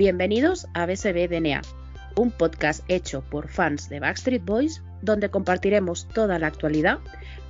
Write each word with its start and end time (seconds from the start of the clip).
Bienvenidos 0.00 0.66
a 0.72 0.86
BSB 0.86 1.28
DNA, 1.28 1.60
un 2.16 2.30
podcast 2.30 2.82
hecho 2.88 3.20
por 3.20 3.48
fans 3.48 3.90
de 3.90 4.00
Backstreet 4.00 4.42
Boys 4.42 4.82
donde 5.02 5.28
compartiremos 5.28 6.08
toda 6.08 6.38
la 6.38 6.46
actualidad, 6.46 7.00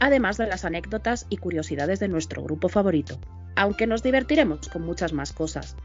además 0.01 0.37
de 0.37 0.49
las 0.49 0.65
anécdotas 0.65 1.29
y 1.31 1.37
curiosidades 1.37 2.01
de 2.01 2.09
nuestro 2.09 2.43
grupo 2.43 2.69
favorito, 2.69 3.21
aunque 3.55 3.87
nos 3.87 4.03
divertiremos 4.03 4.69
con 4.69 4.83
muchas 4.83 5.13
más 5.13 5.33
cosas. 5.33 5.77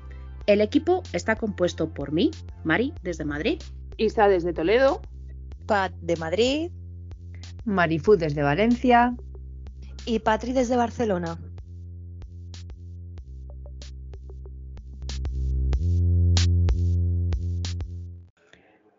El 0.48 0.59
equipo 0.59 1.04
está 1.14 1.36
compuesto 1.36 1.94
por 1.94 2.12
mí, 2.12 2.32
Mari, 2.64 2.95
desde 3.04 3.26
Madrid, 3.26 3.62
Isa 3.98 4.27
desde 4.27 4.52
Toledo, 4.52 5.04
Pat 5.68 5.94
de 6.02 6.16
Madrid, 6.16 6.72
Marifú 7.63 8.18
desde 8.18 8.41
Valencia 8.41 9.16
y 10.08 10.18
Patri 10.18 10.52
desde 10.52 10.77
Barcelona. 10.77 11.38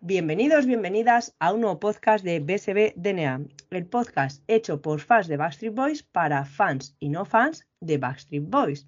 Bienvenidos, 0.08 0.66
bienvenidas 0.66 1.34
a 1.40 1.52
un 1.52 1.62
nuevo 1.62 1.80
podcast 1.80 2.24
de 2.24 2.38
BSB 2.38 2.92
DNA, 2.94 3.40
el 3.70 3.86
podcast 3.86 4.40
hecho 4.46 4.80
por 4.80 5.00
fans 5.00 5.26
de 5.26 5.36
Backstreet 5.36 5.74
Boys 5.74 6.04
para 6.04 6.44
fans 6.44 6.94
y 7.00 7.08
no 7.08 7.24
fans 7.24 7.66
de 7.80 7.98
Backstreet 7.98 8.44
Boys. 8.48 8.86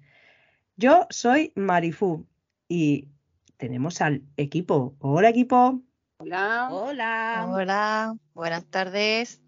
Yo 0.77 1.07
soy 1.09 1.51
Marifú 1.57 2.25
y 2.69 3.09
tenemos 3.57 3.99
al 3.99 4.23
equipo. 4.37 4.95
Hola 4.99 5.27
equipo. 5.27 5.81
Hola. 6.19 6.69
Hola. 6.71 7.47
Hola, 7.49 8.15
buenas 8.33 8.63
tardes. 8.67 9.41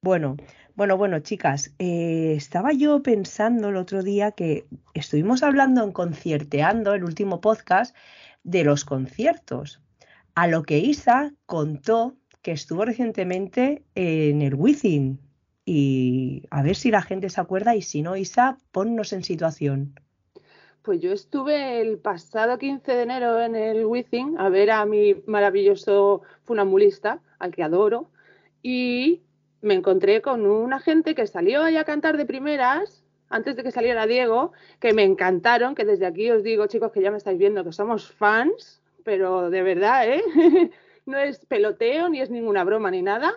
Bueno, 0.00 0.38
bueno, 0.76 0.96
bueno, 0.96 1.18
chicas, 1.18 1.74
eh, 1.78 2.32
estaba 2.38 2.72
yo 2.72 3.02
pensando 3.02 3.68
el 3.68 3.76
otro 3.76 4.02
día 4.02 4.32
que 4.32 4.66
estuvimos 4.94 5.42
hablando 5.42 5.84
en 5.84 5.92
Concierteando, 5.92 6.94
el 6.94 7.04
último 7.04 7.42
podcast, 7.42 7.94
de 8.44 8.64
los 8.64 8.86
conciertos. 8.86 9.82
A 10.36 10.48
lo 10.48 10.64
que 10.64 10.76
Isa 10.78 11.32
contó 11.46 12.14
que 12.42 12.52
estuvo 12.52 12.84
recientemente 12.84 13.82
en 13.94 14.42
el 14.42 14.54
Wizzing. 14.54 15.18
Y 15.64 16.42
a 16.50 16.62
ver 16.62 16.76
si 16.76 16.90
la 16.90 17.00
gente 17.00 17.30
se 17.30 17.40
acuerda 17.40 17.74
y 17.74 17.80
si 17.80 18.02
no, 18.02 18.16
Isa, 18.16 18.58
ponnos 18.70 19.14
en 19.14 19.24
situación. 19.24 19.98
Pues 20.82 21.00
yo 21.00 21.10
estuve 21.10 21.80
el 21.80 21.96
pasado 21.98 22.58
15 22.58 22.92
de 22.92 23.02
enero 23.02 23.40
en 23.40 23.56
el 23.56 23.86
Wizzing 23.86 24.38
a 24.38 24.50
ver 24.50 24.70
a 24.72 24.84
mi 24.84 25.14
maravilloso 25.26 26.20
funambulista, 26.44 27.22
al 27.38 27.54
que 27.54 27.62
adoro, 27.62 28.10
y 28.62 29.22
me 29.62 29.72
encontré 29.72 30.20
con 30.20 30.44
una 30.44 30.80
gente 30.80 31.14
que 31.14 31.26
salió 31.26 31.62
ahí 31.62 31.78
a 31.78 31.84
cantar 31.84 32.18
de 32.18 32.26
primeras, 32.26 33.02
antes 33.30 33.56
de 33.56 33.62
que 33.62 33.72
saliera 33.72 34.06
Diego, 34.06 34.52
que 34.80 34.92
me 34.92 35.02
encantaron, 35.02 35.74
que 35.74 35.86
desde 35.86 36.04
aquí 36.04 36.30
os 36.30 36.42
digo, 36.42 36.66
chicos, 36.66 36.92
que 36.92 37.00
ya 37.00 37.10
me 37.10 37.16
estáis 37.16 37.38
viendo, 37.38 37.64
que 37.64 37.72
somos 37.72 38.12
fans, 38.12 38.82
pero 39.06 39.50
de 39.50 39.62
verdad, 39.62 40.08
¿eh? 40.08 40.22
no 41.06 41.16
es 41.16 41.38
peloteo, 41.46 42.08
ni 42.08 42.20
es 42.20 42.28
ninguna 42.28 42.64
broma, 42.64 42.90
ni 42.90 43.02
nada. 43.02 43.32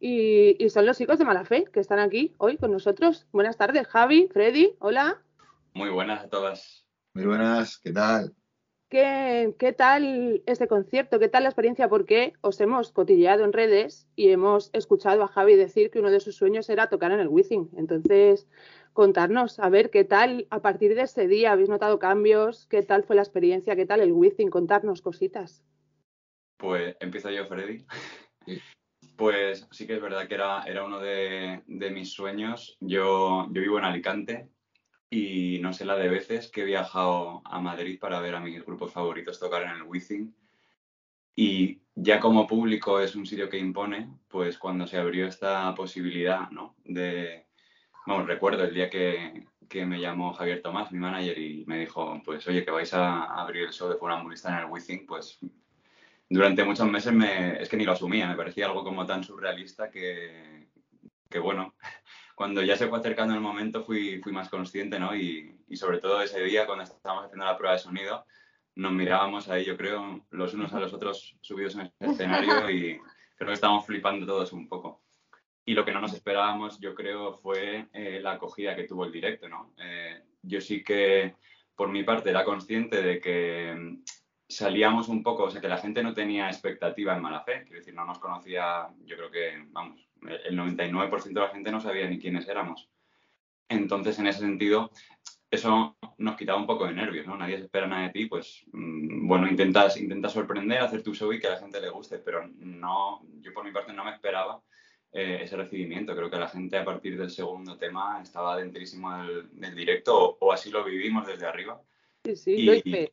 Y, 0.00 0.56
y, 0.62 0.68
son 0.70 0.86
los 0.86 0.98
chicos 0.98 1.20
de 1.20 1.24
mala 1.24 1.44
fe 1.44 1.64
que 1.72 1.78
están 1.78 2.00
aquí 2.00 2.34
hoy 2.36 2.58
con 2.58 2.72
nosotros. 2.72 3.26
Buenas 3.30 3.56
tardes, 3.56 3.86
Javi, 3.86 4.28
Freddy, 4.32 4.74
hola. 4.80 5.22
Muy 5.72 5.88
buenas 5.90 6.24
a 6.24 6.28
todas. 6.28 6.84
Muy 7.14 7.26
buenas, 7.26 7.78
¿qué 7.78 7.92
tal? 7.92 8.34
¿Qué, 8.88 9.54
¿Qué, 9.56 9.72
tal 9.72 10.42
este 10.46 10.66
concierto? 10.66 11.20
¿Qué 11.20 11.28
tal 11.28 11.44
la 11.44 11.48
experiencia? 11.48 11.88
Porque 11.88 12.32
os 12.40 12.60
hemos 12.60 12.90
cotilleado 12.90 13.44
en 13.44 13.52
redes 13.52 14.08
y 14.16 14.30
hemos 14.30 14.70
escuchado 14.72 15.22
a 15.22 15.28
Javi 15.28 15.54
decir 15.54 15.90
que 15.90 16.00
uno 16.00 16.10
de 16.10 16.20
sus 16.20 16.36
sueños 16.36 16.68
era 16.68 16.88
tocar 16.88 17.12
en 17.12 17.20
el 17.20 17.28
Wizzing. 17.28 17.70
Entonces, 17.76 18.48
contarnos, 18.94 19.58
a 19.58 19.68
ver 19.68 19.90
qué 19.90 20.04
tal 20.04 20.46
a 20.50 20.62
partir 20.62 20.94
de 20.94 21.02
ese 21.02 21.28
día, 21.28 21.52
¿habéis 21.52 21.68
notado 21.68 21.98
cambios? 21.98 22.66
¿Qué 22.66 22.82
tal 22.82 23.04
fue 23.04 23.16
la 23.16 23.22
experiencia? 23.22 23.76
¿Qué 23.76 23.84
tal 23.84 24.00
el 24.00 24.12
Wizzing? 24.12 24.48
Contarnos 24.48 25.02
cositas. 25.02 25.62
Pues 26.56 26.96
empiezo 27.00 27.28
yo, 27.30 27.44
Freddy. 27.46 27.84
Pues 29.16 29.68
sí 29.70 29.86
que 29.86 29.96
es 29.96 30.02
verdad 30.02 30.26
que 30.26 30.34
era, 30.34 30.62
era 30.62 30.84
uno 30.84 30.98
de, 31.00 31.62
de 31.66 31.90
mis 31.90 32.12
sueños. 32.12 32.76
Yo, 32.80 33.46
yo 33.52 33.60
vivo 33.60 33.78
en 33.78 33.84
Alicante 33.84 34.48
y 35.10 35.58
no 35.60 35.72
sé 35.72 35.84
la 35.84 35.96
de 35.96 36.08
veces 36.08 36.50
que 36.50 36.62
he 36.62 36.64
viajado 36.64 37.42
a 37.44 37.60
Madrid 37.60 37.98
para 38.00 38.20
ver 38.20 38.34
a 38.34 38.40
mis 38.40 38.64
grupos 38.64 38.92
favoritos 38.92 39.38
tocar 39.38 39.62
en 39.62 39.70
el 39.70 39.82
Wizzing. 39.82 40.34
Y 41.36 41.80
ya 41.94 42.20
como 42.20 42.46
público 42.46 43.00
es 43.00 43.16
un 43.16 43.26
sitio 43.26 43.48
que 43.48 43.58
impone, 43.58 44.08
pues 44.28 44.58
cuando 44.58 44.86
se 44.86 44.98
abrió 44.98 45.26
esta 45.26 45.74
posibilidad, 45.74 46.50
¿no? 46.50 46.76
De, 46.84 47.43
vamos, 48.06 48.26
recuerdo 48.26 48.64
el 48.64 48.74
día 48.74 48.90
que, 48.90 49.46
que 49.68 49.86
me 49.86 50.00
llamó 50.00 50.32
Javier 50.32 50.62
Tomás, 50.62 50.92
mi 50.92 50.98
manager, 50.98 51.38
y 51.38 51.64
me 51.66 51.78
dijo, 51.78 52.20
pues 52.24 52.46
oye, 52.46 52.64
que 52.64 52.70
vais 52.70 52.92
a 52.94 53.24
abrir 53.24 53.64
el 53.64 53.72
show 53.72 53.88
de 53.88 53.96
Funambulista 53.96 54.50
en 54.50 54.64
el 54.64 54.70
Wizzing, 54.70 55.06
pues 55.06 55.38
durante 56.28 56.64
muchos 56.64 56.88
meses 56.88 57.12
me, 57.12 57.60
es 57.62 57.68
que 57.68 57.76
ni 57.76 57.84
lo 57.84 57.92
asumía, 57.92 58.26
me 58.26 58.36
parecía 58.36 58.66
algo 58.66 58.82
como 58.82 59.06
tan 59.06 59.22
surrealista 59.22 59.90
que, 59.90 60.68
que 61.28 61.38
bueno, 61.38 61.74
cuando 62.34 62.62
ya 62.62 62.76
se 62.76 62.88
fue 62.88 62.98
acercando 62.98 63.34
el 63.34 63.40
momento 63.40 63.84
fui, 63.84 64.20
fui 64.22 64.32
más 64.32 64.48
consciente, 64.48 64.98
¿no? 64.98 65.14
Y, 65.14 65.56
y, 65.68 65.76
sobre 65.76 65.98
todo 65.98 66.22
ese 66.22 66.42
día, 66.42 66.66
cuando 66.66 66.84
estábamos 66.84 67.26
haciendo 67.26 67.44
la 67.44 67.56
prueba 67.56 67.74
de 67.74 67.80
sonido, 67.80 68.26
nos 68.76 68.92
mirábamos 68.92 69.48
ahí, 69.48 69.64
yo 69.64 69.76
creo, 69.76 70.24
los 70.30 70.54
unos 70.54 70.72
a 70.72 70.80
los 70.80 70.92
otros 70.92 71.36
subidos 71.40 71.74
en 71.76 71.82
el 71.82 71.92
escenario 72.10 72.68
y 72.70 73.00
creo 73.36 73.48
que 73.48 73.54
estábamos 73.54 73.86
flipando 73.86 74.26
todos 74.26 74.52
un 74.52 74.68
poco. 74.68 75.03
Y 75.66 75.72
lo 75.72 75.84
que 75.84 75.92
no 75.92 76.00
nos 76.00 76.12
esperábamos, 76.12 76.78
yo 76.78 76.94
creo, 76.94 77.34
fue 77.34 77.86
eh, 77.92 78.20
la 78.20 78.32
acogida 78.32 78.76
que 78.76 78.84
tuvo 78.84 79.04
el 79.04 79.12
directo, 79.12 79.48
¿no? 79.48 79.72
Eh, 79.78 80.22
yo 80.42 80.60
sí 80.60 80.84
que, 80.84 81.36
por 81.74 81.88
mi 81.88 82.02
parte, 82.02 82.30
era 82.30 82.44
consciente 82.44 83.02
de 83.02 83.18
que 83.18 83.98
salíamos 84.46 85.08
un 85.08 85.22
poco, 85.22 85.44
o 85.44 85.50
sea, 85.50 85.62
que 85.62 85.68
la 85.68 85.78
gente 85.78 86.02
no 86.02 86.12
tenía 86.12 86.48
expectativa 86.48 87.16
en 87.16 87.22
mala 87.22 87.40
fe, 87.40 87.62
quiero 87.62 87.78
decir, 87.78 87.94
no 87.94 88.04
nos 88.04 88.18
conocía, 88.18 88.88
yo 89.04 89.16
creo 89.16 89.30
que, 89.30 89.64
vamos, 89.70 90.06
el 90.44 90.56
99% 90.56 91.24
de 91.24 91.40
la 91.40 91.48
gente 91.48 91.70
no 91.70 91.80
sabía 91.80 92.08
ni 92.08 92.18
quiénes 92.18 92.46
éramos. 92.46 92.90
Entonces, 93.68 94.18
en 94.18 94.26
ese 94.26 94.40
sentido, 94.40 94.90
eso 95.50 95.96
nos 96.18 96.36
quitaba 96.36 96.58
un 96.58 96.66
poco 96.66 96.86
de 96.86 96.92
nervios, 96.92 97.26
¿no? 97.26 97.36
Nadie 97.36 97.56
se 97.56 97.64
espera 97.64 97.86
nada 97.86 98.02
de 98.02 98.10
ti, 98.10 98.26
pues, 98.26 98.64
mmm, 98.72 99.26
bueno, 99.26 99.48
intentas, 99.48 99.96
intentas 99.96 100.32
sorprender, 100.32 100.80
hacer 100.80 101.02
tu 101.02 101.14
show 101.14 101.32
y 101.32 101.40
que 101.40 101.46
a 101.46 101.52
la 101.52 101.58
gente 101.60 101.80
le 101.80 101.88
guste, 101.88 102.18
pero 102.18 102.46
no, 102.58 103.22
yo 103.40 103.54
por 103.54 103.64
mi 103.64 103.72
parte 103.72 103.94
no 103.94 104.04
me 104.04 104.12
esperaba 104.12 104.62
eh, 105.14 105.38
ese 105.42 105.56
recibimiento. 105.56 106.16
Creo 106.16 106.28
que 106.28 106.36
la 106.36 106.48
gente 106.48 106.76
a 106.76 106.84
partir 106.84 107.16
del 107.16 107.30
segundo 107.30 107.78
tema 107.78 108.20
estaba 108.20 108.56
dentrísimo 108.56 109.16
del, 109.22 109.48
del 109.52 109.74
directo, 109.76 110.18
o, 110.18 110.36
o, 110.40 110.52
así 110.52 110.70
lo 110.70 110.84
vivimos 110.84 111.24
desde 111.24 111.46
arriba. 111.46 111.80
Sí, 112.24 112.34
sí, 112.34 112.50
y, 112.50 112.62
lo 112.64 112.74
hice. 112.74 113.12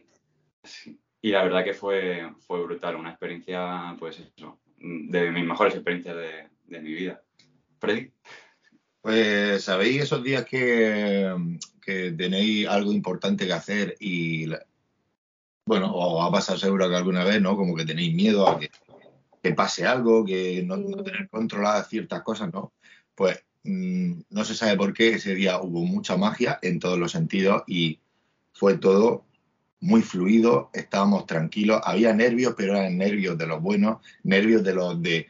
Sí, 0.63 0.99
y 1.21 1.29
la 1.29 1.43
verdad 1.43 1.63
que 1.63 1.75
fue, 1.75 2.27
fue 2.39 2.63
brutal, 2.63 2.95
una 2.95 3.11
experiencia, 3.11 3.95
pues 3.99 4.19
eso, 4.19 4.59
de 4.79 5.31
mis 5.31 5.45
mejores 5.45 5.75
experiencias 5.75 6.15
de, 6.15 6.49
de 6.65 6.81
mi 6.81 6.91
vida. 6.91 7.21
Freddy. 7.79 8.11
Pues 9.01 9.63
sabéis 9.63 10.01
esos 10.01 10.23
días 10.23 10.43
que, 10.45 11.35
que, 11.83 12.11
tenéis 12.13 12.67
algo 12.67 12.91
importante 12.91 13.45
que 13.45 13.53
hacer 13.53 13.95
y, 13.99 14.47
bueno, 15.67 15.93
os 15.93 16.27
ha 16.27 16.31
pasado 16.31 16.57
seguro 16.57 16.89
que 16.89 16.95
alguna 16.95 17.23
vez, 17.23 17.39
¿no? 17.41 17.55
Como 17.55 17.75
que 17.75 17.85
tenéis 17.85 18.15
miedo 18.15 18.47
a 18.47 18.59
que, 18.59 18.71
que 19.41 19.53
pase 19.53 19.85
algo, 19.85 20.25
que 20.25 20.63
no, 20.63 20.77
no, 20.77 21.03
tener 21.03 21.29
controladas 21.29 21.89
ciertas 21.89 22.21
cosas, 22.23 22.51
¿no? 22.53 22.73
Pues 23.15 23.43
mmm, 23.63 24.21
no 24.29 24.45
se 24.45 24.55
sabe 24.55 24.77
por 24.77 24.93
qué 24.93 25.15
ese 25.15 25.35
día 25.35 25.61
hubo 25.61 25.83
mucha 25.85 26.17
magia 26.17 26.59
en 26.61 26.79
todos 26.79 26.99
los 26.99 27.11
sentidos 27.11 27.63
y 27.67 27.99
fue 28.53 28.77
todo 28.77 29.25
muy 29.79 30.03
fluido, 30.03 30.69
estábamos 30.73 31.25
tranquilos, 31.25 31.81
había 31.83 32.13
nervios, 32.13 32.53
pero 32.55 32.77
eran 32.77 32.97
nervios 32.97 33.37
de 33.37 33.47
los 33.47 33.61
buenos, 33.61 33.97
nervios 34.23 34.63
de 34.63 34.75
los 34.75 35.01
de 35.01 35.27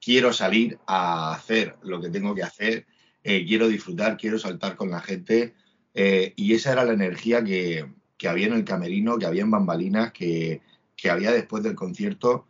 quiero 0.00 0.32
salir 0.32 0.78
a 0.86 1.32
hacer 1.34 1.76
lo 1.82 2.00
que 2.00 2.10
tengo 2.10 2.34
que 2.34 2.42
hacer, 2.42 2.86
eh, 3.24 3.44
quiero 3.46 3.68
disfrutar, 3.68 4.18
quiero 4.18 4.38
saltar 4.38 4.76
con 4.76 4.90
la 4.90 5.00
gente, 5.00 5.54
eh, 5.94 6.34
y 6.36 6.54
esa 6.54 6.72
era 6.72 6.84
la 6.84 6.92
energía 6.92 7.42
que, 7.42 7.86
que, 8.18 8.28
había 8.28 8.48
en 8.48 8.52
el 8.52 8.64
camerino, 8.64 9.18
que 9.18 9.26
había 9.26 9.42
en 9.42 9.50
bambalinas, 9.50 10.12
que, 10.12 10.60
que 10.94 11.10
había 11.10 11.32
después 11.32 11.62
del 11.62 11.74
concierto. 11.74 12.46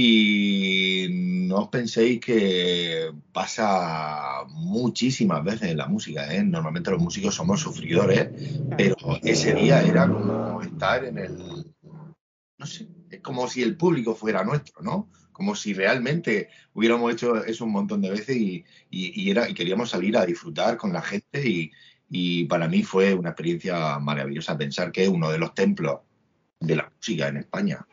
Y 0.00 1.08
no 1.10 1.62
os 1.62 1.68
penséis 1.70 2.20
que 2.20 3.10
pasa 3.32 4.44
muchísimas 4.46 5.42
veces 5.42 5.72
en 5.72 5.76
la 5.76 5.88
música, 5.88 6.32
¿eh? 6.32 6.44
Normalmente 6.44 6.92
los 6.92 7.02
músicos 7.02 7.34
somos 7.34 7.58
sufridores, 7.58 8.28
pero 8.76 8.94
ese 9.24 9.54
día 9.54 9.82
era 9.82 10.08
como 10.08 10.62
estar 10.62 11.04
en 11.04 11.18
el... 11.18 11.74
No 12.58 12.64
sé, 12.64 12.86
es 13.10 13.20
como 13.22 13.48
si 13.48 13.64
el 13.64 13.76
público 13.76 14.14
fuera 14.14 14.44
nuestro, 14.44 14.82
¿no? 14.82 15.10
Como 15.32 15.56
si 15.56 15.74
realmente 15.74 16.48
hubiéramos 16.74 17.12
hecho 17.12 17.44
eso 17.44 17.64
un 17.64 17.72
montón 17.72 18.00
de 18.00 18.10
veces 18.10 18.36
y, 18.36 18.64
y, 18.90 19.20
y 19.20 19.30
era, 19.32 19.48
y 19.48 19.54
queríamos 19.54 19.90
salir 19.90 20.16
a 20.16 20.24
disfrutar 20.24 20.76
con 20.76 20.92
la 20.92 21.02
gente 21.02 21.44
y, 21.44 21.72
y 22.08 22.44
para 22.44 22.68
mí 22.68 22.84
fue 22.84 23.14
una 23.14 23.30
experiencia 23.30 23.98
maravillosa 23.98 24.56
pensar 24.56 24.92
que 24.92 25.02
es 25.02 25.08
uno 25.08 25.28
de 25.28 25.38
los 25.38 25.54
templos 25.54 26.02
de 26.60 26.76
la 26.76 26.88
música 26.88 27.26
en 27.26 27.38
España. 27.38 27.84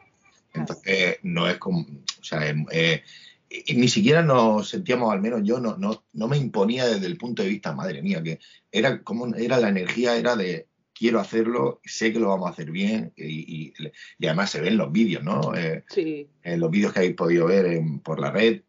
Entonces, 0.55 1.17
no 1.23 1.47
es 1.47 1.57
como, 1.57 1.81
o 1.81 2.23
sea, 2.23 2.49
eh, 2.49 3.03
eh, 3.49 3.75
ni 3.75 3.87
siquiera 3.87 4.21
nos 4.21 4.69
sentíamos, 4.69 5.11
al 5.11 5.21
menos 5.21 5.41
yo, 5.43 5.59
no, 5.59 5.77
no, 5.77 6.03
no 6.13 6.27
me 6.27 6.37
imponía 6.37 6.87
desde 6.87 7.05
el 7.05 7.17
punto 7.17 7.43
de 7.43 7.49
vista, 7.49 7.73
madre 7.73 8.01
mía, 8.01 8.23
que 8.23 8.39
era 8.71 9.01
como 9.03 9.33
era 9.35 9.59
la 9.59 9.69
energía, 9.69 10.17
era 10.17 10.35
de 10.35 10.67
quiero 10.93 11.19
hacerlo, 11.19 11.81
sé 11.83 12.13
que 12.13 12.19
lo 12.19 12.29
vamos 12.29 12.47
a 12.47 12.53
hacer 12.53 12.71
bien 12.71 13.13
y, 13.17 13.73
y, 14.17 14.25
además 14.25 14.49
se 14.49 14.61
ven 14.61 14.77
los 14.77 14.91
vídeos, 14.91 15.23
¿no? 15.23 15.53
Eh, 15.55 15.83
sí. 15.89 16.29
En 16.41 16.59
los 16.59 16.71
vídeos 16.71 16.93
que 16.93 16.99
habéis 16.99 17.15
podido 17.15 17.47
ver 17.47 17.81
por 18.03 18.19
la 18.19 18.31
red 18.31 18.61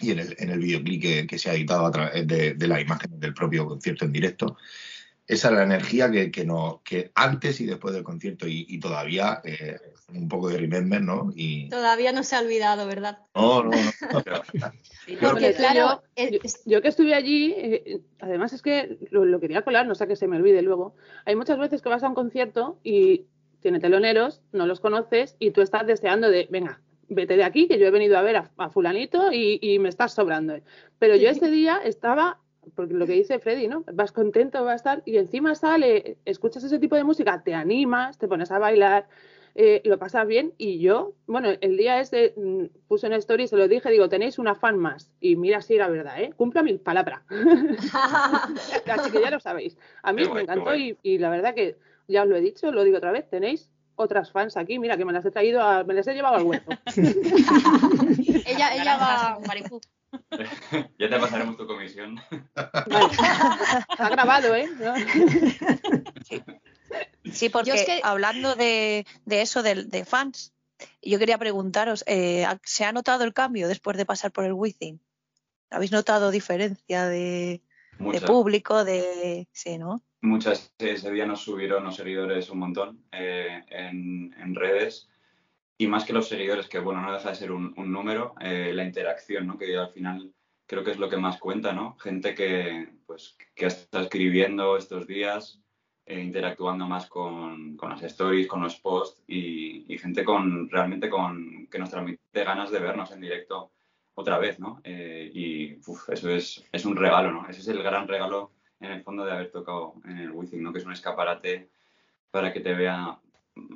y 0.00 0.12
en 0.12 0.20
el, 0.20 0.36
en 0.38 0.50
el 0.50 0.60
videoclip 0.60 1.28
que, 1.28 1.38
se 1.38 1.50
ha 1.50 1.54
editado 1.54 1.86
a 1.86 1.90
través 1.90 2.26
de, 2.26 2.54
de 2.54 2.68
las 2.68 2.80
imágenes 2.80 3.18
del 3.18 3.34
propio 3.34 3.66
concierto 3.66 4.04
en 4.04 4.12
directo 4.12 4.56
esa 5.28 5.48
es 5.48 5.54
la 5.54 5.62
energía 5.62 6.10
que, 6.10 6.30
que, 6.30 6.48
que 6.82 7.12
antes 7.14 7.60
y 7.60 7.66
después 7.66 7.92
del 7.92 8.02
concierto 8.02 8.46
y, 8.48 8.80
todavía 8.80 9.42
eh, 9.44 9.78
un 10.14 10.26
poco 10.26 10.48
de 10.48 10.56
remember, 10.56 11.02
¿no? 11.02 11.30
Y... 11.36 11.68
Todavía 11.68 12.12
no 12.12 12.22
se 12.22 12.34
ha 12.34 12.40
olvidado, 12.40 12.86
¿verdad? 12.86 13.18
No, 13.34 13.62
no, 13.62 13.70
no. 13.70 14.72
Porque 15.20 15.52
claro, 15.52 16.02
yo, 16.64 16.80
que 16.80 16.88
estuve 16.88 17.14
allí, 17.14 17.52
eh, 17.58 18.00
además 18.20 18.54
es 18.54 18.62
que 18.62 18.98
lo, 19.10 19.38
quería 19.38 19.62
colar, 19.62 19.86
no 19.86 19.94
sé 19.94 20.08
que 20.08 20.16
se 20.16 20.26
me 20.26 20.38
olvide 20.38 20.62
luego. 20.62 20.96
Hay 21.26 21.36
muchas 21.36 21.58
veces 21.58 21.82
que 21.82 21.90
vas 21.90 22.02
a 22.02 22.08
un 22.08 22.14
concierto 22.14 22.78
y 22.82 23.26
tiene 23.60 23.80
teloneros, 23.80 24.40
no 24.52 24.66
los 24.66 24.80
conoces 24.80 25.36
y 25.38 25.50
tú 25.50 25.60
estás 25.60 25.86
deseando 25.86 26.30
de, 26.30 26.48
venga, 26.50 26.80
vete 27.10 27.36
de 27.36 27.44
aquí, 27.44 27.68
que 27.68 27.78
yo 27.78 27.86
he 27.86 27.90
venido 27.90 28.16
a 28.16 28.22
ver 28.22 28.36
a, 28.36 28.70
fulanito 28.70 29.30
y, 29.30 29.58
y, 29.60 29.78
me 29.78 29.90
estás 29.90 30.14
sobrando. 30.14 30.58
Pero 30.98 31.16
yo 31.16 31.28
ese 31.28 31.50
día 31.50 31.80
estaba 31.84 32.40
porque 32.74 32.94
lo 32.94 33.06
que 33.06 33.12
dice 33.12 33.38
Freddy, 33.38 33.68
¿no? 33.68 33.84
Vas 33.92 34.12
contento, 34.12 34.64
vas 34.64 34.72
a 34.72 34.76
estar, 34.76 35.02
y 35.04 35.16
encima 35.16 35.54
sale, 35.54 36.16
escuchas 36.24 36.64
ese 36.64 36.78
tipo 36.78 36.96
de 36.96 37.04
música, 37.04 37.42
te 37.42 37.54
animas, 37.54 38.18
te 38.18 38.28
pones 38.28 38.50
a 38.50 38.58
bailar, 38.58 39.06
eh, 39.54 39.82
lo 39.84 39.98
pasas 39.98 40.26
bien, 40.26 40.54
y 40.56 40.78
yo, 40.78 41.14
bueno, 41.26 41.48
el 41.60 41.76
día 41.76 42.00
este 42.00 42.34
mm, 42.36 42.66
puse 42.86 43.06
en 43.08 43.14
story, 43.14 43.48
se 43.48 43.56
lo 43.56 43.66
dije, 43.66 43.90
digo, 43.90 44.08
tenéis 44.08 44.38
una 44.38 44.54
fan 44.54 44.78
más, 44.78 45.10
y 45.20 45.36
mira 45.36 45.62
si 45.62 45.74
era 45.74 45.88
verdad, 45.88 46.20
¿eh? 46.20 46.32
Cumpla 46.36 46.62
mi 46.62 46.74
palabra. 46.78 47.24
Así 48.88 49.10
que 49.10 49.20
ya 49.20 49.30
lo 49.30 49.40
sabéis. 49.40 49.76
A 50.02 50.12
mí 50.12 50.22
me 50.32 50.42
encantó 50.42 50.74
y, 50.74 51.18
la 51.18 51.30
verdad 51.30 51.54
que, 51.54 51.76
ya 52.06 52.22
os 52.22 52.28
lo 52.28 52.36
he 52.36 52.40
dicho, 52.40 52.70
lo 52.70 52.84
digo 52.84 52.98
otra 52.98 53.12
vez, 53.12 53.28
tenéis 53.28 53.70
otras 53.96 54.30
fans 54.30 54.56
aquí, 54.56 54.78
mira 54.78 54.96
que 54.96 55.04
me 55.04 55.12
las 55.12 55.24
he 55.24 55.30
traído, 55.30 55.60
me 55.84 55.94
las 55.94 56.06
he 56.06 56.14
llevado 56.14 56.36
al 56.36 56.44
hueco. 56.44 56.72
ella, 58.46 58.74
ella 58.76 58.96
va... 58.96 59.38
ya 60.98 61.08
te 61.08 61.18
pasaremos 61.18 61.56
tu 61.56 61.66
comisión. 61.66 62.20
Está 62.54 64.08
grabado, 64.10 64.54
¿eh? 64.54 64.68
Sí. 67.32 67.48
porque 67.48 68.00
hablando 68.02 68.54
de, 68.54 69.04
eso, 69.26 69.62
de, 69.62 70.04
fans, 70.04 70.54
yo 71.02 71.18
quería 71.18 71.38
preguntaros, 71.38 72.04
eh, 72.06 72.46
¿se 72.64 72.84
ha 72.84 72.92
notado 72.92 73.24
el 73.24 73.34
cambio 73.34 73.68
después 73.68 73.96
de 73.96 74.06
pasar 74.06 74.32
por 74.32 74.44
el 74.44 74.52
Within? 74.52 75.00
¿Habéis 75.70 75.92
notado 75.92 76.30
diferencia 76.30 77.06
de, 77.06 77.62
público? 78.26 78.84
de 78.84 79.48
Sí, 79.52 79.76
¿no? 79.76 80.02
Muchas. 80.20 80.72
Ese 80.78 81.10
día 81.12 81.26
nos 81.26 81.42
subieron 81.42 81.84
los 81.84 81.96
seguidores 81.96 82.50
un 82.50 82.58
montón 82.58 83.04
eh, 83.12 83.64
en, 83.68 84.34
en 84.38 84.54
redes 84.54 85.08
y 85.78 85.86
más 85.86 86.04
que 86.04 86.12
los 86.12 86.28
seguidores, 86.28 86.68
que 86.68 86.80
bueno, 86.80 87.00
no 87.00 87.12
deja 87.12 87.30
de 87.30 87.36
ser 87.36 87.52
un, 87.52 87.72
número, 87.76 88.34
eh, 88.40 88.72
la 88.74 88.82
interacción, 88.82 89.46
¿no? 89.46 89.56
Que 89.56 89.76
al 89.76 89.90
final 89.90 90.34
creo 90.66 90.82
que 90.82 90.90
es 90.90 90.98
lo 90.98 91.08
que 91.08 91.16
más 91.16 91.38
cuenta, 91.38 91.72
¿no? 91.72 91.96
Gente 91.98 92.34
que, 92.34 92.88
pues, 93.06 93.36
que 93.54 93.66
está 93.66 94.02
escribiendo 94.02 94.76
estos 94.76 95.06
días, 95.06 95.62
eh, 96.04 96.20
interactuando 96.20 96.86
más 96.86 97.06
con, 97.06 97.76
con, 97.76 97.90
las 97.90 98.02
stories, 98.02 98.48
con 98.48 98.60
los 98.60 98.76
posts 98.80 99.22
y, 99.28 99.96
gente 99.98 100.24
con 100.24 100.68
realmente 100.68 101.08
con 101.08 101.68
que 101.68 101.78
nos 101.78 101.90
transmite 101.90 102.44
ganas 102.44 102.70
de 102.70 102.78
vernos 102.80 103.10
en 103.12 103.20
directo 103.20 103.72
otra 104.14 104.38
vez, 104.38 104.58
¿no? 104.58 104.80
Eh, 104.82 105.30
y 105.32 105.74
eso 106.12 106.30
es, 106.30 106.64
es 106.72 106.84
un 106.84 106.96
regalo, 106.96 107.30
¿no? 107.30 107.48
Ese 107.48 107.60
es 107.60 107.68
el 107.68 107.82
gran 107.82 108.08
regalo 108.08 108.52
en 108.80 108.92
el 108.92 109.02
fondo 109.02 109.24
de 109.24 109.32
haber 109.32 109.50
tocado 109.52 109.94
en 110.04 110.18
el 110.18 110.30
Wizzing, 110.32 110.62
¿no? 110.62 110.72
Que 110.72 110.80
es 110.80 110.86
un 110.86 110.92
escaparate 110.92 111.70
para 112.30 112.52
que 112.52 112.60
te 112.60 112.74
vea 112.74 113.20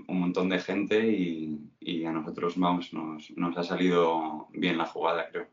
un 0.08 0.20
montón 0.20 0.49
de 0.49 0.58
gente 0.58 1.06
y, 1.06 2.05
a 2.05 2.12
nosotros 2.12 2.55
vamos, 2.56 2.93
nos, 2.93 3.31
nos, 3.32 3.56
ha 3.56 3.62
salido 3.62 4.49
bien 4.52 4.79
la 4.79 4.87
jugada, 4.87 5.29
creo. 5.31 5.46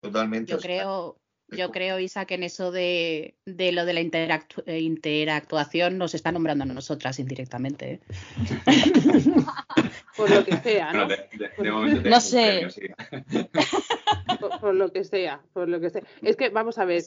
Totalmente. 0.00 0.52
Yo 0.52 0.58
creo, 0.58 1.18
yo 1.48 1.70
creo, 1.70 2.00
Isa, 2.00 2.24
que 2.24 2.34
en 2.34 2.42
eso 2.42 2.72
de, 2.72 3.36
de 3.44 3.70
lo 3.70 3.84
de 3.84 3.92
la 3.92 4.00
eh, 4.00 4.80
interactuación 4.80 5.96
nos 5.96 6.14
está 6.14 6.32
nombrando 6.32 6.64
a 6.64 6.66
nosotras 6.66 7.20
indirectamente. 7.20 7.92
¿eh? 7.92 8.00
por 10.16 10.28
lo 10.28 10.44
que 10.44 10.56
sea, 10.56 10.92
¿no? 10.92 11.06
no 11.06 12.20
sé. 12.20 12.66
por, 14.60 14.74
lo 14.74 14.90
que 14.90 15.04
sea, 15.04 15.40
por 15.52 15.68
lo 15.68 15.80
que 15.80 15.90
sea. 15.90 16.02
Es 16.20 16.36
que, 16.36 16.48
vamos 16.48 16.78
a 16.78 16.84
ver, 16.84 17.04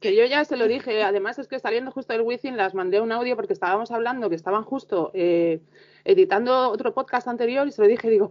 que 0.00 0.16
yo 0.16 0.24
ya 0.24 0.44
se 0.44 0.56
lo 0.56 0.66
dije, 0.66 1.04
además 1.04 1.38
es 1.38 1.46
que 1.46 1.60
saliendo 1.60 1.92
justo 1.92 2.12
del 2.12 2.22
Wizzing 2.22 2.56
las 2.56 2.74
mandé 2.74 3.00
un 3.00 3.12
audio 3.12 3.36
porque 3.36 3.52
estábamos 3.52 3.92
hablando 3.92 4.28
que 4.28 4.36
estaban 4.36 4.64
justo... 4.64 5.12
Eh, 5.14 5.60
editando 6.06 6.70
otro 6.70 6.94
podcast 6.94 7.28
anterior 7.28 7.66
y 7.66 7.72
se 7.72 7.82
lo 7.82 7.88
dije, 7.88 8.08
digo, 8.08 8.30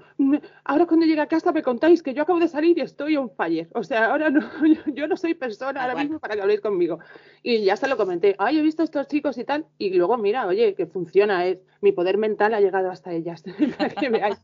ahora 0.63 0.85
cuando 0.85 1.05
llegue 1.05 1.21
a 1.21 1.27
casa 1.27 1.51
me 1.51 1.61
contáis 1.61 2.01
que 2.01 2.13
yo 2.13 2.23
acabo 2.23 2.39
de 2.39 2.47
salir 2.47 2.77
y 2.77 2.81
estoy 2.81 3.17
on 3.17 3.29
fire. 3.29 3.67
O 3.73 3.83
sea, 3.83 4.05
ahora 4.11 4.29
no, 4.29 4.39
yo 4.93 5.07
no 5.07 5.17
soy 5.17 5.33
persona 5.33 5.81
ahora 5.81 5.95
mismo 5.95 6.19
para 6.19 6.35
que 6.35 6.41
habléis 6.41 6.61
conmigo. 6.61 6.99
Y 7.43 7.63
ya 7.63 7.75
se 7.75 7.87
lo 7.87 7.97
comenté, 7.97 8.35
ay, 8.39 8.57
he 8.57 8.61
visto 8.61 8.81
a 8.81 8.85
estos 8.85 9.07
chicos 9.07 9.37
y 9.37 9.43
tal, 9.43 9.65
y 9.77 9.91
luego 9.91 10.17
mira, 10.17 10.47
oye, 10.47 10.73
que 10.73 10.85
funciona, 10.87 11.45
es, 11.45 11.59
mi 11.81 11.91
poder 11.91 12.17
mental 12.17 12.53
ha 12.53 12.61
llegado 12.61 12.89
hasta 12.89 13.11
ellas, 13.11 13.43
para 13.77 13.89
que 13.89 14.09
veáis. 14.09 14.37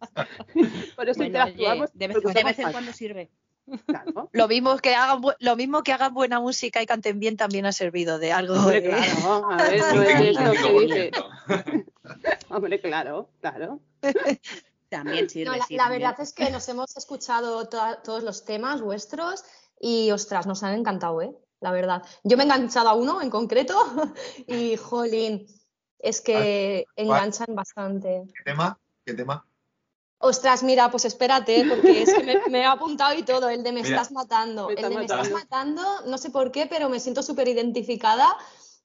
Por 0.96 1.10
eso 1.10 1.24
interactuamos. 1.24 1.90
de 1.94 2.08
vez, 2.08 2.60
en 2.60 2.72
cuando 2.72 2.92
sirve. 2.92 3.30
Lo 4.34 4.48
mismo 4.48 4.78
que 4.78 4.96
hagan 4.96 5.22
lo 5.40 5.56
mismo 5.56 5.84
que 5.84 5.94
hagan 5.94 6.14
buena 6.14 6.40
música 6.40 6.82
y 6.82 6.86
canten 6.86 7.20
bien 7.20 7.38
también 7.38 7.66
ha 7.66 7.72
servido 7.72 8.20
de 8.20 8.32
algo. 8.34 8.56
Hombre, 8.56 8.84
claro, 8.84 9.50
a 9.50 9.58
ver, 9.58 9.80
no 9.96 10.02
es 10.02 10.20
esto 10.20 10.52
que 10.52 10.80
dice. 10.80 11.12
Hombre, 12.50 12.80
claro, 12.80 13.30
claro. 13.40 13.80
También 14.90 15.30
sirve. 15.30 15.58
la, 15.70 15.90
verdad 15.90 16.16
es 16.20 16.34
que 16.34 16.50
nos 16.50 16.68
hemos 16.68 16.98
escuchado 16.98 17.70
todos 17.70 18.24
los 18.24 18.44
temas 18.44 18.82
vuestros 18.82 19.46
y 19.80 20.12
ostras, 20.12 20.46
nos 20.48 20.64
han 20.64 20.74
encantado, 20.74 21.22
¿eh? 21.22 21.32
La 21.62 21.72
verdad. 21.72 22.04
Yo 22.24 22.36
me 22.36 22.44
he 22.44 22.46
enganchado 22.46 22.90
a 22.90 22.96
uno 22.96 23.22
en 23.22 23.30
concreto 23.30 23.76
y 24.48 24.76
jolín, 24.76 25.48
es 26.00 26.20
que 26.20 26.86
enganchan 26.96 27.56
bastante. 27.56 28.24
¿Qué 28.36 28.44
tema? 28.44 28.78
¿Qué 29.06 29.14
tema? 29.14 29.46
Ostras, 30.24 30.62
mira, 30.62 30.92
pues 30.92 31.06
espérate, 31.06 31.66
porque 31.68 32.04
es 32.04 32.14
que 32.14 32.50
me, 32.50 32.60
he 32.60 32.66
apuntado 32.66 33.18
y 33.18 33.24
todo, 33.24 33.50
el 33.50 33.64
de 33.64 33.72
me 33.72 33.82
estás 33.82 34.12
matando. 34.12 34.70
El 34.70 34.76
de 34.76 34.90
me 34.90 35.02
estás 35.02 35.32
matando, 35.32 35.82
no 36.06 36.18
sé 36.20 36.30
por 36.30 36.52
qué, 36.52 36.68
pero 36.68 36.90
me 36.90 37.00
siento 37.00 37.24
súper 37.24 37.48
identificada. 37.48 38.38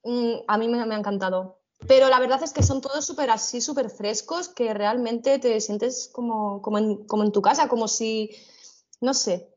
Mm, 0.02 0.34
a 0.48 0.56
mí 0.56 0.68
me, 0.68 0.80
ha 0.80 0.98
encantado. 0.98 1.58
Pero 1.88 2.08
la 2.08 2.18
verdad 2.18 2.42
es 2.42 2.52
que 2.52 2.62
son 2.62 2.80
todos 2.80 3.06
súper 3.06 3.30
así, 3.30 3.60
súper 3.60 3.90
frescos, 3.90 4.48
que 4.48 4.74
realmente 4.74 5.38
te 5.38 5.60
sientes 5.60 6.10
como, 6.12 6.62
como, 6.62 6.78
en, 6.78 7.32
tu 7.32 7.42
casa, 7.42 7.68
como 7.68 7.88
si, 7.88 8.30
no 9.00 9.14
sé, 9.14 9.48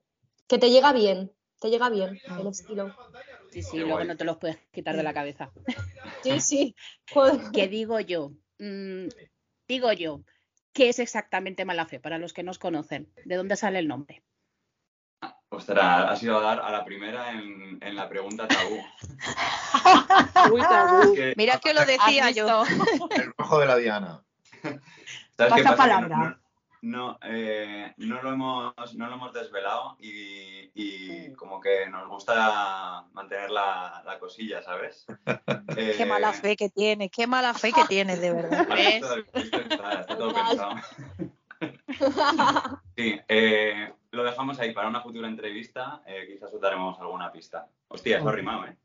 que 0.48 0.58
te 0.58 0.70
llega 0.70 0.94
bien, 0.94 1.32
te 1.60 1.70
llega 1.70 1.90
bien 1.90 2.20
el 2.40 2.48
estilo. 2.48 2.96
Sí, 3.52 3.64
sí, 3.64 3.78
luego 3.80 4.04
no 4.04 4.16
te 4.16 4.26
los 4.26 4.38
puedes 4.38 4.58
quitar 4.72 4.96
de 4.96 5.04
la 5.04 5.14
cabeza. 5.14 5.52
Sí, 6.22 6.42
sí. 6.42 6.76
¿Qué 7.54 7.70
digo 7.70 7.98
yo? 8.02 8.32
Mm, 8.58 9.08
digo 9.70 9.94
yo, 9.94 10.22
¿Qué 10.74 10.90
es 10.90 11.00
exactamente 11.00 11.66
mala 11.66 11.86
fe 11.86 12.00
para 12.00 12.18
los 12.18 12.34
que 12.34 12.44
nos 12.44 12.60
conocen? 12.60 13.12
¿De 13.26 13.36
dónde 13.36 13.56
sale 13.56 13.80
el 13.80 13.88
nombre? 13.88 14.24
Ostras, 15.50 16.12
has 16.12 16.24
ido 16.24 16.38
a 16.38 16.42
dar 16.42 16.60
a 16.60 16.72
la 16.72 16.86
primera 16.86 17.32
en, 17.32 17.96
la 17.96 18.08
pregunta 18.08 18.48
tabú. 18.48 18.80
Mira 21.36 21.60
que 21.60 21.74
lo 21.74 21.86
decía 21.86 22.30
yo. 22.32 22.64
El 23.16 23.34
rojo 23.38 23.60
de 23.60 23.66
la 23.66 23.76
Diana. 23.78 24.22
¿Sabes 25.36 25.64
pasa? 25.64 25.76
palabra 25.76 26.40
no, 26.82 27.20
eh, 27.24 27.94
no, 27.98 28.22
lo 28.22 28.32
hemos, 28.32 28.96
no 28.96 29.08
lo 29.08 29.16
hemos 29.16 29.34
desvelado 29.34 29.98
y, 30.00 31.32
como 31.34 31.60
que 31.60 31.90
nos 31.90 32.08
gusta 32.08 33.06
mantener 33.14 33.52
la, 33.52 34.18
cosilla, 34.20 34.62
¿sabes? 34.62 35.06
qué 35.98 36.06
mala 36.06 36.34
fe 36.34 36.56
que 36.56 36.70
tiene, 36.70 37.10
qué 37.10 37.28
mala 37.28 37.54
fe 37.54 37.72
que 37.72 37.86
tiene, 37.86 38.18
de 38.18 38.34
verdad. 38.34 38.68
Está, 38.78 40.06
todo 40.06 40.34
pensado. 40.34 40.76
Sí, 42.96 43.20
eh, 43.28 43.94
lo 44.12 44.24
dejamos 44.24 44.60
ahí 44.60 44.74
para 44.74 44.88
una 44.88 45.02
futura 45.02 45.28
entrevista. 45.28 46.02
Eh, 46.06 46.28
quizás 46.28 46.54
os 46.54 46.62
daremos 46.62 47.00
alguna 47.00 47.32
pista. 47.32 47.68
Hostia, 47.88 48.18
eso 48.18 48.30
ha 48.30 48.32
rimado, 48.32 48.66
¿eh? 48.66 48.78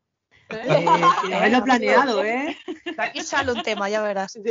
Eh, 0.51 1.51
lo 1.51 1.65
planeado, 1.65 2.25
¿eh? 2.25 2.57
Aquí 2.99 3.21
sale 3.23 3.53
un 3.53 3.63
tema, 3.63 3.89
ya 3.89 4.03
verás. 4.03 4.39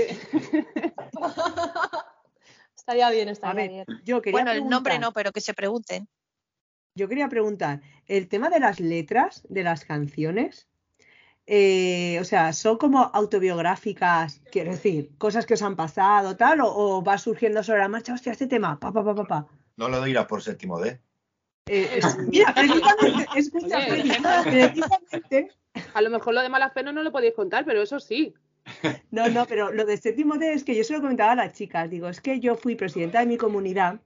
Estaría 2.75 3.09
bien, 3.11 3.29
estaría 3.29 3.67
bien. 3.69 3.85
Yo 4.03 4.21
bueno, 4.31 4.51
el 4.51 4.67
nombre 4.67 4.99
no, 4.99 5.13
pero 5.13 5.31
que 5.31 5.39
se 5.39 5.53
pregunten. 5.53 6.09
Yo 6.95 7.07
quería 7.07 7.29
preguntar, 7.29 7.81
el 8.07 8.27
tema 8.27 8.49
de 8.49 8.59
las 8.59 8.81
letras 8.81 9.45
de 9.49 9.63
las 9.63 9.85
canciones, 9.85 10.67
eh, 11.47 12.17
o 12.19 12.25
sea, 12.25 12.53
¿son 12.53 12.77
como 12.77 12.99
autobiográficas, 13.13 14.41
quiero 14.51 14.71
decir, 14.71 15.17
cosas 15.17 15.45
que 15.45 15.53
os 15.55 15.61
han 15.61 15.75
pasado, 15.75 16.35
tal, 16.35 16.59
o, 16.61 17.03
va 17.03 17.17
surgiendo 17.17 17.63
sobre 17.63 17.79
la 17.79 17.87
marcha, 17.87 18.13
hostia, 18.13 18.33
este 18.33 18.47
tema, 18.47 18.79
pa, 18.79 18.91
pa, 18.91 19.03
pa, 19.03 19.15
pa, 19.15 19.47
No 19.77 19.89
lo 19.89 20.03
dirás 20.03 20.25
por 20.25 20.41
séptimo 20.41 20.79
D. 20.79 20.99
Eh, 21.67 22.01
mira, 22.27 22.53
precisamente, 22.53 23.25
escucha, 23.35 23.79
precisamente. 24.43 25.51
A 25.93 26.01
lo 26.01 26.09
mejor 26.09 26.33
lo 26.33 26.41
de 26.41 26.49
mala 26.49 26.69
fe 26.69 26.83
no, 26.83 26.91
lo 26.91 27.11
podéis 27.11 27.33
contar, 27.33 27.65
pero 27.65 27.81
eso 27.81 27.99
sí. 27.99 28.33
No, 29.11 29.27
no, 29.29 29.45
pero 29.45 29.71
lo 29.71 29.85
de 29.85 29.97
séptimo 29.97 30.37
D 30.37 30.53
es 30.53 30.63
que 30.63 30.75
yo 30.75 30.83
se 30.83 30.93
lo 30.93 31.01
comentaba 31.01 31.33
a 31.33 31.35
las 31.35 31.53
chicas. 31.53 31.89
Digo, 31.89 32.07
es 32.09 32.21
que 32.21 32.39
yo 32.39 32.55
fui 32.55 32.75
presidenta 32.75 33.19
de 33.19 33.25
mi 33.25 33.37
comunidad, 33.37 33.99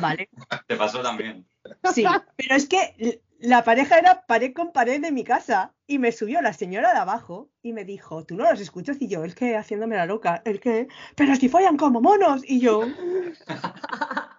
¿vale? 0.00 0.28
Te 0.66 0.76
pasó 0.76 1.02
también. 1.02 1.46
Sí, 1.92 2.04
pero 2.36 2.54
es 2.54 2.68
que 2.68 3.20
la 3.38 3.64
pareja 3.64 3.98
era 3.98 4.24
pared 4.26 4.52
con 4.52 4.72
pared 4.72 5.00
de 5.00 5.12
mi 5.12 5.24
casa 5.24 5.74
y 5.86 5.98
me 5.98 6.12
subió 6.12 6.40
la 6.40 6.52
señora 6.52 6.92
de 6.92 6.98
abajo 6.98 7.50
y 7.62 7.72
me 7.72 7.84
dijo, 7.84 8.24
tú 8.24 8.36
no 8.36 8.50
los 8.50 8.60
escuchas 8.60 8.96
y 9.00 9.08
yo, 9.08 9.24
el 9.24 9.34
que 9.34 9.56
haciéndome 9.56 9.96
la 9.96 10.06
loca, 10.06 10.42
el 10.44 10.60
que, 10.60 10.88
pero 11.14 11.34
si 11.36 11.48
follan 11.48 11.76
como 11.76 12.00
monos 12.00 12.42
y 12.44 12.60
yo, 12.60 12.82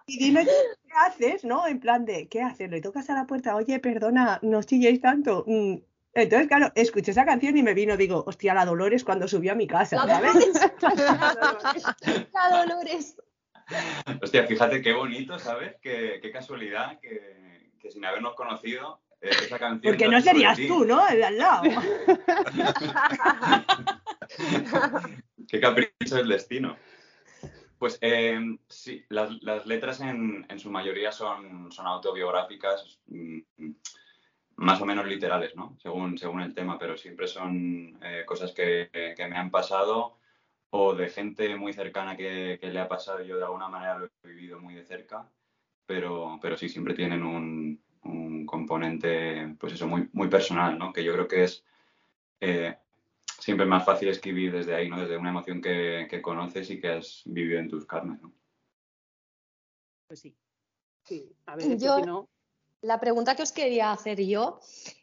y 0.08 0.18
dime 0.18 0.44
qué 0.44 0.92
haces, 1.06 1.44
¿no? 1.44 1.66
En 1.66 1.78
plan 1.78 2.04
de, 2.04 2.28
¿qué 2.28 2.42
haces? 2.42 2.70
Le 2.70 2.80
tocas 2.80 3.08
a 3.10 3.14
la 3.14 3.26
puerta, 3.26 3.54
oye, 3.54 3.78
perdona, 3.78 4.38
no 4.42 4.62
chilléis 4.62 5.00
tanto. 5.00 5.44
Mm, 5.46 5.76
entonces, 6.14 6.48
claro, 6.48 6.72
escuché 6.74 7.10
esa 7.10 7.26
canción 7.26 7.56
y 7.56 7.62
me 7.62 7.74
vino, 7.74 7.96
digo, 7.96 8.24
hostia, 8.26 8.54
la 8.54 8.64
Dolores 8.64 9.04
cuando 9.04 9.28
subió 9.28 9.52
a 9.52 9.54
mi 9.54 9.66
casa, 9.66 10.04
¿sabes? 10.06 10.34
la 12.34 12.64
Dolores. 12.64 13.16
Hostia, 14.22 14.46
fíjate 14.46 14.80
qué 14.80 14.94
bonito, 14.94 15.38
¿sabes? 15.38 15.76
Qué, 15.82 16.18
qué 16.22 16.32
casualidad 16.32 16.98
que, 17.00 17.70
que, 17.78 17.90
sin 17.90 18.04
habernos 18.06 18.34
conocido 18.34 19.02
eh, 19.20 19.28
esa 19.30 19.58
canción. 19.58 19.92
Porque 19.92 20.08
no 20.08 20.22
serías 20.22 20.58
tú, 20.66 20.86
¿no? 20.86 21.06
El 21.06 21.18
de 21.18 21.24
al 21.26 21.38
lado. 21.38 21.64
qué 25.48 25.60
capricho 25.60 26.16
del 26.16 26.28
destino. 26.28 26.76
Pues 27.78 27.98
eh, 28.00 28.38
sí, 28.68 29.04
las, 29.08 29.42
las 29.42 29.66
letras 29.66 30.00
en, 30.00 30.44
en, 30.48 30.58
su 30.58 30.70
mayoría 30.70 31.12
son, 31.12 31.70
son 31.70 31.86
autobiográficas. 31.86 32.98
Mm, 33.06 33.38
más 34.58 34.80
o 34.80 34.86
menos 34.86 35.06
literales, 35.06 35.54
¿no? 35.54 35.76
Según, 35.80 36.18
según 36.18 36.40
el 36.40 36.52
tema, 36.52 36.78
pero 36.78 36.96
siempre 36.96 37.28
son 37.28 37.96
eh, 38.02 38.24
cosas 38.26 38.52
que, 38.52 38.90
que, 39.16 39.26
me 39.28 39.36
han 39.36 39.52
pasado 39.52 40.18
o 40.70 40.94
de 40.94 41.08
gente 41.08 41.54
muy 41.56 41.72
cercana 41.72 42.16
que, 42.16 42.58
que, 42.60 42.68
le 42.68 42.80
ha 42.80 42.88
pasado. 42.88 43.22
Yo 43.22 43.36
de 43.36 43.44
alguna 43.44 43.68
manera 43.68 43.98
lo 43.98 44.06
he 44.24 44.28
vivido 44.28 44.58
muy 44.58 44.74
de 44.74 44.84
cerca, 44.84 45.30
pero, 45.86 46.40
pero 46.42 46.56
sí, 46.56 46.68
siempre 46.68 46.94
tienen 46.94 47.22
un, 47.22 47.80
un 48.02 48.46
componente, 48.46 49.54
pues 49.60 49.74
eso, 49.74 49.86
muy, 49.86 50.08
muy 50.12 50.28
personal, 50.28 50.76
¿no? 50.76 50.92
Que 50.92 51.04
yo 51.04 51.12
creo 51.12 51.28
que 51.28 51.44
es 51.44 51.64
eh, 52.40 52.76
siempre 53.38 53.66
más 53.66 53.84
fácil 53.84 54.08
escribir 54.08 54.52
desde 54.52 54.74
ahí, 54.74 54.88
¿no? 54.88 55.00
Desde 55.00 55.16
una 55.16 55.30
emoción 55.30 55.60
que, 55.60 56.06
que 56.10 56.20
conoces 56.20 56.70
y 56.70 56.80
que 56.80 56.88
has 56.88 57.22
vivido 57.24 57.60
en 57.60 57.68
tus 57.68 57.86
carnes, 57.86 58.20
¿no? 58.20 58.32
Pues 60.08 60.20
sí. 60.20 60.36
Sí, 61.04 61.32
a 61.46 61.56
ver, 61.56 61.78
yo, 61.78 62.00
no 62.00 62.28
la 62.80 63.00
pregunta 63.00 63.34
que 63.34 63.42
os 63.42 63.52
quería 63.52 63.92
hacer 63.92 64.20
yo 64.24 64.60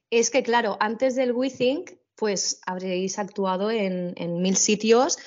es 0.10 0.30
que, 0.30 0.44
claro, 0.44 0.78
antes 0.80 1.16
del 1.16 1.34
WeThink, 1.34 1.92
pues 2.16 2.62
habréis 2.66 3.20
actuado 3.20 3.72
en, 3.72 4.14
en 4.16 4.42
mil 4.42 4.56
sitios, 4.56 5.18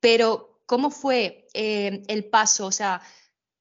pero 0.00 0.60
¿cómo 0.66 0.90
fue 0.90 1.46
eh, 1.54 2.02
el 2.08 2.26
paso? 2.26 2.66
O 2.66 2.72
sea, 2.72 3.00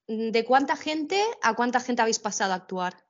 ¿de 0.07 0.43
cuánta 0.43 0.75
gente 0.75 1.21
a 1.41 1.55
cuánta 1.55 1.79
gente 1.79 2.01
habéis 2.01 2.19
pasado 2.19 2.53
a 2.53 2.57
actuar? 2.57 3.05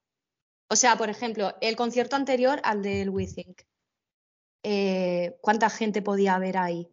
O 0.69 0.75
sea, 0.75 0.97
por 0.97 1.09
ejemplo, 1.09 1.55
el 1.61 1.75
concierto 1.75 2.15
anterior 2.15 2.59
al 2.63 2.83
del 2.83 3.09
WeThink. 3.09 3.61
Eh, 4.63 5.35
¿Cuánta 5.41 5.69
gente 5.69 6.01
podía 6.01 6.35
haber 6.35 6.57
ahí? 6.57 6.89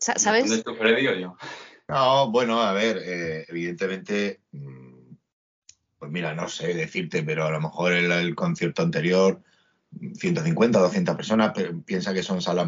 ¿Sabes? 0.00 0.48
¿Dónde 0.48 0.78
Freddy 0.78 1.06
o 1.06 1.14
yo? 1.14 1.36
No, 1.88 2.30
bueno, 2.30 2.60
a 2.60 2.72
ver, 2.72 2.98
eh, 3.04 3.46
evidentemente 3.48 4.40
pues 6.02 6.10
mira, 6.10 6.34
no 6.34 6.48
sé 6.48 6.74
decirte, 6.74 7.22
pero 7.22 7.44
a 7.44 7.50
lo 7.52 7.60
mejor 7.60 7.92
el, 7.92 8.10
el 8.10 8.34
concierto 8.34 8.82
anterior, 8.82 9.40
150, 10.16 10.80
200 10.80 11.14
personas, 11.14 11.52
pero 11.54 11.80
piensa 11.82 12.12
que 12.12 12.24
son 12.24 12.42
salas 12.42 12.66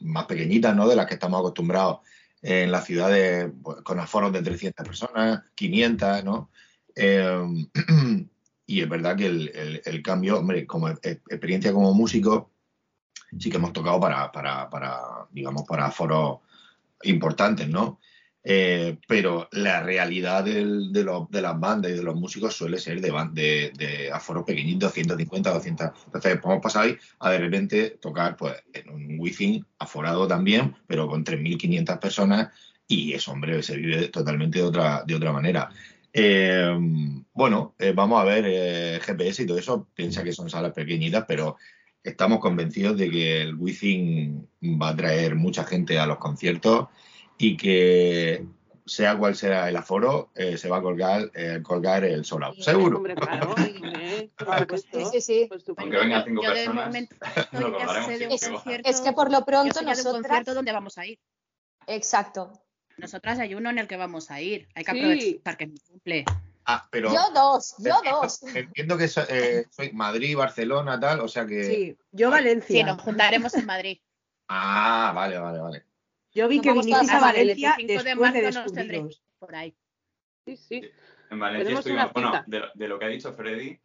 más 0.00 0.26
pequeñitas, 0.26 0.76
¿no? 0.76 0.86
De 0.86 0.94
las 0.94 1.06
que 1.06 1.14
estamos 1.14 1.40
acostumbrados 1.40 2.00
en 2.42 2.70
las 2.70 2.84
ciudades 2.84 3.50
pues, 3.62 3.78
con 3.78 3.98
aforos 3.98 4.34
de 4.34 4.42
300 4.42 4.86
personas, 4.86 5.44
500, 5.54 6.24
¿no? 6.24 6.50
Eh, 6.94 7.42
y 8.68 8.82
es 8.82 8.88
verdad 8.88 9.16
que 9.16 9.24
el, 9.24 9.80
el, 9.82 10.02
cambio, 10.02 10.38
hombre, 10.38 10.66
como 10.66 10.90
experiencia 10.90 11.72
como 11.72 11.94
músico, 11.94 12.50
sí 13.38 13.48
que 13.48 13.56
hemos 13.56 13.72
tocado 13.72 13.98
para, 13.98 14.30
para, 14.30 14.68
para 14.68 15.00
digamos, 15.30 15.62
para 15.66 15.86
aforos 15.86 16.40
importantes, 17.02 17.66
¿no? 17.66 17.98
Eh, 18.44 18.98
pero 19.08 19.48
la 19.52 19.82
realidad 19.82 20.44
del, 20.44 20.92
de, 20.92 21.02
lo, 21.02 21.26
de, 21.30 21.40
las 21.40 21.58
bandas 21.58 21.92
y 21.92 21.94
de 21.94 22.02
los 22.02 22.14
músicos 22.14 22.54
suele 22.54 22.78
ser 22.78 23.00
de, 23.00 23.10
de, 23.32 23.72
de 23.74 24.12
aforo 24.12 24.44
pequeñito, 24.44 24.90
150, 24.90 25.50
200. 25.50 25.90
Entonces, 26.04 26.38
podemos 26.38 26.62
pasar 26.62 26.84
ahí 26.84 26.98
a 27.20 27.30
de 27.30 27.38
repente 27.38 27.98
tocar 28.02 28.36
pues, 28.36 28.54
en 28.74 28.90
un 28.90 29.16
wifi 29.18 29.64
aforado 29.78 30.28
también, 30.28 30.76
pero 30.86 31.08
con 31.08 31.24
3.500 31.24 31.98
personas 31.98 32.48
y 32.86 33.14
eso, 33.14 33.32
hombre, 33.32 33.62
se 33.62 33.76
vive 33.76 34.08
totalmente 34.08 34.58
de 34.58 34.64
otra, 34.64 35.04
de 35.06 35.14
otra 35.14 35.32
manera. 35.32 35.70
Eh, 36.20 36.76
bueno, 37.32 37.74
eh, 37.78 37.92
vamos 37.94 38.20
a 38.20 38.24
ver 38.24 38.44
eh, 38.46 39.00
GPS 39.00 39.42
y 39.42 39.46
todo 39.46 39.58
eso, 39.58 39.88
piensa 39.94 40.24
que 40.24 40.32
son 40.32 40.50
salas 40.50 40.72
pequeñitas, 40.72 41.24
pero 41.28 41.56
estamos 42.02 42.40
convencidos 42.40 42.96
de 42.96 43.10
que 43.10 43.42
el 43.42 43.54
wifi 43.54 44.32
va 44.62 44.88
a 44.88 44.96
traer 44.96 45.36
mucha 45.36 45.64
gente 45.64 45.98
a 45.98 46.06
los 46.06 46.18
conciertos 46.18 46.88
y 47.38 47.56
que 47.56 48.44
sea 48.88 49.16
cual 49.16 49.36
sea 49.36 49.68
el 49.68 49.76
aforo, 49.76 50.30
eh, 50.34 50.56
se 50.56 50.68
va 50.68 50.78
a 50.78 50.82
colgar, 50.82 51.30
eh, 51.34 51.60
colgar 51.62 52.04
el 52.04 52.24
solado. 52.24 52.54
Sí, 52.54 52.62
¿Seguro? 52.62 52.96
Hombre, 52.96 53.14
claro, 53.14 53.54
sí, 54.76 55.04
sí, 55.12 55.20
sí. 55.20 55.46
Pues 55.48 55.64
Aunque 55.76 55.98
vengan 55.98 56.24
cinco 56.24 56.42
yo 56.42 56.52
personas, 56.52 56.86
momento, 56.86 57.16
lo. 57.52 57.78
Es, 58.10 58.50
es, 58.84 59.00
que 59.00 59.12
por 59.12 59.30
lo 59.30 59.44
pronto 59.44 59.82
nosotras... 59.82 60.06
un 60.06 60.22
concierto 60.22 60.54
donde 60.54 60.72
vamos 60.72 60.98
a 60.98 61.06
ir. 61.06 61.18
Exacto. 61.86 62.52
Nosotras 62.98 63.38
hay 63.38 63.54
uno 63.54 63.70
en 63.70 63.78
el 63.78 63.86
que 63.86 63.96
vamos 63.96 64.30
a 64.30 64.40
ir. 64.40 64.68
Hay 64.74 64.84
que 64.84 64.90
aprovechar 64.90 65.56
que 65.56 65.66
me 65.68 65.78
cumple. 65.78 66.24
Ah, 66.64 66.86
pero 66.90 67.10
yo 67.10 67.30
dos, 67.32 67.76
yo 67.78 67.94
dos. 68.04 68.42
Entiendo 68.54 68.98
que 68.98 69.08
so, 69.08 69.22
eh, 69.28 69.66
soy 69.70 69.92
Madrid, 69.92 70.36
Barcelona, 70.36 71.00
tal, 71.00 71.20
o 71.20 71.28
sea 71.28 71.46
que. 71.46 71.64
Sí, 71.64 71.96
yo 72.12 72.30
Valencia. 72.30 72.76
Sí, 72.76 72.84
nos 72.84 73.00
juntaremos 73.00 73.54
en 73.54 73.66
Madrid. 73.66 73.98
Ah, 74.50 75.12
vale, 75.14 75.38
vale, 75.38 75.58
vale. 75.58 75.84
Yo 76.32 76.48
vi 76.48 76.62
que 76.62 76.72
viniste 76.72 77.14
a 77.14 77.20
Valencia 77.20 77.76
después 77.78 78.32
de, 78.32 78.42
marzo 78.42 78.62
nos 78.62 78.72
tendréis 78.72 79.22
por 79.38 79.54
ahí. 79.54 79.76
Sí, 80.46 80.56
sí. 80.56 80.90
En 81.30 81.38
Valencia 81.38 81.74
estuvimos, 81.74 82.10
bueno, 82.14 82.32
de, 82.46 82.62
de, 82.72 82.88
lo 82.88 82.98
que 82.98 83.04
ha 83.04 83.08
dicho 83.08 83.30
Freddy, 83.34 83.78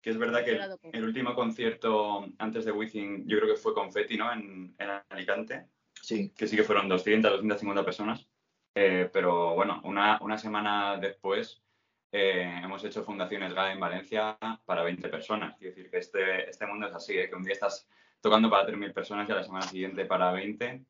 que 0.00 0.10
es 0.10 0.16
verdad 0.16 0.44
que 0.44 0.52
el, 0.52 0.78
el 0.92 1.04
último 1.04 1.34
concierto 1.34 2.24
antes 2.38 2.64
de 2.64 2.70
Wizzing, 2.70 3.26
yo 3.26 3.38
creo 3.38 3.52
que 3.52 3.60
fue 3.60 3.74
Confetti, 3.74 4.16
¿no? 4.16 4.32
En, 4.32 4.76
en, 4.78 4.90
Alicante. 5.08 5.66
Sí. 6.00 6.30
Que 6.36 6.46
sí 6.46 6.54
que 6.54 6.62
fueron 6.62 6.88
200, 6.88 7.32
250 7.32 7.84
personas. 7.84 8.28
Eh, 8.78 9.08
pero 9.10 9.54
bueno, 9.54 9.80
una, 9.84 10.18
una 10.20 10.36
semana 10.36 10.98
después 10.98 11.62
eh, 12.12 12.60
hemos 12.62 12.84
hecho 12.84 13.02
Fundaciones 13.02 13.54
GA 13.54 13.72
en 13.72 13.80
Valencia 13.80 14.36
para 14.66 14.82
20 14.82 15.08
personas. 15.08 15.56
Quiero 15.56 15.74
decir 15.74 15.90
que 15.90 15.96
este, 15.96 16.50
este 16.50 16.66
mundo 16.66 16.86
es 16.86 16.94
así, 16.94 17.14
¿eh? 17.14 17.30
que 17.30 17.36
un 17.36 17.42
día 17.42 17.54
estás 17.54 17.88
tocando 18.20 18.50
para 18.50 18.68
3.000 18.68 18.92
personas 18.92 19.26
y 19.26 19.32
a 19.32 19.36
la 19.36 19.44
semana 19.44 19.66
siguiente 19.66 20.04
para 20.04 20.30
20 20.30 20.84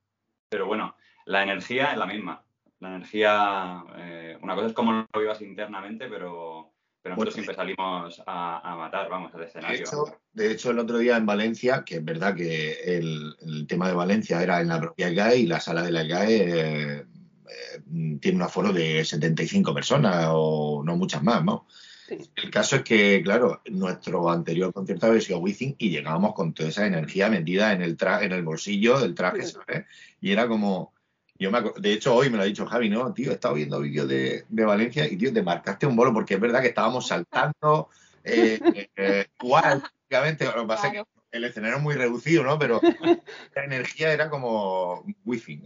pero 0.49 0.67
bueno, 0.67 0.97
la 1.27 1.43
energía 1.43 1.93
es 1.93 1.99
la 1.99 2.07
misma. 2.07 2.45
La 2.81 2.89
energía, 2.89 3.85
eh, 3.97 4.39
una 4.43 4.55
cosa 4.55 4.69
es 4.69 4.73
como 4.73 5.07
lo 5.13 5.21
vivas 5.21 5.41
internamente, 5.41 6.09
pero, 6.09 6.73
pero 7.03 7.15
nosotros 7.15 7.17
bueno, 7.17 7.31
siempre 7.31 7.55
salimos 7.55 8.23
a, 8.27 8.73
a, 8.73 8.77
matar, 8.77 9.09
vamos, 9.09 9.35
al 9.35 9.43
escenario. 9.43 9.79
De 9.79 9.83
hecho, 9.83 10.21
de 10.33 10.53
hecho, 10.53 10.71
el 10.71 10.79
otro 10.79 10.99
día 10.99 11.17
en 11.17 11.27
Valencia, 11.27 11.83
que 11.85 11.97
es 11.97 12.05
verdad 12.05 12.35
que 12.35 12.73
el, 12.85 13.35
el 13.41 13.67
tema 13.67 13.89
de 13.89 13.95
Valencia 13.95 14.43
era 14.43 14.61
en 14.61 14.69
la 14.69 14.81
propia 14.81 15.11
GAE 15.11 15.39
y 15.39 15.47
la 15.47 15.61
sala 15.61 15.83
de 15.83 15.91
la 15.91 16.05
GAE 16.05 17.07
eh, 17.49 17.81
eh, 17.95 18.19
tiene 18.21 18.37
un 18.37 18.43
aforo 18.43 18.73
de 18.73 19.05
75 19.05 19.75
personas 19.75 20.29
o 20.31 20.83
no 20.85 20.97
muchas 20.97 21.23
más, 21.23 21.45
¿no? 21.45 21.67
Sí. 22.09 22.19
El 22.37 22.51
caso 22.51 22.77
es 22.77 22.83
que, 22.83 23.21
claro, 23.25 23.63
nuestro 23.71 24.31
anterior 24.31 24.73
concierto 24.73 25.07
había 25.07 25.21
sido 25.21 25.39
Wizzing 25.39 25.75
y 25.79 25.91
llegábamos 25.91 26.35
con 26.35 26.55
toda 26.55 26.69
esa 26.69 26.87
energía 26.87 27.29
metida 27.29 27.73
en 27.73 27.83
el, 27.83 27.97
tra 27.97 28.23
en 28.23 28.33
el 28.33 28.45
bolsillo 28.45 29.01
del 29.01 29.15
traje, 29.15 29.43
sí. 29.43 29.55
¿sabes? 29.55 29.87
Y 30.21 30.31
era 30.31 30.47
como, 30.47 30.93
yo 31.39 31.51
me 31.51 31.61
de 31.77 31.93
hecho 31.93 32.15
hoy 32.15 32.31
me 32.31 32.37
lo 32.37 32.43
ha 32.43 32.47
dicho 32.47 32.67
Javi, 32.67 32.89
no, 32.89 33.13
tío, 33.13 33.31
he 33.31 33.35
estado 33.35 33.55
viendo 33.55 33.81
vídeos 33.81 34.09
de, 34.09 34.45
de, 34.49 34.65
Valencia 34.65 35.07
y, 35.07 35.17
tío, 35.17 35.33
te 35.33 35.43
marcaste 35.43 35.87
un 35.87 35.97
bolo 35.97 36.13
porque 36.13 36.35
es 36.35 36.41
verdad 36.41 36.61
que 36.63 36.69
estábamos 36.69 37.09
saltando, 37.09 37.91
eh, 38.25 38.59
eh, 38.97 39.27
prácticamente, 39.39 40.45
lo 40.45 40.63
que 40.63 40.67
pasa 40.67 40.91
claro. 40.91 41.05
que 41.05 41.16
el 41.37 41.45
escenario 41.45 41.77
es 41.77 41.83
muy 41.83 41.95
reducido, 41.95 42.43
¿no? 42.43 42.59
Pero 42.59 42.81
la 43.55 43.65
energía 43.65 44.13
era 44.13 44.31
como 44.31 45.05
wifi. 45.25 45.63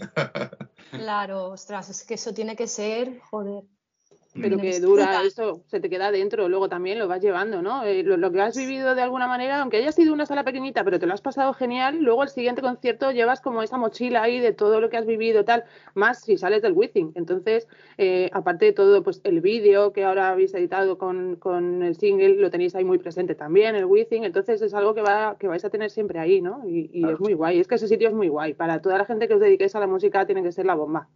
claro, 0.90 1.48
ostras, 1.48 1.88
es 1.90 2.04
que 2.04 2.14
eso 2.14 2.34
tiene 2.34 2.56
que 2.56 2.66
ser, 2.66 3.18
joder. 3.20 3.64
Pero 4.34 4.58
que 4.58 4.78
dura 4.80 5.22
eso, 5.24 5.62
se 5.66 5.80
te 5.80 5.90
queda 5.90 6.12
dentro, 6.12 6.48
luego 6.48 6.68
también 6.68 6.98
lo 6.98 7.08
vas 7.08 7.20
llevando, 7.20 7.62
¿no? 7.62 7.84
Eh, 7.84 8.02
lo, 8.04 8.30
que 8.30 8.40
has 8.40 8.56
vivido 8.56 8.94
de 8.94 9.02
alguna 9.02 9.26
manera, 9.26 9.60
aunque 9.60 9.78
haya 9.78 9.90
sido 9.92 10.12
una 10.12 10.26
sala 10.26 10.44
pequeñita, 10.44 10.84
pero 10.84 10.98
te 10.98 11.06
lo 11.06 11.14
has 11.14 11.20
pasado 11.20 11.52
genial, 11.52 11.98
luego 12.00 12.22
el 12.22 12.28
siguiente 12.28 12.62
concierto 12.62 13.10
llevas 13.10 13.40
como 13.40 13.62
esa 13.62 13.76
mochila 13.76 14.22
ahí 14.22 14.38
de 14.38 14.52
todo 14.52 14.80
lo 14.80 14.88
que 14.88 14.96
has 14.96 15.06
vivido, 15.06 15.44
tal, 15.44 15.64
más 15.94 16.20
si 16.22 16.36
sales 16.36 16.62
del 16.62 16.74
Withing. 16.74 17.12
Entonces, 17.16 17.66
eh, 17.98 18.30
aparte 18.32 18.66
de 18.66 18.72
todo, 18.72 19.02
pues 19.02 19.20
el 19.24 19.40
vídeo 19.40 19.92
que 19.92 20.04
ahora 20.04 20.30
habéis 20.30 20.54
editado 20.54 20.96
con, 20.96 21.36
con, 21.36 21.82
el 21.82 21.96
single, 21.96 22.36
lo 22.36 22.50
tenéis 22.50 22.74
ahí 22.74 22.84
muy 22.84 22.98
presente 22.98 23.34
también, 23.34 23.74
el 23.74 23.84
Withing, 23.84 24.24
entonces 24.24 24.62
es 24.62 24.74
algo 24.74 24.94
que, 24.94 25.02
va, 25.02 25.36
que 25.38 25.48
vais 25.48 25.64
a 25.64 25.70
tener 25.70 25.90
siempre 25.90 26.20
ahí, 26.20 26.40
¿no? 26.40 26.62
Y, 26.68 26.90
y 26.92 27.08
es 27.08 27.18
muy 27.18 27.34
guay, 27.34 27.58
es 27.58 27.66
que 27.66 27.74
ese 27.74 27.88
sitio 27.88 28.08
es 28.08 28.14
muy 28.14 28.28
guay, 28.28 28.54
para 28.54 28.80
toda 28.80 28.98
la 28.98 29.04
gente 29.04 29.26
que 29.26 29.34
os 29.34 29.40
dediquéis 29.40 29.74
a 29.74 29.80
la 29.80 29.86
música 29.86 30.24
tiene 30.26 30.42
que 30.42 30.52
ser 30.52 30.66
la 30.66 30.74
bomba. 30.74 31.08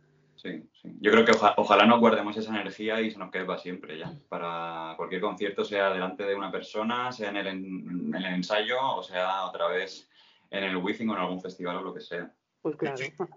Sí, 0.44 0.62
sí. 0.82 0.90
Yo 1.00 1.10
creo 1.10 1.24
que 1.24 1.32
ojalá 1.56 1.86
no 1.86 1.98
guardemos 1.98 2.36
esa 2.36 2.50
energía 2.50 3.00
y 3.00 3.10
se 3.10 3.18
nos 3.18 3.30
quede 3.30 3.46
para 3.46 3.58
siempre 3.58 3.98
ya. 3.98 4.12
Para 4.28 4.92
cualquier 4.98 5.22
concierto, 5.22 5.64
sea 5.64 5.90
delante 5.90 6.24
de 6.24 6.34
una 6.34 6.52
persona, 6.52 7.10
sea 7.12 7.30
en 7.30 7.36
el, 7.38 7.46
en 7.46 8.14
el 8.14 8.24
ensayo 8.26 8.76
o 8.78 9.02
sea 9.02 9.46
otra 9.46 9.68
vez 9.68 10.06
en 10.50 10.64
el 10.64 10.76
Withing 10.76 11.08
o 11.08 11.14
en 11.14 11.20
algún 11.20 11.40
festival 11.40 11.76
o 11.76 11.82
lo 11.82 11.94
que 11.94 12.02
sea. 12.02 12.30
Pues 12.60 12.76
claro. 12.76 12.96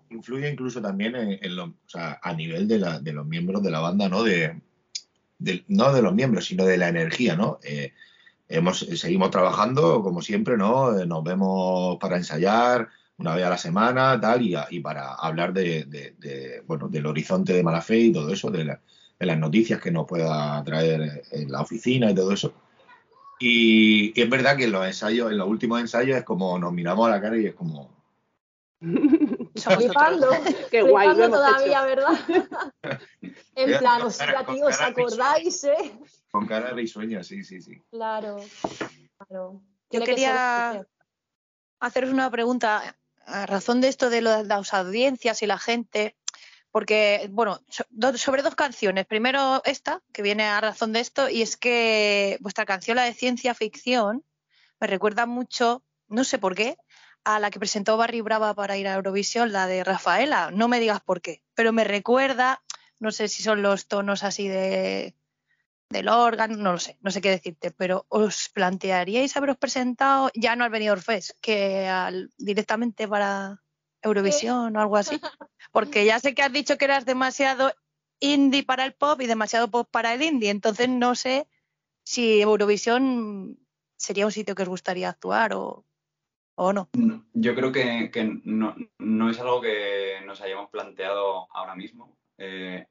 Influye 0.10 0.50
incluso 0.50 0.82
también 0.82 1.16
en, 1.16 1.56
lo, 1.56 1.66
o 1.66 1.74
sea, 1.86 2.20
a 2.22 2.34
nivel 2.34 2.68
de, 2.68 2.80
la, 2.80 3.00
de, 3.00 3.14
los 3.14 3.26
miembros 3.26 3.64
de 3.64 3.72
la 3.72 3.80
banda, 3.80 4.10
¿no? 4.10 4.24
De, 4.24 4.62
no 5.68 5.94
de 5.94 6.02
los 6.02 6.14
miembros, 6.14 6.46
sino 6.46 6.66
de 6.66 6.78
la 6.78 6.90
energía, 6.90 7.38
¿no? 7.38 7.60
Eh, 7.64 7.94
hemos, 8.50 8.80
seguimos 8.80 9.32
trabajando 9.32 10.02
como 10.02 10.22
siempre, 10.22 10.58
¿no? 10.58 10.98
Eh, 10.98 11.06
nos 11.06 11.24
vemos 11.24 11.98
para 12.00 12.18
ensayar, 12.18 12.90
una 13.20 13.36
vez 13.36 13.46
a 13.46 13.50
la 13.50 13.58
semana, 13.58 14.20
tal, 14.20 14.42
y, 14.42 14.56
y 14.70 14.80
para 14.80 15.16
hablar 15.16 15.54
de, 15.54 16.64
bueno, 16.68 16.88
del 16.88 17.06
horizonte 17.06 17.54
de 17.54 17.64
mala 17.64 17.82
fe 17.82 17.98
y 17.98 18.14
todo 18.14 18.32
eso, 18.32 18.52
de, 18.52 18.78
las 19.20 19.38
noticias 19.38 19.82
que 19.82 19.92
nos 19.92 20.06
pueda 20.06 20.64
traer 20.64 21.24
en 21.32 21.52
la 21.52 21.62
oficina 21.62 22.12
y 22.12 22.16
todo 22.16 22.32
eso. 22.32 22.54
Y, 23.40 24.20
es 24.20 24.30
verdad 24.30 24.56
que 24.56 24.66
en 24.66 24.72
los 24.72 24.86
ensayos, 24.86 25.32
en 25.32 25.38
los 25.38 25.48
últimos 25.48 25.80
ensayos, 25.80 26.18
es 26.18 26.24
como 26.24 26.58
nos 26.60 26.74
miramos 26.74 27.08
a 27.08 27.12
la 27.12 27.22
cara 27.22 27.38
y 27.38 27.48
es 27.48 27.56
como. 27.56 27.96
Flipando, 29.56 30.30
qué 30.72 30.84
guay, 30.84 31.16
todavía, 31.16 31.84
¿verdad? 31.84 32.14
en 33.56 33.80
plan, 33.80 34.04
o 34.04 34.12
sea, 34.12 34.46
tío, 34.46 34.68
¿os 34.68 34.80
acordáis, 34.80 35.64
eh? 35.64 36.00
Con 36.30 36.46
cara 36.46 36.68
de 36.68 36.74
risueña, 36.74 37.24
sí, 37.24 37.44
sí, 37.44 37.60
sí. 37.62 37.82
Claro, 37.90 38.38
claro. 39.18 39.62
Yo 39.90 40.04
quería 40.04 40.86
haceros 41.80 42.12
una 42.12 42.30
pregunta 42.30 42.96
a 43.28 43.46
razón 43.46 43.82
de 43.82 43.90
esto 43.90 44.10
de 44.10 44.22
las 44.22 44.74
audiencias 44.74 45.42
y 45.42 45.48
la 45.48 45.60
gente, 45.60 46.16
porque, 46.72 47.28
bueno, 47.32 47.62
sobre 48.16 48.42
dos 48.42 48.56
canciones. 48.56 49.06
Primero 49.06 49.62
esta, 49.66 50.02
que 50.14 50.22
viene 50.22 50.46
a 50.46 50.62
razón 50.62 50.94
de 50.94 51.02
esto, 51.02 51.30
y 51.30 51.42
es 51.42 51.58
que 51.58 52.38
vuestra 52.40 52.66
canción, 52.66 52.96
la 52.96 53.04
de 53.04 53.14
ciencia 53.14 53.54
ficción, 53.54 54.24
me 54.80 54.88
recuerda 54.88 55.26
mucho, 55.26 55.84
no 56.08 56.24
sé 56.24 56.38
por 56.38 56.56
qué, 56.56 56.78
a 57.24 57.40
la 57.40 57.52
que 57.52 57.60
presentó 57.60 57.98
Barry 57.98 58.22
Brava 58.22 58.54
para 58.54 58.78
ir 58.78 58.88
a 58.88 58.94
Eurovisión, 58.94 59.52
la 59.52 59.68
de 59.68 59.84
Rafaela. 59.84 60.50
No 60.52 60.68
me 60.70 60.80
digas 60.80 61.02
por 61.02 61.22
qué, 61.22 61.44
pero 61.54 61.74
me 61.74 61.84
recuerda, 61.84 62.64
no 63.00 63.12
sé 63.12 63.28
si 63.28 63.44
son 63.44 63.62
los 63.62 63.88
tonos 63.88 64.24
así 64.24 64.48
de 64.48 65.16
del 65.90 66.10
órgano, 66.10 66.58
no 66.58 66.74
lo 66.74 66.80
sé, 66.80 66.98
no 67.02 67.12
sé 67.12 67.22
qué 67.22 67.30
decirte, 67.30 67.72
pero 67.72 68.06
¿os 68.10 68.50
plantearíais 68.50 69.36
haberos 69.38 69.58
presentado 69.58 70.30
ya 70.36 70.56
no 70.56 70.64
al 70.64 70.70
Benidorm 70.70 71.02
Fest, 71.02 71.32
que 71.42 71.88
al, 71.88 72.32
directamente 72.38 73.08
para 73.08 73.64
Eurovisión 74.02 74.76
o 74.76 74.82
algo 74.82 74.98
así? 74.98 75.20
Porque 75.72 76.06
ya 76.06 76.20
sé 76.20 76.36
que 76.36 76.42
has 76.42 76.52
dicho 76.52 76.78
que 76.78 76.86
eras 76.86 77.06
demasiado 77.06 77.74
indie 78.20 78.64
para 78.64 78.84
el 78.84 78.94
pop 78.94 79.22
y 79.22 79.28
demasiado 79.28 79.70
pop 79.70 79.88
para 79.90 80.14
el 80.14 80.22
indie, 80.22 80.50
entonces 80.50 80.90
no 80.90 81.16
sé 81.16 81.48
si 82.04 82.42
Eurovisión 82.42 83.58
sería 83.98 84.26
un 84.26 84.32
sitio 84.32 84.56
que 84.56 84.64
os 84.64 84.70
gustaría 84.70 85.10
actuar 85.10 85.54
o, 85.54 85.86
o 86.56 86.74
no. 86.74 86.90
Yo 87.34 87.56
creo 87.56 87.72
que, 87.72 88.10
que 88.12 88.24
no, 88.44 88.76
no, 88.98 89.30
es 89.30 89.40
algo 89.40 89.62
que 89.62 90.22
nos 90.26 90.42
hayamos 90.42 90.70
planteado 90.70 91.48
ahora 91.54 91.76
mismo. 91.76 92.16
Eh, 92.38 92.88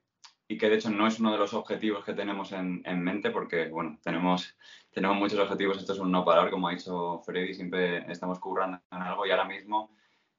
y 0.48 0.58
que 0.58 0.68
de 0.68 0.76
hecho 0.76 0.90
no 0.90 1.06
es 1.06 1.18
uno 1.18 1.32
de 1.32 1.38
los 1.38 1.54
objetivos 1.54 2.04
que 2.04 2.14
tenemos 2.14 2.52
en, 2.52 2.82
mente 3.02 3.30
porque, 3.30 3.68
bueno, 3.68 3.98
tenemos, 4.02 4.56
tenemos 4.90 5.16
muchos 5.16 5.38
objetivos, 5.40 5.78
esto 5.78 5.92
es 5.92 5.98
un 5.98 6.12
no 6.12 6.24
parar, 6.24 6.50
como 6.50 6.68
ha 6.68 6.72
dicho 6.72 7.20
Freddy, 7.24 7.54
siempre 7.54 8.10
estamos 8.10 8.38
currando 8.38 8.80
en 8.90 9.02
algo 9.02 9.26
y 9.26 9.30
ahora 9.30 9.44
mismo, 9.44 9.90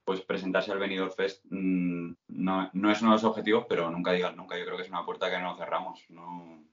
pues 0.05 0.21
presentarse 0.21 0.71
al 0.71 0.79
Benidorm 0.79 1.11
Fest 1.11 1.43
mm, 1.49 2.11
no, 2.29 2.69
no, 2.71 2.91
es 2.91 3.01
uno 3.01 3.11
de 3.11 3.15
los 3.15 3.23
objetivos, 3.25 3.65
pero 3.67 3.91
nunca 3.91 4.13
digas 4.13 4.35
nunca, 4.35 4.57
yo 4.57 4.65
creo 4.65 4.77
que 4.77 4.83
es 4.83 4.89
una 4.89 5.05
puerta 5.05 5.29
que 5.29 5.39
no 5.39 5.57
cerramos, 5.57 6.05
no, 6.09 6.63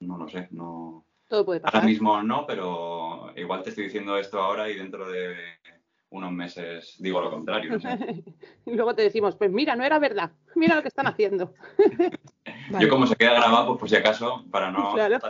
no 0.00 0.18
lo 0.18 0.28
sé, 0.28 0.48
no... 0.50 1.04
Todo 1.28 1.44
puede 1.44 1.60
pasar. 1.60 1.76
Ahora 1.76 1.88
mismo 1.88 2.22
no, 2.22 2.46
pero 2.46 3.32
igual 3.36 3.62
te 3.62 3.68
estoy 3.68 3.84
diciendo 3.84 4.16
esto 4.16 4.40
ahora 4.40 4.70
y 4.70 4.76
dentro 4.76 5.10
de 5.10 5.36
unos 6.10 6.32
meses 6.32 6.96
digo 6.98 7.20
lo 7.20 7.30
contrario. 7.30 7.78
y 8.64 8.70
luego 8.74 8.94
te 8.94 9.02
decimos, 9.02 9.36
pues 9.36 9.50
mira, 9.50 9.76
no 9.76 9.84
era 9.84 9.98
verdad, 9.98 10.32
mira 10.54 10.74
lo 10.74 10.82
que 10.82 10.88
están 10.88 11.06
haciendo. 11.06 11.54
Yo 12.80 12.88
como 12.88 13.06
se 13.06 13.16
queda 13.16 13.34
grabado, 13.34 13.66
pues 13.68 13.78
por 13.80 13.88
si 13.88 13.96
acaso, 13.96 14.44
para 14.50 14.70
no 14.70 14.92
claro. 14.94 15.18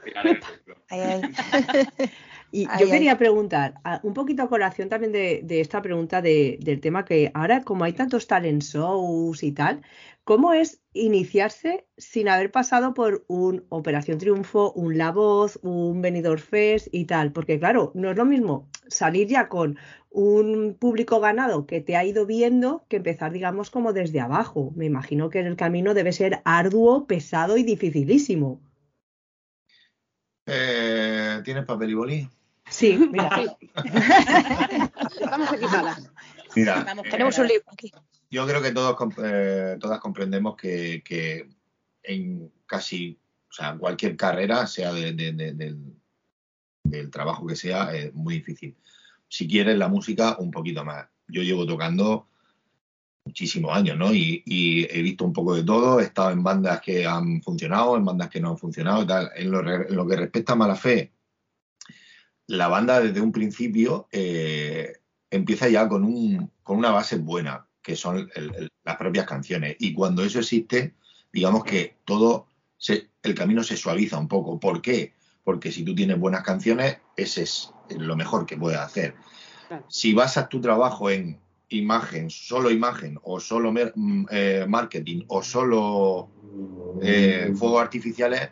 Y 2.51 2.67
yo 2.81 2.89
quería 2.89 3.19
preguntar, 3.19 3.75
un 4.03 4.15
poquito 4.15 4.43
a 4.43 4.49
colación 4.49 4.89
también 4.89 5.13
de, 5.13 5.61
esta 5.61 5.83
pregunta 5.83 6.23
del 6.23 6.81
tema 6.81 7.05
que 7.05 7.31
ahora, 7.35 7.63
como 7.63 7.85
hay 7.85 7.93
tantos 7.93 8.27
talent 8.27 8.63
shows 8.63 9.43
y 9.43 9.53
tal, 9.53 9.83
¿cómo 10.25 10.55
es 10.55 10.81
iniciarse 10.95 11.87
sin 11.97 12.29
haber 12.29 12.51
pasado 12.51 12.95
por 12.95 13.25
un 13.29 13.67
Operación 13.69 14.19
Triunfo, 14.19 14.73
un 14.73 14.97
La 14.97 15.13
Voz, 15.13 15.59
un 15.63 16.01
Benidorm 16.01 16.41
Fest 16.41 16.89
y 16.91 17.05
tal? 17.05 17.33
Porque 17.33 17.59
claro, 17.59 17.93
no 17.95 18.11
es 18.11 18.17
lo 18.17 18.25
mismo 18.25 18.69
salir 18.89 19.29
ya 19.29 19.49
con 19.49 19.79
un 20.11 20.75
público 20.79 21.21
ganado 21.21 21.67
que 21.67 21.83
te 21.83 21.97
ha 21.97 22.05
ido 22.05 22.25
viendo 22.25 22.87
que 22.89 22.97
empezar, 22.97 23.31
digamos, 23.31 23.71
como 23.71 23.93
desde 23.93 24.21
abajo. 24.21 24.73
Me 24.75 24.87
imagino 24.87 25.29
que 25.29 25.41
el 25.41 25.57
camino 25.57 25.93
debe 25.93 26.13
ser 26.13 26.41
arduo, 26.45 27.07
pesado 27.07 27.59
y 27.59 27.63
dificilísimo. 27.63 28.63
Eh, 30.47 31.43
¿Tienes 31.45 31.67
papel 31.67 31.91
y 31.91 31.95
boli? 31.95 32.29
Sí, 32.71 32.99
mira. 33.11 33.57
Estamos 35.21 35.53
equipadas. 35.55 36.11
Mira, 36.55 36.87
tenemos 37.11 37.39
un 37.39 37.49
libro 37.49 37.65
aquí. 37.73 37.93
Yo 38.31 38.47
creo 38.47 38.61
que 38.61 38.73
todos, 38.73 38.97
eh, 39.23 39.77
todas 39.81 40.01
comprendemos 40.01 40.57
que, 40.57 41.49
en 42.03 42.53
casi, 42.67 43.19
o 43.49 43.53
sea, 43.53 43.77
cualquier 43.77 44.17
carrera, 44.17 44.67
sea 44.67 44.93
del, 44.93 45.95
trabajo 47.11 47.47
que 47.47 47.57
sea, 47.57 47.95
es 47.95 48.13
muy 48.15 48.35
difícil. 48.35 48.77
Si 49.29 49.49
quieres 49.49 49.79
la 49.79 49.89
música, 49.89 50.37
un 50.39 50.51
poquito 50.51 50.85
más. 50.85 51.07
Yo 51.29 51.43
llevo 51.43 51.67
tocando 51.67 52.29
muchísimos 53.25 53.77
años, 53.77 53.97
¿no? 53.97 54.13
Y, 54.13 54.43
he 54.91 55.03
visto 55.03 55.25
un 55.25 55.33
poco 55.33 55.55
de 55.55 55.65
todo, 55.65 56.01
he 56.01 56.05
estado 56.05 56.31
en 56.31 56.43
bandas 56.43 56.81
que 56.81 57.07
han 57.07 57.43
funcionado, 57.43 57.97
en 57.97 58.05
bandas 58.05 58.29
que 58.29 58.41
no 58.41 58.51
han 58.51 58.59
funcionado 58.59 59.03
y 59.03 59.07
tal. 59.07 59.31
En 59.37 59.51
lo, 59.51 59.61
en 59.61 59.97
lo 59.97 60.07
que 60.07 60.17
respecta 60.17 60.53
a 60.53 60.57
mala 60.57 60.77
fe, 60.77 61.13
la 62.49 62.69
banda 62.69 63.01
desde 63.01 63.21
un 63.21 63.31
principio 63.31 64.09
eh, 64.11 64.95
empieza 65.31 65.69
ya 65.69 65.89
con, 65.89 66.03
un, 66.03 66.51
con 66.63 66.79
una 66.79 66.91
base 66.91 67.17
buena, 67.17 67.67
que 67.83 67.95
son 67.95 68.31
las 68.85 68.97
propias 68.97 69.27
canciones. 69.27 69.77
Y 69.79 69.93
cuando 69.93 70.25
eso 70.25 70.41
existe, 70.41 70.95
digamos 71.33 71.63
que 71.63 71.97
todo, 72.05 72.47
se, 72.79 73.09
el 73.23 73.35
camino 73.35 73.63
se 73.63 73.77
suaviza 73.77 74.19
un 74.19 74.29
poco. 74.29 74.59
¿Por 74.59 74.81
qué? 74.81 75.13
Porque 75.45 75.71
si 75.71 75.85
tú 75.85 75.95
tienes 75.95 76.19
buenas 76.19 76.43
canciones, 76.43 76.99
ese 77.17 77.43
es 77.43 77.71
lo 77.91 78.17
mejor 78.17 78.47
que 78.47 78.57
puedes 78.57 78.79
hacer. 78.79 79.15
Si 79.89 80.15
basas 80.15 80.49
tu 80.49 80.61
trabajo 80.61 81.11
en 81.11 81.39
imagen, 81.69 82.31
solo 82.31 82.71
imagen, 82.71 83.19
o 83.23 83.41
solo 83.41 83.73
mm, 83.73 84.27
eh, 84.31 84.65
marketing, 84.67 85.25
o 85.29 85.43
solo 85.43 86.31
eh, 87.03 87.53
fuegos 87.55 87.83
artificiales, 87.83 88.51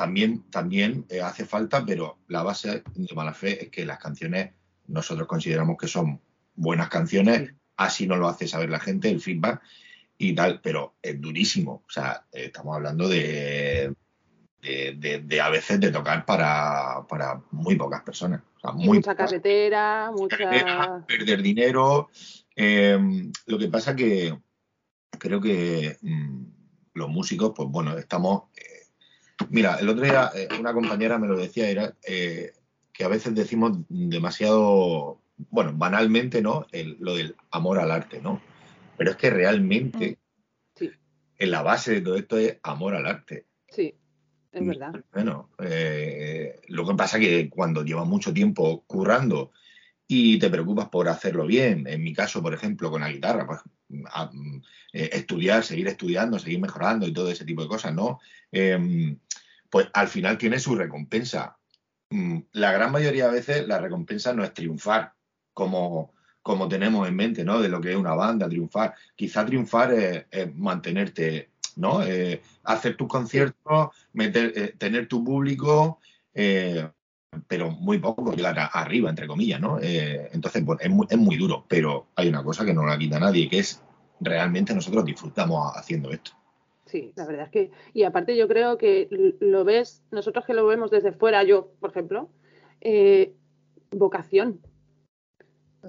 también, 0.00 0.44
también 0.50 1.04
eh, 1.10 1.20
hace 1.20 1.44
falta, 1.44 1.84
pero 1.84 2.20
la 2.26 2.42
base 2.42 2.82
de 2.94 3.14
mala 3.14 3.34
fe 3.34 3.64
es 3.64 3.68
que 3.68 3.84
las 3.84 3.98
canciones 3.98 4.52
nosotros 4.86 5.28
consideramos 5.28 5.76
que 5.76 5.88
son 5.88 6.22
buenas 6.54 6.88
canciones, 6.88 7.52
así 7.76 8.06
nos 8.06 8.18
lo 8.18 8.26
hace 8.26 8.48
saber 8.48 8.70
la 8.70 8.80
gente, 8.80 9.10
el 9.10 9.20
feedback 9.20 9.60
y 10.16 10.34
tal, 10.34 10.62
pero 10.62 10.94
es 11.02 11.20
durísimo. 11.20 11.84
O 11.86 11.90
sea, 11.90 12.24
estamos 12.32 12.76
hablando 12.76 13.10
de, 13.10 13.94
de, 14.62 15.40
a 15.42 15.50
veces 15.50 15.78
de 15.78 15.92
tocar 15.92 16.24
para, 16.24 17.06
para 17.06 17.42
muy 17.50 17.76
pocas 17.76 18.00
personas. 18.00 18.40
mucha 18.76 19.14
carretera, 19.14 20.10
mucha... 20.16 21.04
Perder 21.06 21.42
dinero. 21.42 22.08
Em, 22.56 23.30
lo 23.44 23.58
que 23.58 23.68
pasa 23.68 23.94
que 23.94 24.34
creo 25.18 25.42
que 25.42 25.98
mm, 26.00 26.44
los 26.94 27.10
músicos, 27.10 27.52
pues 27.54 27.68
bueno, 27.68 27.98
estamos 27.98 28.44
Mira, 29.48 29.76
el 29.76 29.88
otro 29.88 30.04
día 30.04 30.30
eh, 30.34 30.48
una 30.58 30.72
compañera 30.72 31.18
me 31.18 31.26
lo 31.26 31.36
decía, 31.36 31.68
era 31.68 31.94
eh, 32.06 32.52
que 32.92 33.04
a 33.04 33.08
veces 33.08 33.34
decimos 33.34 33.78
demasiado, 33.88 35.22
bueno, 35.50 35.72
banalmente, 35.74 36.42
¿no? 36.42 36.66
lo 36.98 37.14
del 37.14 37.34
amor 37.50 37.78
al 37.78 37.90
arte, 37.90 38.20
¿no? 38.20 38.40
Pero 38.98 39.12
es 39.12 39.16
que 39.16 39.30
realmente 39.30 40.18
mm. 40.78 40.84
en 41.38 41.50
la 41.50 41.62
base 41.62 41.92
de 41.94 42.00
todo 42.02 42.16
esto 42.16 42.36
es 42.36 42.58
amor 42.62 42.94
al 42.94 43.06
arte. 43.06 43.46
Sí. 43.68 43.94
Es 44.52 44.66
verdad. 44.66 44.92
Bueno, 45.12 45.50
eh, 45.58 46.60
lo 46.68 46.86
que 46.86 46.94
pasa 46.94 47.18
es 47.18 47.24
que 47.24 47.48
cuando 47.48 47.84
llevas 47.84 48.06
mucho 48.06 48.34
tiempo 48.34 48.82
currando 48.86 49.52
y 50.08 50.40
te 50.40 50.50
preocupas 50.50 50.88
por 50.88 51.08
hacerlo 51.08 51.46
bien, 51.46 51.86
en 51.86 52.02
mi 52.02 52.12
caso, 52.12 52.42
por 52.42 52.52
ejemplo, 52.52 52.90
con 52.90 53.02
la 53.02 53.12
guitarra, 53.12 53.46
pues 53.46 53.60
eh, 54.92 55.10
estudiar, 55.12 55.62
seguir 55.62 55.86
estudiando, 55.86 56.38
seguir 56.38 56.60
mejorando 56.60 57.06
y 57.06 57.12
todo 57.12 57.30
ese 57.30 57.44
tipo 57.44 57.62
de 57.62 57.68
cosas, 57.68 57.94
¿no? 57.94 58.18
Em, 58.50 59.16
pues 59.70 59.88
al 59.94 60.08
final 60.08 60.36
tiene 60.36 60.58
su 60.58 60.74
recompensa. 60.74 61.56
Mm, 62.10 62.40
la 62.52 62.72
gran 62.72 62.90
mayoría 62.92 63.26
de 63.26 63.32
veces 63.32 63.68
la 63.68 63.78
recompensa 63.78 64.34
no 64.34 64.44
es 64.44 64.52
triunfar, 64.52 65.14
como, 65.54 66.12
como 66.42 66.68
tenemos 66.68 67.08
en 67.08 67.16
mente, 67.16 67.44
¿no? 67.44 67.60
De 67.60 67.68
lo 67.68 67.80
que 67.80 67.92
es 67.92 67.96
una 67.96 68.14
banda, 68.14 68.48
triunfar. 68.48 68.94
Quizá 69.14 69.46
triunfar 69.46 69.92
es, 69.92 70.54
mantenerte, 70.56 71.50
¿no? 71.76 72.02
Eh, 72.02 72.42
hacer 72.64 72.96
tus 72.96 73.08
conciertos, 73.08 73.90
meter, 74.12 74.52
eh, 74.56 74.74
tener 74.76 75.06
tu 75.06 75.24
público, 75.24 76.00
eh, 76.34 76.90
pero 77.46 77.70
muy 77.70 77.98
poco 77.98 78.34
llegar 78.34 78.70
arriba, 78.72 79.08
entre 79.08 79.28
comillas, 79.28 79.60
¿no? 79.60 79.78
entonces, 79.80 80.64
pues, 80.66 80.80
es 80.80 80.90
muy, 80.90 81.06
es 81.08 81.16
muy 81.16 81.36
duro, 81.36 81.64
pero 81.68 82.08
hay 82.16 82.28
una 82.28 82.42
cosa 82.42 82.64
que 82.64 82.74
no 82.74 82.84
la 82.84 82.98
quita 82.98 83.20
nadie, 83.20 83.48
que 83.48 83.60
es 83.60 83.80
realmente 84.18 84.74
nosotros 84.74 85.04
disfrutamos 85.04 85.72
haciendo 85.76 86.10
esto. 86.10 86.32
Sí, 86.90 87.12
la 87.14 87.24
verdad 87.24 87.44
es 87.44 87.50
que, 87.50 87.70
y 87.94 88.02
aparte 88.02 88.36
yo 88.36 88.48
creo 88.48 88.76
que 88.76 89.06
lo 89.38 89.64
ves, 89.64 90.02
nosotros 90.10 90.44
que 90.44 90.54
lo 90.54 90.66
vemos 90.66 90.90
desde 90.90 91.12
fuera, 91.12 91.44
yo, 91.44 91.70
por 91.78 91.90
ejemplo, 91.90 92.28
vocación 93.92 94.60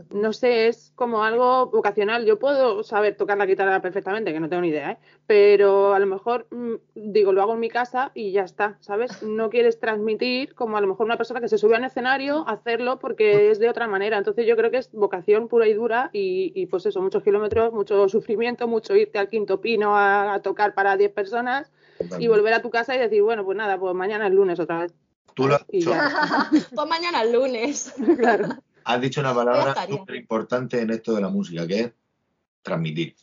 no 0.09 0.31
sé, 0.31 0.67
es 0.67 0.93
como 0.95 1.23
algo 1.23 1.67
vocacional. 1.67 2.25
Yo 2.25 2.39
puedo 2.39 2.83
saber 2.83 3.15
tocar 3.17 3.37
la 3.37 3.45
guitarra 3.45 3.81
perfectamente, 3.81 4.31
que 4.31 4.39
no 4.39 4.47
tengo 4.47 4.61
ni 4.61 4.69
idea, 4.69 4.91
¿eh? 4.91 4.97
pero 5.27 5.93
a 5.93 5.99
lo 5.99 6.05
mejor, 6.05 6.47
mm, 6.49 6.75
digo, 6.95 7.33
lo 7.33 7.41
hago 7.41 7.53
en 7.53 7.59
mi 7.59 7.69
casa 7.69 8.11
y 8.13 8.31
ya 8.31 8.43
está, 8.43 8.77
¿sabes? 8.79 9.21
No 9.21 9.49
quieres 9.49 9.79
transmitir 9.79 10.55
como 10.55 10.77
a 10.77 10.81
lo 10.81 10.87
mejor 10.87 11.05
una 11.05 11.17
persona 11.17 11.41
que 11.41 11.49
se 11.49 11.57
sube 11.57 11.75
al 11.75 11.83
escenario, 11.83 12.47
hacerlo 12.47 12.99
porque 12.99 13.51
es 13.51 13.59
de 13.59 13.69
otra 13.69 13.87
manera. 13.87 14.17
Entonces 14.17 14.47
yo 14.47 14.55
creo 14.55 14.71
que 14.71 14.77
es 14.77 14.91
vocación 14.91 15.47
pura 15.47 15.67
y 15.67 15.73
dura 15.73 16.09
y, 16.13 16.65
pues 16.67 16.85
eso, 16.85 17.01
muchos 17.01 17.23
kilómetros, 17.23 17.73
mucho 17.73 18.07
sufrimiento, 18.07 18.67
mucho 18.67 18.95
irte 18.95 19.19
al 19.19 19.29
quinto 19.29 19.59
pino 19.59 19.97
a, 19.97 20.39
tocar 20.41 20.73
para 20.73 20.95
10 20.95 21.11
personas 21.11 21.71
y 22.17 22.27
volver 22.27 22.53
a 22.53 22.61
tu 22.61 22.69
casa 22.69 22.95
y 22.95 22.99
decir, 22.99 23.21
bueno, 23.21 23.43
pues 23.43 23.57
nada, 23.57 23.77
pues 23.77 23.93
mañana 23.93 24.27
es 24.27 24.33
lunes 24.33 24.59
otra 24.59 24.79
vez. 24.79 24.93
Tú 25.33 25.47
lo... 25.47 25.59
pues 25.69 26.89
mañana 26.89 27.23
es 27.23 27.31
lunes. 27.31 27.93
claro. 28.17 28.47
Has 28.83 29.01
dicho 29.01 29.21
una 29.21 29.33
palabra 29.33 29.87
súper 29.87 30.15
importante 30.15 30.81
en 30.81 30.89
esto 30.91 31.13
de 31.13 31.21
la 31.21 31.29
música, 31.29 31.67
que 31.67 31.79
es 31.79 31.91
transmitir. 32.61 33.15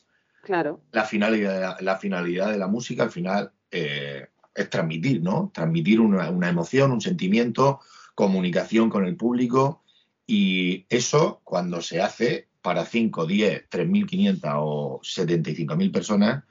Claro. 0.43 0.81
La 0.93 1.05
finalidad, 1.05 1.79
la 1.81 1.97
finalidad 1.97 2.51
de 2.51 2.59
la 2.59 2.69
música 2.69 3.03
al 3.03 3.11
final 3.11 3.53
eh, 3.71 4.29
es 4.55 4.71
transmitir, 4.71 5.23
¿no? 5.23 5.51
Transmitir 5.53 6.01
una, 6.01 6.49
emoción, 6.49 6.93
un 6.93 7.01
sentimiento, 7.01 7.81
comunicación 8.15 8.91
con 8.91 9.05
el 9.05 9.17
público 9.17 9.83
y 10.27 10.87
eso 10.89 11.41
cuando 11.45 11.81
se 11.81 12.01
hace 12.01 12.49
para 12.63 12.85
5, 12.85 13.27
10, 13.27 13.71
3.500 13.71 14.53
o 14.57 15.01
75.000 15.01 15.93
personas 15.93 16.45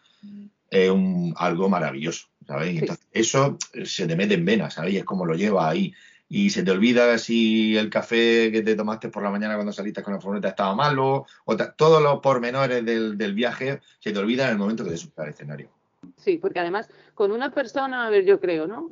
es 0.69 0.89
un, 0.89 1.33
algo 1.37 1.69
maravilloso, 1.69 2.27
¿sabéis? 2.45 2.83
eso 3.11 3.57
se 3.83 4.05
te 4.05 4.15
mete 4.15 4.33
en 4.33 4.45
venas, 4.45 4.73
¿sabéis? 4.73 4.99
Es 4.99 5.05
como 5.05 5.25
lo 5.25 5.35
lleva 5.35 5.69
ahí 5.69 5.93
y 6.29 6.49
se 6.49 6.63
te 6.63 6.71
olvida 6.71 7.17
si 7.17 7.77
el 7.77 7.89
café 7.89 8.51
que 8.51 8.61
te 8.61 8.75
tomaste 8.75 9.09
por 9.09 9.23
la 9.23 9.29
mañana 9.29 9.55
cuando 9.55 9.71
saliste 9.71 10.03
con 10.03 10.13
la 10.13 10.19
furgoneta 10.19 10.49
estaba 10.49 10.75
malo, 10.75 11.25
o 11.45 11.57
todos 11.57 12.01
los 12.01 12.19
pormenores 12.19 12.83
del, 12.85 13.17
del, 13.17 13.33
viaje 13.33 13.81
se 13.99 14.11
te 14.11 14.19
olvidan 14.19 14.47
en 14.47 14.53
el 14.53 14.59
momento 14.59 14.83
que 14.83 14.91
te 14.91 14.97
subes 14.97 15.17
al 15.19 15.29
escenario. 15.29 15.76
Sí, 16.15 16.37
porque 16.37 16.59
además 16.59 16.89
con 17.13 17.31
una 17.31 17.51
persona, 17.51 18.05
a 18.05 18.09
ver, 18.09 18.25
yo 18.25 18.39
creo, 18.39 18.67
¿no? 18.67 18.87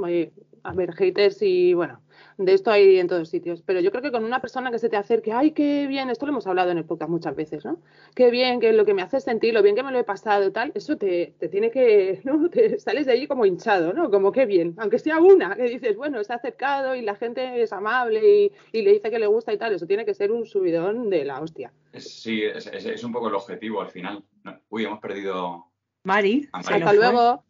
A 0.63 0.73
ver, 0.73 0.93
haters 0.93 1.41
y 1.41 1.75
bueno, 1.75 2.01
de 2.37 2.53
esto 2.53 2.71
hay 2.71 2.97
en 2.97 3.07
todos 3.07 3.29
sitios, 3.29 3.61
pero 3.61 3.79
yo 3.79 3.91
creo 3.91 4.01
que 4.01 4.11
con 4.11 4.23
una 4.23 4.41
persona 4.41 4.71
que 4.71 4.79
se 4.79 4.89
te 4.89 4.97
acerque, 4.97 5.31
ay, 5.31 5.51
qué 5.51 5.85
bien, 5.87 6.09
esto 6.09 6.25
lo 6.25 6.31
hemos 6.31 6.47
hablado 6.47 6.71
en 6.71 6.79
el 6.79 6.85
podcast 6.85 7.11
muchas 7.11 7.35
veces, 7.35 7.63
¿no? 7.65 7.79
Qué 8.15 8.31
bien, 8.31 8.59
que 8.59 8.73
lo 8.73 8.83
que 8.83 8.95
me 8.95 9.03
hace 9.03 9.19
sentir, 9.19 9.53
lo 9.53 9.61
bien 9.61 9.75
que 9.75 9.83
me 9.83 9.91
lo 9.91 9.99
he 9.99 10.03
pasado, 10.03 10.51
tal, 10.51 10.71
eso 10.73 10.97
te, 10.97 11.35
te 11.39 11.49
tiene 11.49 11.69
que, 11.69 12.21
¿no? 12.25 12.49
Te 12.49 12.79
sales 12.79 13.05
de 13.05 13.11
allí 13.11 13.27
como 13.27 13.45
hinchado, 13.45 13.93
¿no? 13.93 14.09
Como 14.09 14.31
qué 14.31 14.47
bien, 14.47 14.73
aunque 14.77 14.97
sea 14.97 15.19
una, 15.19 15.55
que 15.55 15.63
dices, 15.63 15.95
bueno, 15.95 16.17
ha 16.17 16.33
acercado 16.33 16.95
y 16.95 17.01
la 17.03 17.15
gente 17.15 17.61
es 17.61 17.71
amable 17.71 18.21
y, 18.27 18.51
y 18.71 18.81
le 18.81 18.93
dice 18.93 19.11
que 19.11 19.19
le 19.19 19.27
gusta 19.27 19.53
y 19.53 19.57
tal, 19.57 19.73
eso 19.73 19.85
tiene 19.85 20.05
que 20.05 20.15
ser 20.15 20.31
un 20.31 20.45
subidón 20.45 21.09
de 21.11 21.25
la 21.25 21.41
hostia. 21.41 21.71
Sí, 21.93 22.43
es, 22.43 22.67
es, 22.67 23.03
un 23.03 23.11
poco 23.11 23.27
el 23.27 23.35
objetivo 23.35 23.81
al 23.81 23.89
final. 23.89 24.23
Uy, 24.69 24.85
hemos 24.85 24.99
perdido 24.99 25.65
Mari, 26.05 26.47
hasta 26.51 26.93
luego. 26.93 27.43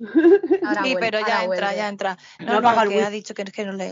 sí, 0.81 0.95
pero 0.97 1.19
ya 1.19 1.43
entra, 1.43 1.75
ya 1.75 1.89
entra. 1.89 2.17
No, 2.39 2.61
no, 2.61 2.73
no 2.73 2.89
que 2.89 3.03
ha 3.03 3.09
dicho 3.09 3.33
que, 3.33 3.41
es 3.41 3.51
que 3.51 3.65
no 3.65 3.73
le 3.73 3.91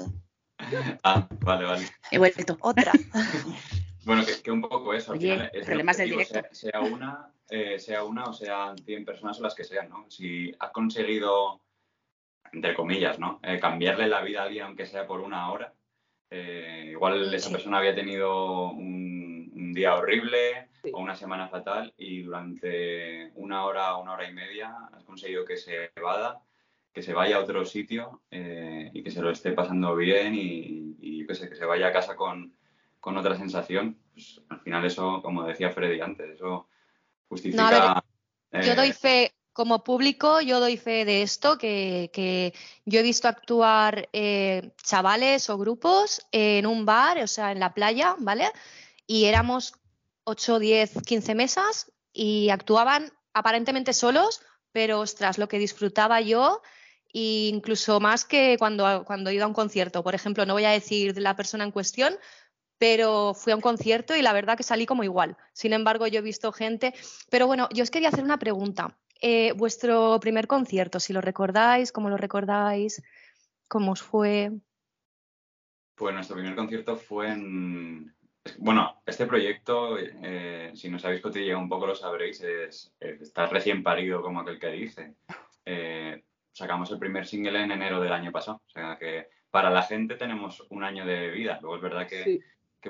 Ah, 1.03 1.27
vale, 1.41 1.65
vale. 1.65 1.85
He 2.09 2.17
vuelto. 2.17 2.57
Otra. 2.61 2.93
bueno, 4.05 4.23
que, 4.41 4.51
un 4.51 4.61
poco 4.61 4.93
eso. 4.93 5.11
Oye, 5.11 5.51
problemas 5.65 5.97
del 5.97 6.11
directo. 6.11 6.39
Sea, 6.51 6.79
una, 6.79 7.29
eh, 7.49 7.77
sea 7.77 8.05
una 8.05 8.23
o 8.23 8.33
sean 8.33 8.77
100 8.77 9.03
personas 9.03 9.37
o 9.37 9.43
las 9.43 9.53
que 9.53 9.65
sean, 9.65 9.89
¿no? 9.89 10.09
Si 10.09 10.55
has 10.57 10.71
conseguido, 10.71 11.59
entre 12.53 12.73
comillas, 12.73 13.19
¿no? 13.19 13.41
Eh, 13.43 13.59
cambiarle 13.59 14.07
la 14.07 14.21
vida 14.21 14.43
a 14.43 14.45
alguien, 14.45 14.63
aunque 14.63 14.85
sea 14.85 15.05
por 15.05 15.19
una 15.19 15.51
hora, 15.51 15.73
eh, 16.29 16.87
igual 16.91 17.33
esa 17.33 17.51
persona 17.51 17.79
había 17.79 17.93
tenido 17.93 18.69
un, 18.69 19.51
un 19.53 19.73
día 19.73 19.95
horrible 19.95 20.69
o 20.91 20.99
una 20.99 21.15
semana 21.15 21.47
fatal 21.47 21.93
y 21.97 22.23
durante 22.23 23.31
una 23.35 23.65
hora, 23.65 23.95
una 23.97 24.13
hora 24.13 24.29
y 24.29 24.33
media 24.33 24.75
has 24.91 25.03
conseguido 25.03 25.45
que 25.45 25.57
se 25.57 25.91
evada 25.95 26.41
que 26.93 27.01
se 27.01 27.13
vaya 27.13 27.37
a 27.37 27.39
otro 27.39 27.65
sitio 27.65 28.21
eh, 28.29 28.91
y 28.93 29.03
que 29.03 29.09
se 29.09 29.21
lo 29.21 29.31
esté 29.31 29.51
pasando 29.51 29.95
bien 29.95 30.35
y, 30.35 31.25
que, 31.25 31.33
se, 31.35 31.65
vaya 31.65 31.87
a 31.87 31.93
casa 31.93 32.15
con, 32.15 32.53
otra 33.01 33.35
sensación, 33.35 33.97
pues 34.13 34.41
al 34.49 34.59
final 34.59 34.85
eso, 34.85 35.21
como 35.23 35.43
decía 35.43 35.71
Freddy 35.71 35.99
antes, 36.01 36.35
eso 36.35 36.67
justifica... 37.27 38.03
yo 38.51 38.75
doy 38.75 38.89
eh, 38.89 38.93
fe, 38.93 39.33
como 39.53 39.83
público, 39.83 40.41
yo 40.41 40.59
doy 40.59 40.77
fe 40.77 41.05
de 41.05 41.23
esto, 41.23 41.57
que, 41.57 42.53
yo 42.85 42.99
he 42.99 43.03
visto 43.03 43.27
actuar 43.27 44.09
eh, 44.13 44.73
chavales 44.83 45.49
o 45.49 45.57
grupos 45.57 46.27
en 46.31 46.67
un 46.67 46.85
bar, 46.85 47.17
o 47.23 47.27
sea, 47.27 47.51
en 47.51 47.59
la 47.59 47.73
playa, 47.73 48.15
¿vale? 48.19 48.51
Y 49.07 49.25
éramos 49.25 49.73
8, 50.23 50.59
10, 50.59 51.01
15 51.05 51.35
mesas 51.35 51.91
y 52.11 52.49
actuaban 52.49 53.11
aparentemente 53.33 53.93
solos, 53.93 54.41
pero 54.71 54.99
ostras, 54.99 55.37
lo 55.37 55.47
que 55.47 55.59
disfrutaba 55.59 56.21
yo 56.21 56.61
incluso 57.13 57.99
más 57.99 58.25
que 58.25 58.57
cuando, 58.57 59.05
cuando 59.05 59.29
he 59.29 59.35
ido 59.35 59.45
a 59.45 59.47
un 59.47 59.53
concierto. 59.53 60.03
Por 60.03 60.15
ejemplo, 60.15 60.45
no 60.45 60.53
voy 60.53 60.65
a 60.65 60.71
decir 60.71 61.17
la 61.19 61.35
persona 61.35 61.63
en 61.63 61.71
cuestión, 61.71 62.15
pero 62.77 63.33
fui 63.33 63.53
a 63.53 63.55
un 63.55 63.61
concierto 63.61 64.15
y 64.15 64.21
la 64.21 64.33
verdad 64.33 64.57
que 64.57 64.63
salí 64.63 64.85
como 64.85 65.03
igual. 65.03 65.37
Sin 65.53 65.73
embargo, 65.73 66.07
yo 66.07 66.19
he 66.19 66.23
visto 66.23 66.51
gente. 66.51 66.93
Pero 67.29 67.47
bueno, 67.47 67.69
yo 67.71 67.83
os 67.83 67.91
quería 67.91 68.09
hacer 68.09 68.23
una 68.23 68.39
pregunta. 68.39 68.97
Eh, 69.21 69.53
vuestro 69.53 70.19
primer 70.19 70.47
concierto, 70.47 70.99
si 70.99 71.13
lo 71.13 71.21
recordáis, 71.21 71.91
cómo 71.91 72.09
lo 72.09 72.17
recordáis, 72.17 73.01
cómo 73.69 73.93
os 73.93 74.01
fue. 74.01 74.51
Pues 75.95 76.13
nuestro 76.13 76.35
primer 76.35 76.55
concierto 76.55 76.97
fue 76.97 77.29
en. 77.29 78.13
Bueno, 78.57 79.01
este 79.05 79.25
proyecto, 79.25 79.97
eh, 79.97 80.71
si 80.75 80.89
no 80.89 80.99
sabéis 80.99 81.21
cotilleado 81.21 81.61
un 81.61 81.69
poco, 81.69 81.87
lo 81.87 81.95
sabréis, 81.95 82.41
es, 82.41 82.93
estar 82.99 83.51
recién 83.51 83.83
parido, 83.83 84.21
como 84.21 84.41
aquel 84.41 84.59
que 84.59 84.71
dice. 84.71 85.15
Eh, 85.65 86.23
sacamos 86.51 86.91
el 86.91 86.99
primer 86.99 87.25
single 87.25 87.63
en 87.63 87.71
enero 87.71 88.01
del 88.01 88.11
año 88.11 88.31
pasado. 88.31 88.61
O 88.65 88.69
sea 88.69 88.97
que 88.99 89.29
para 89.49 89.69
la 89.69 89.83
gente 89.83 90.15
tenemos 90.15 90.65
un 90.69 90.83
año 90.83 91.05
de 91.05 91.29
vida. 91.29 91.59
Luego 91.61 91.77
es 91.77 91.81
verdad 91.81 92.07
que, 92.07 92.41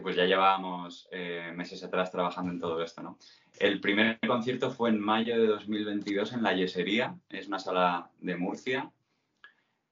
pues 0.02 0.16
ya 0.16 0.26
llevábamos 0.26 1.08
eh, 1.12 1.52
meses 1.56 1.84
atrás 1.84 2.12
trabajando 2.12 2.52
en 2.52 2.60
todo 2.60 2.82
esto, 2.82 3.04
¿no? 3.04 3.20
El 3.60 3.80
primer 3.80 4.20
concierto 4.26 4.72
fue 4.72 4.90
en 4.90 5.00
mayo 5.00 5.40
de 5.40 5.46
2022 5.46 6.34
en 6.34 6.42
la 6.42 6.54
Yesería, 6.54 7.16
es 7.30 7.48
una 7.48 7.60
sala 7.60 8.10
de 8.20 8.36
Murcia. 8.36 8.92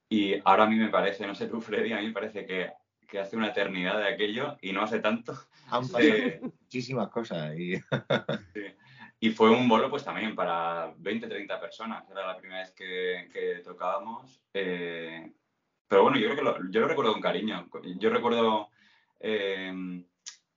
Y 0.10 0.36
ahora 0.44 0.64
a 0.64 0.68
mí 0.68 0.76
me 0.76 0.90
parece, 0.90 1.28
no 1.28 1.36
sé 1.36 1.48
tú, 1.48 1.62
Freddy, 1.62 1.94
a 1.94 2.00
mí 2.00 2.08
me 2.08 2.14
parece 2.14 2.46
que, 2.46 2.72
hace 3.20 3.38
una 3.38 3.50
eternidad 3.50 3.98
de 3.98 4.08
aquello 4.08 4.58
y 4.62 4.72
no 4.72 4.82
hace 4.82 5.00
tanto. 5.00 5.38
Han 5.70 5.84
muchísimas 6.42 7.10
cosas. 7.10 7.58
Y... 7.58 7.76
Y 9.24 9.30
fue 9.30 9.52
un 9.52 9.70
bolo 9.70 9.88
pues 9.88 10.04
también 10.04 10.34
para 10.34 10.96
20, 10.98 11.28
30 11.28 11.60
personas. 11.60 12.10
Era 12.10 12.26
la 12.26 12.38
primera 12.38 12.62
vez 12.62 12.72
que, 12.72 13.62
tocábamos. 13.64 14.42
Eh, 14.52 15.32
pero 15.88 16.02
bueno, 16.02 16.18
yo 16.18 16.26
creo 16.26 16.38
que 16.38 16.44
lo, 16.44 16.72
yo 16.72 16.82
lo 16.82 16.88
recuerdo 16.88 17.14
con 17.14 17.22
cariño. 17.22 17.70
Yo 18.00 18.10
recuerdo 18.10 18.70
eh, 19.20 20.04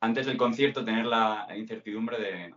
antes 0.00 0.26
del 0.26 0.38
concierto 0.38 0.82
tener 0.82 1.04
la 1.04 1.46
incertidumbre 1.54 2.18
de, 2.18 2.54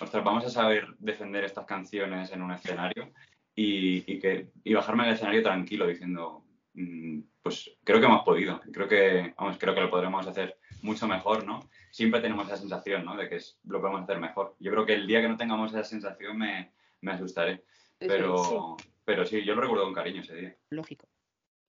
ostras, 0.00 0.24
vamos 0.24 0.46
a 0.46 0.50
saber 0.50 0.86
defender 0.98 1.44
estas 1.44 1.66
canciones 1.66 2.32
en 2.32 2.40
un 2.40 2.52
escenario 2.52 3.12
y, 3.54 4.18
que, 4.18 4.48
y 4.64 4.72
bajarme 4.72 5.04
del 5.04 5.14
escenario 5.14 5.42
tranquilo 5.42 5.86
diciendo, 5.86 6.42
mm, 6.72 7.20
pues 7.42 7.70
creo 7.84 8.00
que 8.00 8.06
hemos 8.06 8.24
podido. 8.24 8.60
Creo 8.72 8.88
que, 8.88 9.34
vamos, 9.36 9.56
creo 9.58 9.74
que 9.74 9.80
lo 9.80 9.90
podremos 9.90 10.26
hacer 10.26 10.58
mucho 10.82 11.06
mejor, 11.08 11.44
¿no? 11.44 11.68
Siempre 11.90 12.20
tenemos 12.20 12.46
esa 12.46 12.56
sensación, 12.56 13.04
¿no? 13.04 13.16
De 13.16 13.28
que 13.28 13.38
lo 13.64 13.80
podemos 13.80 14.02
hacer 14.02 14.18
mejor. 14.18 14.56
Yo 14.58 14.70
creo 14.70 14.86
que 14.86 14.94
el 14.94 15.06
día 15.06 15.20
que 15.20 15.28
no 15.28 15.36
tengamos 15.36 15.72
esa 15.72 15.84
sensación 15.84 16.38
me, 16.38 16.72
asustaré. 17.06 17.64
Pero 17.98 18.76
sí. 18.78 18.88
pero 19.04 19.26
sí, 19.26 19.44
yo 19.44 19.54
lo 19.54 19.62
recuerdo 19.62 19.84
con 19.84 19.94
cariño 19.94 20.22
ese 20.22 20.34
día. 20.34 20.56
Lógico. 20.70 21.06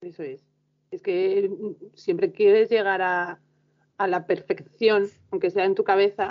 Eso 0.01 0.23
es. 0.23 0.45
Es 0.91 1.01
que 1.01 1.49
siempre 1.95 2.31
quieres 2.31 2.69
llegar 2.69 3.01
a, 3.01 3.39
a 3.97 4.07
la 4.07 4.25
perfección, 4.25 5.09
aunque 5.31 5.51
sea 5.51 5.65
en 5.65 5.75
tu 5.75 5.83
cabeza, 5.83 6.27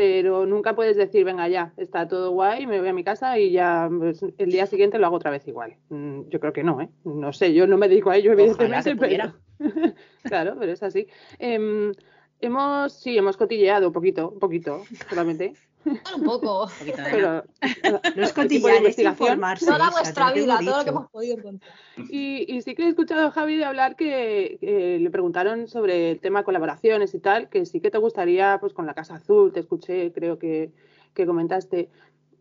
pero 0.00 0.46
nunca 0.46 0.74
puedes 0.74 0.96
decir, 0.96 1.26
venga, 1.26 1.46
ya, 1.46 1.74
está 1.76 2.08
todo 2.08 2.30
guay, 2.30 2.66
me 2.66 2.80
voy 2.80 2.88
a 2.88 2.94
mi 2.94 3.04
casa 3.04 3.38
y 3.38 3.50
ya 3.50 3.86
pues, 3.98 4.24
el 4.38 4.50
día 4.50 4.64
siguiente 4.64 4.98
lo 4.98 5.04
hago 5.04 5.16
otra 5.16 5.30
vez 5.30 5.46
igual. 5.46 5.76
Mm, 5.90 6.22
yo 6.30 6.40
creo 6.40 6.54
que 6.54 6.64
no, 6.64 6.80
¿eh? 6.80 6.88
No 7.04 7.34
sé, 7.34 7.52
yo 7.52 7.66
no 7.66 7.76
me 7.76 7.86
dedico 7.86 8.08
a 8.08 8.16
ello, 8.16 8.32
evidentemente, 8.32 8.96
pero... 8.96 9.34
claro, 10.22 10.56
pero 10.58 10.72
es 10.72 10.82
así. 10.82 11.06
Em, 11.38 11.92
hemos, 12.40 12.92
sí, 12.92 13.16
hemos 13.16 13.36
cotilleado 13.36 13.88
un 13.88 13.92
poquito, 13.92 14.30
un 14.30 14.38
poquito, 14.38 14.84
solamente. 15.08 15.54
Un 15.84 16.24
poco. 16.24 16.68
Pero, 17.10 17.44
no 18.16 18.22
es 18.22 18.32
cotillear, 18.32 18.84
es 18.84 18.98
informarse. 18.98 19.66
Toda 19.66 19.90
vuestra 19.90 20.32
vida, 20.32 20.58
todo 20.62 20.78
lo 20.78 20.84
que 20.84 20.90
hemos 20.90 21.10
podido 21.10 21.38
encontrar. 21.38 21.72
Y, 22.10 22.54
y, 22.54 22.62
sí 22.62 22.74
que 22.74 22.84
he 22.84 22.88
escuchado 22.88 23.28
a 23.28 23.30
Javi 23.30 23.56
de 23.56 23.64
hablar 23.64 23.96
que, 23.96 24.58
le 25.00 25.10
preguntaron 25.10 25.68
sobre 25.68 26.12
el 26.12 26.20
tema 26.20 26.44
colaboraciones 26.44 27.14
y 27.14 27.20
tal, 27.20 27.48
que 27.48 27.64
sí 27.64 27.80
que 27.80 27.90
te 27.90 27.98
gustaría, 27.98 28.58
pues 28.60 28.74
con 28.74 28.86
la 28.86 28.94
Casa 28.94 29.14
Azul, 29.14 29.52
te 29.52 29.60
escuché, 29.60 30.12
creo 30.12 30.38
que, 30.38 30.70
que 31.14 31.26
comentaste. 31.26 31.88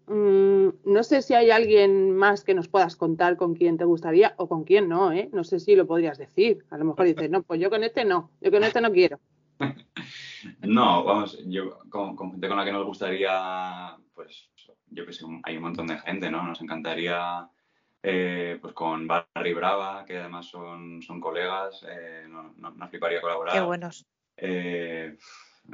Mm, 0.08 0.70
no 0.86 1.04
sé 1.04 1.22
si 1.22 1.36
hay 1.36 1.52
alguien 1.52 2.16
más 2.16 2.44
que 2.44 2.56
nos 2.56 2.68
puedas 2.68 2.96
contar 2.96 3.38
con 3.38 3.54
quién 3.54 3.78
te 3.78 3.86
gustaría 3.86 4.34
o 4.38 4.50
con 4.50 4.64
quién 4.64 4.90
no, 4.90 5.12
¿eh? 5.12 5.30
No 5.32 5.44
sé 5.44 5.60
si 5.60 5.76
lo 5.76 5.86
podrías 5.86 6.18
decir. 6.18 6.66
A 6.72 6.78
lo 6.78 6.86
mejor 6.86 7.06
dices, 7.06 7.30
no, 7.30 7.44
pues 7.44 7.62
yo 7.62 7.70
con 7.70 7.84
este 7.84 8.06
no, 8.06 8.32
yo 8.42 8.52
con 8.52 8.64
este 8.64 8.82
no 8.82 8.92
quiero. 8.92 9.20
No, 10.62 11.04
vamos, 11.04 11.38
yo 11.46 11.80
con, 11.90 12.18
gente 12.18 12.48
con 12.48 12.58
la 12.58 12.66
que 12.66 12.72
nos 12.72 12.86
gustaría, 12.86 13.96
pues 14.14 14.50
yo 14.88 15.06
que 15.06 15.14
sé, 15.14 15.26
hay 15.44 15.58
un 15.58 15.64
montón 15.64 15.88
de 15.88 16.00
gente, 16.00 16.30
¿no? 16.30 16.44
Nos 16.44 16.62
encantaría, 16.62 17.50
eh, 18.04 18.58
pues 18.62 18.74
con 18.74 19.08
Barry 19.08 19.54
Brava, 19.54 20.06
que 20.06 20.18
además 20.18 20.48
son, 20.48 21.02
son 21.02 21.20
colegas, 21.20 21.86
eh, 21.88 22.28
nos 22.28 22.90
fliparía 22.90 23.22
colaborar. 23.22 23.54
Qué 23.54 23.62
buenos. 23.62 24.06
Eh, 24.38 25.18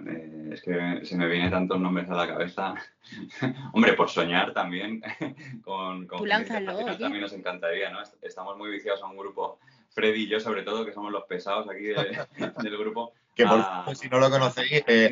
eh, 0.05 0.49
es 0.51 0.61
que 0.61 1.05
se 1.05 1.17
me 1.17 1.27
vienen 1.27 1.51
tantos 1.51 1.79
nombres 1.79 2.09
a 2.09 2.15
la 2.15 2.27
cabeza. 2.27 2.75
Hombre, 3.73 3.93
por 3.93 4.09
soñar 4.09 4.53
también 4.53 5.01
con, 5.63 6.07
con 6.07 6.27
también 6.29 7.21
nos 7.21 7.33
encantaría, 7.33 7.89
¿no? 7.89 7.99
Estamos 8.21 8.57
muy 8.57 8.71
viciados 8.71 9.01
a 9.03 9.07
un 9.07 9.17
grupo, 9.17 9.59
Freddy 9.89 10.23
y 10.23 10.27
yo 10.27 10.39
sobre 10.39 10.63
todo, 10.63 10.85
que 10.85 10.93
somos 10.93 11.11
los 11.11 11.25
pesados 11.25 11.69
aquí 11.69 11.83
del 12.63 12.77
grupo. 12.77 13.13
Que 13.35 13.43
por 13.45 13.59
ah, 13.59 13.85
si 13.93 14.07
no 14.07 14.17
lo 14.17 14.29
conocéis, 14.29 14.83
eh, 14.87 15.11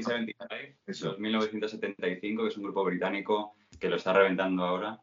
1975, 1.17 2.43
que 2.43 2.49
es 2.49 2.57
un 2.57 2.63
grupo 2.63 2.85
británico 2.85 3.55
que 3.77 3.89
lo 3.89 3.97
está 3.97 4.13
reventando 4.13 4.63
ahora, 4.63 4.97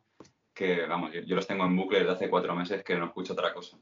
que 0.55 0.87
vamos, 0.87 1.13
yo, 1.13 1.37
los 1.37 1.47
tengo 1.47 1.67
en 1.67 1.77
bucle 1.77 1.99
desde 1.99 2.13
hace 2.13 2.31
cuatro 2.31 2.55
meses 2.55 2.83
que 2.83 2.97
no 2.97 3.07
escucho 3.07 3.35
otra 3.35 3.53
cosa. 3.53 3.77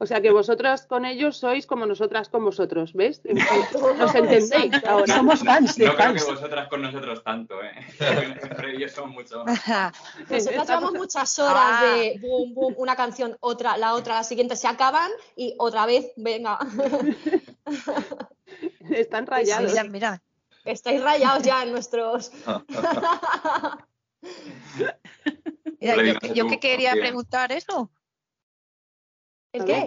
O 0.00 0.06
sea 0.06 0.20
que 0.20 0.30
vosotras 0.30 0.86
con 0.86 1.04
ellos 1.04 1.38
sois 1.38 1.66
como 1.66 1.84
nosotras 1.84 2.28
con 2.28 2.44
vosotros, 2.44 2.92
¿ves? 2.94 3.20
Nos 3.98 4.14
entendéis 4.14 4.84
ahora. 4.84 5.16
Somos 5.16 5.40
fans 5.40 5.76
de 5.76 5.86
No 5.86 5.96
creo 5.96 6.14
que 6.14 6.22
vosotras 6.22 6.68
con 6.68 6.82
nosotros 6.82 7.24
tanto, 7.24 7.60
¿eh? 7.62 7.72
Entre 8.42 8.76
ellos 8.76 8.92
son 8.92 9.10
mucho 9.10 9.44
Nosotros 10.30 10.68
llevamos 10.68 10.92
muchas 10.92 11.38
horas 11.38 11.82
de 11.82 12.14
ah. 12.16 12.20
boom, 12.22 12.54
boom, 12.54 12.74
una 12.78 12.94
canción, 12.94 13.36
otra, 13.40 13.76
la 13.76 13.94
otra, 13.94 14.14
la 14.14 14.24
siguiente 14.24 14.54
se 14.54 14.68
acaban 14.68 15.10
y 15.34 15.54
otra 15.58 15.84
vez, 15.84 16.12
venga. 16.16 16.58
Están 18.96 19.26
rayados. 19.26 19.70
Mira, 19.70 19.84
mira. 19.84 20.22
Estáis 20.64 21.02
rayados 21.02 21.42
ya 21.42 21.62
en 21.62 21.72
nuestros. 21.72 22.30
mira, 25.80 26.18
yo, 26.34 26.46
que 26.46 26.60
quería 26.60 26.92
preguntar 26.92 27.52
eso. 27.52 27.90
¿El 29.52 29.64
qué? 29.64 29.86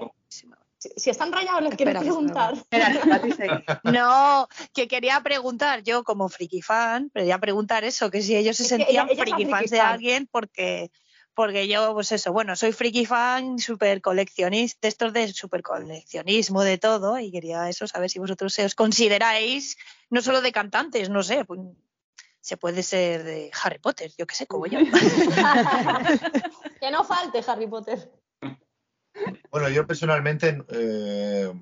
Si, 0.79 1.11
están 1.11 1.31
rayados, 1.31 1.61
les 1.61 1.75
quiero 1.75 1.99
preguntar. 1.99 2.55
no, 3.83 4.47
que 4.73 4.87
quería 4.87 5.21
preguntar, 5.21 5.83
yo 5.83 6.03
como 6.03 6.27
friki 6.27 6.63
fan, 6.63 7.11
quería 7.13 7.37
preguntar 7.37 7.83
eso, 7.83 8.09
que 8.09 8.23
si 8.23 8.35
ellos 8.35 8.57
se 8.57 8.63
sentían 8.63 9.07
friki 9.07 9.45
fans 9.45 9.69
de 9.69 9.79
alguien, 9.79 10.27
porque 10.31 10.89
porque 11.33 11.67
yo, 11.67 11.93
pues 11.93 12.11
eso, 12.11 12.33
bueno, 12.33 12.55
soy 12.55 12.71
friki 12.71 13.05
fan, 13.05 13.59
super 13.59 14.01
coleccionista, 14.01 14.87
estos 14.87 15.13
de 15.13 15.27
super 15.29 15.61
coleccionismo, 15.61 16.63
de 16.63 16.77
todo, 16.77 17.19
y 17.19 17.31
quería 17.31 17.69
eso, 17.69 17.87
saber 17.87 18.09
si 18.09 18.19
vosotros 18.19 18.57
os 18.59 18.75
consideráis, 18.75 19.77
no 20.09 20.21
solo 20.21 20.41
de 20.41 20.51
cantantes, 20.51 21.09
no 21.09 21.23
sé, 21.23 21.45
pues, 21.45 21.59
se 22.41 22.57
puede 22.57 22.83
ser 22.83 23.23
de 23.23 23.51
Harry 23.63 23.79
Potter, 23.79 24.11
yo 24.17 24.25
qué 24.25 24.35
sé, 24.35 24.47
como 24.47 24.65
yo. 24.65 24.79
que 26.81 26.91
no 26.91 27.03
falte 27.03 27.43
Harry 27.47 27.67
Potter. 27.67 28.11
Bueno, 29.51 29.69
yo 29.69 29.85
personalmente, 29.85 30.63
eh, 30.69 31.53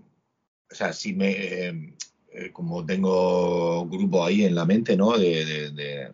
o 0.71 0.75
sea, 0.75 0.93
si 0.93 1.13
me, 1.13 1.31
eh, 1.31 1.95
eh, 2.31 2.51
como 2.51 2.85
tengo 2.85 3.85
grupo 3.87 4.23
ahí 4.23 4.45
en 4.45 4.55
la 4.55 4.65
mente, 4.65 4.95
¿no? 4.95 5.17
De, 5.17 5.71
de 5.71 6.11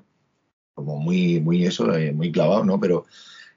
como 0.74 0.98
muy, 0.98 1.40
muy 1.40 1.66
eso, 1.66 1.88
muy 2.14 2.32
clavado, 2.32 2.66
¿no? 2.66 2.80
Pero 2.80 3.06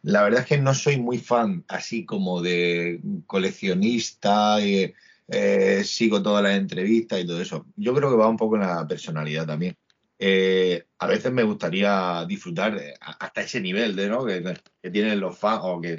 la 0.08 0.22
verdad 0.22 0.40
es 0.40 0.46
que 0.46 0.58
no 0.58 0.74
soy 0.74 0.96
muy 0.96 1.18
fan 1.18 1.64
así 1.68 2.06
como 2.06 2.40
de 2.40 3.00
coleccionista, 3.26 4.58
y, 4.64 4.94
eh, 5.28 5.82
sigo 5.84 6.22
todas 6.22 6.42
las 6.42 6.56
entrevistas 6.56 7.20
y 7.20 7.26
todo 7.26 7.42
eso. 7.42 7.66
Yo 7.76 7.94
creo 7.94 8.10
que 8.10 8.16
va 8.16 8.28
un 8.28 8.38
poco 8.38 8.56
en 8.56 8.62
la 8.62 8.86
personalidad 8.86 9.46
también. 9.46 9.76
Eh, 10.18 10.86
a 10.98 11.06
veces 11.06 11.30
me 11.30 11.42
gustaría 11.42 12.24
disfrutar 12.26 12.80
hasta 13.00 13.42
ese 13.42 13.60
nivel 13.60 13.94
de 13.96 14.08
¿no? 14.08 14.24
que, 14.24 14.42
tienen 14.90 15.20
los 15.20 15.38
fans 15.38 15.60
o 15.64 15.80
que, 15.80 15.98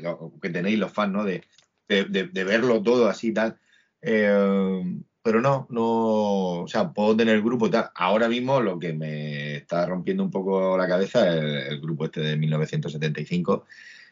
tenéis 0.50 0.80
los 0.80 0.92
fans, 0.92 1.14
¿no? 1.14 1.24
De, 1.24 1.44
de, 1.88 2.44
verlo 2.44 2.82
todo 2.82 3.08
así 3.08 3.28
y 3.28 3.34
tal. 3.34 3.60
Eh, 4.02 5.00
pero 5.22 5.42
no, 5.42 5.68
no, 5.70 6.62
o 6.64 6.68
sea, 6.68 6.92
puedo 6.92 7.16
tener 7.16 7.42
grupo 7.42 7.68
y 7.68 7.72
tal. 7.72 7.92
Ahora 7.96 8.28
mismo 8.28 8.62
lo 8.62 8.80
que 8.80 8.94
me 8.94 9.58
está 9.58 9.86
rompiendo 9.86 10.24
un 10.24 10.32
poco 10.32 10.78
la 10.78 10.88
cabeza 10.88 11.28
es 11.30 11.68
el, 11.68 11.82
grupo 11.82 12.06
este 12.06 12.22
de 12.22 12.38
1975, 12.38 13.66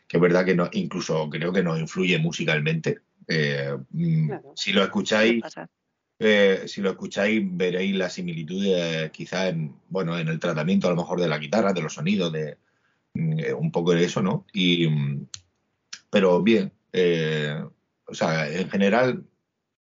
que 0.07 0.17
es 0.17 0.21
verdad 0.21 0.45
que 0.45 0.55
no, 0.55 0.69
incluso 0.71 1.29
creo 1.29 1.51
que 1.51 1.63
nos 1.63 1.79
influye 1.79 2.17
musicalmente. 2.17 2.99
Eh, 3.27 3.75
mm, 3.91 4.31
si 4.55 4.71
lo 4.71 4.83
escucháis, 4.83 5.43
eh, 6.19 6.63
si 6.65 6.81
lo 6.81 6.91
escucháis 6.91 7.41
veréis 7.45 7.95
las 7.95 8.13
similitudes 8.13 9.11
quizás 9.11 9.49
en, 9.49 9.75
bueno, 9.89 10.17
en 10.17 10.29
el 10.29 10.39
tratamiento 10.39 10.87
a 10.87 10.91
lo 10.91 10.95
mejor 10.95 11.19
de 11.19 11.27
la 11.27 11.37
guitarra, 11.37 11.73
de 11.73 11.81
los 11.81 11.93
sonidos, 11.93 12.31
de 12.31 12.57
mm, 13.13 13.39
eh, 13.39 13.53
un 13.53 13.71
poco 13.71 13.91
de 13.91 14.05
eso, 14.05 14.21
¿no? 14.21 14.45
Y, 14.53 14.87
mm, 14.87 15.27
pero 16.09 16.41
bien, 16.41 16.71
o 18.05 18.13
sea, 18.13 18.49
en 18.49 18.69
general 18.69 19.23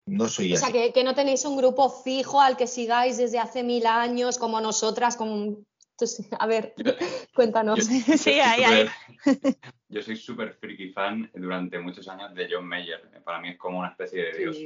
no 0.06 0.28
soy 0.28 0.52
O 0.54 0.56
sea, 0.56 0.70
que, 0.70 1.04
no 1.04 1.14
tenéis 1.14 1.44
un 1.44 1.56
grupo 1.56 1.90
fijo 1.90 2.40
al 2.40 2.56
que 2.56 2.66
sigáis 2.66 3.16
desde 3.16 3.38
hace 3.38 3.62
mil 3.62 3.86
años, 3.86 4.38
como 4.38 4.60
nosotras, 4.60 5.16
a 6.38 6.46
ver, 6.46 6.74
cuéntanos. 7.34 7.88
Yo, 7.88 8.16
sí, 8.16 8.40
ahí, 8.40 8.62
ahí. 8.64 8.88
Yo 9.88 10.02
soy 10.02 10.16
súper 10.16 10.54
friki 10.54 10.90
fan 10.90 11.30
durante 11.34 11.78
muchos 11.78 12.08
años 12.08 12.34
de 12.34 12.48
John 12.50 12.66
Mayer. 12.66 13.00
Para 13.24 13.40
mí 13.40 13.50
es 13.50 13.58
como 13.58 13.78
una 13.78 13.88
especie 13.88 14.24
de 14.24 14.38
dios 14.38 14.56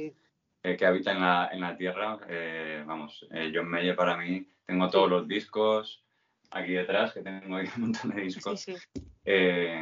eh, 0.63 0.75
que 0.77 0.85
habita 0.85 1.11
en 1.11 1.21
la, 1.21 1.49
en 1.51 1.61
la 1.61 1.77
Tierra. 1.77 2.19
Eh, 2.27 2.83
vamos, 2.85 3.27
eh, 3.31 3.51
John 3.53 3.69
Mayer 3.69 3.95
para 3.95 4.17
mí, 4.17 4.47
tengo 4.65 4.89
todos 4.89 5.09
los 5.09 5.27
discos 5.27 6.03
aquí 6.51 6.73
detrás, 6.73 7.13
que 7.13 7.21
tengo 7.21 7.57
ahí 7.57 7.67
un 7.75 7.81
montón 7.81 8.11
de 8.11 8.21
discos. 8.21 8.65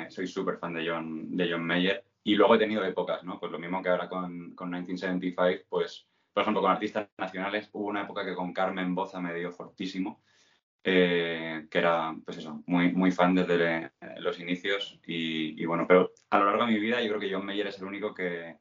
soy 0.10 0.28
súper 0.28 0.58
fan 0.58 0.74
de 0.74 0.88
John, 0.88 1.36
de 1.36 1.52
John 1.52 1.66
Mayer 1.66 2.04
y 2.24 2.36
luego 2.36 2.56
he 2.56 2.60
tenido 2.60 2.84
épocas, 2.84 3.24
¿no? 3.24 3.40
Pues 3.40 3.52
lo 3.52 3.60
mismo 3.60 3.84
que 3.84 3.90
ahora 3.90 4.10
con, 4.10 4.56
con 4.56 4.70
1975, 4.70 5.66
pues, 5.70 6.08
por 6.34 6.42
ejemplo, 6.42 6.62
con 6.62 6.72
artistas 6.72 7.08
nacionales, 7.20 7.70
hubo 7.72 7.86
una 7.86 8.02
época 8.02 8.26
que 8.26 8.34
con 8.34 8.52
Carmen 8.52 8.96
Boza 8.96 9.22
me 9.22 9.34
dio 9.34 9.52
fortísimo, 9.52 10.24
eh, 10.88 11.66
que 11.72 11.80
era, 11.80 12.16
pues 12.24 12.38
eso, 12.38 12.62
muy, 12.68 12.94
muy 12.94 13.12
fan 13.12 13.34
desde 13.34 13.92
los 14.20 14.40
inicios. 14.40 15.00
Y, 15.08 15.66
bueno, 15.66 15.86
pero 15.88 16.12
a 16.30 16.38
lo 16.38 16.46
largo 16.46 16.68
de 16.68 16.74
mi 16.74 16.80
vida 16.80 17.02
yo 17.02 17.10
creo 17.10 17.20
que 17.20 17.34
John 17.34 17.46
Mayer 17.46 17.66
es 17.68 17.80
el 17.80 17.86
único 17.86 18.14
que, 18.14 18.60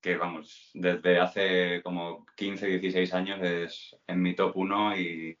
que 0.00 0.16
vamos, 0.16 0.72
desde 0.74 1.20
hace 1.20 1.80
como 1.84 2.26
15, 2.36 2.66
16 2.66 3.14
años 3.14 3.40
es 3.40 3.96
en 4.08 4.20
mi 4.20 4.34
top 4.34 4.56
1 4.56 4.98
y, 4.98 5.38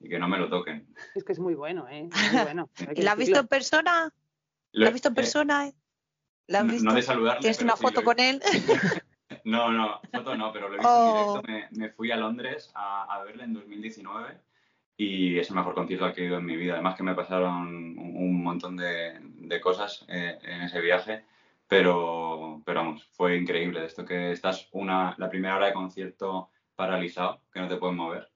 que 0.00 0.18
no 0.18 0.26
me 0.28 0.38
lo 0.38 0.50
toquen. 0.50 0.92
Es 1.14 1.22
que 1.22 1.32
es 1.32 1.38
muy 1.38 1.54
bueno, 1.54 1.86
¿eh? 1.88 2.08
Muy 2.32 2.42
bueno, 2.42 2.70
¿Y 2.94 3.02
la 3.02 3.12
has 3.12 3.18
visto 3.18 3.38
en 3.38 3.46
persona? 3.46 4.12
¿La 4.72 4.88
has 4.88 4.92
visto 4.92 5.08
en 5.08 5.14
persona? 5.14 5.72
no, 6.48 6.94
de 6.94 7.02
saludarle. 7.02 7.40
¿Tienes 7.42 7.62
una 7.62 7.76
foto 7.76 8.02
con 8.02 8.18
él? 8.18 8.42
no, 9.44 9.70
no, 9.70 10.00
foto 10.12 10.36
no, 10.36 10.52
pero 10.52 10.68
lo 10.68 10.74
he 10.74 10.78
visto 10.78 11.36
en 11.36 11.54
directo. 11.54 11.78
Oh. 11.78 11.78
Me, 11.78 11.90
fui 11.90 12.10
a 12.10 12.16
Londres 12.16 12.72
a, 12.74 13.22
verle 13.24 13.44
en 13.44 13.54
2019 13.54 14.36
y 14.96 15.38
es 15.38 15.48
el 15.50 15.56
mejor 15.56 15.74
concierto 15.74 16.12
que 16.12 16.22
he 16.22 16.26
ido 16.26 16.38
en 16.38 16.44
mi 16.44 16.56
vida. 16.56 16.74
Además 16.74 16.96
que 16.96 17.02
me 17.02 17.14
pasaron 17.14 17.98
un, 17.98 18.42
montón 18.42 18.76
de, 18.76 19.60
cosas 19.60 20.04
eh, 20.08 20.38
en 20.42 20.62
ese 20.62 20.80
viaje, 20.80 21.24
pero, 21.66 22.62
pero 22.64 22.80
vamos, 22.80 23.08
fue 23.12 23.36
increíble. 23.36 23.80
De 23.80 23.86
esto 23.86 24.04
que 24.04 24.32
estás 24.32 24.68
una, 24.72 25.14
la 25.18 25.28
primera 25.28 25.56
hora 25.56 25.66
de 25.66 25.72
concierto 25.72 26.50
paralizado, 26.76 27.40
que 27.52 27.60
no 27.60 27.68
te 27.68 27.76
puedes 27.76 27.96
mover. 27.96 28.30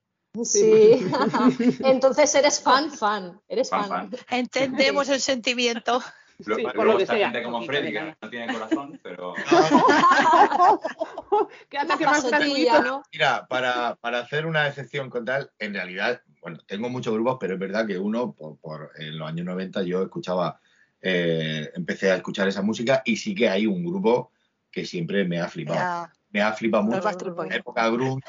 Sí, 0.45 1.01
entonces 1.85 2.35
eres 2.35 2.61
fan, 2.61 2.91
fan, 2.91 3.41
eres 3.49 3.71
fan. 3.71 4.11
Entendemos 4.31 5.09
el 5.09 5.21
sentimiento. 5.21 6.03
Luego, 6.45 6.71
Sí, 6.71 6.77
por 6.77 6.87
lo 6.87 6.97
que 6.97 7.03
está 7.03 7.17
sea. 7.17 7.31
gente 7.31 7.43
como 7.43 7.63
Freddy 7.63 7.87
de 7.87 7.93
que 7.93 8.17
no 8.23 8.31
tiene 8.31 8.53
corazón, 8.53 9.01
pero 9.03 9.35
que 11.69 11.79
anda 11.79 11.99
que 11.99 12.07
más 12.07 12.25
gratuito. 12.25 12.83
¿no? 12.83 13.03
Mira, 13.13 13.47
para, 13.49 13.97
para 13.97 14.21
hacer 14.21 14.47
una 14.47 14.69
excepción 14.69 15.11
con 15.11 15.25
tal, 15.25 15.51
en 15.59 15.75
realidad, 15.75 16.23
bueno, 16.41 16.59
tengo 16.67 16.89
muchos 16.89 17.13
grupos, 17.15 17.37
pero 17.41 17.55
es 17.55 17.61
verdad 17.61 17.87
que 17.87 17.99
uno, 17.99 18.33
por, 18.33 18.57
por- 18.59 18.91
en 18.97 19.19
los 19.19 19.29
años 19.29 19.47
90 19.47 19.83
yo 19.83 20.03
escuchaba, 20.03 20.61
eh, 21.01 21.71
empecé 21.75 22.11
a 22.11 22.17
escuchar 22.17 22.49
esa 22.49 22.63
música 22.63 23.03
y 23.05 23.17
sí 23.17 23.35
que 23.35 23.49
hay 23.49 23.67
un 23.67 23.85
grupo 23.85 24.33
que 24.71 24.85
siempre 24.85 25.25
me 25.25 25.41
ha 25.41 25.49
flipado. 25.49 25.79
Era 25.79 26.13
Me 26.31 26.43
ha 26.43 26.53
flipado 26.53 26.83
los 26.85 26.91
mucho. 26.97 27.05
Backstreet 27.05 27.35
Boys. 27.35 27.55
Época 27.55 27.89
grunge, 27.91 28.25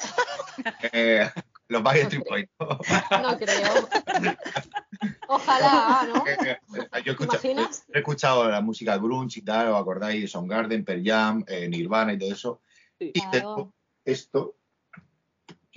eh, 0.93 1.29
los 1.67 1.83
Backstreet 1.83 2.23
Boys. 2.29 2.47
¿no? 2.59 2.67
No 3.21 3.37
creo. 3.37 3.89
Ojalá, 5.27 6.05
¿no? 6.07 6.25
Eh, 6.25 6.37
eh, 6.45 6.57
yo 6.71 6.81
he 6.81 7.03
¿Te 7.03 7.09
escuchado, 7.11 7.39
imaginas? 7.43 7.83
he 7.93 7.99
escuchado 7.99 8.49
la 8.49 8.61
música 8.61 8.97
grunge 8.97 9.39
y 9.39 9.43
tal, 9.43 9.69
¿os 9.69 9.79
acordáis? 9.81 10.21
de 10.21 10.27
Soundgarden, 10.27 10.83
Pearl 10.83 11.03
Jam, 11.03 11.43
eh, 11.47 11.67
Nirvana 11.69 12.13
y 12.13 12.17
todo 12.17 12.31
eso. 12.31 12.61
Sí. 12.97 13.11
Y 13.13 13.21
Claro. 13.21 13.31
tengo 13.31 13.73
esto, 14.05 14.55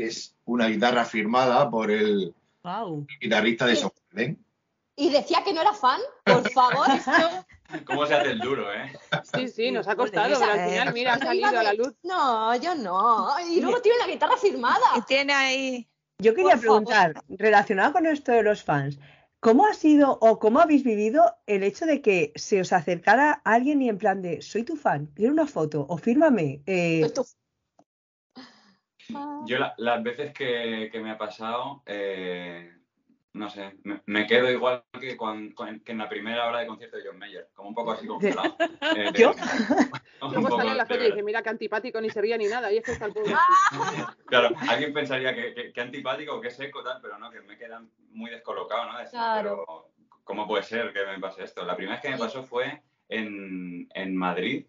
que 0.03 0.09
es 0.09 0.35
una 0.47 0.67
guitarra 0.67 1.05
firmada 1.05 1.71
por 1.71 1.91
el 1.91 2.35
Wow. 2.65 3.07
guitarrista 3.21 3.67
de. 3.67 3.77
Soundgarden. 3.77 4.45
Y 4.97 5.11
decía 5.11 5.43
que 5.45 5.53
no 5.55 5.61
era 5.61 5.73
fan, 5.73 6.01
por 6.25 6.49
favor. 6.51 6.87
¿cómo 7.87 8.05
se 8.07 8.15
hace 8.15 8.33
el 8.33 8.41
duro, 8.41 8.71
eh? 8.73 8.93
Sí, 9.35 9.49
sí, 9.49 9.71
nos 9.71 9.87
ha 9.88 9.95
Joder, 9.95 10.11
costado, 10.12 10.38
pero 10.41 10.53
al 10.53 10.69
final, 10.71 10.93
mira, 10.93 11.15
ha 11.15 11.19
salido 11.19 11.49
a 11.49 11.62
la 11.62 11.73
luz. 11.73 11.95
No, 12.03 12.55
yo 12.57 12.75
no. 12.75 13.29
Y 13.49 13.61
luego 13.61 13.81
tiene 13.81 13.99
la 13.99 14.07
guitarra 14.09 14.37
firmada. 14.37 14.85
Y 14.97 15.03
tiene 15.03 15.33
ahí. 15.33 15.88
Yo 16.19 16.35
quería 16.35 16.57
preguntar, 16.57 17.23
relacionado 17.29 17.93
con 17.93 18.07
esto 18.07 18.33
de 18.33 18.43
los 18.43 18.62
fans, 18.62 18.99
¿cómo 19.41 19.67
ha 19.67 19.73
sido 19.75 20.19
o 20.21 20.38
cómo 20.38 20.61
habéis 20.61 20.85
vivido 20.85 21.25
el 21.47 21.62
hecho 21.62 21.87
de 21.87 22.03
que 22.03 22.33
se 22.37 22.61
os 22.61 22.73
acercara 22.73 23.41
alguien 23.45 23.81
y 23.83 23.88
en 23.88 23.99
plan 23.99 24.21
de 24.21 24.43
soy 24.43 24.62
tu 24.65 24.77
fan, 24.77 25.07
quiero 25.15 25.33
una 25.33 25.47
foto 25.47 25.87
o 25.88 25.97
fírmame? 25.97 26.61
eh, 26.67 26.99
Pues 27.01 27.15
tú- 27.15 27.27
Yo 29.47 29.59
la- 29.59 29.75
las 29.79 30.03
veces 30.03 30.33
que, 30.33 30.88
que 30.93 31.01
me 31.01 31.11
ha 31.11 31.19
pasado, 31.19 31.83
eh, 31.87 32.73
no 33.35 33.49
sé, 33.49 33.75
me, 33.85 34.01
me 34.07 34.27
quedo 34.27 34.51
igual 34.51 34.85
que, 35.01 35.17
cuan- 35.17 35.53
con- 35.53 35.81
que 35.81 35.93
en 35.93 35.99
la 35.99 36.09
primera 36.09 36.47
hora 36.47 36.61
de 36.61 36.67
concierto 36.67 36.97
de 36.99 37.05
John 37.07 37.19
Mayer, 37.19 37.49
como 37.55 37.69
un 37.71 37.75
poco 37.75 37.93
así 37.93 38.07
congelado. 38.07 38.57
Eh, 38.97 39.11
¿Yo? 39.15 39.33
Luego 40.21 40.57
sale 40.57 40.75
la 40.75 40.87
y 40.91 40.99
dice, 41.11 41.23
mira 41.23 41.43
qué 41.43 41.49
antipático, 41.49 42.01
ni 42.01 42.11
se 42.11 42.21
ría 42.21 42.37
ni 42.37 42.47
nada. 42.47 42.71
Y 42.73 42.77
es 42.79 42.85
que 42.85 42.93
está 42.93 43.07
el. 43.07 43.12
Claro, 44.27 44.51
alguien 44.69 44.93
pensaría 44.93 45.35
que, 45.35 45.55
que, 45.55 45.73
que 45.73 45.81
antipático, 45.81 46.41
que 46.41 46.51
seco, 46.51 46.83
tal, 46.83 47.01
pero 47.03 47.19
no, 47.19 47.31
que 47.31 47.41
me 47.41 47.57
quedan 47.57 47.91
muy 48.11 48.31
descolocado, 48.31 48.93
¿no? 48.93 48.99
Decir, 48.99 49.12
Claro. 49.19 49.65
pero, 49.67 50.09
¿cómo 50.25 50.47
puede 50.47 50.62
ser 50.62 50.93
que 50.93 51.05
me 51.07 51.19
pase 51.19 51.45
esto? 51.45 51.65
La 51.65 51.75
primera 51.75 51.97
vez 51.97 52.03
que 52.03 52.11
me 52.11 52.19
pasó 52.19 52.43
fue 52.43 52.83
en, 53.09 53.88
en 53.95 54.17
Madrid. 54.17 54.67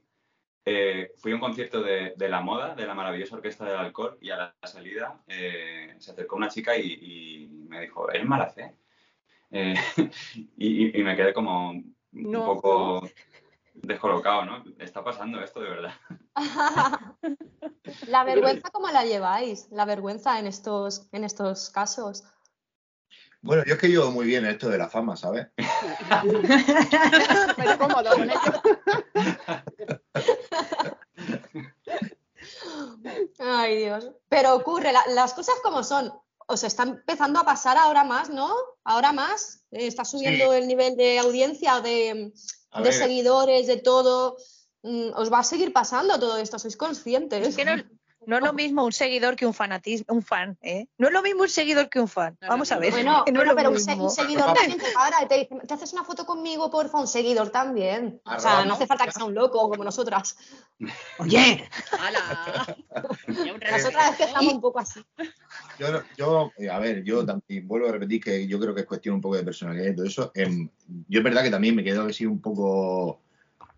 Eh, 0.66 1.12
fui 1.18 1.32
a 1.32 1.36
un 1.36 1.42
concierto 1.42 1.82
de, 1.82 2.14
de 2.16 2.30
La 2.30 2.42
Moda, 2.42 2.74
de 2.74 2.88
la 2.88 2.94
maravillosa 2.94 3.36
Orquesta 3.36 3.66
del 3.66 3.78
Alcor, 3.78 4.18
y 4.22 4.30
a 4.30 4.38
la 4.38 4.56
salida 4.64 5.20
eh, 5.28 5.96
se 6.00 6.12
acercó 6.12 6.38
una 6.38 6.50
chica 6.50 6.78
y, 6.78 6.92
y 6.92 7.48
me 7.68 7.82
dijo, 7.82 8.10
¿eres 8.10 8.26
Malacé? 8.26 8.76
Eh, 9.52 9.76
y, 10.58 11.00
y 11.00 11.04
me 11.04 11.16
quedé 11.16 11.34
como 11.34 11.72
un 11.72 11.96
No, 12.12 12.46
poco 12.46 13.08
descolocado, 13.74 14.46
¿no? 14.46 14.64
Está 14.80 15.04
pasando 15.04 15.42
esto 15.42 15.60
de 15.60 15.70
verdad. 15.70 15.94
La 18.08 18.24
vergüenza, 18.24 18.70
¿cómo 18.72 18.90
la 18.90 19.04
lleváis? 19.04 19.68
La 19.72 19.86
vergüenza 19.86 20.40
en 20.40 20.48
estos, 20.48 21.08
en 21.12 21.24
estos 21.24 21.70
casos. 21.70 22.24
Bueno, 23.42 23.64
yo 23.66 23.74
es 23.74 23.80
que 23.80 23.90
llevo 23.90 24.10
muy 24.10 24.26
bien 24.26 24.46
esto 24.46 24.70
de 24.70 24.78
la 24.78 24.88
fama, 24.88 25.18
¿sabes? 25.18 25.48
Pero 27.58 27.78
cómodo 27.78 28.12
con 28.12 28.30
ello. 28.30 30.02
Ay, 33.40 33.78
Dios. 33.78 34.12
Pero 34.30 34.56
ocurre, 34.56 34.92
la- 34.92 35.06
las 35.10 35.34
cosas 35.34 35.56
como 35.64 35.84
son. 35.84 36.12
Os 36.48 36.64
está 36.64 36.84
empezando 36.84 37.40
a 37.40 37.46
pasar 37.46 37.78
ahora 37.78 38.04
más, 38.04 38.30
¿no? 38.30 38.54
Ahora 38.84 39.12
más. 39.14 39.64
Eh, 39.72 39.88
Está 39.88 40.04
subiendo 40.06 40.54
el 40.54 40.68
nivel 40.68 40.96
de 40.98 41.20
audiencia, 41.20 41.80
de, 41.82 42.34
de 42.84 42.92
seguidores, 42.92 43.68
de 43.68 43.78
todo. 43.78 44.36
Mm, 44.84 45.12
Os 45.16 45.32
va 45.32 45.40
a 45.40 45.44
seguir 45.44 45.72
pasando 45.72 46.20
todo 46.20 46.38
esto, 46.38 46.60
sois 46.60 46.76
conscientes. 46.76 47.48
Es 47.48 47.56
que 47.56 47.64
no, 47.66 47.76
no 48.26 48.38
es 48.38 48.44
lo 48.44 48.54
mismo 48.54 48.84
un 48.86 48.92
seguidor 48.92 49.36
que 49.36 49.46
un 49.46 49.54
fanatismo, 49.54 50.06
un 50.16 50.22
fan, 50.24 50.58
¿eh? 50.62 50.88
No 50.98 51.08
es 51.08 51.14
lo 51.14 51.22
mismo 51.22 51.44
un 51.44 51.50
seguidor 51.50 51.90
que 51.90 52.00
un 52.00 52.08
fan. 52.08 52.38
No, 52.42 52.48
Vamos 52.50 52.72
a 52.72 52.78
ver. 52.80 52.92
Bueno, 52.92 53.24
no 53.32 53.42
es 53.42 53.46
bueno, 53.48 53.54
pero 53.56 53.70
un, 53.72 53.80
se- 53.80 53.92
mismo. 53.92 54.04
un 54.06 54.10
seguidor 54.10 54.54
también 54.54 54.80
te 54.80 54.92
para 54.94 55.24
y 55.24 55.28
te 55.28 55.38
dice, 55.40 55.56
¿te 55.68 55.74
haces 55.74 55.94
una 55.94 56.04
foto 56.04 56.26
conmigo, 56.26 56.70
porfa? 56.72 57.00
Un 57.00 57.08
seguidor 57.08 57.50
también. 57.50 58.22
O 58.26 58.40
sea, 58.40 58.66
no 58.66 58.74
hace 58.74 58.88
falta 58.88 59.06
que 59.06 59.12
sea 59.12 59.26
un 59.26 59.34
loco 59.34 59.70
como 59.70 59.84
nosotras. 59.84 60.38
Oye, 61.20 61.70
¡Hala! 62.00 62.66
Ya 63.46 63.54
un 63.54 63.62
Eh, 63.64 63.72
Nosotras 63.72 64.12
empezamos 64.12 64.54
un 64.54 64.62
poco 64.62 64.80
así. 64.80 65.02
yo, 65.80 65.88
yo, 66.18 66.52
eh, 66.58 66.70
a 66.70 66.80
ver, 66.80 67.04
yo 67.04 67.26
también 67.26 67.68
vuelvo 67.68 67.88
a 67.88 67.92
repetir 67.92 68.22
que 68.24 68.48
yo 68.48 68.60
creo 68.60 68.74
que 68.76 68.82
es 68.82 68.88
cuestión 68.88 69.16
un 69.16 69.22
poco 69.22 69.36
de 69.36 69.44
personalidad 69.44 69.92
y 69.92 69.96
todo 69.96 70.06
eso. 70.06 70.32
Em, 70.36 70.70
yo 71.08 71.20
es 71.20 71.24
verdad 71.24 71.44
que 71.44 71.50
también 71.52 71.76
me 71.76 71.84
quedo 71.84 72.06
así 72.06 72.26
un 72.26 72.40
poco 72.42 73.22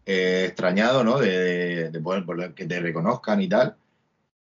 eh, 0.05 0.45
extrañado, 0.47 1.03
¿no? 1.03 1.19
De, 1.19 1.29
de, 1.29 1.89
de 1.91 1.99
poder, 1.99 2.25
poder 2.25 2.53
que 2.53 2.65
te 2.65 2.79
reconozcan 2.79 3.41
y 3.41 3.49
tal. 3.49 3.75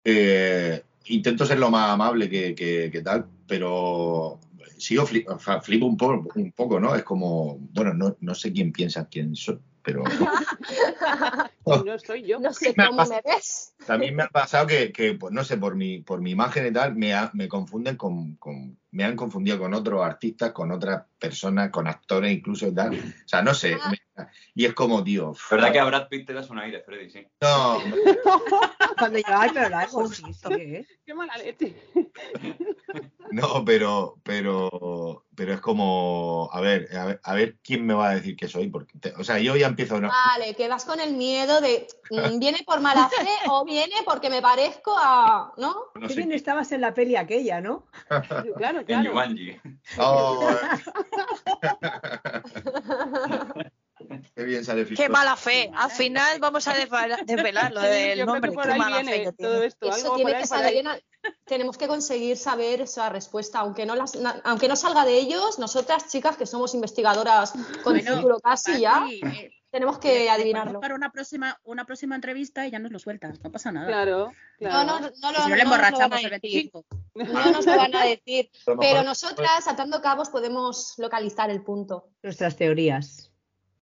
Eh, 0.05 0.83
intento 1.07 1.45
ser 1.45 1.59
lo 1.59 1.71
más 1.71 1.89
amable 1.91 2.29
que, 2.29 2.55
que- 2.55 2.89
que 2.91 3.01
tal, 3.01 3.25
pero 3.47 4.39
sigo 4.77 5.05
fli- 5.05 5.25
o 5.27 5.39
sea, 5.39 5.61
flipo 5.61 5.85
un 5.85 5.97
poco, 5.97 6.29
un 6.35 6.51
poco, 6.51 6.79
¿no? 6.79 6.95
Es 6.95 7.03
como, 7.03 7.57
bueno, 7.59 7.93
no, 7.93 8.15
no 8.19 8.35
sé 8.35 8.51
quién 8.53 8.71
piensa 8.71 9.07
quién 9.07 9.35
soy, 9.35 9.59
pero 9.81 10.03
no 11.85 11.99
soy 11.99 12.23
yo. 12.25 12.39
No 12.39 12.53
sé 12.53 12.73
Me 12.75 12.85
cómo 12.87 12.97
pasado. 12.97 13.21
me 13.25 13.31
ves. 13.35 13.73
también 13.85 14.15
me 14.15 14.23
ha 14.23 14.27
pasado 14.29 14.67
que, 14.67 14.91
que, 14.91 15.13
pues 15.13 15.33
no 15.33 15.43
sé, 15.43 15.57
por 15.57 15.75
mi, 15.75 15.99
por 15.99 16.21
mi 16.21 16.31
imagen 16.31 16.67
y 16.67 16.71
tal, 16.71 16.95
me, 16.95 17.13
ha- 17.13 17.31
me 17.33 17.47
confunden 17.47 17.95
con, 17.97 18.35
con- 18.35 18.77
me 18.91 19.03
han 19.03 19.15
confundido 19.15 19.59
con 19.59 19.73
otros 19.73 20.01
artistas, 20.03 20.51
con 20.53 20.71
otras 20.71 21.03
personas, 21.19 21.69
con 21.69 21.87
actores 21.87 22.31
incluso 22.31 22.67
y 22.67 22.73
tal. 22.73 22.95
O 22.95 23.27
sea, 23.27 23.41
no 23.41 23.53
sé. 23.53 23.75
Ah. 23.81 23.89
me- 23.91 23.99
y 24.53 24.63
es 24.63 24.73
como, 24.73 25.03
tío, 25.03 25.33
¿Verdad 25.51 25.73
que 25.73 25.79
a 25.79 25.83
Brad 25.85 26.07
Pitt 26.07 26.25
te 26.25 26.31
das 26.33 26.49
un 26.49 26.57
aire, 26.59 26.81
Freddy? 26.81 27.09
Sí. 27.09 27.27
no, 27.41 27.79
cuando 28.97 29.19
yo, 29.19 29.25
ay, 29.27 29.49
pero 29.53 29.67
largo, 29.67 30.07
sí, 30.07 30.23
¿esto 30.29 30.49
qué 30.51 30.77
es? 30.79 30.87
Qué 31.05 31.13
mala 31.13 31.35
leche. 31.37 31.75
no, 33.31 33.63
pero, 33.65 34.15
pero, 34.23 35.25
pero 35.35 35.53
es 35.53 35.59
como, 35.61 36.49
a 36.51 36.61
ver, 36.61 36.87
a 36.97 37.05
ver, 37.05 37.19
a 37.23 37.33
ver 37.33 37.57
quién 37.63 37.85
me 37.85 37.93
va 37.93 38.09
a 38.09 38.15
decir 38.15 38.35
que 38.35 38.47
soy, 38.47 38.69
porque, 38.69 38.97
te- 38.99 39.13
o 39.15 39.23
sea, 39.23 39.39
yo 39.39 39.55
ya 39.55 39.67
empiezo, 39.67 39.99
¿no? 39.99 40.09
Vale, 40.09 40.53
que 40.55 40.67
vas 40.67 40.85
con 40.85 40.99
el 40.99 41.13
miedo 41.13 41.61
de 41.61 41.87
mm, 42.11 42.39
viene 42.39 42.59
por 42.65 42.81
mala 42.81 43.09
fe 43.09 43.27
o 43.49 43.65
viene 43.65 43.95
porque 44.05 44.29
me 44.29 44.41
parezco 44.41 44.95
a. 44.97 45.53
¿No? 45.57 45.75
No 45.95 46.07
sé 46.09 46.15
bien 46.15 46.31
estabas 46.31 46.71
en 46.71 46.81
la 46.81 46.93
peli 46.93 47.15
aquella, 47.15 47.61
¿no? 47.61 47.85
Claro, 48.57 48.79
en 48.79 48.85
claro. 48.85 49.09
Jumanji. 49.09 49.59
Oh, 49.97 50.47
qué 54.35 54.43
bien 54.43 54.63
sale 54.65 54.85
Qué 54.85 55.09
mala 55.09 55.35
fe. 55.35 55.71
Al 55.75 55.91
final 55.91 56.39
vamos 56.39 56.67
a 56.67 56.73
desvela- 56.73 57.23
desvelar 57.25 57.71
lo 57.71 57.81
del 57.81 58.25
nombre. 58.25 58.51
Qué 58.51 58.75
mala 58.77 59.03
fe 59.03 59.31
todo 59.37 59.63
esto. 59.63 59.87
Eso 59.89 60.13
algo 60.13 60.15
tiene 60.17 60.37
que 60.37 60.47
salir. 60.47 60.77
en 60.87 60.87
Tenemos 61.45 61.77
que 61.77 61.87
conseguir 61.87 62.37
saber 62.37 62.81
esa 62.81 63.09
respuesta, 63.09 63.59
aunque 63.59 63.85
no, 63.85 63.95
las, 63.95 64.15
na- 64.15 64.41
aunque 64.43 64.67
no 64.67 64.75
salga 64.75 65.05
de 65.05 65.17
ellos, 65.17 65.59
nosotras 65.59 66.07
chicas 66.09 66.37
que 66.37 66.45
somos 66.45 66.73
investigadoras 66.73 67.51
con 67.83 67.93
Bueno, 67.93 68.15
título 68.15 68.39
casi 68.39 68.79
ya, 68.79 69.05
eh, 69.09 69.51
tenemos 69.69 69.99
que 69.99 70.29
adivinarlo. 70.29 70.79
Para 70.79 70.95
una 70.95 71.11
próxima, 71.11 71.59
una 71.63 71.85
próxima 71.85 72.15
entrevista 72.15 72.65
y 72.65 72.71
ya 72.71 72.79
nos 72.79 72.91
lo 72.91 72.99
sueltas, 72.99 73.39
no 73.43 73.51
pasa 73.51 73.71
nada. 73.71 73.87
Claro, 73.87 74.31
No, 74.59 74.69
claro. 74.69 74.85
no, 74.85 74.99
no, 74.99 75.07
Y 75.07 75.33
lo- 75.33 75.43
si 75.43 75.49
no 75.49 75.55
le 75.55 75.63
no 75.63 75.69
nos 75.69 75.91
lo 75.91 75.97
van 75.99 76.13
a 76.13 76.17
emborrachamos 76.17 76.23
el 76.23 76.29
decir. 76.31 76.71
25. 76.73 76.85
No 77.15 77.51
nos 77.51 77.65
lo 77.65 77.77
van 77.77 77.95
a 77.95 78.05
decir. 78.05 78.49
Pero 78.79 79.03
nosotras, 79.03 79.67
atando 79.67 80.01
cabos, 80.01 80.29
podemos 80.29 80.93
localizar 80.97 81.49
el 81.49 81.63
punto. 81.63 82.09
Nuestras 82.23 82.55
teorías. 82.55 83.31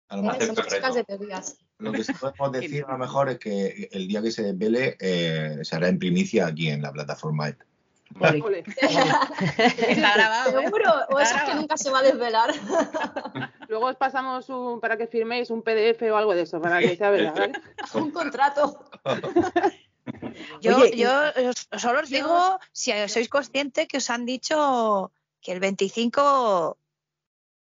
a 0.09 0.17
lo 0.17 0.23
mejor 0.23 0.37
Acepto 0.43 0.55
Somos 0.63 0.73
el 0.73 0.79
chicas 0.79 0.95
de 0.95 1.05
teorías. 1.05 1.57
Lo 1.83 1.93
que 1.93 2.05
sí 2.05 2.13
podemos 2.13 2.53
decir 2.53 2.85
a 2.87 2.93
lo 2.93 2.99
mejor 2.99 3.29
es 3.29 3.39
que 3.39 3.89
el 3.93 4.09
día 4.09 4.23
que 4.23 4.31
se 4.31 4.43
desvele 4.43 4.97
eh, 5.01 5.59
se 5.63 5.77
hará 5.77 5.89
en 5.89 5.99
primicia 5.99 6.47
aquí 6.47 6.69
en 6.69 6.83
la 6.83 6.93
plataforma. 6.93 7.49
Está 8.19 10.15
grabado, 10.15 10.61
¿eh? 10.61 10.65
Seguro, 10.65 10.93
o 11.11 11.19
eso 11.19 11.35
es 11.35 11.43
que 11.43 11.55
nunca 11.55 11.77
se 11.77 11.91
va 11.91 12.01
a 12.01 12.03
desvelar. 12.03 12.53
Luego 13.69 13.87
os 13.87 13.97
pasamos 13.97 14.49
un, 14.51 14.81
para 14.81 14.99
que 14.99 15.07
firméis 15.07 15.51
un 15.51 15.63
PDF 15.63 16.03
o 16.13 16.17
algo 16.17 16.35
de 16.35 16.43
eso, 16.43 16.61
para 16.61 16.81
que 16.81 16.97
sea 16.97 17.11
verdad. 17.11 17.35
¿vale? 17.35 17.53
Un 17.95 18.11
contrato. 18.11 18.85
Yo, 20.61 20.77
Oye, 20.77 20.97
yo 20.97 21.11
solo 21.79 22.01
os 22.01 22.11
digo, 22.11 22.59
si 22.73 22.93
sois 23.09 23.29
conscientes 23.29 23.89
que 23.89 23.97
os 23.97 24.11
han 24.11 24.27
dicho 24.27 25.11
que 25.41 25.53
el 25.53 25.61
25 25.61 26.77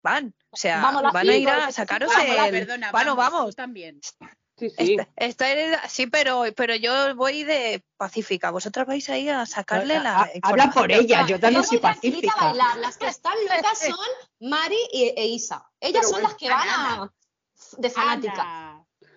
van. 0.06 0.34
O 0.50 0.56
sea, 0.56 0.80
Vamos, 0.80 1.02
la 1.02 1.10
van 1.10 1.28
a 1.28 1.34
ir 1.34 1.48
a 1.50 1.72
sacaros 1.72 2.08
vamos, 2.14 2.34
la 2.36 2.48
el. 2.48 2.52
Perdona, 2.66 2.92
bueno, 2.92 3.16
vamos, 3.16 3.38
vamos. 3.40 3.56
también. 3.56 4.00
Sí, 4.58 4.70
sí. 4.70 4.96
Esta- 5.16 5.50
esta 5.52 5.88
sí, 5.88 6.06
pero, 6.06 6.44
pero 6.56 6.74
yo 6.76 7.14
voy 7.16 7.44
de 7.44 7.84
pacífica. 7.98 8.50
Vosotras 8.50 8.86
vais 8.86 9.06
ahí 9.10 9.28
a 9.28 9.44
sacarle 9.44 9.98
la. 10.00 10.22
Ha- 10.22 10.30
Habla 10.42 10.70
por 10.70 10.90
ella, 10.90 11.26
yo 11.26 11.38
también 11.38 11.62
Yo 11.62 11.68
soy 11.68 11.78
a 11.78 11.82
pacífica. 11.82 12.34
bailar. 12.40 12.78
Las 12.78 12.96
que 12.96 13.06
están 13.08 13.34
locas 13.44 13.78
son 13.90 14.48
Mari 14.48 14.78
y, 14.92 15.12
e 15.14 15.26
Isa. 15.26 15.68
Ellas 15.80 16.00
Pero 16.00 16.08
son 16.08 16.12
bueno, 16.22 16.28
las 16.28 16.36
que 16.38 16.48
van 16.48 16.68
a. 16.68 17.12
de 17.78 17.90
fanática. 17.90 18.75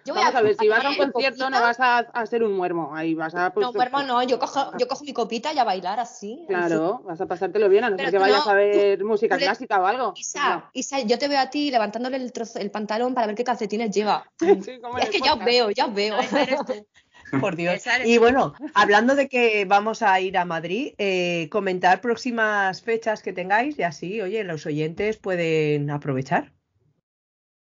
Yo 0.10 0.16
voy 0.16 0.24
Vamos 0.24 0.39
a, 0.39 0.41
ver, 0.41 0.55
si 0.60 0.68
vas 0.68 0.84
a 0.84 0.89
un 0.89 0.95
concierto 0.95 1.49
no 1.51 1.62
vas 1.62 1.80
a, 1.80 1.99
a, 1.99 2.26
ser 2.26 2.41
un 2.43 2.53
muermo, 2.53 2.95
ahí 2.95 3.14
vas 3.14 3.36
a... 3.36 3.53
Pues, 3.53 3.68
no, 3.68 3.74
muermo 3.74 4.01
no, 4.01 4.24
yo 4.24 4.39
cojo, 4.39 4.72
yo 4.80 4.88
cojo 4.88 5.03
mi 5.03 5.14
copita 5.14 5.53
y 5.53 5.60
a 5.60 5.64
bailar 5.64 5.99
así. 5.99 6.45
Claro, 6.47 7.03
vas 7.05 7.22
a 7.22 7.28
pasártelo 7.28 7.70
bien, 7.70 7.84
a 7.84 7.91
no 7.91 7.97
ser 7.97 8.10
que 8.10 8.18
vayas 8.18 8.47
a 8.47 8.55
ver 8.55 9.03
música 9.03 9.38
clásica 9.38 9.80
o 9.80 9.86
algo. 9.86 10.14
Isa, 10.16 10.68
Isa, 10.74 11.01
yo 11.01 11.20
te 11.20 11.28
veo 11.28 11.39
a 11.39 11.51
ti 11.51 11.70
levantándole 11.70 12.18
el, 12.18 12.32
trozo, 12.32 12.57
el 12.57 12.72
pantalón 12.72 13.14
para 13.14 13.28
ver 13.28 13.36
qué 13.36 13.43
calcetines 13.43 13.91
lleva. 13.91 14.26
Sí, 14.39 14.80
es 14.99 15.10
que 15.12 15.20
ya 15.20 15.36
os 15.36 15.45
veo, 15.45 15.70
ya 15.70 15.86
os 15.86 15.93
veo. 15.93 16.18
Por 17.39 17.55
Dios. 17.55 17.84
Y 18.03 18.18
bueno, 18.18 18.55
hablando 18.74 19.14
de 19.14 19.30
que 19.30 19.66
vamos 19.66 20.01
a 20.01 20.20
ir 20.20 20.39
a 20.39 20.45
Madrid, 20.45 20.95
eh, 20.97 21.47
comentar 21.51 22.01
próximas 22.01 22.82
fechas 22.82 23.22
que 23.22 23.32
tengáis 23.32 23.78
y 23.78 23.84
así, 23.84 24.22
oye, 24.22 24.43
los 24.43 24.66
oyentes 24.66 25.18
pueden 25.18 25.91
aprovechar. 25.91 26.51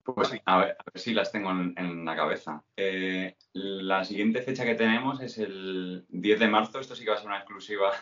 Pues 0.03 0.32
a 0.44 0.59
ver, 0.59 0.76
si 0.94 1.12
las 1.12 1.30
tengo 1.30 1.51
en, 1.51 2.05
la 2.05 2.16
cabeza. 2.16 2.62
Eh, 2.76 3.36
la 3.53 4.05
siguiente 4.05 4.42
fecha 4.42 4.64
que 4.64 4.74
tenemos 4.74 5.20
es 5.20 5.38
el 5.38 6.07
10 6.09 6.40
de 6.40 6.48
marzo. 6.48 6.80
Esto 6.80 6.94
sí 6.94 7.05
que 7.05 7.11
va 7.11 7.16
a 7.16 7.18
ser 7.18 7.28
una 7.28 7.38
exclusiva. 7.38 7.92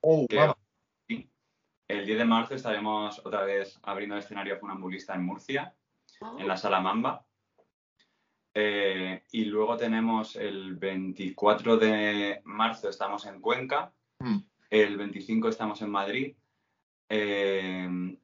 Oh, 0.00 0.26
el 1.88 2.06
10 2.06 2.18
de 2.18 2.24
marzo 2.24 2.54
estaremos 2.54 3.24
otra 3.24 3.44
vez 3.44 3.78
abriendo 3.82 4.16
el 4.16 4.22
escenario 4.22 4.58
funambulista 4.58 5.14
en 5.14 5.24
Murcia, 5.24 5.74
en 6.38 6.46
la 6.46 6.56
Sala 6.56 6.80
Mamba. 6.80 7.24
Eh, 8.54 9.22
y 9.32 9.44
luego 9.44 9.76
tenemos 9.76 10.36
el 10.36 10.76
24 10.76 11.76
de 11.76 12.40
marzo 12.44 12.88
estamos 12.88 13.26
en 13.26 13.40
Cuenca. 13.40 13.92
Mm. 14.18 14.38
El 14.70 14.96
25 14.96 15.48
estamos 15.48 15.82
en 15.82 15.90
Madrid. 15.90 16.36
Eh, 17.08 18.16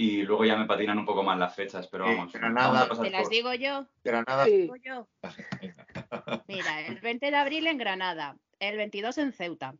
y 0.00 0.22
luego 0.22 0.46
ya 0.46 0.56
me 0.56 0.64
patinan 0.64 0.98
un 0.98 1.04
poco 1.04 1.22
más 1.22 1.38
las 1.38 1.54
fechas, 1.54 1.86
pero 1.86 2.06
vamos. 2.06 2.32
Granada, 2.32 2.88
¿Te 2.88 3.10
las 3.10 3.28
digo 3.28 3.52
yo? 3.52 3.86
Granada. 4.02 4.46
Digo 4.46 4.74
yo? 4.76 5.06
Mira, 6.48 6.80
el 6.86 7.00
20 7.00 7.30
de 7.30 7.36
abril 7.36 7.66
en 7.66 7.76
Granada, 7.76 8.38
el 8.60 8.78
22 8.78 9.18
en 9.18 9.32
Ceuta, 9.34 9.74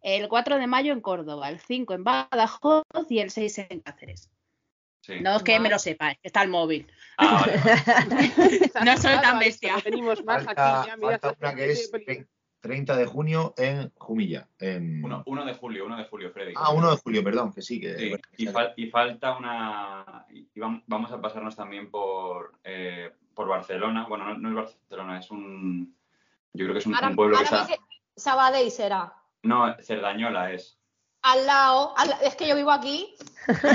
el 0.00 0.28
4 0.28 0.56
de 0.56 0.66
mayo 0.66 0.94
en 0.94 1.02
Córdoba, 1.02 1.50
el 1.50 1.60
5 1.60 1.92
en 1.92 2.04
Badajoz 2.04 2.84
y 3.10 3.18
el 3.18 3.30
6 3.30 3.58
en 3.68 3.80
Cáceres. 3.80 4.30
No 5.20 5.36
es 5.36 5.42
que 5.42 5.60
me 5.60 5.68
lo 5.68 5.78
sepa, 5.78 6.16
está 6.22 6.42
el 6.42 6.48
móvil. 6.48 6.90
Ah, 7.18 7.44
no 8.84 8.96
soy 8.96 9.20
tan 9.20 9.38
bestia. 9.38 9.76
Tenemos 9.82 10.24
más 10.24 10.46
aquí. 10.46 10.88
Ya, 10.88 10.96
mira, 10.96 11.20
una 11.40 11.54
que 11.54 11.72
es 11.72 11.90
30 12.60 12.96
de 12.96 13.06
junio 13.06 13.54
en 13.56 13.92
Jumilla. 13.96 14.48
En... 14.58 15.02
1, 15.04 15.44
de 15.44 15.54
julio, 15.54 15.86
1 15.86 15.96
de 15.96 16.04
julio, 16.04 16.30
Freddy. 16.30 16.54
Ah, 16.56 16.72
1 16.72 16.90
de 16.90 16.96
julio, 16.96 17.24
perdón, 17.24 17.52
que 17.52 17.62
sí. 17.62 17.80
Que, 17.80 18.20
y, 18.36 18.86
falta 18.88 19.36
una. 19.36 20.26
Y 20.30 20.48
vamos 20.86 21.12
a 21.12 21.20
pasarnos 21.20 21.56
también 21.56 21.90
por, 21.90 22.54
eh, 22.64 23.12
por 23.34 23.48
Barcelona. 23.48 24.06
Bueno, 24.08 24.36
no, 24.36 24.48
es 24.48 24.54
Barcelona, 24.54 25.18
es 25.18 25.30
un. 25.30 25.94
Yo 26.52 26.64
creo 26.64 26.72
que 26.72 26.78
es 26.78 26.86
un, 26.86 26.94
pueblo 27.14 27.38
que 27.38 27.44
está. 27.44 27.68
Sabadell 28.16 28.70
será. 28.70 29.14
No, 29.42 29.76
Cerdañola 29.80 30.52
es 30.52 30.78
al 31.22 31.46
lado, 31.46 31.94
es 32.22 32.36
que 32.36 32.46
yo 32.46 32.54
vivo 32.54 32.70
aquí, 32.70 33.14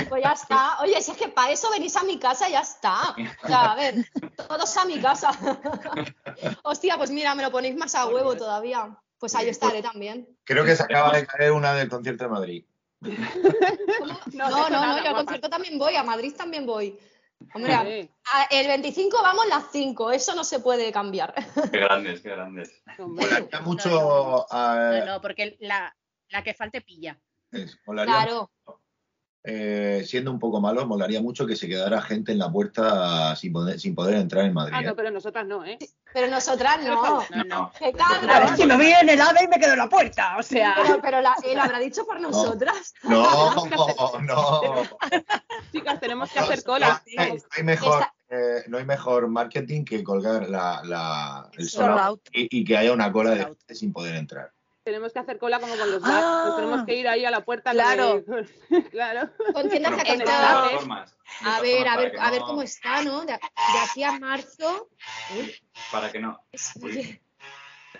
pues 0.09 0.23
ya 0.23 0.31
está. 0.31 0.79
Oye, 0.81 0.99
si 1.01 1.11
es 1.11 1.17
que 1.17 1.27
para 1.27 1.51
eso 1.51 1.69
venís 1.71 1.95
a 1.95 2.03
mi 2.03 2.17
casa, 2.17 2.49
ya 2.49 2.61
está. 2.61 3.15
Ya, 3.47 3.71
a 3.71 3.75
ver, 3.75 3.95
todos 4.47 4.77
a 4.77 4.85
mi 4.85 4.99
casa. 4.99 5.31
Hostia, 6.63 6.97
pues 6.97 7.11
mira, 7.11 7.35
me 7.35 7.43
lo 7.43 7.51
ponéis 7.51 7.75
más 7.75 7.95
a 7.95 8.07
huevo 8.07 8.35
todavía. 8.35 8.97
Pues 9.17 9.35
ahí 9.35 9.47
estaré 9.47 9.81
también. 9.81 10.27
Creo 10.43 10.65
que 10.65 10.75
se 10.75 10.83
acaba 10.83 11.15
de 11.15 11.25
caer 11.25 11.51
una 11.51 11.73
del 11.73 11.89
concierto 11.89 12.25
de 12.25 12.29
Madrid. 12.29 12.65
No, 14.33 14.49
no, 14.49 14.69
no, 14.69 15.03
yo 15.03 15.09
al 15.09 15.15
concierto 15.15 15.49
también 15.49 15.77
voy, 15.77 15.95
a 15.95 16.03
Madrid 16.03 16.33
también 16.35 16.65
voy. 16.65 16.97
Hombre, 17.53 18.09
el 18.49 18.67
25 18.67 19.21
vamos 19.21 19.45
las 19.47 19.65
5, 19.71 20.11
eso 20.11 20.33
no 20.33 20.43
se 20.43 20.59
puede 20.59 20.91
cambiar. 20.91 21.35
Qué 21.71 21.79
grandes, 21.79 22.21
qué 22.21 22.29
grandes. 22.29 22.81
mucho. 23.61 24.47
No, 24.51 25.05
no, 25.05 25.21
porque 25.21 25.57
la, 25.59 25.95
la 26.29 26.43
que 26.43 26.55
falte 26.55 26.81
pilla 26.81 27.19
claro. 27.85 28.51
Eh, 29.45 30.05
siendo 30.07 30.31
un 30.31 30.39
poco 30.39 30.61
malo, 30.61 30.87
molaría 30.87 31.21
mucho 31.21 31.45
que 31.45 31.57
se 31.57 31.67
quedara 31.67 32.01
gente 32.01 32.31
en 32.31 32.37
la 32.37 32.49
puerta 32.49 33.35
sin 33.35 33.51
poder, 33.51 33.77
sin 33.77 33.93
poder 33.93 34.15
entrar 34.15 34.45
en 34.45 34.53
Madrid. 34.53 34.73
Ah, 34.77 34.81
no, 34.81 34.91
¿eh? 34.91 34.93
pero 34.95 35.11
nosotras 35.11 35.45
no, 35.45 35.65
¿eh? 35.65 35.77
Pero 36.13 36.27
nosotras 36.27 36.81
no. 36.81 37.25
no, 37.29 37.43
no. 37.43 37.71
Es 37.81 38.51
que 38.55 38.65
me 38.65 38.77
voy 38.77 38.93
en 39.01 39.09
el 39.09 39.19
AVE 39.19 39.43
y 39.43 39.47
me 39.49 39.59
quedo 39.59 39.73
en 39.73 39.79
la 39.79 39.89
puerta, 39.89 40.37
o 40.37 40.43
sea. 40.43 40.75
Pero, 41.01 41.17
él 41.17 41.59
habrá 41.59 41.79
dicho 41.79 42.05
por 42.05 42.21
nosotras. 42.21 42.93
No, 43.03 43.53
no, 43.65 44.19
no. 44.21 44.61
Chicas, 45.73 45.99
tenemos 45.99 46.31
que 46.31 46.39
hacer 46.39 46.63
cola. 46.63 47.03
No, 47.17 47.23
hay 47.51 47.63
mejor, 47.63 48.05
eh, 48.29 48.63
no 48.67 48.77
hay 48.77 48.85
mejor 48.85 49.27
marketing 49.27 49.83
que 49.83 50.05
colgar 50.05 50.49
la, 50.49 50.81
la 50.85 51.49
el 51.57 51.67
sol 51.67 52.21
y, 52.31 52.59
y, 52.59 52.63
que 52.63 52.77
haya 52.77 52.93
una 52.93 53.11
cola 53.11 53.31
de 53.31 53.43
gente 53.43 53.75
sin 53.75 53.91
poder 53.91 54.15
entrar 54.15 54.53
tenemos 54.83 55.13
que 55.13 55.19
hacer 55.19 55.37
cola 55.37 55.59
como 55.59 55.75
con 55.75 55.91
los 55.91 56.01
ah, 56.03 56.53
tenemos 56.57 56.85
que 56.85 56.95
ir 56.95 57.07
ahí 57.07 57.25
a 57.25 57.31
la 57.31 57.43
puerta. 57.43 57.71
Claro. 57.71 58.23
claro. 58.91 59.29
Con 59.53 59.69
tiendas 59.69 60.03
que 60.03 60.11
A 60.11 61.61
ver, 61.61 61.87
a 61.87 61.97
ver, 61.97 62.13
a 62.19 62.31
ver 62.31 62.41
cómo 62.41 62.61
está, 62.61 63.01
¿no? 63.03 63.25
De, 63.25 63.33
aquí 63.33 64.03
a 64.03 64.19
marzo. 64.19 64.89
Para 65.91 66.11
que 66.11 66.19
no. 66.19 66.39
Uy, 66.81 67.21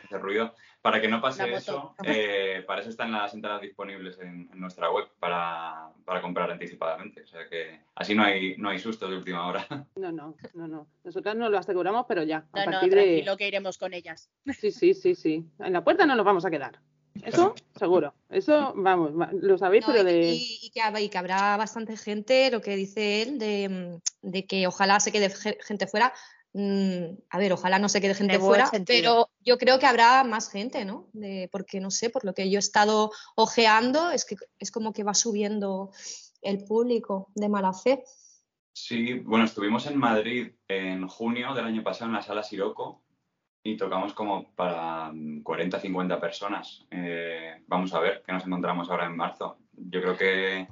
hace 0.04 0.18
ruido. 0.18 0.54
Para 0.84 1.00
que 1.00 1.08
no 1.08 1.22
pase 1.22 1.50
eso, 1.54 1.96
eh, 2.04 2.62
para 2.68 2.82
eso 2.82 2.90
están 2.90 3.14
las 3.14 3.34
entradas 3.34 3.62
disponibles 3.62 4.20
en, 4.20 4.50
nuestra 4.54 4.92
web 4.92 5.08
para, 5.18 5.94
comprar 6.22 6.52
anticipadamente. 6.52 7.22
O 7.22 7.26
sea 7.26 7.48
que 7.50 7.80
así 7.96 8.14
no 8.14 8.24
hay, 8.26 8.58
no 8.58 8.68
hay 8.68 8.80
sustos 8.80 9.10
de 9.10 9.16
última 9.16 9.48
hora. 9.48 9.66
No, 9.96 10.12
no, 10.12 10.36
no, 10.54 10.68
no. 10.68 10.88
Nosotras 11.06 11.38
no 11.38 11.50
lo 11.50 11.58
aseguramos, 11.58 12.06
pero 12.06 12.24
ya. 12.24 12.46
A 12.52 12.66
no, 12.66 12.72
partir 12.72 12.90
no, 12.90 12.96
tranquilo 12.96 13.32
de... 13.32 13.38
que 13.38 13.48
iremos 13.48 13.78
con 13.78 13.94
ellas. 13.94 14.30
Sí, 14.60 14.72
sí, 14.72 14.94
sí, 14.94 15.16
sí. 15.16 15.46
En 15.60 15.72
la 15.72 15.86
puerta 15.86 16.06
no 16.06 16.18
nos 16.18 16.26
vamos 16.26 16.44
a 16.44 16.52
quedar. 16.52 16.82
Eso, 17.24 17.56
seguro. 17.78 18.14
Eso, 18.30 18.74
vamos, 18.76 19.14
lo 19.32 19.58
sabéis, 19.58 19.86
pero 19.86 20.04
de. 20.04 20.34
Y, 20.34 20.70
que, 20.72 21.18
habrá 21.18 21.56
bastante 21.56 21.96
gente, 21.96 22.52
lo 22.52 22.60
que 22.60 22.76
dice 22.76 23.22
él, 23.22 23.40
de, 23.40 24.02
de 24.22 24.46
que 24.46 24.68
ojalá 24.68 25.00
se 25.00 25.14
quede 25.14 25.30
gente 25.62 25.88
fuera, 25.88 26.12
Mm, 26.54 27.18
a 27.32 27.38
ver, 27.40 27.52
ojalá 27.52 27.80
no 27.80 27.90
se 27.90 28.00
quede 28.00 28.14
gente 28.14 28.38
fuera, 28.38 28.70
pero 28.86 29.30
yo 29.44 29.58
creo 29.58 29.80
que 29.80 29.88
habrá 29.88 30.24
más 30.24 30.52
gente, 30.52 30.86
¿no? 30.86 31.10
porque 31.52 31.80
no 31.80 31.90
sé, 31.90 32.12
por 32.12 32.26
lo 32.26 32.34
que 32.34 32.50
yo 32.50 32.58
he 32.58 32.60
estado 32.60 33.12
ojeando, 33.36 34.12
es 34.12 34.24
que 34.24 34.36
es 34.60 34.72
como 34.72 34.94
que 34.94 35.04
va 35.04 35.16
subiendo 35.16 35.92
el 36.44 36.64
público 36.64 37.32
de 37.34 37.50
mala 37.50 37.74
fe. 37.74 38.04
Sí, 38.72 39.14
bueno, 39.20 39.46
estuvimos 39.46 39.88
en 39.88 39.98
Madrid 39.98 40.52
en 40.68 41.08
junio 41.08 41.54
del 41.54 41.66
año 41.66 41.84
pasado 41.84 42.10
en 42.10 42.16
la 42.16 42.22
sala 42.22 42.44
Siroco 42.44 43.04
y 43.64 43.78
tocamos 43.78 44.14
como 44.14 44.54
para 44.56 45.12
40, 45.44 45.80
50 45.80 46.20
personas. 46.20 46.86
Eh, 46.92 47.64
vamos 47.68 47.94
a 47.94 48.00
ver 48.00 48.24
qué 48.26 48.32
nos 48.32 48.46
encontramos 48.46 48.90
ahora 48.90 49.06
en 49.06 49.16
marzo. 49.16 49.58
Yo 49.72 50.02
creo 50.02 50.18
que 50.18 50.68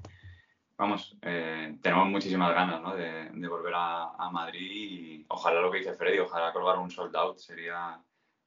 vamos, 0.82 1.16
eh, 1.22 1.78
tenemos 1.80 2.10
muchísimas 2.10 2.56
ganas 2.56 2.82
¿no? 2.82 2.96
de, 2.96 3.48
volver 3.48 3.74
a, 3.76 4.32
Madrid 4.32 4.72
y 4.72 5.26
ojalá 5.28 5.62
lo 5.62 5.70
que 5.70 5.78
dice 5.78 5.94
Freddy, 5.94 6.18
ojalá 6.18 6.52
colgar 6.52 6.80
un 6.80 6.90
sold 6.90 7.16
out 7.16 7.38
sería 7.38 8.00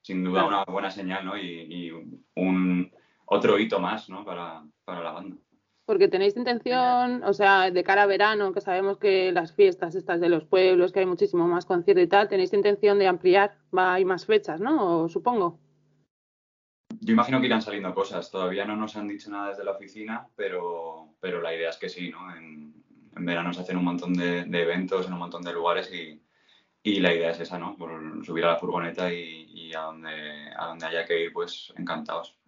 sin 0.03 0.25
duda 0.25 0.45
una 0.45 0.65
buena 0.65 0.91
señal 0.91 1.25
¿no? 1.25 1.39
y, 1.39 1.93
un 2.35 2.91
otro 3.27 3.57
hito 3.57 3.79
más 3.79 4.11
¿no? 4.11 4.25
para, 4.25 4.65
la 4.87 5.13
banda. 5.13 5.37
Porque 5.87 6.09
tenéis 6.09 6.37
intención, 6.37 7.23
o 7.23 7.33
sea, 7.33 7.71
de 7.71 7.85
cara 7.85 8.03
a 8.03 8.07
verano, 8.07 8.53
que 8.53 8.61
sabemos 8.61 8.99
que 8.99 9.31
las 9.31 9.55
fiestas 9.55 9.95
estas 9.95 10.21
de 10.21 10.29
los 10.29 10.45
pueblos, 10.45 10.91
que 10.91 11.01
hay 11.01 11.07
muchísimo 11.07 11.47
más 11.47 11.67
concierto 11.67 12.03
y 12.03 12.09
tal, 12.09 12.29
tenéis 12.29 12.53
intención 12.53 12.99
de 12.99 13.07
ampliar, 13.07 13.59
va, 13.77 13.95
hay 13.95 14.05
más 14.05 14.27
fechas, 14.27 14.61
¿no? 14.61 15.09
supongo. 15.09 15.61
Yo 17.05 17.13
imagino 17.13 17.39
que 17.39 17.47
irán 17.47 17.61
saliendo 17.61 17.95
cosas. 17.95 18.31
Todavía 18.31 18.65
no 18.65 18.77
nos 18.77 18.97
han 18.97 19.07
dicho 19.07 19.31
nada 19.31 19.51
desde 19.51 19.63
la 19.63 19.73
oficina, 19.73 20.27
pero, 20.35 21.11
pero 21.21 21.43
la 21.43 21.55
idea 21.55 21.69
es 21.69 21.77
que 21.77 21.91
sí, 21.91 22.09
¿no? 22.11 22.35
En, 22.35 22.83
verano 23.17 23.53
se 23.53 23.61
hacen 23.61 23.77
un 23.77 23.85
montón 23.85 24.15
de, 24.15 24.41
eventos 24.41 25.07
en 25.07 25.13
un 25.13 25.19
montón 25.19 25.43
de 25.43 25.53
lugares 25.53 25.93
y, 25.93 26.21
y, 26.83 27.01
la 27.01 27.15
idea 27.15 27.31
es 27.31 27.41
esa, 27.41 27.59
¿no? 27.59 27.77
Por 27.77 28.25
subir 28.25 28.45
a 28.45 28.53
la 28.53 28.57
furgoneta 28.57 29.13
y, 29.13 29.73
a, 29.75 29.81
donde, 29.81 30.51
a 30.57 30.67
donde 30.69 30.87
haya 30.87 31.05
que 31.05 31.25
ir, 31.25 31.33
pues 31.33 31.73
encantados. 31.77 32.39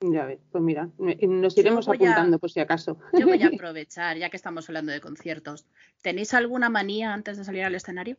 Ya 0.00 0.24
ves, 0.24 0.38
pues 0.52 0.62
mira, 0.62 0.88
nos 0.98 1.58
iremos 1.58 1.88
apuntando 1.88 2.38
por 2.38 2.50
si 2.50 2.60
acaso. 2.60 2.98
Yo 3.12 3.26
voy 3.26 3.42
a 3.42 3.48
aprovechar, 3.54 4.16
ya 4.16 4.30
que 4.30 4.36
estamos 4.36 4.68
hablando 4.68 4.92
de 4.92 5.00
conciertos. 5.00 5.66
¿Tenéis 6.00 6.32
alguna 6.32 6.70
manía 6.70 7.12
antes 7.12 7.36
de 7.36 7.44
salir 7.44 7.64
al 7.64 7.74
escenario? 7.74 8.16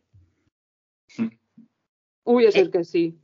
Uy, 2.24 2.44
eso 2.44 2.58
es 2.58 2.68
que 2.68 2.84
sí. 2.84 3.21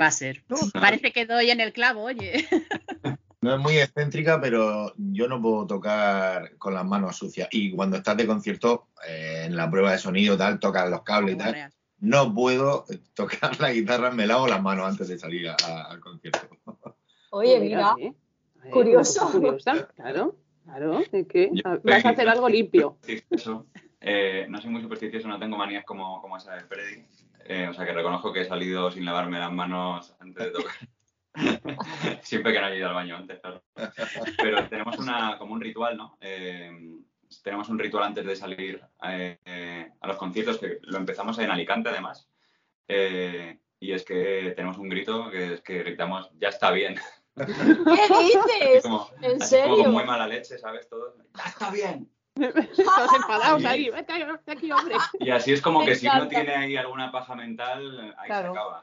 Va 0.00 0.06
a 0.06 0.10
ser. 0.10 0.44
Parece 0.74 1.12
que 1.12 1.26
doy 1.26 1.50
en 1.50 1.60
el 1.60 1.72
clavo, 1.72 2.02
oye. 2.02 2.46
No 3.42 3.54
es 3.54 3.60
muy 3.60 3.78
excéntrica, 3.78 4.38
pero 4.38 4.92
yo 4.98 5.26
no 5.26 5.40
puedo 5.40 5.66
tocar 5.66 6.58
con 6.58 6.74
las 6.74 6.84
manos 6.84 7.16
sucias. 7.16 7.48
Y 7.50 7.72
cuando 7.72 7.96
estás 7.96 8.14
de 8.18 8.26
concierto, 8.26 8.88
eh, 9.08 9.44
en 9.46 9.56
la 9.56 9.70
prueba 9.70 9.92
de 9.92 9.98
sonido, 9.98 10.36
tal, 10.36 10.60
tocas 10.60 10.90
los 10.90 11.02
cables 11.04 11.36
y 11.36 11.38
tal. 11.38 11.72
No 12.00 12.34
puedo 12.34 12.84
tocar 13.14 13.58
la 13.58 13.72
guitarra, 13.72 14.10
me 14.10 14.26
lavo 14.26 14.46
las 14.46 14.60
manos 14.60 14.86
antes 14.86 15.08
de 15.08 15.18
salir 15.18 15.48
al 15.48 16.00
concierto. 16.00 16.50
Oye, 17.30 17.60
mira, 17.60 17.94
curioso. 18.70 19.30
Claro, 19.96 20.36
claro. 20.64 21.02
¿de 21.10 21.26
qué? 21.26 21.50
Vas 21.82 22.04
a 22.04 22.10
hacer 22.10 22.28
algo 22.28 22.46
limpio. 22.46 22.98
Eso. 23.30 23.66
Eh, 24.02 24.46
no 24.50 24.60
soy 24.60 24.70
muy 24.70 24.82
supersticioso, 24.82 25.28
no 25.28 25.38
tengo 25.38 25.56
manías 25.56 25.84
como, 25.84 26.20
como 26.20 26.36
esa 26.36 26.54
de 26.56 26.64
Freddy. 26.64 27.04
Eh, 27.44 27.68
o 27.68 27.74
sea 27.74 27.84
que 27.84 27.92
reconozco 27.92 28.32
que 28.32 28.42
he 28.42 28.44
salido 28.44 28.90
sin 28.90 29.04
lavarme 29.04 29.38
las 29.38 29.52
manos 29.52 30.14
antes 30.20 30.44
de 30.44 30.50
tocar. 30.50 30.74
Siempre 32.22 32.52
que 32.52 32.60
no 32.60 32.66
haya 32.66 32.76
ido 32.76 32.88
al 32.88 32.94
baño 32.94 33.16
antes, 33.16 33.40
claro. 33.40 33.62
Pero 34.36 34.68
tenemos 34.68 34.98
una, 34.98 35.38
como 35.38 35.54
un 35.54 35.60
ritual, 35.60 35.96
¿no? 35.96 36.18
Eh, 36.20 36.70
tenemos 37.42 37.68
un 37.68 37.78
ritual 37.78 38.04
antes 38.04 38.24
de 38.24 38.36
salir 38.36 38.82
a 38.98 40.06
los 40.06 40.16
conciertos, 40.16 40.58
que 40.58 40.78
lo 40.82 40.98
empezamos 40.98 41.38
en 41.38 41.50
Alicante 41.50 41.88
además. 41.88 42.28
y 42.88 43.92
es 43.92 44.04
que 44.04 44.52
tenemos 44.56 44.78
un 44.78 44.88
grito 44.88 45.30
que 45.30 45.54
es 45.54 45.60
que 45.60 45.78
gritamos, 45.78 46.30
ya 46.38 46.48
está 46.48 46.72
bien. 46.72 46.96
¿Qué 47.36 47.44
dices? 47.44 48.84
¿En 49.22 49.40
serio? 49.40 49.76
Como 49.76 49.90
muy 49.90 50.04
mala 50.04 50.26
leche, 50.26 50.58
¿sabes? 50.58 50.88
Todo. 50.88 51.14
Ya 51.36 51.44
está 51.44 51.70
bien. 51.70 52.10
Todos 52.40 53.14
enfadados 53.14 53.64
ahí, 53.64 53.90
vete 53.90 54.12
aquí, 54.52 54.72
hombre. 54.72 54.96
Y 55.18 55.30
así 55.30 55.52
es 55.52 55.60
como 55.60 55.84
que 55.84 55.94
si 55.94 56.08
uno 56.08 56.28
tiene 56.28 56.54
ahí 56.54 56.76
alguna 56.76 57.12
paja 57.12 57.34
mental, 57.34 58.14
ahí 58.18 58.28
se 58.28 58.32
acaba. 58.32 58.82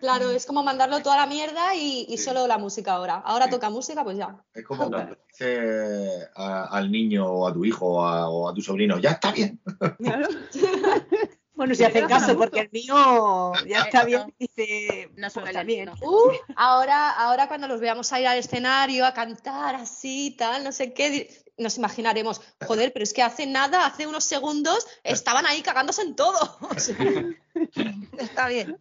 Claro, 0.00 0.30
es 0.30 0.46
como 0.46 0.62
mandarlo 0.62 1.02
toda 1.02 1.16
la 1.16 1.26
mierda 1.26 1.74
y, 1.74 2.16
solo 2.18 2.46
la 2.46 2.58
música 2.58 2.94
ahora. 2.94 3.22
Ahora 3.24 3.50
toca 3.50 3.70
música, 3.70 4.04
pues 4.04 4.16
ya. 4.16 4.36
Es 4.54 4.64
como 4.64 4.88
cuando 4.88 5.16
dices 5.28 6.28
al 6.34 6.90
niño 6.90 7.26
o 7.26 7.48
a 7.48 7.52
tu 7.52 7.64
hijo 7.64 7.86
o 7.86 8.48
a, 8.48 8.54
tu 8.54 8.62
sobrino, 8.62 8.98
ya 8.98 9.10
está 9.10 9.32
bien. 9.32 9.60
Bueno, 11.60 11.74
si 11.74 11.84
hacen 11.84 12.08
caso, 12.08 12.38
porque 12.38 12.60
el 12.60 12.70
mío 12.72 13.52
ya 13.68 13.80
está 13.80 14.02
bien, 14.04 14.34
dice, 14.38 15.10
no 15.14 15.28
pues 15.28 15.66
bien. 15.66 15.90
Uh, 15.90 16.32
ahora, 16.56 17.10
ahora 17.10 17.48
cuando 17.48 17.68
los 17.68 17.80
veamos 17.80 18.10
a 18.14 18.18
ir 18.18 18.28
al 18.28 18.38
escenario 18.38 19.04
a 19.04 19.12
cantar 19.12 19.74
así, 19.74 20.34
tal, 20.38 20.64
no 20.64 20.72
sé 20.72 20.94
qué, 20.94 21.28
nos 21.60 21.76
imaginaremos, 21.78 22.40
joder, 22.66 22.92
pero 22.92 23.04
es 23.04 23.12
que 23.12 23.22
hace 23.22 23.46
nada, 23.46 23.86
hace 23.86 24.06
unos 24.06 24.24
segundos, 24.24 24.86
estaban 25.04 25.46
ahí 25.46 25.62
cagándose 25.62 26.02
en 26.02 26.16
todo. 26.16 26.58
Está 28.18 28.48
bien. 28.48 28.78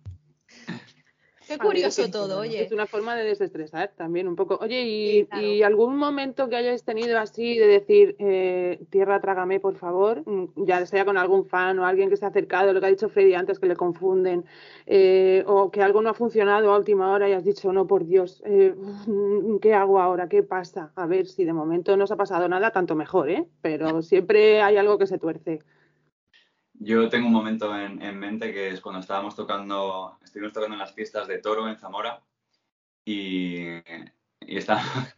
Qué 1.50 1.58
curioso 1.58 2.08
todo, 2.12 2.42
oye. 2.42 2.62
Es 2.62 2.72
una 2.72 2.86
forma 2.86 3.16
de 3.16 3.24
desestresar 3.24 3.92
también 3.96 4.28
un 4.28 4.36
poco. 4.36 4.60
Oye, 4.62 5.28
¿y, 5.34 5.64
algún 5.64 5.98
momento 5.98 6.48
que 6.48 6.56
hayáis 6.56 6.84
tenido 6.84 7.18
así 7.18 7.58
de 7.58 7.66
decir, 7.66 8.16
eh, 8.20 8.80
tierra, 8.92 9.20
trágame, 9.20 9.60
por 9.60 9.76
favor? 9.76 10.22
Mm, 10.28 10.66
ya 10.66 10.86
sea 10.86 11.06
con 11.06 11.18
algún 11.18 11.46
fan 11.46 11.80
o 11.80 11.88
alguien 11.88 12.12
que 12.12 12.18
se 12.18 12.26
ha 12.26 12.28
acercado, 12.28 12.72
lo 12.72 12.80
que 12.80 12.86
ha 12.86 12.90
dicho 12.90 13.10
Freddy 13.10 13.34
antes, 13.34 13.60
que 13.60 13.66
le 13.66 13.76
confunden, 13.76 14.46
eh, 14.86 15.44
o 15.48 15.72
que 15.72 15.82
algo 15.82 16.04
no 16.04 16.10
ha 16.10 16.14
funcionado 16.14 16.72
a 16.72 16.78
última 16.78 17.12
hora 17.12 17.28
y 17.28 17.34
has 17.34 17.44
dicho, 17.44 17.74
no, 17.74 17.88
por 17.88 18.06
Dios, 18.06 18.44
eh, 18.46 18.76
¿qué 19.60 19.74
hago 19.74 20.00
ahora? 20.00 20.30
¿Qué 20.30 20.44
pasa? 20.44 20.92
A 20.96 21.08
ver, 21.08 21.26
si 21.26 21.46
de 21.46 21.54
momento 21.54 21.98
no 21.98 22.04
os 22.04 22.12
ha 22.12 22.16
pasado 22.16 22.48
nada, 22.48 22.70
tanto 22.70 22.96
mejor, 22.96 23.32
¿eh? 23.32 23.48
Pero 23.62 24.04
siempre 24.04 24.62
hay 24.62 24.78
algo 24.78 25.00
que 25.00 25.08
se 25.08 25.18
tuerce. 25.18 25.62
Yo 26.82 27.10
tengo 27.10 27.28
un 27.28 27.34
momento 27.34 27.78
en, 27.78 28.18
mente 28.18 28.54
que 28.54 28.70
es 28.70 28.80
cuando 28.80 29.02
estábamos 29.02 29.36
tocando, 29.36 30.18
estuvimos 30.24 30.54
tocando 30.54 30.76
en 30.76 30.80
las 30.80 30.94
fiestas 30.94 31.28
de 31.28 31.40
Toro 31.40 31.68
en 31.68 31.78
Zamora 31.78 32.24
y, 33.04 33.66
y 33.66 33.82
estábamos, 34.58 35.14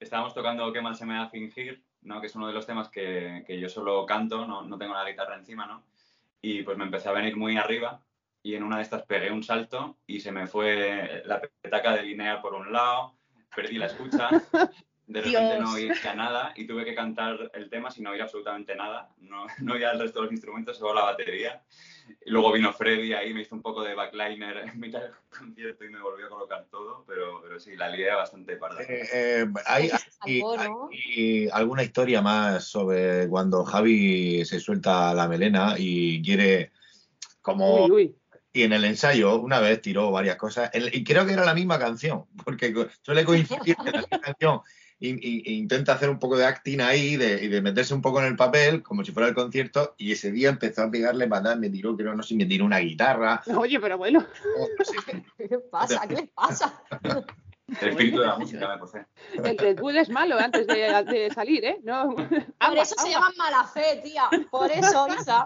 estábamos, 0.00 0.32
tocando 0.32 0.72
Qué 0.72 0.80
mal 0.80 0.96
se 0.96 1.04
me 1.04 1.16
da 1.16 1.28
fingir, 1.28 1.84
¿no? 2.00 2.22
que 2.22 2.28
es 2.28 2.34
uno 2.34 2.46
de 2.46 2.54
los 2.54 2.66
temas 2.66 2.88
que, 2.88 3.44
que 3.46 3.60
yo 3.60 3.68
solo 3.68 4.06
canto, 4.06 4.46
no, 4.46 4.62
no, 4.62 4.78
tengo 4.78 4.94
la 4.94 5.08
guitarra 5.08 5.36
encima, 5.36 5.66
¿no? 5.66 5.84
Y 6.40 6.62
pues 6.62 6.78
me 6.78 6.84
empecé 6.84 7.10
a 7.10 7.12
venir 7.12 7.36
muy 7.36 7.58
arriba 7.58 8.02
y 8.42 8.54
en 8.54 8.62
una 8.62 8.76
de 8.78 8.82
estas 8.82 9.02
pegué 9.02 9.30
un 9.30 9.42
salto 9.42 9.98
y 10.06 10.20
se 10.20 10.32
me 10.32 10.46
fue 10.46 11.22
la 11.26 11.42
petaca 11.60 11.92
de 11.92 12.04
lineal 12.04 12.40
por 12.40 12.54
un 12.54 12.72
lado, 12.72 13.18
perdí 13.54 13.76
la 13.76 13.86
escucha 13.86 14.30
de 15.08 15.22
repente 15.22 15.58
no 15.58 15.72
oía 15.72 16.14
nada 16.14 16.52
y 16.54 16.66
tuve 16.66 16.84
que 16.84 16.94
cantar 16.94 17.50
el 17.54 17.70
tema 17.70 17.90
sin 17.90 18.06
oír 18.06 18.20
absolutamente 18.20 18.76
nada. 18.76 19.10
No, 19.20 19.46
no 19.60 19.74
oía 19.74 19.90
el 19.90 19.98
resto 19.98 20.20
de 20.20 20.26
los 20.26 20.32
instrumentos, 20.32 20.76
solo 20.76 20.94
la 20.94 21.04
batería. 21.04 21.62
Y 22.24 22.30
luego 22.30 22.52
vino 22.52 22.72
Freddy 22.72 23.12
ahí, 23.14 23.32
me 23.32 23.42
hizo 23.42 23.54
un 23.54 23.62
poco 23.62 23.82
de 23.82 23.94
backliner 23.94 24.58
en 24.58 24.78
mitad 24.78 25.00
del 25.00 25.12
concierto 25.38 25.84
y 25.84 25.90
me 25.90 26.00
volvió 26.00 26.26
a 26.26 26.28
colocar 26.28 26.66
todo, 26.70 27.04
pero, 27.06 27.40
pero 27.42 27.58
sí, 27.58 27.74
la 27.74 27.88
lié 27.88 28.12
bastante 28.12 28.56
parda. 28.56 28.82
Eh, 28.82 29.08
eh, 29.12 29.46
¿hay, 29.66 29.90
alguna 31.52 31.82
historia 31.82 32.20
más 32.20 32.64
sobre 32.64 33.28
cuando 33.28 33.64
Javi 33.64 34.44
se 34.44 34.60
suelta 34.60 35.14
la 35.14 35.26
melena 35.26 35.74
y 35.78 36.22
quiere 36.22 36.72
como... 37.40 37.88
Y 38.50 38.62
en 38.62 38.72
el 38.72 38.84
ensayo 38.86 39.38
una 39.38 39.60
vez 39.60 39.80
tiró 39.80 40.10
varias 40.10 40.36
cosas, 40.36 40.70
y 40.74 41.04
creo 41.04 41.24
que 41.24 41.34
era 41.34 41.44
la 41.44 41.54
misma 41.54 41.78
canción, 41.78 42.24
porque 42.44 42.74
suele 43.02 43.24
coincidir 43.24 43.76
en 43.78 43.92
la 43.92 44.00
misma 44.00 44.20
canción 44.20 44.60
intenta 45.00 45.92
hacer 45.92 46.10
un 46.10 46.18
poco 46.18 46.36
de 46.36 46.46
acting 46.46 46.80
ahí 46.80 47.16
de, 47.16 47.44
y 47.44 47.48
de 47.48 47.62
meterse 47.62 47.94
un 47.94 48.02
poco 48.02 48.20
en 48.20 48.26
el 48.26 48.36
papel, 48.36 48.82
como 48.82 49.04
si 49.04 49.12
fuera 49.12 49.28
el 49.28 49.34
concierto, 49.34 49.94
y 49.96 50.12
ese 50.12 50.32
día 50.32 50.48
empezó 50.48 50.82
a 50.82 50.90
pegarle 50.90 51.28
patadas, 51.28 51.58
me 51.58 51.70
tiró, 51.70 51.96
creo, 51.96 52.14
no 52.14 52.22
sé, 52.22 52.34
me 52.34 52.46
tiró 52.46 52.64
una 52.64 52.78
guitarra. 52.78 53.42
Oye, 53.56 53.78
pero 53.80 53.98
bueno. 53.98 54.26
¿Qué 55.38 55.58
pasa? 55.70 56.06
¿Qué 56.08 56.14
le 56.14 56.26
pasa? 56.28 56.82
El 57.80 57.88
espíritu 57.90 58.20
de 58.20 58.26
la 58.26 58.38
música 58.38 58.66
me 58.66 58.78
posee. 58.78 59.06
El 59.44 59.58
Red 59.58 59.78
Bull 59.78 59.98
es 59.98 60.08
malo 60.08 60.38
antes 60.38 60.66
de, 60.66 61.30
salir, 61.34 61.64
¿eh? 61.64 61.78
No. 61.84 62.14
Por 62.14 62.78
eso 62.78 62.94
se 62.96 63.10
llama 63.10 63.30
mala 63.36 63.64
fe, 63.64 64.00
tía. 64.02 64.28
Por 64.50 64.70
eso, 64.70 65.06
Isa. 65.08 65.44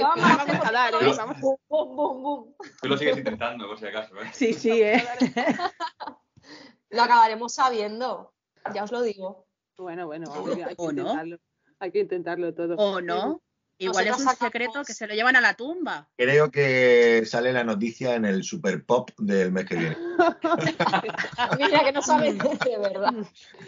Vamos, 0.00 0.16
vamos 0.16 0.64
a 0.64 0.72
dar, 0.72 0.94
¿eh? 0.94 1.14
Vamos. 1.16 1.40
Bum, 1.40 1.56
bum, 1.68 1.96
bum, 1.96 2.22
bum. 2.22 2.54
Tú 2.80 2.88
lo 2.88 2.96
sigues 2.96 3.18
intentando, 3.18 3.66
por 3.66 3.78
si 3.78 3.86
acaso, 3.86 4.14
¿eh? 4.22 4.30
Sí, 4.32 4.52
sí, 4.52 4.80
¿eh? 4.80 5.04
Lo 6.90 7.02
acabaremos 7.02 7.52
sabiendo 7.52 8.32
ya 8.74 8.84
os 8.84 8.92
lo 8.92 9.02
digo. 9.02 9.46
Bueno, 9.78 10.06
bueno, 10.06 10.32
hay 10.32 10.74
que, 10.76 10.82
intentarlo. 10.82 11.38
Hay 11.78 11.92
que 11.92 12.00
intentarlo 12.00 12.54
todo. 12.54 12.76
¿O 12.76 13.00
no? 13.00 13.42
Igual 13.78 14.06
es 14.06 14.18
un 14.18 14.28
secreto 14.28 14.82
que 14.84 14.94
se 14.94 15.06
lo 15.06 15.14
llevan 15.14 15.36
a 15.36 15.40
la 15.42 15.54
tumba. 15.54 16.08
Creo 16.16 16.50
que 16.50 17.24
sale 17.26 17.52
la 17.52 17.62
noticia 17.62 18.14
en 18.14 18.24
el 18.24 18.42
Super 18.42 18.84
Pop 18.84 19.10
del 19.18 19.52
mes 19.52 19.66
que 19.66 19.76
viene. 19.76 19.96
Mira 21.58 21.84
que 21.84 21.92
no 21.92 22.00
sabes 22.00 22.38
de 22.38 22.78
verdad. 22.78 23.12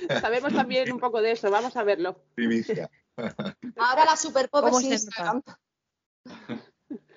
Sabemos 0.23 0.55
también 0.55 0.91
un 0.91 0.99
poco 0.99 1.21
de 1.21 1.33
eso, 1.33 1.51
vamos 1.51 1.77
a 1.77 1.83
verlo. 1.83 2.25
Primicia. 2.35 2.91
Ahora 3.77 4.07
la 4.07 4.17
Super 4.17 4.49
Pop 4.49 4.67
es 4.69 4.83
Instagram. 4.83 5.43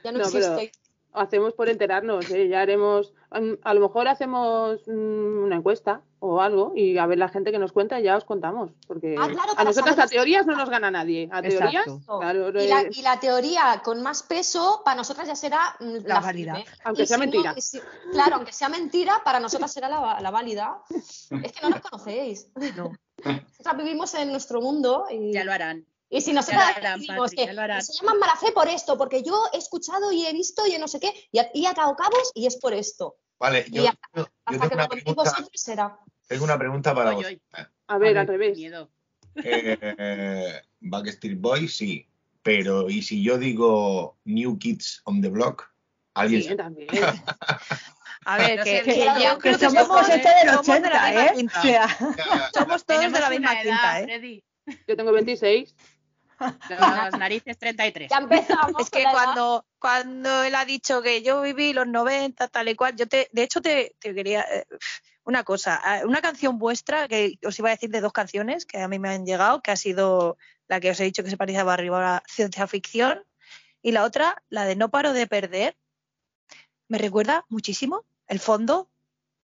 Ya 0.04 0.12
no, 0.12 0.20
existe 0.20 0.72
hacemos 1.14 1.54
por 1.54 1.70
enterarnos, 1.70 2.30
¿eh? 2.32 2.48
ya 2.48 2.62
haremos, 2.62 3.14
a 3.30 3.74
lo 3.74 3.82
mejor 3.82 4.08
hacemos 4.08 4.82
mm, 4.88 5.44
una 5.44 5.56
encuesta 5.56 6.02
o 6.20 6.42
algo 6.42 6.74
y 6.76 6.98
a 6.98 7.06
ver 7.06 7.18
la 7.18 7.30
gente 7.30 7.52
que 7.52 7.60
nos 7.60 7.72
cuenta 7.72 8.00
ya 8.00 8.16
os 8.16 8.26
contamos, 8.26 8.72
porque 8.88 9.16
ah, 9.18 9.30
a 9.58 9.64
nosotras 9.64 9.98
a 10.00 10.08
teorías 10.08 10.46
no 10.46 10.56
nos 10.56 10.70
gana 10.70 10.92
nadie, 10.92 11.30
a 11.32 11.42
teorías, 11.42 11.86
y, 12.92 13.02
la, 13.02 13.20
teoría 13.20 13.82
con 13.84 14.02
más 14.02 14.24
peso 14.24 14.82
para 14.86 14.98
nosotras 14.98 15.28
ya 15.28 15.36
será 15.36 15.76
mm, 15.80 15.98
la, 16.06 16.20
válida, 16.20 16.64
aunque 16.84 17.06
sea 17.06 17.18
mentira. 17.18 17.56
claro, 18.12 18.36
aunque 18.36 18.54
sea 18.54 18.70
mentira, 18.70 19.22
para 19.24 19.40
nosotras 19.40 19.72
será 19.72 19.90
la, 19.90 20.32
válida. 20.32 20.82
Es 21.44 21.52
que 21.54 21.62
no 21.62 21.70
nos 21.70 21.82
conocéis. 21.82 22.48
No. 22.76 22.92
Nosotras 23.24 23.78
vivimos 23.78 24.14
en 24.16 24.32
nuestro 24.32 24.62
mundo 24.62 25.06
y 25.10 25.32
ya 25.32 25.44
lo 25.44 25.52
harán. 25.52 25.86
Y 26.14 26.20
si 26.20 26.34
nosotros 26.34 26.62
decimos 26.82 27.32
que 27.32 27.46
se 27.46 27.94
llaman 27.94 28.20
mala 28.20 28.36
fe 28.36 28.52
por 28.52 28.68
esto, 28.68 28.98
porque 28.98 29.24
yo 29.24 29.46
he 29.54 29.58
escuchado 29.58 30.12
y 30.12 30.26
he 30.26 30.34
visto 30.34 30.68
y 30.68 30.78
no 30.78 30.90
sé 30.90 31.00
qué, 31.00 31.14
y, 31.32 31.40
he 31.40 31.68
atado 31.68 31.96
cabos 31.96 32.32
y 32.36 32.46
es 32.46 32.58
por 32.58 32.74
esto. 32.74 33.16
Vale, 33.40 33.66
yo, 33.72 33.86
tengo, 34.14 34.28
una 34.74 34.88
pregunta, 34.90 35.34
tengo 36.28 36.44
una 36.44 36.60
pregunta 36.60 36.94
para 36.94 37.12
vos. 37.12 37.26
A 37.88 37.98
ver, 37.98 38.18
al 38.18 38.28
revés. 38.28 38.60
Eh, 39.36 40.62
Backstreet 40.82 41.40
Boys, 41.40 41.78
sí, 41.78 42.06
pero 42.44 42.90
¿y 42.90 43.02
si 43.02 43.24
yo 43.24 43.38
digo 43.38 44.18
New 44.26 44.60
Kids 44.60 45.02
on 45.06 45.22
the 45.22 45.30
Block? 45.30 45.72
¿Alguien 46.14 46.44
sí, 46.44 46.56
también. 46.58 46.90
A 48.26 48.38
ver, 48.38 48.62
que, 48.64 48.84
yo 48.86 49.40
creo 49.40 49.58
que 49.58 49.70
somos 49.70 50.10
este 50.10 50.30
del 50.44 50.56
80, 50.56 51.26
¿eh? 51.26 51.48
somos 52.54 52.86
todos 52.86 53.12
de 53.12 53.20
la 53.20 53.30
misma 53.30 53.62
quinta, 53.62 54.02
¿eh? 54.02 54.44
Yo 54.88 54.96
tengo 54.96 55.12
26. 55.12 55.76
Las 56.70 57.18
narices 57.18 57.58
33. 57.58 58.10
Ya 58.10 58.18
empezamos. 58.18 58.82
Es 58.82 58.90
que 58.90 59.04
cuando, 59.04 59.66
cuando 59.80 60.44
él 60.44 60.56
ha 60.56 60.66
dicho 60.66 61.02
que 61.02 61.22
yo 61.22 61.42
viví 61.42 61.74
los 61.74 61.88
90, 61.88 62.48
tal 62.48 62.70
y 62.70 62.76
cual, 62.76 62.96
yo 62.96 63.08
te, 63.08 63.30
de 63.32 63.44
hecho 63.44 63.62
te, 63.62 63.96
quería 64.00 64.42
eh, 64.42 64.66
una 65.24 65.44
cosa, 65.44 65.82
eh, 66.00 66.06
una 66.06 66.22
canción 66.22 66.58
vuestra 66.58 67.08
que 67.08 67.38
os 67.46 67.58
iba 67.60 67.70
a 67.70 67.74
decir 67.74 67.90
de 67.90 68.02
dos 68.02 68.14
canciones 68.14 68.66
que 68.66 68.80
a 68.80 68.88
mí 68.88 69.00
me 69.00 69.10
han 69.10 69.26
llegado, 69.26 69.62
que 69.62 69.72
ha 69.72 69.76
sido 69.76 70.38
la 70.68 70.80
que 70.80 70.92
os 70.92 71.00
he 71.00 71.04
dicho 71.04 71.24
que 71.24 71.30
se 71.30 71.38
parecía 71.38 71.62
a 71.62 71.78
la 71.78 72.24
ciencia 72.28 72.68
ficción 72.68 73.24
y 73.82 73.92
la 73.92 74.04
otra, 74.04 74.42
la 74.50 74.66
de 74.66 74.76
No 74.76 74.90
paro 74.90 75.14
de 75.14 75.28
perder. 75.28 75.78
Me 76.88 76.98
recuerda 76.98 77.46
muchísimo 77.50 78.06
el 78.28 78.40
fondo 78.40 78.90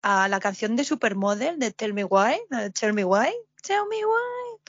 a 0.03 0.29
la 0.29 0.41
canción 0.41 0.77
de 0.77 0.85
Supermodel 0.85 1.59
de 1.59 1.73
Tell 1.73 1.95
Me 1.95 2.05
Why, 2.05 2.41
Tell 2.79 2.93
Me 2.93 3.05
Why, 3.05 3.33
Tell 3.63 3.87
Me 3.89 4.05
Why, 4.05 4.61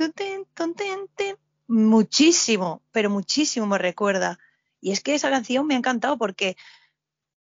muchísimo, 1.67 2.81
pero 2.91 3.09
muchísimo 3.09 3.65
me 3.67 3.77
recuerda. 3.77 4.39
Y 4.81 4.91
es 4.91 5.01
que 5.01 5.15
esa 5.15 5.29
canción 5.29 5.65
me 5.67 5.75
ha 5.75 5.77
encantado 5.77 6.17
porque 6.17 6.55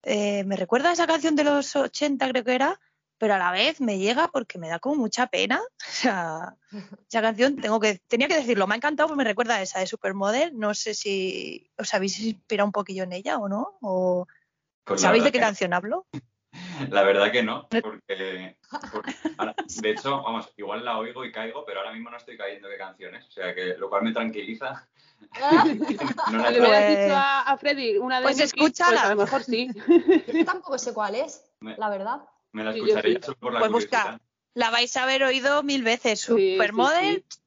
eh, 0.03 0.45
me 0.45 0.57
recuerda 0.57 0.91
a 0.91 0.93
esa 0.93 1.07
canción 1.07 1.37
de 1.37 1.45
los 1.45 1.75
80, 1.77 2.29
creo 2.29 2.45
que 2.45 2.55
era, 2.55 2.81
pero 3.19 3.35
a 3.35 3.39
la 3.39 3.53
vez 3.53 3.81
me 3.81 3.99
llega 3.99 4.29
porque 4.29 4.59
me 4.59 4.69
da 4.69 4.79
como 4.79 4.97
mucha 4.97 5.27
pena. 5.29 5.61
O 5.89 5.93
sea, 5.93 6.57
esa 7.09 7.21
canción 7.23 7.57
tengo 7.57 7.79
que, 7.79 8.01
tenía 8.09 8.27
que 8.29 8.37
decirlo, 8.37 8.67
me 8.67 8.75
ha 8.75 8.77
encantado 8.79 9.09
porque 9.09 9.19
me 9.19 9.25
recuerda 9.25 9.57
a 9.57 9.63
esa 9.63 9.79
de 9.81 9.87
Supermodel. 9.87 10.59
No 10.59 10.75
sé 10.75 10.95
si 10.95 11.71
os 11.79 11.93
habéis 11.95 12.19
inspirado 12.21 12.67
un 12.67 12.73
poquillo 12.73 13.05
en 13.05 13.13
ella 13.13 13.37
o 13.39 13.49
no. 13.49 13.77
O, 13.83 14.27
Pues 14.85 15.01
¿Sabéis 15.03 15.23
de 15.25 15.31
qué 15.33 15.39
que- 15.39 15.45
canción 15.45 15.73
hablo? 15.75 16.07
La 16.91 17.03
verdad 17.03 17.31
que 17.33 17.43
no, 17.43 17.69
porque, 17.69 18.57
porque 18.93 19.15
ahora- 19.39 19.55
de 19.81 19.91
hecho, 19.91 20.23
vamos, 20.23 20.53
igual 20.57 20.85
la 20.85 20.99
oigo 20.99 21.25
y 21.25 21.33
caigo, 21.33 21.65
pero 21.65 21.81
ahora 21.81 21.93
mismo 21.93 22.11
no 22.11 22.17
estoy 22.17 22.37
cayendo 22.37 22.69
de 22.69 22.77
canciones, 22.77 23.27
o 23.27 23.31
sea 23.31 23.55
que 23.55 23.75
lo 23.79 23.89
cual 23.89 24.03
me 24.03 24.13
tranquiliza. 24.13 24.87
No 26.31 26.39
la 26.39 26.51
Le 26.51 26.61
hubieras 26.61 26.85
Pues- 26.85 26.99
dicho 27.05 27.17
a, 27.17 27.41
a 27.43 27.57
Freddy 27.57 27.97
una 27.99 28.17
de 28.19 28.23
Pues 28.25 28.41
escúchala. 28.41 28.91
pues 29.01 29.05
a 29.05 29.15
lo 29.15 29.21
mejor 29.23 29.43
sí. 29.45 29.69
Yo 30.33 30.45
tampoco 30.45 30.79
sé 30.79 30.93
cuál 30.93 31.15
es, 31.15 31.45
Me- 31.61 31.77
la 31.77 31.89
verdad. 31.89 32.23
Me 32.53 32.65
la 32.65 32.73
Sí, 32.73 32.81
yo 32.81 32.85
escucharé 32.87 33.13
sí. 33.15 33.19
solo 33.23 33.39
por 33.39 33.53
la 33.55 33.59
Pues 33.61 33.73
busca. 33.73 34.21
La 34.55 34.71
vais 34.71 34.95
a 34.97 35.05
haber 35.05 35.23
oído 35.25 35.63
mil 35.63 35.83
veces. 35.85 36.21
Sí, 36.21 36.53
Supermodel, 36.55 37.25
sí. 37.29 37.39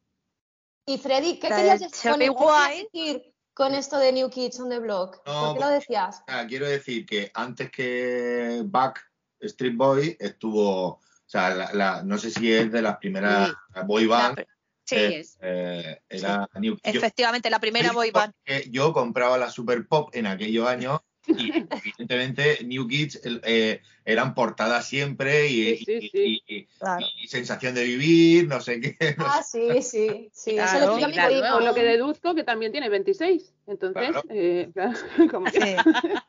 Y 0.88 0.98
Freddy, 1.00 1.34
¿qué 1.40 1.50
querías, 1.50 1.80
de 1.80 1.86
decir 1.88 3.34
con, 3.56 3.74
esto 3.74 3.98
de 3.98 4.12
New 4.12 4.30
Kids 4.30 4.60
on 4.60 4.70
the 4.70 4.80
Block? 4.80 5.22
No, 5.26 5.34
¿Por 5.48 5.54
qué 5.56 5.60
lo 5.62 5.68
pues- 5.68 5.80
decías? 5.80 6.24
Ah, 6.28 6.46
quiero 6.48 6.68
decir 6.68 7.06
que 7.06 7.32
antes 7.34 7.72
que 7.72 8.62
Back 8.66 9.02
Street 9.40 9.76
Boy 9.76 10.16
estuvo, 10.20 10.88
o 10.90 11.02
sea, 11.26 11.50
la- 11.56 11.74
la- 11.74 12.04
no 12.04 12.18
sé 12.18 12.30
si 12.32 12.52
es 12.52 12.72
de 12.72 12.82
las 12.82 12.98
primeras 12.98 13.52
boy 13.86 14.06
la 14.06 14.16
band, 14.18 14.46
sí, 14.84 14.96
eh, 14.96 15.26
eh, 15.42 16.02
era 16.10 16.48
New 16.56 16.76
yo- 16.76 16.80
efectivamente, 16.84 17.50
la 17.50 17.60
primera 17.60 17.92
boy 17.92 18.12
band. 18.12 18.34
porque 18.46 18.70
Yo 18.70 18.94
compraba 18.94 19.38
la 19.38 19.50
Super 19.50 19.88
Pop 19.88 20.10
en 20.14 20.28
aquellos 20.28 20.68
años 20.68 21.00
y 21.28 21.52
evidentemente 21.88 22.64
New 22.66 22.88
Kids 22.88 23.22
eh, 23.24 23.82
eran 24.06 24.34
portadas 24.36 24.88
siempre 24.88 25.48
y, 25.50 25.78
Sí, 25.78 25.86
sí, 25.86 26.10
sí. 26.12 26.44
y- 26.48 26.56
y- 26.56 26.66
Claro. 26.80 27.06
y 27.22 27.28
sensación 27.28 27.74
de 27.76 27.84
vivir, 27.84 28.48
no 28.48 28.60
sé 28.62 28.80
qué. 28.80 29.16
no 29.18 29.26
Ah, 29.28 29.44
sí, 29.44 29.82
sí, 29.82 30.30
sí. 30.34 30.52
Eso 30.58 30.72
Claro, 30.72 30.86
lo 30.88 30.96
pidió 30.96 31.08
mi 31.08 31.14
claro. 31.14 31.54
Por 31.54 31.64
lo 31.64 31.74
que 31.74 31.84
deduzco 31.84 32.36
que 32.36 32.44
también 32.44 32.72
tiene 32.72 32.90
26. 32.90 33.54
Entonces, 33.68 34.10
Claro. 34.12 34.24
eh, 34.30 34.70
claro, 34.74 34.98
como 35.32 35.46
que 35.52 35.78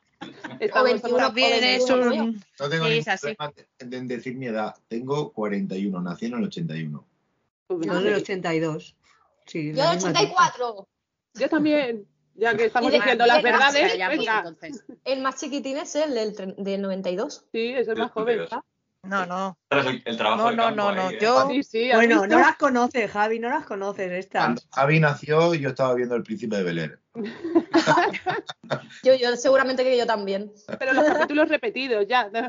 O 0.72 0.82
21. 0.82 1.16
También 1.18 1.52
es 1.64 1.88
21, 1.88 2.24
un. 2.24 2.44
No 2.58 2.68
tengo 2.68 2.86
Sí, 2.86 2.90
ningún 2.92 3.04
problema 3.20 3.52
de- 3.78 3.96
en 3.98 4.08
decir 4.08 4.34
mi 4.36 4.46
edad. 4.46 4.74
Tengo 4.88 5.32
41, 5.32 6.00
nací 6.00 6.26
en 6.26 6.34
el 6.34 6.44
81. 6.44 7.06
pues, 7.66 7.86
Yo 7.86 8.00
del 8.00 8.14
82. 8.14 8.96
Sí, 9.46 9.72
Yo 9.74 9.82
del 9.84 9.94
misma 9.96 10.10
84. 10.10 10.88
Yo 11.34 11.48
también, 11.50 12.06
ya 12.36 12.56
que 12.56 12.66
estamos 12.66 12.88
Y 12.88 12.92
de- 12.92 12.98
diciendo 12.98 13.26
las 13.26 13.38
y 13.38 13.42
de- 13.42 13.50
verdades, 13.50 13.98
Ya, 13.98 14.06
pues, 14.06 14.18
venga. 14.18 14.38
entonces. 14.38 14.84
El 15.04 15.20
más 15.22 15.40
chiquitín 15.40 15.76
es 15.78 15.94
el 15.96 16.14
del, 16.14 16.54
del 16.58 16.82
92. 16.82 17.46
Sí, 17.52 17.68
es 17.72 17.88
el 17.88 17.96
más 17.96 18.10
joven. 18.12 18.40
No, 19.02 19.24
no. 19.24 19.56
El, 19.70 20.02
el 20.04 20.16
trabajo 20.16 20.50
No, 20.50 20.56
no, 20.56 20.62
campo 20.64 20.76
no, 20.76 20.88
ahí, 20.88 20.96
no. 20.96 21.10
¿eh? 21.10 21.18
Yo. 21.20 21.48
Sí, 21.48 21.62
sí, 21.62 21.90
¿has 21.92 21.98
Bueno, 21.98 22.22
visto? 22.22 22.26
no 22.36 22.40
las 22.40 22.56
conoces, 22.56 23.08
Javi, 23.10 23.38
no 23.38 23.48
las 23.48 23.64
conoces 23.64 24.10
estas. 24.10 24.42
Cuando 24.42 24.62
Javi 24.72 24.98
nació, 25.00 25.54
yo 25.54 25.68
estaba 25.68 25.94
viendo 25.94 26.16
El 26.16 26.24
Príncipe 26.24 26.56
de 26.56 26.62
Bel 26.64 26.78
Air. 26.80 27.00
Yo, 29.02 29.14
yo 29.14 29.36
seguramente 29.36 29.84
que 29.84 29.96
yo 29.96 30.06
también. 30.06 30.52
Pero 30.78 30.92
los 30.92 31.04
capítulos 31.04 31.48
repetidos, 31.48 32.06
ya. 32.08 32.28
Yo 32.32 32.40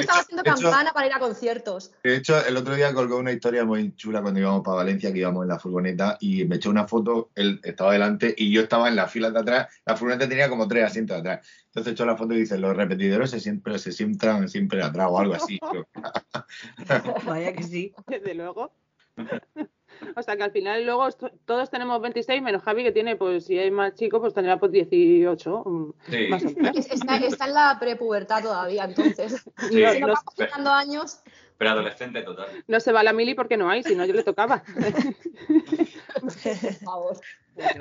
estaba 0.00 0.20
haciendo 0.20 0.42
de 0.44 0.50
hecho- 0.50 0.62
campana 0.62 0.92
para 0.92 1.06
ir 1.06 1.12
a 1.12 1.18
conciertos. 1.18 1.92
De 2.04 2.16
hecho, 2.16 2.44
el 2.46 2.56
otro 2.56 2.74
día 2.74 2.94
colgó 2.94 3.18
una 3.18 3.32
historia 3.32 3.64
muy 3.64 3.94
chula 3.96 4.22
cuando 4.22 4.38
íbamos 4.38 4.62
para 4.62 4.76
Valencia, 4.76 5.12
que 5.12 5.18
íbamos 5.18 5.42
en 5.42 5.48
la 5.48 5.58
furgoneta, 5.58 6.16
y 6.20 6.44
me 6.44 6.56
echó 6.56 6.70
una 6.70 6.86
foto, 6.86 7.30
él 7.34 7.60
estaba 7.64 7.92
delante 7.92 8.34
y 8.36 8.52
yo 8.52 8.62
estaba 8.62 8.88
en 8.88 8.96
la 8.96 9.08
fila 9.08 9.30
de 9.30 9.40
atrás. 9.40 9.68
La 9.84 9.96
furgoneta 9.96 10.28
tenía 10.28 10.48
como 10.48 10.68
tres 10.68 10.84
asientos 10.84 11.18
atrás. 11.18 11.46
Entonces 11.66 11.92
echó 11.94 12.06
la 12.06 12.16
foto 12.16 12.34
y 12.34 12.38
dice, 12.40 12.56
los 12.58 12.76
repetidores 12.76 13.30
se 13.30 13.40
siempre 13.40 13.78
se 13.78 13.90
sientan 13.92 14.48
siempre 14.48 14.82
atrás 14.82 15.08
o 15.10 15.18
algo 15.18 15.34
así. 15.34 15.58
Vaya 17.26 17.52
que 17.52 17.62
sí. 17.64 17.92
Desde 18.06 18.34
luego. 18.34 18.72
O 20.16 20.22
sea 20.22 20.36
que 20.36 20.42
al 20.42 20.50
final 20.50 20.84
luego 20.84 21.08
todos 21.44 21.70
tenemos 21.70 22.00
26, 22.00 22.42
menos 22.42 22.62
Javi 22.62 22.82
que 22.84 22.92
tiene, 22.92 23.16
pues 23.16 23.46
si 23.46 23.58
es 23.58 23.70
más 23.72 23.94
chico, 23.94 24.20
pues 24.20 24.34
tendrá 24.34 24.58
pues 24.58 24.72
18, 24.72 25.62
mm, 25.64 25.92
Sí. 26.10 26.26
más 26.30 26.44
o 26.44 26.50
menos. 26.50 26.76
Es- 26.76 26.90
Está, 26.92 27.16
está 27.16 27.46
en 27.46 27.54
la 27.54 27.76
prepubertad 27.80 28.42
todavía, 28.42 28.84
entonces. 28.84 29.44
Sí. 29.70 29.82
No, 29.82 29.92
Si 29.92 30.00
no- 30.00 30.06
nos 30.08 30.16
vamos 30.16 30.34
quitando 30.36 30.70
años, 30.70 31.20
Pero 31.58 31.70
adolescente 31.70 32.22
total. 32.22 32.64
no 32.66 32.80
se 32.80 32.92
va 32.92 33.02
la 33.02 33.12
mili 33.12 33.34
porque 33.34 33.56
no 33.56 33.70
hay, 33.70 33.82
si 33.82 33.94
no 33.94 34.04
yo 34.04 34.12
le 34.12 34.22
tocaba. 34.22 34.62
por 36.20 36.30
favor. 36.32 37.20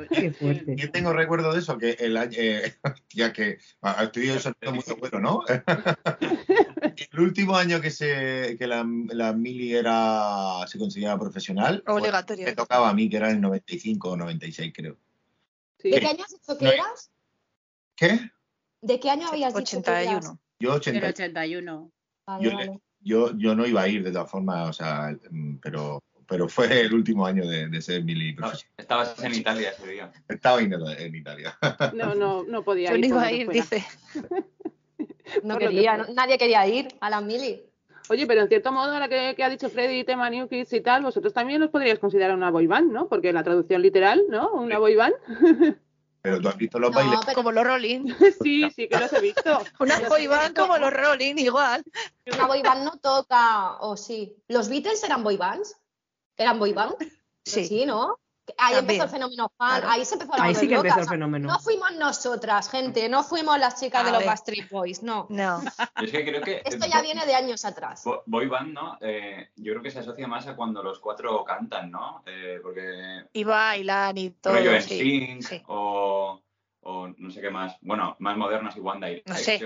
Qué 0.09 0.31
fuerte. 0.31 0.75
yo 0.77 0.89
tengo 0.91 1.11
recuerdo 1.11 1.51
de 1.51 1.59
eso, 1.59 1.77
que 1.77 1.91
el 1.99 2.15
año, 2.15 2.31
eh, 2.37 2.75
ya 3.13 3.33
que 3.33 3.57
ah, 3.81 4.03
estoy 4.03 4.29
el 4.29 4.39
sonido 4.39 4.71
muy 4.71 4.83
bueno, 4.99 5.19
¿no? 5.19 5.43
el 7.11 7.19
último 7.19 7.57
año 7.57 7.81
que 7.81 7.91
se 7.91 8.55
que 8.57 8.67
la, 8.67 8.85
la 9.09 9.33
mili 9.33 9.75
era 9.75 10.65
se 10.67 10.79
consideraba 10.79 11.19
profesional, 11.19 11.83
pues, 11.85 11.97
Obligatorio. 11.97 12.45
me 12.45 12.53
tocaba 12.53 12.89
a 12.89 12.93
mí, 12.93 13.09
que 13.09 13.17
era 13.17 13.29
el 13.31 13.41
95 13.41 14.11
o 14.11 14.15
96, 14.17 14.71
creo. 14.73 14.97
Sí. 15.79 15.91
¿De 15.91 15.99
qué 15.99 16.07
año 16.07 16.23
has 16.23 16.31
dicho 16.31 16.57
que 16.57 16.67
eras? 16.67 17.11
¿Qué? 17.97 18.31
¿De 18.81 18.99
qué 18.99 19.09
año 19.09 19.27
habías 19.27 19.53
dicho 19.53 19.81
que 19.81 19.91
eras? 19.91 20.25
81. 20.25 20.39
Yo 20.59 20.69
El 20.69 20.75
80, 20.77 21.07
81. 21.09 21.91
Vale, 22.25 22.43
Yo 22.43 22.49
le- 22.51 22.55
vale. 22.55 22.81
Yo, 23.05 23.31
yo 23.37 23.55
no 23.55 23.65
iba 23.65 23.83
a 23.83 23.87
ir 23.87 24.03
de 24.03 24.11
todas 24.11 24.29
formas, 24.29 24.69
o 24.69 24.73
sea, 24.73 25.15
mm, 25.29 25.57
pero, 25.61 26.03
pero 26.27 26.49
fue 26.49 26.81
el 26.81 26.93
último 26.93 27.25
año 27.25 27.47
de, 27.47 27.69
de 27.69 27.81
ser 27.81 28.03
mili 28.03 28.33
No, 28.33 28.51
estabas 28.75 29.23
en 29.23 29.33
Italia 29.35 29.69
ese 29.69 29.87
día. 29.87 30.11
Estaba 30.27 30.59
en, 30.59 30.73
en 30.73 31.15
Italia. 31.15 31.57
No, 31.93 32.15
no, 32.15 32.43
no 32.43 32.63
podía 32.65 32.89
Yo 32.89 32.95
ir. 32.97 33.01
no 33.01 33.07
iba 33.07 33.21
a 33.23 33.31
ir, 33.31 33.45
fuera. 33.45 33.61
dice. 33.61 33.85
No 35.43 35.55
Por 35.55 35.63
lo 35.63 35.69
que 35.69 35.75
quería, 35.75 35.97
nadie 36.13 36.37
quería 36.37 36.67
ir 36.67 36.87
a 37.01 37.09
la 37.09 37.19
mili. 37.19 37.63
Oye, 38.09 38.27
pero 38.27 38.41
en 38.41 38.47
cierto 38.47 38.71
modo, 38.71 38.91
ahora 38.91 39.09
que, 39.09 39.33
que 39.35 39.43
ha 39.43 39.49
dicho 39.49 39.69
Freddy 39.69 40.03
tema 40.03 40.29
New 40.29 40.47
Kids 40.47 40.71
y 40.73 40.81
tal, 40.81 41.01
vosotros 41.01 41.33
también 41.33 41.63
os 41.63 41.71
podríais 41.71 41.97
considerar 41.97 42.35
una 42.35 42.51
boy 42.51 42.67
band, 42.67 42.91
¿no? 42.91 43.07
Porque 43.09 43.33
la 43.33 43.43
traducción 43.43 43.81
literal, 43.81 44.21
¿no? 44.29 44.51
Una 44.53 44.77
boy 44.77 44.95
band. 44.95 45.15
Pero 46.25 46.41
tú 46.41 46.49
has 46.49 46.57
visto 46.57 46.79
los 46.79 46.89
No, 46.89 46.97
bailes. 46.97 47.19
pero 47.23 47.35
Como 47.35 47.51
los 47.51 47.63
Rolling. 47.63 48.07
sí, 48.41 48.67
sí 48.71 48.87
que 48.87 48.97
los 48.97 49.13
he 49.13 49.21
visto. 49.21 49.59
Una 49.79 49.99
boy 50.09 50.25
band 50.25 50.55
como 50.57 50.75
los 50.79 50.91
Rolling, 50.91 51.35
igual. 51.37 51.83
una 52.33 52.47
boy 52.47 52.63
band 52.63 52.83
no 52.83 52.97
toca, 52.97 53.77
o 53.77 53.95
sí. 53.95 54.35
¿Los 54.47 54.67
Beatles 54.67 55.03
eran 55.03 55.23
boy 55.23 55.37
bands? 55.37 55.77
¿Eran 56.35 56.57
boy 56.57 56.73
band? 56.73 56.95
Sí. 57.45 57.65
Sí, 57.67 57.85
¿no? 57.85 58.19
Ahí 58.57 58.75
También. 58.75 58.79
empezó 59.01 59.03
el 59.03 59.09
fenómeno 59.09 59.51
fan, 59.57 59.79
Claro. 59.81 59.89
ahí 59.89 60.05
se 60.05 60.13
empezó 60.15 60.31
la 60.37 60.43
Ahí 60.43 60.55
sí 60.55 60.67
que 60.67 60.75
empezó 60.75 60.99
el 60.99 61.07
fenómeno. 61.07 61.47
No 61.47 61.59
fuimos 61.59 61.91
nosotras, 61.95 62.69
gente, 62.69 63.09
no 63.09 63.23
fuimos 63.23 63.57
las 63.59 63.79
chicas 63.79 64.01
A 64.03 64.05
de 64.05 64.11
los. 64.11 64.25
Backstreet 64.25 64.69
Boys, 64.69 65.01
no. 65.03 65.27
No. 65.29 65.61
Yo 65.63 66.03
es 66.05 66.11
que 66.11 66.25
creo 66.25 66.41
que. 66.41 66.61
Esto 66.65 66.85
ya 66.87 67.01
viene 67.01 67.25
de 67.25 67.33
años 67.35 67.65
atrás. 67.65 68.03
Bo- 68.05 68.23
Boy 68.25 68.47
band, 68.47 68.73
¿no? 68.73 68.97
Eh, 69.01 69.49
yo 69.55 69.73
creo 69.73 69.83
que 69.83 69.91
se 69.91 69.99
asocia 69.99 70.27
más 70.27 70.47
a 70.47 70.55
cuando 70.55 70.81
los 70.83 70.99
cuatro 70.99 71.43
cantan, 71.43 71.89
¿no? 71.91 72.23
Eh, 72.25 72.59
porque 72.61 73.25
Y 73.33 73.43
bailan 73.43 74.17
y 74.17 74.29
todo. 74.31 74.53
rollo 74.53 74.73
en 74.73 74.81
sí. 74.81 74.99
sync 74.99 75.41
sí. 75.41 75.63
o, 75.67 76.41
o 76.81 77.07
no 77.17 77.31
sé 77.31 77.41
qué 77.41 77.49
más. 77.49 77.75
Bueno, 77.81 78.15
más 78.19 78.37
modernas 78.37 78.75
y 78.77 78.79
One 78.79 79.05
Direction, 79.07 79.35
No 79.35 79.41
sé. 79.43 79.59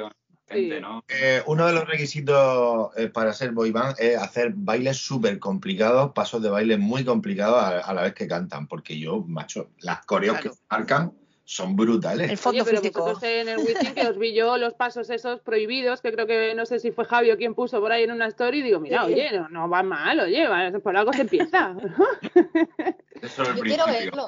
Gente, 0.50 0.76
Sí. 0.76 0.82
¿no? 0.82 1.04
Eh, 1.08 1.42
uno 1.46 1.68
de 1.68 1.74
los 1.74 1.86
requisitos 1.88 2.90
eh, 2.98 3.08
para 3.10 3.34
ser 3.34 3.52
boy 3.52 3.72
band 3.72 3.96
es 4.00 4.18
hacer 4.18 4.52
bailes 4.56 4.98
súper 4.98 5.40
complicados, 5.40 6.12
pasos 6.14 6.42
de 6.42 6.50
baile 6.50 6.78
muy 6.78 7.06
complicados 7.06 7.58
a, 7.62 7.80
a 7.80 7.94
la 7.94 8.02
vez 8.04 8.14
que 8.14 8.28
cantan, 8.28 8.68
porque 8.68 9.00
yo, 9.00 9.24
macho, 9.28 9.70
las 9.80 10.06
coreos 10.06 10.38
Claro. 10.40 10.52
que 10.56 10.60
marcan 10.70 11.14
son 11.46 11.76
brutales. 11.76 12.30
El 12.30 12.38
fondo 12.38 12.62
Oye, 12.64 12.72
pero 12.80 12.92
vosotros 12.92 13.24
en 13.24 13.50
el 13.50 13.58
Wizzing 13.58 13.96
que 13.96 14.06
os 14.08 14.20
vi 14.20 14.36
yo 14.36 14.56
los 14.58 14.76
pasos 14.76 15.10
esos 15.10 15.40
prohibidos, 15.42 16.00
que 16.00 16.12
creo 16.12 16.28
que 16.28 16.54
no 16.54 16.66
sé 16.68 16.80
si 16.80 16.92
fue 16.92 17.06
Javi 17.06 17.32
o 17.32 17.38
quien 17.38 17.56
puso 17.56 17.80
por 17.80 17.92
ahí 17.92 18.04
en 18.04 18.12
una 18.12 18.28
story, 18.28 18.62
digo, 18.62 18.80
mira, 18.80 19.04
Sí. 19.08 19.14
oye, 19.14 19.32
no, 19.32 19.50
no 19.50 19.68
va 19.70 19.82
mal, 19.82 20.20
oye, 20.20 20.48
va- 20.48 20.72
por 20.80 20.96
algo 20.96 21.12
se 21.12 21.22
empieza. 21.22 21.76
Es 23.22 23.32
solo 23.32 23.50
el 23.50 23.56
Yo 23.58 23.64
quiero 23.64 23.84
principio. 23.86 24.28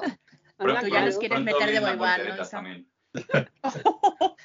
Pronto- 0.56 0.76
Anda, 0.78 0.88
Tú 0.88 0.94
ya 0.94 1.04
nos 1.06 1.18
quieres 1.18 1.40
meter 1.40 1.70
de 1.72 1.80
boy 1.80 1.96
band, 1.96 2.22
¿no. 2.28 2.82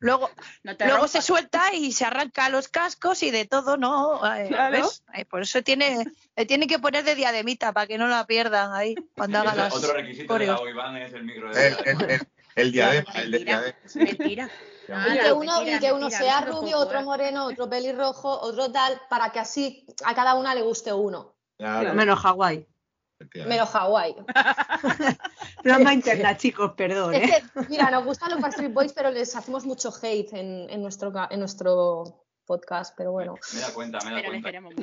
Luego, 0.00 0.28
No 0.62 0.76
te 0.76 0.84
luego 0.84 0.98
rompas. 0.98 1.10
se 1.12 1.22
suelta 1.22 1.72
y 1.72 1.92
se 1.92 2.04
arranca 2.04 2.48
los 2.50 2.68
cascos 2.68 3.22
y 3.22 3.30
de 3.30 3.46
todo, 3.46 3.76
¿no? 3.78 4.20
Eh, 4.36 4.48
Claro. 4.48 4.72
¿ves? 4.76 5.02
Eh, 5.14 5.24
por 5.24 5.40
eso 5.42 5.62
tiene, 5.62 6.04
le 6.36 6.46
tiene 6.46 6.66
que 6.66 6.78
poner 6.78 7.04
de 7.04 7.14
diademita 7.14 7.72
para 7.72 7.86
que 7.86 7.96
no 7.96 8.06
la 8.06 8.26
pierdan 8.26 8.72
ahí 8.74 8.94
cuando 9.16 9.38
haga 9.38 9.54
las. 9.54 9.74
Otro 9.74 9.94
requisito 9.94 10.38
de 10.38 10.46
la 10.46 10.58
band 10.74 10.98
es 10.98 11.12
el 11.14 11.24
micro 11.24 11.52
de 11.54 11.68
El, 11.68 11.76
el- 11.86 12.10
el- 12.10 12.28
el 12.56 12.72
diadema, 12.72 13.12
el 13.14 13.30
de 13.30 13.38
Mentira. 13.38 13.60
diadema. 13.60 13.78
Mentira. 13.94 14.50
Y 14.86 14.92
Ala, 14.92 15.22
que 15.22 15.32
uno, 15.32 15.52
mentira, 15.54 15.76
y 15.76 15.80
que 15.80 15.92
uno 15.92 16.00
mentira, 16.10 16.18
sea 16.20 16.40
rubio, 16.42 16.76
otro 16.78 17.00
moreno, 17.00 17.46
otro 17.46 17.70
pelirrojo, 17.70 18.28
otro 18.42 18.70
tal, 18.70 19.00
para 19.08 19.32
que 19.32 19.38
así 19.40 19.86
a 20.04 20.14
cada 20.14 20.34
una 20.34 20.54
le 20.54 20.60
guste 20.60 20.92
uno. 20.92 21.34
Claro, 21.56 21.94
Menos 21.94 22.18
Hawái. 22.20 22.66
Menos 23.46 23.68
Hawái. 23.70 24.14
Broma 25.64 25.92
interna, 25.94 26.36
chicos, 26.36 26.72
perdón, 26.76 27.14
Es 27.14 27.30
¿eh? 27.30 27.44
que, 27.54 27.60
mira, 27.68 27.90
nos 27.90 28.04
gustan 28.04 28.30
los 28.30 28.40
Backstreet 28.40 28.72
Boys, 28.72 28.92
pero 28.92 29.10
les 29.10 29.34
hacemos 29.36 29.64
mucho 29.64 29.90
hate 30.02 30.32
en, 30.32 30.68
en 30.70 30.82
nuestro, 30.82 31.12
en 31.30 31.38
nuestro 31.40 32.24
podcast, 32.44 32.94
pero 32.96 33.12
bueno. 33.12 33.34
Me 33.54 33.60
da 33.60 33.72
cuenta, 33.72 33.98
me 34.04 34.10
da 34.10 34.16
Pero 34.16 34.28
cuenta. 34.28 34.60
mucho. 34.60 34.82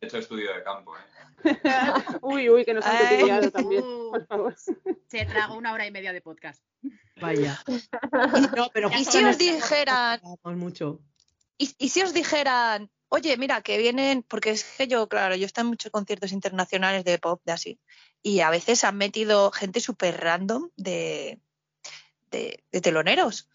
He 0.00 0.06
hecho 0.06 0.18
estudio 0.18 0.52
de 0.54 0.62
campo, 0.64 0.92
¿eh? 0.96 1.00
Uy, 2.22 2.48
uy, 2.48 2.64
que 2.64 2.72
nos 2.74 2.84
han 2.86 2.96
tuteado 3.20 3.50
también, 3.50 3.82
por 4.10 4.26
favor. 4.26 4.54
Se 5.08 5.26
tragó 5.26 5.56
una 5.56 5.72
hora 5.74 5.86
y 5.86 5.90
media 5.90 6.12
de 6.12 6.22
podcast. 6.22 6.64
Vaya. 7.20 7.60
No, 8.56 8.70
pero 8.72 8.90
Ya 8.90 8.98
Y 8.98 9.04
si 9.04 9.18
os 9.18 9.30
este 9.30 9.52
dijeran, 9.52 10.20
mucho. 10.56 11.00
y, 11.58 11.74
y 11.78 11.88
si 11.90 12.02
os 12.02 12.12
dijeran, 12.14 12.90
oye, 13.14 13.36
mira, 13.36 13.62
que 13.62 13.78
vienen, 13.78 14.24
porque 14.24 14.50
es 14.50 14.64
que 14.64 14.88
yo, 14.88 15.08
claro, 15.08 15.36
yo 15.36 15.46
estoy 15.46 15.62
en 15.62 15.68
muchos 15.68 15.92
conciertos 15.92 16.32
internacionales 16.32 17.04
de 17.04 17.18
pop, 17.18 17.40
de 17.44 17.52
así, 17.52 17.80
y 18.22 18.40
a 18.40 18.50
veces 18.50 18.82
han 18.82 18.96
metido 18.96 19.52
gente 19.52 19.80
súper 19.80 20.20
random 20.20 20.70
de, 20.76 21.38
de, 22.30 22.80
teloneros. 22.80 23.48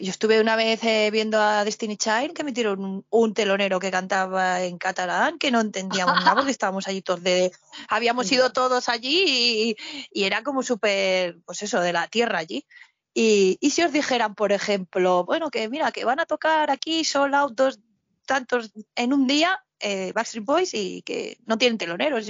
Yo 0.00 0.10
estuve 0.10 0.40
una 0.40 0.56
vez 0.56 0.82
eh, 0.84 1.10
viendo 1.10 1.40
a 1.40 1.64
Destiny 1.64 1.96
Child 1.96 2.32
que 2.32 2.44
metieron 2.44 3.04
un, 3.08 3.34
telonero 3.34 3.80
que 3.80 3.90
cantaba 3.90 4.62
en 4.62 4.78
catalán, 4.78 5.38
que 5.38 5.50
no 5.50 5.60
entendíamos 5.60 6.16
nada 6.16 6.34
porque 6.34 6.50
estábamos 6.50 6.88
allí 6.88 7.02
todos 7.02 7.22
de... 7.22 7.52
Habíamos 7.88 8.30
ido 8.32 8.52
todos 8.52 8.88
allí 8.88 9.76
y, 10.10 10.24
era 10.24 10.42
como 10.42 10.62
súper, 10.62 11.38
pues 11.44 11.62
eso, 11.62 11.80
de 11.80 11.92
la 11.92 12.08
tierra 12.08 12.38
allí. 12.38 12.66
Y, 13.14 13.58
si 13.70 13.82
os 13.82 13.92
dijeran, 13.92 14.34
por 14.34 14.52
ejemplo, 14.52 15.24
bueno, 15.24 15.50
que 15.50 15.70
mira, 15.70 15.90
que 15.90 16.04
van 16.04 16.20
a 16.20 16.26
tocar 16.26 16.70
aquí 16.70 17.02
solo 17.02 17.48
dos 17.48 17.80
tantos 18.26 18.72
en 18.94 19.12
un 19.12 19.26
día, 19.26 19.64
eh, 19.80 20.12
Backstreet 20.14 20.44
Boys, 20.44 20.74
y 20.74 21.02
que 21.02 21.38
no 21.46 21.56
tienen 21.56 21.78
teloneros, 21.78 22.26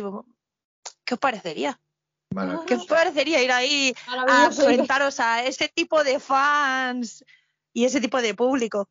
¿qué 1.05 1.15
os 1.15 1.21
parecería? 1.21 1.81
¿Qué 2.67 2.75
os 2.75 2.87
parecería 2.87 3.43
ir 3.43 3.51
ahí 3.51 3.95
a 4.29 4.47
enfrentaros 4.47 5.21
a 5.21 5.45
ese 5.45 5.69
tipo 5.69 6.05
de 6.05 6.21
fans 6.21 7.25
y 7.73 7.85
ese 7.85 8.01
tipo 8.01 8.21
de 8.21 8.35
público? 8.35 8.89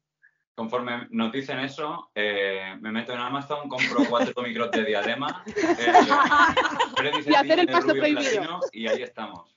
Conforme 0.55 1.07
nos 1.11 1.33
dicen 1.33 1.59
eso, 1.59 2.11
eh, 2.15 2.75
me 2.79 2.91
meto 2.91 3.11
en 3.11 3.19
Amazon, 3.19 3.67
compro 3.67 4.05
cuatro 4.09 4.41
micros 4.43 4.71
de 4.71 4.85
diadema 4.85 5.43
eh, 5.47 7.11
y 7.25 7.35
hacer 7.35 7.59
el 7.59 7.67
paso 7.67 7.87
prohibido. 7.87 8.61
y 8.71 8.87
ahí 8.87 9.03
estamos. 9.03 9.55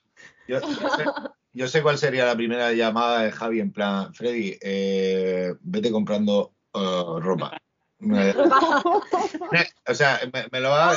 Yo, 1.53 1.67
sé, 1.67 1.81
cuál 1.81 1.97
sería 1.97 2.25
la 2.25 2.35
primera 2.35 2.73
llamada 2.73 3.21
de 3.21 3.31
Javi 3.31 3.59
en 3.59 3.71
plan, 3.71 4.13
Freddy, 4.13 4.57
eh, 4.61 5.53
vete 5.61 5.91
comprando 5.91 6.53
ropa. 6.73 7.57
o 9.87 9.93
sea, 9.93 10.21
me, 10.51 10.59
lo 10.61 10.73
ha 10.73 10.95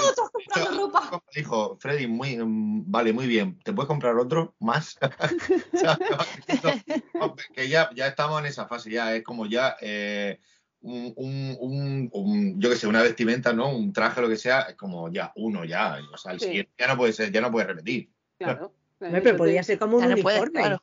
dijo 1.34 1.76
Freddy, 1.80 2.06
muy, 2.06 2.36
mm, 2.36 2.90
vale, 2.90 3.12
muy 3.12 3.26
bien. 3.26 3.58
¿Te 3.64 3.72
puedes 3.72 3.88
comprar 3.88 4.16
otro 4.16 4.54
más? 4.60 4.98
que 7.54 7.68
ya, 7.68 7.90
ya 7.94 8.06
estamos 8.06 8.38
en 8.40 8.46
esa 8.46 8.68
fase, 8.68 8.90
ya 8.90 9.16
es 9.16 9.24
como 9.24 9.46
ya 9.46 9.76
eh, 9.80 10.38
un, 10.82 12.08
un, 12.12 12.60
yo 12.60 12.70
que 12.70 12.76
sé, 12.76 12.86
una 12.86 13.02
vestimenta, 13.02 13.52
¿no? 13.52 13.74
Un 13.74 13.92
traje, 13.92 14.20
lo 14.20 14.28
que 14.28 14.36
sea, 14.36 14.60
es 14.62 14.76
como 14.76 15.12
ya 15.12 15.32
uno, 15.34 15.64
ya. 15.64 15.98
O 16.12 16.16
sea, 16.16 16.32
el 16.32 16.40
siguiente 16.40 16.72
ya 16.78 16.86
no 16.86 16.96
puede 16.96 17.12
ser, 17.12 17.32
ya 17.32 17.40
no 17.40 17.50
puede 17.50 17.66
repetir. 17.66 18.10
Claro. 18.38 18.72
pero 18.98 19.36
podría 19.36 19.64
ser 19.64 19.78
como 19.78 19.96
un 19.96 20.04
uniforme. 20.04 20.78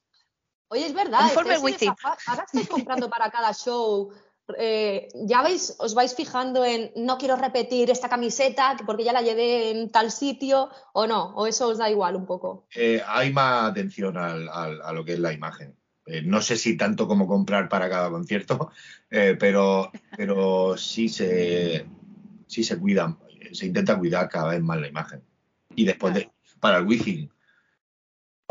Oye, 0.67 0.85
es 0.85 0.93
verdad. 0.93 1.21
Uniforme 1.23 1.55
ahora 1.55 2.43
estáis 2.43 2.69
comprando 2.69 3.09
para 3.09 3.31
cada 3.31 3.53
show 3.53 4.11
eh, 4.58 5.08
ya 5.14 5.43
veis, 5.43 5.76
os 5.80 5.93
vais 5.93 6.16
fijando 6.16 6.66
en 6.66 6.91
no 6.95 7.18
quiero 7.18 7.36
repetir 7.36 7.89
esta 7.89 8.10
camiseta 8.10 8.78
porque 8.86 9.04
ya 9.04 9.14
la 9.14 9.22
llevé 9.22 9.72
en 9.72 9.89
tal 9.89 10.12
sitio 10.12 10.70
o 10.93 11.08
no, 11.08 11.36
o 11.36 11.47
eso 11.47 11.68
os 11.68 11.78
da 11.78 11.89
igual 11.89 12.16
un 12.16 12.26
poco. 12.26 12.68
Eh, 12.76 13.02
hay 13.06 13.32
más 13.32 13.72
atención 13.72 14.18
a 14.18 14.93
lo 14.93 15.06
que 15.06 15.14
es 15.14 15.20
la 15.20 15.34
imagen. 15.34 15.76
Eh, 16.06 16.24
no 16.24 16.41
sé 16.41 16.58
si 16.58 16.76
tanto 16.76 17.08
como 17.08 17.28
comprar 17.28 17.70
para 17.70 17.89
cada 17.89 18.10
concierto, 18.10 18.72
pero, 19.10 19.91
pero 20.18 20.78
sí 20.78 21.10
se, 21.10 21.86
sí 22.47 22.64
se 22.64 22.80
cuidan, 22.80 23.20
se 23.52 23.68
intenta 23.68 23.97
cuidar 23.97 24.28
cada 24.30 24.50
vez 24.50 24.62
más 24.62 24.80
la 24.80 24.88
imagen. 24.88 25.22
Y 25.76 25.86
después 25.86 26.14
de, 26.14 26.32
para 26.60 26.80
el 26.80 26.88
wifi 26.88 27.30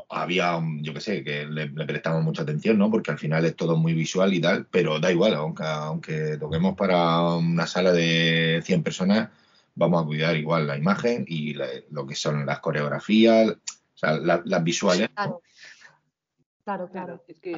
había, 0.09 0.59
yo 0.81 0.95
qué 0.95 1.01
sé, 1.01 1.23
que 1.23 1.47
le, 1.47 1.69
prestamos 1.69 2.23
mucha 2.25 2.43
atención, 2.43 2.79
¿no? 2.79 2.91
Porque 2.91 3.11
al 3.11 3.19
final 3.19 3.45
es 3.45 3.55
todo 3.55 3.77
muy 3.77 3.93
visual 3.93 4.33
y 4.33 4.41
tal, 4.41 4.67
pero 4.67 4.99
da 4.99 5.13
igual, 5.13 5.35
aunque, 5.35 5.65
aunque 5.65 6.37
toquemos 6.39 6.77
para 6.77 7.23
una 7.35 7.67
sala 7.67 7.93
de 7.93 8.63
100 8.65 8.83
personas, 8.83 9.29
vamos 9.75 10.03
a 10.03 10.07
cuidar 10.07 10.37
igual 10.37 10.67
la 10.67 10.77
imagen 10.77 11.25
y 11.29 11.55
lo 11.91 12.07
que 12.07 12.15
son 12.15 12.47
las 12.47 12.61
coreografías, 12.61 13.51
o 13.51 13.59
sea, 13.95 14.19
las 14.19 14.65
visuales. 14.65 15.11
Claro, 15.15 15.41
claro. 16.65 16.89
claro. 16.91 17.25
Es 17.29 17.41
que 17.41 17.55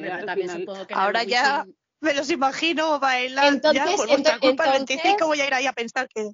ahora 0.93 1.23
ya 1.23 1.65
me 2.01 2.13
los 2.13 2.29
imagino 2.31 2.99
bailando 2.99 3.69
entonces, 3.69 3.83
ya 3.85 3.95
por 3.95 4.07
vuestra 4.07 4.39
culpa 4.39 4.65
el 4.65 4.85
25 4.85 5.25
voy 5.25 5.39
a 5.39 5.47
ir 5.47 5.53
ahí 5.53 5.67
a 5.67 5.73
pensar 5.73 6.09
que 6.09 6.31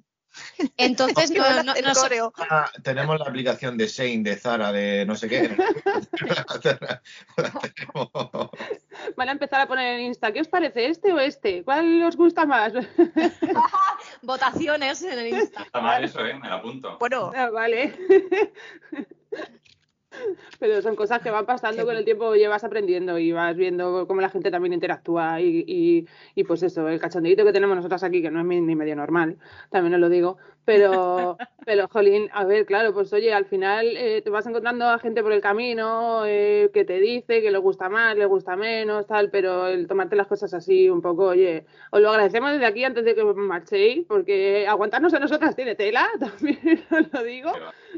entonces, 0.76 1.30
no, 1.30 1.62
no, 1.62 1.74
no 1.74 2.32
ah, 2.50 2.70
tenemos 2.82 3.18
la 3.18 3.26
aplicación 3.26 3.76
de 3.76 3.86
Shane, 3.86 4.22
de 4.22 4.36
Zara, 4.36 4.72
de 4.72 5.04
no 5.06 5.16
sé 5.16 5.28
qué. 5.28 5.48
Van 9.16 9.28
a 9.28 9.32
empezar 9.32 9.60
a 9.60 9.68
poner 9.68 9.98
en 9.98 10.06
Insta, 10.06 10.32
¿qué 10.32 10.40
os 10.40 10.48
parece 10.48 10.86
este 10.86 11.12
o 11.12 11.18
este? 11.18 11.62
¿Cuál 11.62 12.02
os 12.02 12.16
gusta 12.16 12.46
más? 12.46 12.72
Votaciones 14.22 15.02
en 15.02 15.18
el 15.18 15.26
Insta. 15.28 15.62
Está 15.62 15.80
mal 15.80 16.04
eso, 16.04 16.24
¿eh? 16.24 16.34
Me 16.34 16.48
lo 16.48 16.54
apunto. 16.54 16.96
Bueno. 16.98 17.32
Ah, 17.34 17.50
vale. 17.50 17.94
Pero 20.58 20.82
son 20.82 20.96
cosas 20.96 21.20
que 21.20 21.30
van 21.30 21.46
pasando 21.46 21.84
con 21.84 21.96
el 21.96 22.04
tiempo, 22.04 22.34
llevas 22.34 22.64
aprendiendo 22.64 23.18
y 23.18 23.32
vas 23.32 23.56
viendo 23.56 24.06
cómo 24.06 24.20
la 24.20 24.30
gente 24.30 24.50
también 24.50 24.72
interactúa 24.72 25.40
y, 25.40 26.06
y, 26.34 26.44
pues 26.44 26.62
eso, 26.62 26.88
el 26.88 27.00
cachondeito 27.00 27.44
que 27.44 27.52
tenemos 27.52 27.76
nosotras 27.76 28.02
aquí, 28.02 28.22
que 28.22 28.30
no 28.30 28.40
es 28.40 28.46
ni 28.46 28.76
medio 28.76 28.96
normal, 28.96 29.38
también 29.70 29.94
os 29.94 30.00
lo 30.00 30.08
digo, 30.08 30.38
pero, 30.64 31.38
pero 31.64 31.88
jolín, 31.88 32.28
a 32.32 32.44
ver, 32.44 32.66
claro, 32.66 32.92
pues 32.92 33.10
oye, 33.14 33.32
al 33.32 33.46
final 33.46 33.96
eh, 33.96 34.20
te 34.22 34.30
vas 34.30 34.46
encontrando 34.46 34.84
a 34.86 34.98
gente 34.98 35.22
por 35.22 35.32
el 35.32 35.40
camino 35.40 36.26
eh, 36.26 36.70
que 36.74 36.84
te 36.84 37.00
dice 37.00 37.40
que 37.40 37.50
le 37.50 37.58
gusta 37.58 37.88
más, 37.88 38.16
le 38.16 38.26
gusta 38.26 38.54
menos, 38.54 39.06
tal, 39.06 39.30
pero 39.30 39.66
el 39.66 39.86
tomarte 39.86 40.14
las 40.16 40.26
cosas 40.26 40.52
así 40.52 40.90
un 40.90 41.00
poco, 41.00 41.28
oye, 41.28 41.64
os 41.90 42.00
lo 42.00 42.10
agradecemos 42.10 42.52
desde 42.52 42.66
aquí 42.66 42.84
antes 42.84 43.04
de 43.04 43.14
que 43.14 43.24
marchéis, 43.24 44.04
porque 44.06 44.66
aguantarnos 44.68 45.14
a 45.14 45.18
nosotras 45.18 45.56
tiene 45.56 45.74
tela, 45.74 46.06
también 46.20 46.84
os 46.90 47.12
lo 47.12 47.22
digo, 47.22 47.50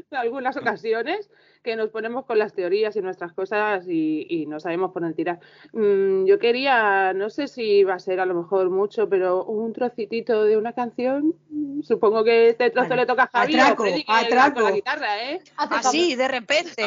en 0.09 0.17
algunas 0.17 0.55
ocasiones 0.55 1.29
que 1.63 1.75
nos 1.75 1.89
ponemos 1.89 2.25
con 2.25 2.39
las 2.39 2.53
teorías 2.53 2.95
y 2.95 3.01
nuestras 3.01 3.33
cosas 3.33 3.85
y, 3.87 4.45
no 4.47 4.59
sabemos 4.59 4.91
poner 4.91 5.13
tirar. 5.13 5.39
Mm, 5.73 6.25
yo 6.25 6.39
quería, 6.39 7.13
no 7.13 7.29
sé 7.29 7.47
si 7.47 7.83
va 7.83 7.95
a 7.95 7.99
ser 7.99 8.19
a 8.19 8.25
lo 8.25 8.33
mejor 8.33 8.69
mucho, 8.69 9.07
pero 9.07 9.45
un 9.45 9.71
trocitito 9.71 10.43
de 10.43 10.57
una 10.57 10.73
canción. 10.73 11.35
Supongo 11.83 12.23
que 12.23 12.49
este 12.49 12.69
trozo 12.69 12.95
le 12.95 13.05
toca 13.05 13.23
a 13.23 13.27
Javi 13.27 13.59
atraco, 13.59 13.85
atraco. 14.07 14.55
con 14.55 14.63
la 14.65 14.71
guitarra, 14.71 15.31
¿eh? 15.31 15.41
Así, 15.55 16.15
de 16.15 16.27
repente. 16.27 16.83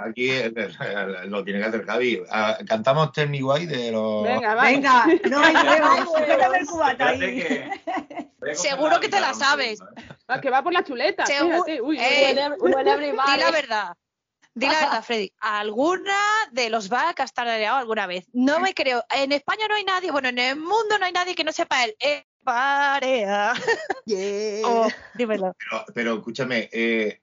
aquí 0.00 0.30
lo 1.26 1.44
tiene 1.44 1.60
que 1.60 1.66
hacer 1.66 1.84
Javi. 1.84 2.20
Ah, 2.30 2.58
Cantamos 2.66 3.12
Tell 3.12 3.30
Me 3.30 3.42
Why 3.42 3.66
de 3.66 3.92
los... 3.92 4.24
Venga, 4.24 4.54
va. 4.54 4.62
Venga, 4.62 5.06
no 5.30 5.40
hay 5.40 5.54
Seguro 8.54 9.00
que 9.00 9.08
te 9.08 9.20
la 9.20 9.34
sabes. 9.34 9.80
Ah, 10.28 10.40
que 10.40 10.50
va 10.50 10.62
por 10.62 10.72
la 10.72 10.84
chuleta. 10.84 11.26
Seguro. 11.26 11.64
Uy, 11.82 11.98
eh, 11.98 12.34
di 12.34 13.38
la 13.38 13.50
verdad. 13.50 13.96
Di 14.58 14.66
la 14.66 14.80
verdad, 14.80 15.04
Freddy. 15.04 15.32
¿Alguna 15.38 16.18
de 16.50 16.68
los 16.68 16.88
back 16.88 17.20
has 17.20 17.32
tarareado 17.32 17.76
alguna 17.76 18.08
vez? 18.08 18.26
No 18.32 18.58
me 18.58 18.74
creo. 18.74 19.04
En 19.14 19.30
España 19.30 19.68
no 19.68 19.76
hay 19.76 19.84
nadie, 19.84 20.10
bueno, 20.10 20.28
en 20.30 20.38
el 20.38 20.56
mundo 20.56 20.98
no 20.98 21.04
hay 21.04 21.12
nadie 21.12 21.36
que 21.36 21.44
no 21.44 21.52
sepa 21.52 21.84
el 21.84 21.94
eh, 22.00 22.24
parea. 22.42 23.54
Oh, 24.64 24.88
dímelo. 25.14 25.54
Pero, 25.94 26.14
escúchame, 26.16 26.68
eh, 26.72 27.20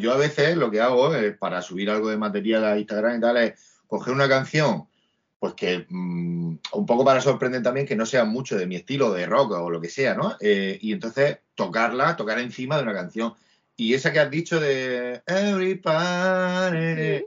yo 0.00 0.12
a 0.12 0.18
veces 0.18 0.56
lo 0.56 0.70
que 0.70 0.80
hago 0.80 1.12
es 1.14 1.36
para 1.36 1.62
subir 1.62 1.90
algo 1.90 2.10
de 2.10 2.16
material 2.16 2.64
a 2.64 2.78
Instagram 2.78 3.16
y 3.16 3.20
tal 3.20 3.36
es 3.38 3.80
coger 3.88 4.14
una 4.14 4.28
canción, 4.28 4.86
pues 5.40 5.54
que 5.54 5.84
mm, 5.88 6.58
un 6.74 6.86
poco 6.86 7.04
para 7.04 7.20
sorprender 7.20 7.62
también 7.62 7.86
que 7.86 7.96
no 7.96 8.06
sea 8.06 8.24
mucho 8.24 8.56
de 8.56 8.66
mi 8.66 8.76
estilo 8.76 9.12
de 9.12 9.26
rock 9.26 9.52
o 9.52 9.70
lo 9.70 9.80
que 9.80 9.88
sea, 9.88 10.14
¿no? 10.14 10.36
Eh, 10.38 10.78
y 10.80 10.92
entonces 10.92 11.38
tocarla, 11.56 12.14
tocar 12.14 12.38
encima 12.38 12.76
de 12.76 12.84
una 12.84 12.94
canción. 12.94 13.34
Y 13.80 13.94
esa 13.94 14.12
que 14.12 14.18
has 14.18 14.28
dicho 14.28 14.58
de 14.58 15.22
Everybody. 15.24 17.24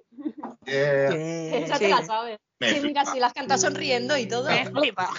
Esa 0.65 1.79
te 1.79 1.87
la 1.87 2.05
sabes. 2.05 2.39
sí, 2.59 2.81
mira, 2.83 3.05
si 3.05 3.21
las 3.21 3.31
cantas 3.31 3.61
sonriendo 3.61 4.17
y 4.17 4.27
todo. 4.27 4.49
Me 4.49 4.69
flipa. 4.69 5.09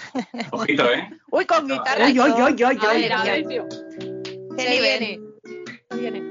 Ojito, 0.50 0.92
¿eh? 0.92 1.08
Uy, 1.30 1.46
con 1.46 1.66
guitarra. 1.66 2.04
Uy, 2.04 2.20
uy, 2.20 2.32
uy, 2.32 2.52
uy, 2.52 2.62
A 2.62 2.92
ver, 2.92 3.12
a 3.14 3.24
ver. 3.24 3.46
Se 4.58 4.80
viene. 4.80 5.20
viene. 5.98 6.22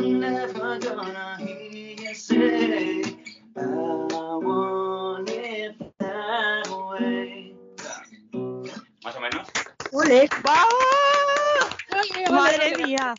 I'm 0.00 0.18
never 0.18 0.78
gonna 0.78 1.36
hear 1.38 1.94
you 1.94 2.14
say 2.14 3.02
I 3.54 3.60
want 4.40 5.28
it 5.28 5.76
that 5.98 6.68
way. 6.70 7.54
Más 9.04 9.16
o 9.16 9.20
menos. 9.20 9.46
¡Ole! 9.92 10.26
¡Vamos! 10.42 10.74
Madre 12.30 12.76
mía. 12.78 13.14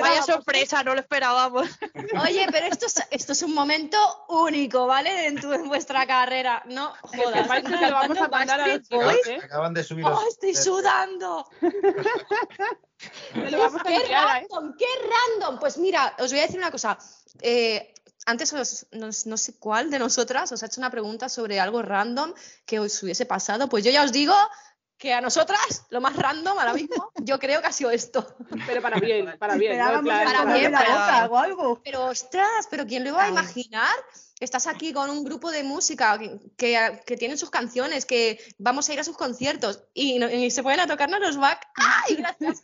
Vaya 0.00 0.22
sorpresa, 0.24 0.82
no 0.82 0.94
lo 0.94 1.00
esperábamos. 1.00 1.68
Oye, 2.20 2.46
pero 2.50 2.66
esto 2.66 2.86
es, 2.86 3.00
esto 3.12 3.32
es 3.32 3.42
un 3.42 3.54
momento 3.54 3.96
único, 4.28 4.86
¿vale? 4.88 5.26
En, 5.28 5.40
tu, 5.40 5.52
en 5.52 5.68
vuestra 5.68 6.04
carrera. 6.06 6.64
No 6.66 6.94
jodas. 7.02 7.48
que 7.62 7.70
lo 7.70 7.92
vamos 7.92 8.18
a 8.18 8.28
mandar 8.28 8.60
a 8.60 8.66
los 8.66 8.82
chicos, 8.88 9.14
¿eh? 9.28 9.38
Acaban 9.44 9.72
de 9.74 9.84
subir 9.84 10.04
¡Oh, 10.04 10.10
los- 10.10 10.26
estoy 10.28 10.54
sudando! 10.56 11.46
Lo 13.34 13.58
vamos 13.58 13.82
¡Qué 13.82 13.96
enviar, 13.96 14.42
¿eh? 14.42 14.46
random! 14.50 14.76
¡Qué 14.76 14.86
random! 15.10 15.58
Pues 15.60 15.78
mira, 15.78 16.14
os 16.18 16.30
voy 16.30 16.40
a 16.40 16.42
decir 16.42 16.58
una 16.58 16.70
cosa. 16.70 16.98
Eh, 17.40 17.92
antes 18.26 18.52
os- 18.52 18.86
no, 18.92 19.08
no 19.26 19.36
sé 19.36 19.54
cuál 19.58 19.90
de 19.90 19.98
nosotras 19.98 20.52
os 20.52 20.62
ha 20.62 20.66
hecho 20.66 20.80
una 20.80 20.90
pregunta 20.90 21.28
sobre 21.28 21.58
algo 21.58 21.82
random 21.82 22.32
que 22.66 22.78
os 22.78 23.02
hubiese 23.02 23.26
pasado. 23.26 23.68
Pues 23.68 23.84
yo 23.84 23.90
ya 23.90 24.04
os 24.04 24.12
digo 24.12 24.34
que 25.02 25.12
a 25.12 25.20
nosotras 25.20 25.84
lo 25.90 26.00
más 26.00 26.14
random 26.14 26.56
ahora 26.56 26.74
mismo 26.74 27.10
yo 27.16 27.40
creo 27.40 27.60
que 27.60 27.66
ha 27.66 27.72
sido 27.72 27.90
esto. 27.90 28.36
Pero 28.68 28.80
para 28.80 29.00
bien, 29.00 29.34
para 29.36 29.56
bien. 29.56 29.76
para 29.76 30.00
bien, 30.44 30.70
la 30.70 30.78
para- 30.78 30.92
boca 30.92 31.26
o 31.28 31.38
algo. 31.38 31.82
Pero 31.82 32.04
ostras, 32.06 32.68
pero 32.70 32.86
¿quién 32.86 33.02
lo 33.02 33.08
iba 33.10 33.24
a 33.24 33.28
imaginar? 33.28 33.92
Estás 34.38 34.68
aquí 34.68 34.92
con 34.92 35.10
un 35.10 35.24
grupo 35.24 35.50
de 35.50 35.64
música 35.64 36.16
que, 36.20 36.38
que, 36.56 37.02
que 37.04 37.16
tienen 37.16 37.36
sus 37.36 37.50
canciones, 37.50 38.06
que 38.06 38.38
vamos 38.58 38.88
a 38.88 38.92
ir 38.92 39.00
a 39.00 39.04
sus 39.04 39.16
conciertos 39.16 39.82
y, 39.92 40.50
se 40.52 40.62
pueden 40.62 40.78
a 40.78 40.86
tocarnos 40.86 41.18
los 41.18 41.36
back. 41.36 41.66
¡Ay, 41.74 42.14
gracias! 42.18 42.60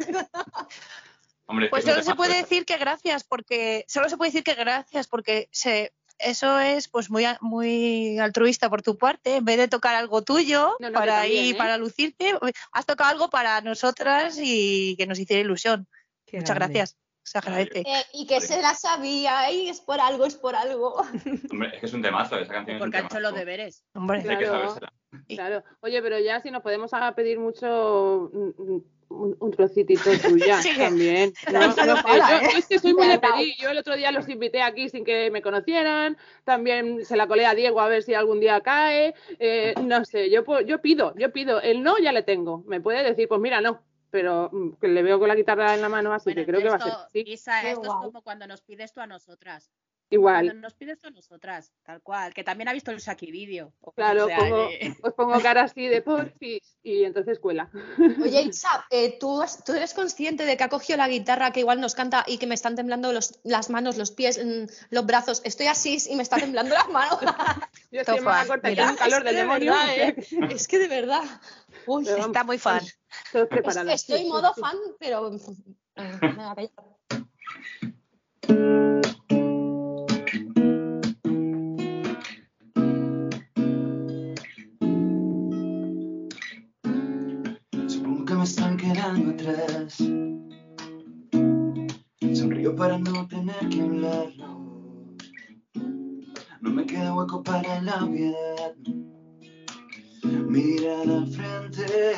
Hombre, 1.47 1.70
Pues 1.70 1.84
solo 1.84 2.05
se 2.05 2.14
puede 2.14 2.36
decir 2.36 2.64
que 2.64 2.76
gracias, 2.76 3.24
porque 3.24 3.84
solo 3.89 4.09
se 4.09 4.16
puede 4.16 4.30
decir 4.30 4.45
que 4.45 4.55
gracias, 4.55 5.09
porque 5.09 5.49
se, 5.51 5.93
eso 6.19 6.59
es 6.61 6.89
pues 6.89 7.11
muy, 7.11 7.25
muy 7.41 8.19
altruista 8.19 8.69
por 8.69 8.83
tu 8.83 8.97
parte. 8.99 9.37
En 9.37 9.45
vez 9.45 9.59
de 9.59 9.69
tocar 9.69 9.95
algo 9.95 10.23
tuyo 10.23 10.77
No, 10.81 10.87
no, 10.87 10.89
que 10.89 10.95
para 10.95 11.21
también, 11.21 11.45
ir, 11.45 11.55
¿eh? 11.55 11.59
para 11.59 11.77
lucirte, 11.79 12.35
has 12.73 12.87
tocado 12.87 13.11
algo 13.11 13.31
para 13.31 13.61
nosotras 13.61 14.39
y 14.41 14.97
que 14.97 15.07
nos 15.07 15.19
hiciera 15.19 15.41
ilusión. 15.43 15.87
Qué 16.27 16.39
Muchas 16.39 16.57
grande. 16.57 16.79
gracias. 16.79 16.99
Se 17.23 17.39
agradece. 17.39 17.81
Eh, 17.81 18.05
y 18.14 18.27
que 18.27 18.41
se 18.41 18.62
la 18.62 18.75
sabía, 18.75 19.51
y 19.53 19.69
es 19.69 19.81
por 19.83 20.01
algo, 20.01 20.25
es 20.25 20.35
por 20.35 20.57
algo. 20.57 20.95
Hombre, 21.53 21.71
es 21.75 21.81
que 21.81 21.87
es 21.87 21.93
un 21.93 22.01
temazo, 22.01 22.39
esa 22.39 22.55
canción 22.55 22.77
es 22.77 22.83
un 22.83 22.91
Porque 22.91 22.97
ha 22.97 23.07
hecho 23.07 23.21
los 23.21 23.35
deberes. 23.35 23.85
Hombre, 23.95 24.25
Hay 24.27 24.39
que 24.39 25.35
Claro. 25.35 25.62
Oye, 25.81 26.01
pero 26.03 26.19
ya 26.19 26.41
si 26.41 26.51
nos 26.51 26.62
podemos 26.62 26.91
pedir 27.14 27.39
mucho 27.39 28.31
mm, 28.33 28.79
un, 29.09 29.37
un 29.39 29.51
trocitito 29.51 30.11
tuya 30.19 30.61
Sí. 30.63 30.77
también. 30.77 31.33
No, 31.53 31.61
no 31.61 31.87
no 31.87 32.03
para, 32.03 32.41
yo, 32.41 32.47
¿eh? 32.47 32.51
yo 32.53 32.59
es 32.59 32.67
que 32.67 32.79
soy 32.79 32.95
muy 32.95 33.07
de 33.07 33.19
pedir. 33.19 33.55
Yo 33.59 33.71
el 33.71 33.79
otro 33.79 33.97
día 33.97 34.13
los 34.13 34.29
invité 34.29 34.63
aquí 34.63 34.89
sin 34.89 35.05
que 35.05 35.31
me 35.31 35.43
conocieran. 35.43 36.17
También 36.45 37.05
se 37.05 37.17
la 37.17 37.27
colé 37.27 37.47
a 37.47 37.55
Diego 37.55 37.81
a 37.81 37.89
ver 37.89 38.03
si 38.03 38.15
algún 38.15 38.41
día 38.41 38.61
cae. 38.61 39.15
Eh, 39.39 39.75
no 39.83 40.05
sé, 40.05 40.31
yo, 40.31 40.45
yo 40.61 40.81
pido, 40.81 41.15
yo 41.17 41.33
pido. 41.33 41.61
El 41.61 41.83
no 41.83 41.99
ya 41.99 42.13
le 42.13 42.23
tengo. 42.23 42.63
Me 42.67 42.81
puede 42.81 43.03
decir, 43.03 43.29
pues 43.29 43.41
mira, 43.41 43.61
no. 43.61 43.81
Pero 44.11 44.49
mm, 44.53 44.73
que 44.81 44.89
le 44.89 45.03
veo 45.03 45.19
con 45.19 45.29
la 45.29 45.35
guitarra 45.35 45.75
en 45.75 45.83
la 45.83 45.89
mano, 45.89 46.13
así 46.13 46.31
Bueno, 46.31 46.41
que 46.41 46.47
creo 46.47 46.63
que 46.63 46.69
va 46.69 46.77
a 46.77 46.79
ser 46.79 46.89
esto, 46.89 47.05
así. 47.05 47.25
Isa, 47.27 47.71
esto 47.71 47.83
es 47.83 47.89
como 47.89 48.23
cuando 48.23 48.47
nos 48.47 48.63
pides 48.63 48.93
tú 48.93 49.01
a 49.01 49.07
nosotras. 49.07 49.71
Igual. 50.11 50.47
Cuando 50.47 50.63
nos 50.63 50.73
pides 50.75 50.99
tú 50.99 51.09
a 51.09 51.11
nosotras, 51.11 51.71
tal 51.83 52.01
cual. 52.01 52.33
Que 52.33 52.43
también 52.43 52.69
ha 52.69 52.73
visto 52.73 52.91
el 52.91 52.99
Saki 53.01 53.31
vídeo. 53.31 53.75
O 53.83 53.93
Claro, 53.93 54.25
sea 54.27 54.39
pongo- 54.39 54.69
que- 54.69 54.95
os 55.03 55.13
pongo 55.13 55.39
cara 55.43 55.65
así 55.65 55.87
de 55.87 56.01
porfis 56.01 56.79
y 56.83 57.05
entonces 57.05 57.39
cuela. 57.39 57.71
Oye, 58.23 58.41
Isa, 58.55 58.87
eh, 58.91 59.19
¿tú, 59.21 59.43
has- 59.43 59.63
¿tú 59.65 59.75
eres 59.75 59.93
consciente 59.93 60.47
de 60.47 60.57
que 60.57 60.65
ha 60.65 60.71
cogido 60.71 60.97
la 60.97 61.09
guitarra, 61.09 61.53
que 61.53 61.61
igual 61.61 61.81
nos 61.83 61.95
canta 61.95 62.25
y 62.27 62.39
que 62.39 62.47
me 62.47 62.55
están 62.55 62.75
temblando 62.75 63.13
los, 63.13 63.39
las 63.45 63.69
manos, 63.69 63.99
los 63.99 64.11
pies, 64.11 64.43
mm, 64.43 64.65
los 64.95 65.05
brazos? 65.05 65.43
Estoy 65.45 65.67
así 65.67 65.99
y 66.09 66.17
me 66.17 66.23
está 66.23 66.37
temblando 66.39 66.75
las 66.75 66.89
manos. 66.89 67.19
Yo 67.91 68.01
estoy 68.01 68.21
más 68.21 68.47
corta 68.47 68.75
que 68.75 68.81
un 68.83 68.97
calor 68.97 69.19
es 69.19 69.19
que 69.19 69.25
del 69.25 69.35
de 69.35 69.41
demonio. 69.43 69.73
verdad, 69.73 69.99
¿eh? 69.99 70.17
Es 70.55 70.67
que 70.69 70.79
de 70.79 70.89
verdad. 70.89 71.23
Uy, 71.87 72.05
Pero 72.05 72.17
vamos, 72.17 72.27
está 72.29 72.45
muy 72.45 72.57
fan. 72.59 72.81
Estoy 73.35 73.99
Sí, 73.99 74.25
sí, 74.25 74.25
modo 74.31 74.53
sí. 74.55 74.61
fan, 74.63 74.77
pero. 74.99 75.31
eh, 75.97 76.69
que 93.69 93.83
hablarlo. 93.83 94.49
No 96.61 96.71
me 96.71 96.87
queda 96.87 97.14
hueco 97.14 97.43
para 97.43 97.81
la 97.83 98.05
obviedad. 98.05 98.75
Mirar 100.23 101.09
al 101.09 101.27
frente 101.29 102.14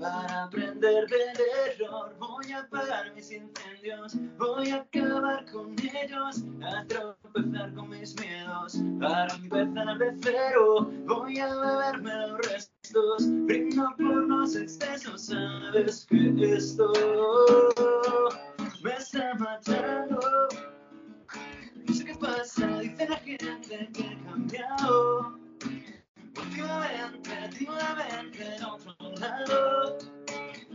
para 0.00 0.44
aprender 0.44 1.06
del 1.06 1.80
error. 1.80 2.16
Voy 2.18 2.52
a 2.52 2.60
apagar 2.60 3.14
mis 3.14 3.30
incendios, 3.30 4.16
voy 4.38 4.70
a 4.70 4.76
acabar 4.76 5.44
con 5.50 5.74
ellos, 5.78 6.44
a 6.62 6.84
tropezar 6.86 7.74
con 7.74 7.90
mis 7.90 8.14
miedos 8.20 8.82
para 9.00 9.34
empezar 9.34 9.98
de 9.98 10.16
cero. 10.22 10.90
Voy 11.06 11.38
a 11.38 11.54
beberme 11.54 12.28
los 12.28 12.40
restos, 12.48 13.28
brindo 13.46 13.94
por 13.96 14.28
los 14.28 14.56
excesos. 14.56 15.26
Sabes 15.26 16.06
que 16.06 16.54
esto 16.56 16.92
me 18.82 18.92
está 18.92 19.34
matando. 19.34 20.20
No 21.86 21.94
sé 21.94 22.04
qué 22.04 22.14
pasa, 22.14 22.66
dice 22.80 23.08
la 23.08 23.16
gente 23.18 23.88
que 23.92 24.00
he 24.00 24.18
cambiado. 24.24 25.38
Últimamente, 26.36 27.30
últimamente 27.48 28.56
en 28.56 28.64
otro 28.64 28.94
lado. 29.20 29.98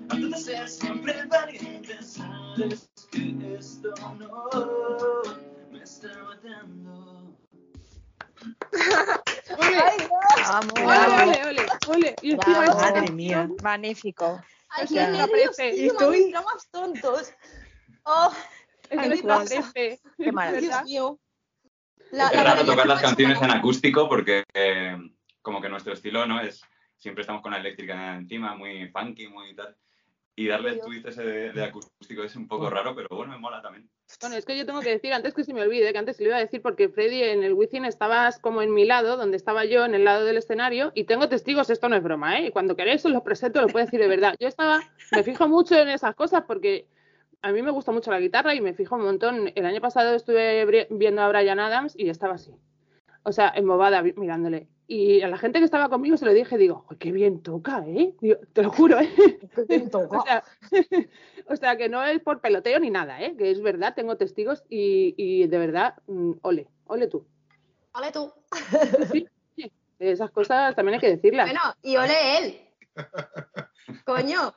Antes 0.10 0.30
de 0.32 0.38
ser 0.38 0.70
siempre 0.70 1.26
valiente, 1.26 2.02
sabes 2.04 2.90
que 3.12 3.56
esto 3.58 3.94
no 4.18 5.22
me 5.72 5.84
está 5.84 6.08
matando. 6.24 7.36
Ole, 9.58 10.10
Vamos. 10.48 10.74
ole, 10.76 11.22
ole, 11.24 11.46
ole, 11.46 11.66
ole. 11.88 12.16
Y 12.22 12.32
encima 12.32 12.60
Bravo. 12.60 12.72
esta 12.80 12.92
Madre 12.94 13.12
mía. 13.12 13.50
Magnífico. 13.62 14.42
Ay, 14.70 14.86
O 14.86 14.88
qué 14.88 15.08
nervios, 15.08 15.60
estoy- 15.60 16.32
más 16.32 16.68
tontos. 16.72 17.34
Oh, 18.06 18.32
es. 20.56 20.72
La- 22.12 22.28
Es 22.28 22.36
la 22.36 22.44
raro 22.44 22.66
tocar 22.66 22.88
las 22.88 23.02
canciones 23.02 23.42
en 23.42 23.52
acústico 23.52 24.10
porque 24.10 24.44
eh, 24.54 24.98
como 25.42 25.62
que 25.62 25.70
nuestro 25.70 25.94
estilo 25.94 26.26
no 26.26 26.42
es 26.42 26.62
siempre 26.98 27.22
estamos 27.22 27.42
con 27.42 27.52
la 27.52 27.58
eléctrica 27.60 28.16
encima, 28.16 28.56
muy 28.56 28.88
funky, 28.90 29.28
muy 29.28 29.56
tal. 29.56 29.76
Y 30.36 30.48
darle 30.48 30.70
el 30.72 30.80
twist 30.82 31.06
ese 31.08 31.24
de, 31.24 31.52
de 31.52 31.64
acústico 31.64 32.24
es 32.24 32.36
un 32.36 32.48
poco 32.48 32.70
raro, 32.70 32.96
pero 32.96 33.08
bueno, 33.12 33.34
me 33.34 33.38
mola 33.40 33.62
también. 33.62 33.90
Bueno, 34.22 34.36
es 34.36 34.46
que 34.46 34.58
yo 34.58 34.66
tengo 34.66 34.80
que 34.82 34.90
decir, 34.92 35.14
antes 35.14 35.34
que 35.34 35.44
se 35.44 35.54
me 35.54 35.62
olvide, 35.62 35.92
que 35.92 35.98
antes 36.00 36.20
lo 36.20 36.28
iba 36.28 36.38
a 36.38 36.40
decir 36.40 36.62
porque 36.62 36.90
Freddy 36.90 37.24
en 37.24 37.44
el 37.44 37.54
Wizzing 37.54 37.86
estabas 37.86 38.40
como 38.40 38.62
en 38.62 38.74
mi 38.74 38.86
lado, 38.86 39.18
donde 39.18 39.36
estaba 39.38 39.66
yo, 39.66 39.84
en 39.86 39.94
el 39.94 40.06
lado 40.06 40.24
del 40.26 40.38
escenario, 40.38 40.92
y 40.96 41.04
tengo 41.04 41.28
testigos, 41.28 41.70
esto 41.70 41.90
no 41.90 41.96
es 41.98 42.04
broma, 42.04 42.40
¿eh? 42.40 42.48
Y 42.48 42.52
cuando 42.52 42.76
queréis 42.76 43.06
os 43.06 43.12
los 43.12 43.24
presento, 43.24 43.62
lo 43.62 43.68
puedo 43.68 43.86
decir 43.86 44.00
de 44.00 44.08
verdad. 44.08 44.36
Yo 44.40 44.48
estaba, 44.48 44.80
me 45.12 45.24
fijo 45.24 45.48
mucho 45.48 45.76
en 45.78 45.90
esas 45.90 46.16
cosas 46.16 46.44
porque 46.48 46.86
a 47.42 47.52
mí 47.52 47.62
me 47.62 47.72
gusta 47.72 47.92
mucho 47.92 48.12
la 48.12 48.20
guitarra 48.20 48.54
y 48.54 48.62
me 48.62 48.74
fijo 48.74 48.96
un 48.96 49.04
montón. 49.04 49.52
El 49.56 49.66
año 49.66 49.82
pasado 49.82 50.14
estuve 50.14 50.88
viendo 50.90 51.22
a 51.22 51.30
Brian 51.30 51.60
Adams 51.60 51.96
y 51.98 52.10
estaba 52.10 52.36
así. 52.36 52.54
O 53.24 53.32
sea, 53.32 53.52
embobada 53.56 54.02
mirándole. 54.02 54.68
Y 54.88 55.22
a 55.22 55.28
la 55.28 55.38
gente 55.38 55.60
que 55.60 55.66
estaba 55.66 55.90
conmigo 55.90 56.18
se 56.18 56.26
lo 56.26 56.34
dije, 56.34 56.58
digo, 56.58 56.84
"Joder, 56.86 56.98
qué 56.98 57.12
bien 57.12 57.42
toca, 57.42 57.84
¿eh? 57.88 58.14
Digo, 58.20 58.38
te 58.52 58.64
lo 58.64 58.72
juro, 58.72 59.00
¿eh? 59.00 59.10
O 59.94 60.24
sea, 60.24 60.44
o 61.48 61.56
sea, 61.56 61.78
que 61.78 61.88
no 61.90 62.04
es 62.04 62.20
por 62.22 62.42
peloteo 62.42 62.80
ni 62.80 62.90
nada, 62.90 63.22
¿eh? 63.22 63.36
Que 63.38 63.52
es 63.52 63.62
verdad, 63.62 63.94
tengo 63.96 64.18
testigos 64.18 64.64
y, 64.70 65.14
y 65.18 65.48
de 65.48 65.58
verdad, 65.58 65.96
mm, 66.08 66.34
ole, 66.42 66.68
ole 66.86 67.08
tú. 67.08 67.26
Vale 67.94 68.12
tú. 68.12 68.32
Sí, 69.12 69.28
sí, 69.56 69.72
esas 70.00 70.32
cosas 70.32 70.76
también 70.76 70.96
hay 70.96 71.02
que 71.02 71.16
decirlas. 71.16 71.48
Bueno, 71.48 71.62
y 71.84 71.98
ole 71.98 72.38
él. 72.38 72.60
Coño. 74.06 74.54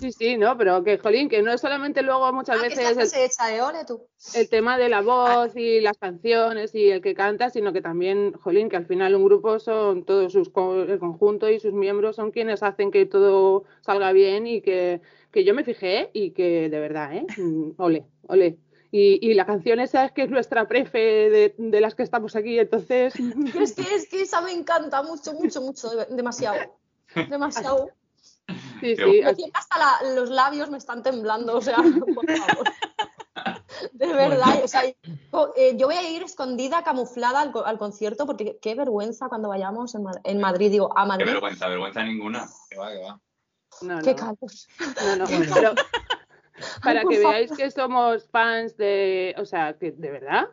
Sí, 0.00 0.12
sí, 0.12 0.36
no, 0.36 0.56
pero 0.58 0.82
que, 0.82 0.98
jolín, 0.98 1.28
que 1.28 1.42
no 1.42 1.52
es 1.52 1.60
solamente 1.60 2.02
luego 2.02 2.32
muchas 2.32 2.58
Ah, 2.58 2.62
veces 2.62 2.96
el, 2.96 3.06
se 3.06 3.24
echa 3.24 3.46
de 3.46 3.62
ole 3.62 3.84
tú. 3.86 4.06
el 4.34 4.48
tema 4.48 4.76
de 4.78 4.88
la 4.88 5.00
voz 5.02 5.56
y 5.56 5.80
las 5.80 5.98
canciones 5.98 6.74
y 6.74 6.90
el 6.90 7.00
que 7.00 7.14
canta, 7.14 7.50
sino 7.50 7.72
que 7.72 7.80
también, 7.80 8.32
jolín, 8.32 8.68
que 8.68 8.76
al 8.76 8.86
final 8.86 9.14
un 9.14 9.24
grupo 9.24 9.58
son 9.58 10.04
todos 10.04 10.32
sus 10.32 10.48
el 10.88 10.98
conjunto 10.98 11.48
y 11.48 11.60
sus 11.60 11.72
miembros 11.72 12.16
son 12.16 12.30
quienes 12.32 12.62
hacen 12.62 12.90
que 12.90 13.06
todo 13.06 13.64
salga 13.82 14.12
bien 14.12 14.46
y 14.46 14.60
que, 14.62 15.00
que 15.30 15.44
yo 15.44 15.54
me 15.54 15.64
fijé 15.64 16.10
y 16.12 16.32
que 16.32 16.68
de 16.68 16.80
verdad, 16.80 17.14
¿eh? 17.14 17.26
Mm, 17.36 17.72
Ole, 17.78 18.04
ole. 18.28 18.58
Y, 18.90 19.18
y 19.28 19.34
la 19.34 19.44
canción 19.44 19.80
esa 19.80 20.04
es 20.04 20.12
que 20.12 20.22
es 20.22 20.30
nuestra 20.30 20.68
prefe 20.68 20.98
de, 20.98 21.54
de 21.58 21.80
las 21.80 21.94
que 21.96 22.04
estamos 22.04 22.36
aquí, 22.36 22.58
entonces 22.58 23.14
Es 23.60 23.74
que, 23.74 23.82
es 23.94 24.08
que 24.08 24.22
esa 24.22 24.40
me 24.40 24.52
encanta 24.52 25.02
mucho, 25.02 25.32
mucho, 25.34 25.60
mucho. 25.62 25.90
de- 25.90 26.06
Demasiado. 26.14 26.58
Demasiado. 27.30 27.90
Sí, 28.88 28.96
Qué 28.96 29.34
sí, 29.36 29.50
hasta 29.54 29.78
la- 29.78 30.14
los 30.14 30.30
labios 30.30 30.70
me 30.70 30.78
están 30.78 31.02
temblando, 31.02 31.56
o 31.56 31.60
sea, 31.60 31.76
por 32.14 32.30
favor. 32.30 32.68
De 33.92 34.12
verdad, 34.12 34.62
o 34.62 34.68
sea, 34.68 34.84
eh, 34.84 34.96
yo 35.76 35.86
voy 35.86 35.96
a 35.96 36.08
ir 36.08 36.22
escondida, 36.22 36.84
camuflada 36.84 37.40
al, 37.40 37.52
co- 37.52 37.64
al 37.64 37.78
concierto, 37.78 38.26
porque 38.26 38.44
qué, 38.44 38.58
qué 38.60 38.74
vergüenza 38.74 39.28
cuando 39.28 39.48
vayamos 39.48 39.94
en, 39.94 40.04
Ma- 40.04 40.20
en 40.24 40.40
Madrid, 40.40 40.70
digo, 40.70 40.96
a 40.96 41.02
Qué 41.02 41.08
Madrid. 41.08 41.26
vergüenza, 41.26 41.68
vergüenza 41.68 42.02
ninguna. 42.04 42.46
Que 42.70 42.76
va, 42.78 42.90
que 42.90 42.98
va. 43.00 43.20
No, 43.82 44.00
Qué 44.02 44.10
no. 44.12 44.16
calor. 44.16 44.36
No, 45.04 45.16
no, 45.16 45.26
Bueno. 45.26 45.52
pero 45.54 45.74
para 46.84 47.00
que 47.02 47.16
favor. 47.16 47.30
veáis 47.32 47.50
que 47.52 47.70
somos 47.70 48.28
fans 48.30 48.76
de, 48.76 49.34
o 49.38 49.44
sea, 49.44 49.76
que 49.76 49.90
de 49.90 50.10
verdad. 50.10 50.48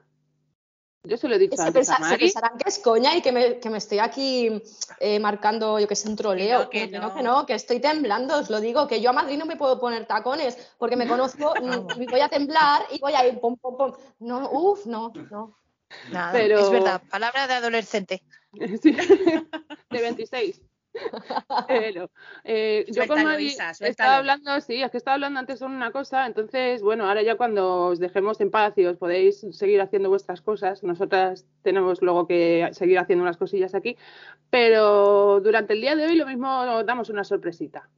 Yo 1.04 1.18
se 1.18 1.28
lo 1.28 1.36
he 1.36 1.40
dicho 1.40 1.56
Se, 1.56 1.64
antes 1.64 1.90
a 1.90 1.94
pensa- 1.94 1.96
se 1.96 2.02
Mari. 2.12 2.20
pensarán 2.26 2.58
que 2.60 2.70
es 2.70 2.78
coña 2.80 3.16
y 3.16 3.22
que 3.24 3.32
me, 3.32 3.60
que 3.60 3.70
me 3.72 3.80
estoy 3.80 3.98
aquí 3.98 4.62
eh, 5.00 5.20
marcando, 5.20 5.80
yo 5.80 5.88
que 5.88 5.96
sé, 5.96 6.08
un 6.08 6.16
troleo. 6.16 6.70
Que 6.70 6.86
no, 6.88 6.92
que 6.92 7.00
no. 7.00 7.16
que 7.16 7.24
no, 7.24 7.46
que 7.48 7.54
estoy 7.56 7.80
temblando, 7.80 8.38
os 8.38 8.50
lo 8.52 8.62
digo, 8.62 8.88
que 8.88 9.02
yo 9.02 9.10
a 9.10 9.14
Madrid 9.14 9.40
no 9.40 9.48
me 9.48 9.56
puedo 9.56 9.80
poner 9.80 10.06
tacones 10.06 10.56
porque 10.78 10.96
me 10.96 11.08
conozco, 11.08 11.56
mm, 11.60 12.02
y 12.02 12.06
voy 12.06 12.20
a 12.20 12.30
temblar 12.30 12.84
y 12.92 13.00
voy 13.00 13.14
a 13.14 13.26
ir 13.28 13.40
pom, 13.40 13.58
pom, 13.58 13.78
pom. 13.78 13.94
No, 14.20 14.48
uff, 14.52 14.86
no, 14.86 15.12
no. 15.32 15.58
Nada, 16.12 16.32
Pero- 16.34 16.60
es 16.60 16.70
verdad, 16.70 17.02
palabra 17.10 17.48
de 17.48 17.54
adolescente. 17.56 18.22
Sí, 18.82 18.92
de 19.90 20.02
26. 20.02 20.62
Pero, 21.68 22.10
eh, 22.44 22.86
yo 22.90 23.08
con 23.08 23.20
estaba 23.40 24.18
hablando, 24.18 24.60
sí, 24.62 24.82
es 24.82 24.92
que 24.92 24.98
estaba 24.98 25.16
hablando 25.16 25.40
antes 25.40 25.60
sobre 25.60 25.76
una 25.76 25.92
cosa, 25.92 26.26
entonces, 26.26 26.82
bueno, 26.82 27.08
ahora 27.08 27.22
ya 27.22 27.36
cuando 27.36 27.88
os 27.88 28.00
dejemos 28.00 28.42
en 28.42 28.52
paz 28.52 28.74
y 28.78 28.86
os 28.86 28.98
podéis 28.98 29.46
seguir 29.52 29.82
haciendo 29.82 30.10
vuestras 30.10 30.42
cosas, 30.42 30.84
nosotras 30.84 31.46
tenemos 31.62 32.02
luego 32.02 32.28
que 32.28 32.70
seguir 32.74 33.00
haciendo 33.00 33.24
unas 33.24 33.38
cosillas 33.38 33.76
aquí, 33.76 33.98
pero 34.50 35.40
durante 35.42 35.74
el 35.74 35.82
día 35.82 35.96
de 35.96 36.06
hoy 36.06 36.16
lo 36.16 36.26
mismo 36.26 36.62
os 36.62 36.86
damos 36.86 37.10
una 37.10 37.24
sorpresita. 37.24 37.90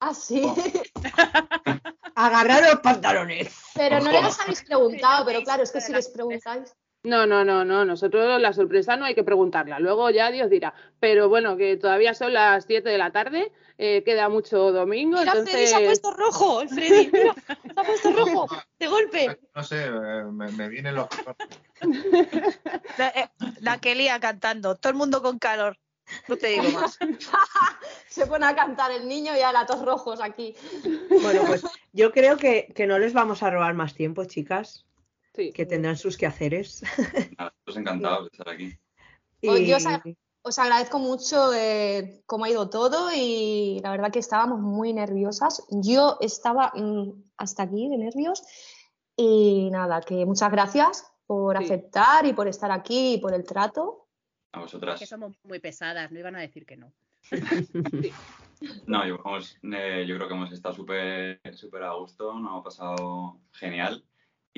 Ah, 0.00 0.14
sí. 0.14 0.42
Oh. 0.44 0.56
Agarrar 2.14 2.62
los 2.62 2.80
pantalones. 2.80 3.54
Pero 3.74 4.00
no 4.00 4.10
les 4.10 4.40
habéis 4.40 4.62
preguntado, 4.62 5.26
pero 5.26 5.42
claro, 5.42 5.62
es 5.62 5.70
que 5.70 5.80
si 5.80 5.92
les 5.92 6.08
preguntáis. 6.08 6.74
No, 7.06 7.24
no, 7.24 7.44
no, 7.44 7.64
no, 7.64 7.84
nosotros 7.84 8.40
la 8.40 8.52
sorpresa 8.52 8.96
no 8.96 9.04
hay 9.04 9.14
que 9.14 9.22
preguntarla, 9.22 9.78
luego 9.78 10.10
ya 10.10 10.32
Dios 10.32 10.50
dirá, 10.50 10.74
pero 10.98 11.28
bueno, 11.28 11.56
que 11.56 11.76
todavía 11.76 12.14
son 12.14 12.32
las 12.32 12.64
7 12.64 12.88
de 12.88 12.98
la 12.98 13.12
tarde, 13.12 13.52
eh, 13.78 14.02
queda 14.04 14.28
mucho 14.28 14.72
domingo, 14.72 15.20
Mira, 15.20 15.30
Freddy 15.30 15.68
se 15.68 15.76
ha 15.76 15.86
puesto 15.86 16.12
rojo, 16.14 16.62
el 16.62 16.68
Freddy, 16.68 17.08
mira, 17.12 17.32
se 17.34 17.80
ha 17.80 17.84
puesto 17.84 18.10
rojo, 18.10 18.48
de 18.80 18.86
golpe. 18.88 19.38
No 19.54 19.62
sé, 19.62 19.84
eh, 19.84 20.24
me, 20.32 20.50
me 20.50 20.68
vienen 20.68 20.96
los. 20.96 21.06
La, 22.98 23.08
eh, 23.08 23.30
la 23.60 24.20
cantando, 24.20 24.74
todo 24.74 24.90
el 24.90 24.96
mundo 24.96 25.22
con 25.22 25.38
calor. 25.38 25.78
No 26.26 26.36
te 26.36 26.48
digo 26.48 26.70
más. 26.70 26.98
Se 28.08 28.26
pone 28.26 28.46
a 28.46 28.54
cantar 28.54 28.90
el 28.90 29.06
niño 29.06 29.36
y 29.36 29.40
a 29.40 29.52
latos 29.52 29.84
rojos 29.84 30.20
aquí. 30.20 30.54
Bueno, 31.22 31.42
pues 31.46 31.64
yo 31.92 32.12
creo 32.12 32.36
que, 32.36 32.72
que 32.74 32.86
no 32.86 32.98
les 32.98 33.12
vamos 33.12 33.42
a 33.42 33.50
robar 33.50 33.74
más 33.74 33.94
tiempo, 33.94 34.24
chicas, 34.24 34.85
Sí. 35.36 35.52
que 35.52 35.66
tendrán 35.66 35.96
sus 35.96 36.16
quehaceres. 36.16 36.82
Nada, 37.38 37.54
Estoy 37.66 37.82
encantado 37.82 38.22
de 38.22 38.28
estar 38.32 38.48
aquí. 38.48 38.78
Pues 39.40 39.86
Os 40.42 40.58
agradezco 40.58 40.98
mucho 40.98 41.52
eh, 41.54 42.22
cómo 42.26 42.44
ha 42.44 42.50
ido 42.50 42.70
todo 42.70 43.10
y 43.14 43.80
la 43.82 43.90
verdad 43.90 44.10
que 44.12 44.20
estábamos 44.20 44.60
muy 44.60 44.92
nerviosas. 44.92 45.66
Yo 45.70 46.18
estaba 46.20 46.72
mm, 46.74 47.10
hasta 47.36 47.64
aquí 47.64 47.88
de 47.88 47.98
nervios 47.98 48.42
y 49.16 49.68
nada, 49.70 50.00
que 50.00 50.24
muchas 50.24 50.50
gracias 50.52 51.04
por 51.26 51.58
Sí. 51.58 51.64
aceptar 51.64 52.24
y 52.26 52.32
por 52.32 52.46
estar 52.48 52.70
aquí 52.70 53.14
y 53.14 53.18
por 53.18 53.34
el 53.34 53.44
trato. 53.44 54.06
A 54.52 54.60
vosotras. 54.60 54.98
Que 55.00 55.06
somos 55.06 55.34
muy 55.42 55.58
pesadas, 55.58 56.10
no 56.12 56.18
iban 56.18 56.36
a 56.36 56.40
decir 56.40 56.64
que 56.64 56.76
no. 56.76 56.92
No, 58.86 59.06
yo, 59.06 59.16
hemos- 59.22 59.58
eh, 59.64 60.06
yo 60.08 60.16
creo 60.16 60.28
que 60.28 60.34
hemos 60.34 60.50
estado 60.52 60.74
súper 60.74 61.40
súper 61.54 61.82
a 61.82 61.92
gusto, 61.92 62.32
nos 62.32 62.50
hemos 62.50 62.64
pasado 62.64 63.40
genial. 63.52 64.02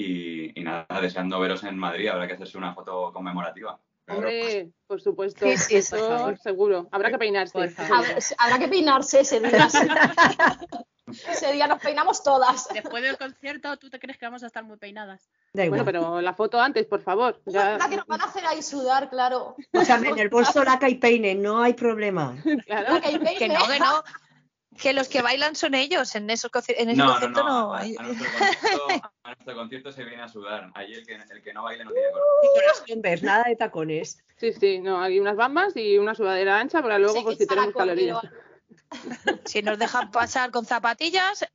Y, 0.01 0.53
y 0.55 0.63
nada, 0.63 0.87
deseando 1.01 1.41
veros 1.41 1.65
en 1.65 1.77
Madrid, 1.77 2.07
habrá 2.07 2.29
que 2.29 2.35
hacerse 2.35 2.57
una 2.57 2.73
foto 2.73 3.13
conmemorativa. 3.13 3.81
Hombre, 4.07 4.71
por 4.87 5.01
supuesto, 5.01 5.45
Sí, 5.45 5.57
sí, 5.57 5.77
eso 5.77 6.37
seguro. 6.37 6.89
Habrá 6.93 7.11
que 7.11 7.19
peinarse. 7.19 7.59
Habrá, 7.59 8.17
habrá 8.39 8.59
que 8.61 8.69
peinarse 8.69 9.21
ese 9.21 9.41
día. 9.41 9.69
ese 11.29 11.53
día 11.53 11.67
nos 11.67 11.81
peinamos 11.81 12.23
todas. 12.23 12.69
Después 12.73 13.03
del 13.03 13.19
concierto, 13.19 13.77
¿tú 13.77 13.91
te 13.91 13.99
crees 13.99 14.19
que 14.19 14.27
vamos 14.27 14.45
a 14.45 14.47
estar 14.47 14.63
muy 14.63 14.77
peinadas? 14.77 15.29
Da 15.53 15.65
igual. 15.65 15.83
Bueno, 15.83 16.01
pero 16.01 16.21
la 16.21 16.33
foto 16.33 16.61
antes, 16.61 16.87
por 16.87 17.03
favor. 17.03 17.41
Ya- 17.47 17.77
La 17.77 17.89
que 17.89 17.97
nos 17.97 18.07
van 18.07 18.21
a 18.21 18.27
hacer 18.27 18.47
ahí 18.47 18.63
sudar, 18.63 19.11
claro. 19.11 19.57
O 19.73 19.85
sea, 19.85 19.97
en 19.97 20.17
el 20.17 20.29
bolso 20.29 20.63
laca 20.63 20.89
y 20.89 20.95
peine, 20.95 21.35
no 21.35 21.61
hay 21.61 21.75
problema. 21.75 22.37
claro. 22.67 22.95
La 22.95 23.01
que 23.01 23.19
no, 23.49 23.67
que 23.67 23.79
no. 23.81 24.05
Que 24.81 24.93
los 24.93 25.09
que 25.09 25.23
bailan 25.23 25.57
son 25.57 25.75
ellos. 25.75 26.15
En, 26.15 26.31
esos, 26.31 26.51
en 26.69 26.91
ese 26.91 26.97
No, 26.97 27.07
no, 27.07 27.13
concierto 27.13 27.43
no. 27.45 27.49
no. 27.49 27.75
A, 27.75 27.85
nuestro 27.85 28.05
concierto, 28.39 29.13
a 29.23 29.29
nuestro 29.35 29.55
concierto 29.55 29.93
se 29.93 30.05
viene 30.05 30.23
a 30.23 30.29
sudar. 30.29 30.71
Allí 30.75 30.95
el 30.95 31.07
que, 31.07 31.15
el 31.15 31.43
que 31.43 31.53
no 31.53 31.63
baile 31.65 31.85
no 31.85 31.93
tiene 31.93 32.09
color. 32.11 33.23
Nada 33.23 33.45
de 33.45 33.57
tacones. 33.57 34.23
Sí, 34.37 34.53
sí, 34.53 34.79
no, 34.79 35.03
hay 35.03 35.19
unas 35.19 35.37
bambas 35.37 35.77
y 35.77 35.99
una 35.99 36.15
sudadera 36.15 36.61
ancha 36.61 36.81
para 36.81 36.99
luego, 36.99 37.17
Sí, 37.17 37.23
pues 37.25 37.39
si 37.39 37.47
tenemos 37.47 37.75
calorías. 37.75 38.19
Si 39.45 39.63
nos 39.63 39.79
dejan 39.79 40.11
pasar 40.11 40.51
con 40.51 40.65
zapatillas, 40.65 41.47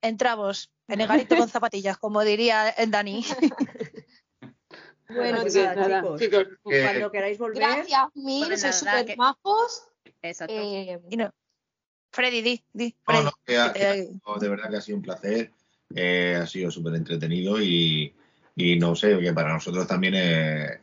entramos. 0.00 0.72
En 0.88 1.00
el 1.00 1.06
garito 1.06 1.36
con 1.36 1.48
zapatillas, 1.48 1.98
como 1.98 2.22
diría 2.22 2.70
el 2.70 2.90
Dani. 2.90 3.24
Bueno, 5.12 5.40
Así 5.40 5.58
que 5.58 5.64
nada, 5.64 5.88
nada, 5.88 6.18
chicos. 6.18 6.46
Cuando 6.62 7.10
queráis 7.10 7.36
volver, 7.36 7.58
Gracias, 7.58 8.00
mil, 8.14 8.56
sois 8.56 8.76
súper 8.76 9.16
majos. 9.16 9.88
Exacto. 10.22 10.54
Eh, 10.54 11.00
Y 11.10 11.16
no. 11.16 11.34
Freddy, 12.12 12.42
di, 12.42 12.62
di. 12.72 12.94
No, 13.08 13.14
Freddy. 13.14 13.24
no, 13.24 13.30
que 13.46 13.58
ha- 13.58 13.72
que 13.72 13.86
ha 13.86 13.94
sido- 13.94 14.38
de 14.40 14.48
verdad 14.48 14.70
que 14.70 14.76
ha 14.76 14.80
sido 14.80 14.96
un 14.98 15.02
placer, 15.02 15.50
eh, 15.94 16.38
ha 16.40 16.46
sido 16.46 16.70
súper 16.70 16.94
entretenido 16.94 17.60
y, 17.60 18.12
y 18.56 18.78
no 18.78 18.94
sé, 18.94 19.18
que 19.18 19.32
para 19.32 19.52
nosotros 19.52 19.86
también 19.86 20.14
es, 20.14 20.78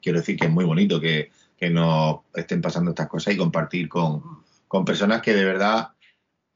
quiero 0.00 0.18
decir 0.18 0.36
que 0.36 0.46
es 0.46 0.50
muy 0.50 0.64
bonito 0.64 1.00
que, 1.00 1.30
que 1.56 1.70
nos 1.70 2.20
estén 2.34 2.60
pasando 2.60 2.90
estas 2.90 3.08
cosas 3.08 3.34
y 3.34 3.36
compartir 3.36 3.88
con, 3.88 4.22
con 4.68 4.84
personas 4.84 5.22
que 5.22 5.34
de 5.34 5.44
verdad, 5.44 5.88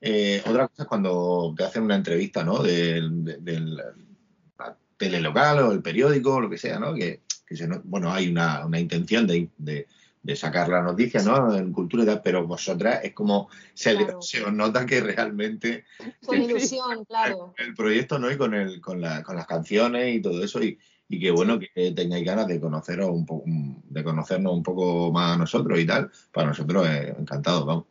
eh, 0.01 0.43
otra 0.47 0.69
cosa 0.69 0.83
es 0.83 0.89
cuando 0.89 1.55
te 1.57 1.65
hacen 1.65 1.83
una 1.85 1.97
entrevista, 1.97 2.45
¿no? 2.45 2.63
Del, 2.63 3.25
de- 3.25 3.39
del 3.39 3.77
la 3.77 4.77
tele 4.97 5.21
local 5.21 5.59
o 5.61 5.73
el 5.73 5.83
periódico 5.83 6.35
o 6.35 6.41
lo 6.41 6.51
que 6.51 6.59
sea, 6.59 6.79
¿no? 6.79 6.95
Que, 6.95 7.21
que 7.47 7.57
se 7.57 7.69
no- 7.69 7.81
bueno, 7.85 8.13
hay 8.13 8.29
una, 8.29 8.65
una 8.67 8.81
intención 8.81 9.27
de, 9.27 9.49
de- 9.59 9.87
de 10.27 10.35
sacar 10.37 10.69
la 10.69 10.83
noticia, 10.83 11.23
¿no? 11.23 11.55
En 11.55 11.73
cultura 11.73 12.03
y 12.03 12.07
tal, 12.07 12.21
pero 12.23 12.47
vosotras 12.47 13.01
es 13.05 13.13
como 13.15 13.49
se, 13.75 13.95
le- 13.95 14.05
Claro. 14.05 14.23
se 14.23 14.43
os 14.43 14.53
nota 14.53 14.85
que 14.85 15.01
realmente 15.01 15.85
con 16.25 16.37
ilusión, 16.43 17.05
claro. 17.05 17.55
el 17.59 17.75
proyecto, 17.75 18.19
¿no? 18.19 18.31
Y 18.31 18.37
con 18.37 18.53
el, 18.55 18.81
con, 18.81 19.01
la- 19.01 19.23
con 19.23 19.37
las 19.37 19.47
canciones 19.47 20.15
y 20.17 20.21
todo 20.21 20.43
eso, 20.43 20.61
y, 20.63 20.79
y 21.09 21.21
que 21.21 21.31
bueno 21.31 21.59
que 21.61 21.93
tengáis 21.93 22.25
ganas 22.27 22.49
de 22.49 22.59
conoceros 22.61 23.09
un 23.09 23.25
poco, 23.25 23.45
de 23.47 24.03
conocernos 24.03 24.53
un 24.53 24.63
poco 24.65 25.13
más 25.13 25.37
a 25.37 25.39
nosotros 25.39 25.79
y 25.79 25.87
tal. 25.87 26.11
Para 26.33 26.49
nosotros 26.49 26.89
es 26.89 27.17
encantado, 27.17 27.65
vamos. 27.65 27.85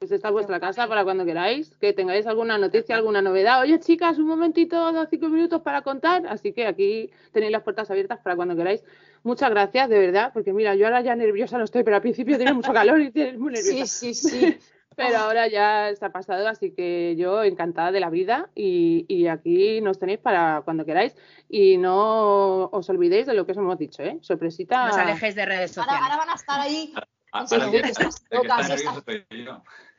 pues 0.00 0.10
esta 0.10 0.28
es 0.28 0.32
vuestra 0.32 0.58
casa 0.60 0.88
para 0.88 1.04
cuando 1.04 1.24
queráis, 1.24 1.70
que 1.80 1.92
tengáis 1.92 2.26
alguna 2.26 2.58
noticia, 2.58 2.96
alguna 2.96 3.22
novedad. 3.22 3.62
Oye, 3.62 3.78
chicas, 3.80 4.18
un 4.18 4.26
momentito, 4.26 4.92
dos, 4.92 5.06
cinco 5.08 5.28
minutos 5.28 5.62
para 5.62 5.82
contar. 5.82 6.26
Así 6.26 6.52
que 6.52 6.66
aquí 6.66 7.10
tenéis 7.32 7.52
las 7.52 7.62
puertas 7.62 7.90
abiertas 7.90 8.18
para 8.22 8.34
cuando 8.36 8.56
queráis. 8.56 8.82
Muchas 9.26 9.50
gracias, 9.50 9.88
de 9.88 9.98
verdad, 9.98 10.30
porque 10.32 10.52
mira, 10.52 10.76
yo 10.76 10.86
ahora 10.86 11.00
ya 11.00 11.16
nerviosa 11.16 11.58
no 11.58 11.64
estoy, 11.64 11.82
pero 11.82 11.96
al 11.96 12.02
principio 12.02 12.38
tenía 12.38 12.54
mucho 12.54 12.72
calor 12.72 13.00
y 13.00 13.10
tienes 13.10 13.36
muy 13.38 13.52
nerviosa. 13.52 13.84
Sí, 13.86 14.14
sí, 14.14 14.28
sí. 14.28 14.58
Pero 14.96 15.18
ahora 15.18 15.46
ya 15.46 15.90
está 15.90 16.10
pasado, 16.10 16.48
así 16.48 16.70
que 16.70 17.16
yo 17.18 17.42
encantada 17.44 17.92
de 17.92 18.00
la 18.00 18.08
vida 18.08 18.48
y, 18.54 19.04
y 19.08 19.26
aquí 19.26 19.82
nos 19.82 19.98
tenéis 19.98 20.20
para 20.20 20.62
cuando 20.64 20.86
queráis. 20.86 21.14
Y 21.50 21.76
no 21.76 22.66
os 22.70 22.88
olvidéis 22.88 23.26
de 23.26 23.34
lo 23.34 23.44
que 23.44 23.52
os 23.52 23.58
hemos 23.58 23.76
dicho, 23.78 24.02
¿eh? 24.02 24.16
Sorpresita. 24.22 24.84
No 24.86 24.92
os 24.92 24.96
alejéis 24.96 25.34
de 25.34 25.44
redes 25.44 25.76
Ahora, 25.76 25.90
sociales. 25.92 26.02
ahora 26.12 26.16
van 26.24 26.30
a 26.30 26.34
estar 26.34 26.60
ahí. 26.60 26.94
Ah, 27.32 27.46
Sí, 27.46 27.56
ahora 27.56 27.70
sí, 27.70 27.76
el 27.76 27.82
que- 27.82 28.04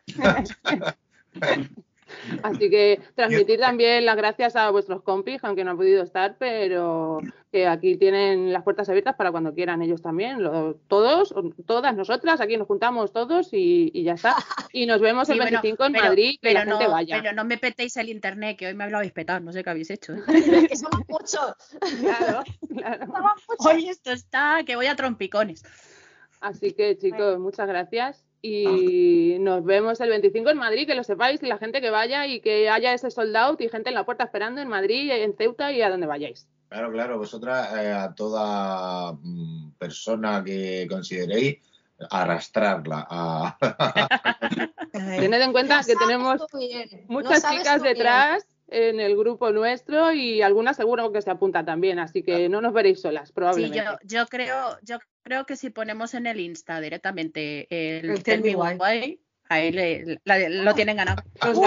que. 2.08 2.40
Así 2.44 2.70
que 2.70 3.02
transmitir 3.16 3.60
también 3.60 4.06
las 4.06 4.16
gracias 4.16 4.56
a 4.56 4.70
vuestros 4.72 5.02
compis, 5.04 5.44
aunque 5.44 5.64
no 5.64 5.72
han 5.72 5.78
podido 5.78 6.04
estar, 6.04 6.36
pero 6.38 7.20
que 7.52 7.66
aquí 7.68 7.96
tienen 7.96 8.52
las 8.52 8.64
puertas 8.64 8.90
abiertas 8.90 9.16
para 9.16 9.32
cuando 9.32 9.54
quieran 9.54 9.82
ellos 9.82 10.02
también. 10.02 10.44
lo- 10.44 10.76
todos, 10.88 11.34
todas 11.66 11.96
nosotras, 11.96 12.42
aquí 12.42 12.58
nos 12.58 12.68
juntamos 12.68 13.14
todos 13.14 13.54
y, 13.54 13.90
y 13.94 14.04
ya 14.04 14.14
está. 14.14 14.36
Y 14.74 14.86
nos 14.86 15.00
vemos 15.02 15.30
el 15.30 15.36
Sí, 15.36 15.40
bueno, 15.42 15.60
25 15.62 15.86
en 15.86 15.92
pero- 15.94 16.04
Madrid, 16.06 16.32
que 16.34 16.40
pero 16.42 16.54
la 16.54 16.66
gente 16.66 16.84
no, 16.86 16.92
vaya. 16.92 17.22
Pero 17.22 17.34
no 17.36 17.46
me 17.46 17.58
petéis 17.58 17.96
el 17.98 18.10
internet, 18.10 18.58
que 18.58 18.68
hoy 18.68 18.74
me 18.74 18.84
habéis 18.84 19.12
petado, 19.14 19.40
no 19.40 19.52
sé 19.54 19.64
qué 19.64 19.70
habéis 19.70 19.90
hecho. 19.90 20.14
¿eh? 20.14 20.22
Que 20.70 20.76
somos 20.76 21.02
muchos. 21.08 21.54
Claro, 22.02 22.44
claro. 22.76 23.06
Somos 23.06 23.32
muchos. 23.48 23.66
Hoy 23.66 23.90
esto 23.90 24.12
está, 24.12 24.60
que 24.66 24.76
voy 24.76 24.88
a 24.88 24.96
trompicones. 24.96 25.64
Así 26.42 26.74
que 26.74 26.98
chicos, 26.98 27.40
muchas 27.40 27.68
gracias 27.68 28.24
y 28.42 29.38
nos 29.40 29.64
vemos 29.64 30.00
el 30.00 30.10
25 30.10 30.50
en 30.50 30.58
Madrid, 30.58 30.88
que 30.88 30.96
lo 30.96 31.04
sepáis, 31.04 31.42
y 31.42 31.48
la 31.48 31.58
gente 31.58 31.82
que 31.82 31.90
vaya 31.90 32.28
y 32.28 32.40
que 32.40 32.70
haya 32.70 32.94
ese 32.94 33.12
sold 33.12 33.36
out 33.36 33.62
y 33.62 33.70
gente 33.70 33.90
en 33.90 33.96
la 33.96 34.06
puerta 34.06 34.26
esperando 34.26 34.62
en 34.62 34.68
Madrid, 34.68 35.12
en 35.12 35.36
Ceuta 35.36 35.72
y 35.72 35.82
a 35.82 35.90
donde 35.90 36.08
vayáis. 36.08 36.48
Claro, 36.70 36.92
claro, 36.92 37.18
vosotras 37.18 37.74
eh, 37.78 37.92
a 37.92 38.14
toda 38.14 39.14
mm, 39.14 39.72
persona 39.78 40.44
que 40.44 40.86
consideréis 40.90 41.60
arrastrarla 42.10 43.08
a, 43.10 43.58
Tened 44.92 45.42
en 45.42 45.52
cuenta 45.52 45.82
que 45.84 45.96
tenemos 45.96 46.46
muchas 47.08 47.50
chicas 47.50 47.82
detrás 47.82 48.46
en 48.70 49.00
el 49.00 49.16
grupo 49.16 49.52
nuestro 49.52 50.12
y 50.12 50.42
algunas 50.42 50.76
seguro 50.76 51.12
que 51.12 51.22
se 51.22 51.30
apuntan 51.32 51.66
también, 51.66 52.00
así 52.00 52.24
que 52.24 52.50
no 52.50 52.62
nos 52.62 52.74
veréis 52.74 53.02
solas, 53.02 53.30
Sí, 53.30 53.34
probablemente. 53.34 53.78
yo, 53.78 53.98
yo 54.04 54.28
creo, 54.28 54.78
yo 54.84 55.00
creo 55.24 55.46
que 55.46 55.56
si 55.56 55.70
ponemos 55.70 56.14
en 56.14 56.28
el 56.28 56.40
Insta 56.40 56.80
directamente 56.82 57.68
el, 57.70 58.10
El 58.10 58.24
Tell 58.24 58.42
Tell 58.42 58.44
Me 58.44 58.50
Me 58.52 58.56
Why. 58.56 58.78
Why, 58.80 59.22
Ahí 59.50 59.72
le, 59.72 60.20
la- 60.26 60.50
lo 60.50 60.76
tienen 60.76 60.98
ganado. 60.98 61.24
Pues 61.40 61.58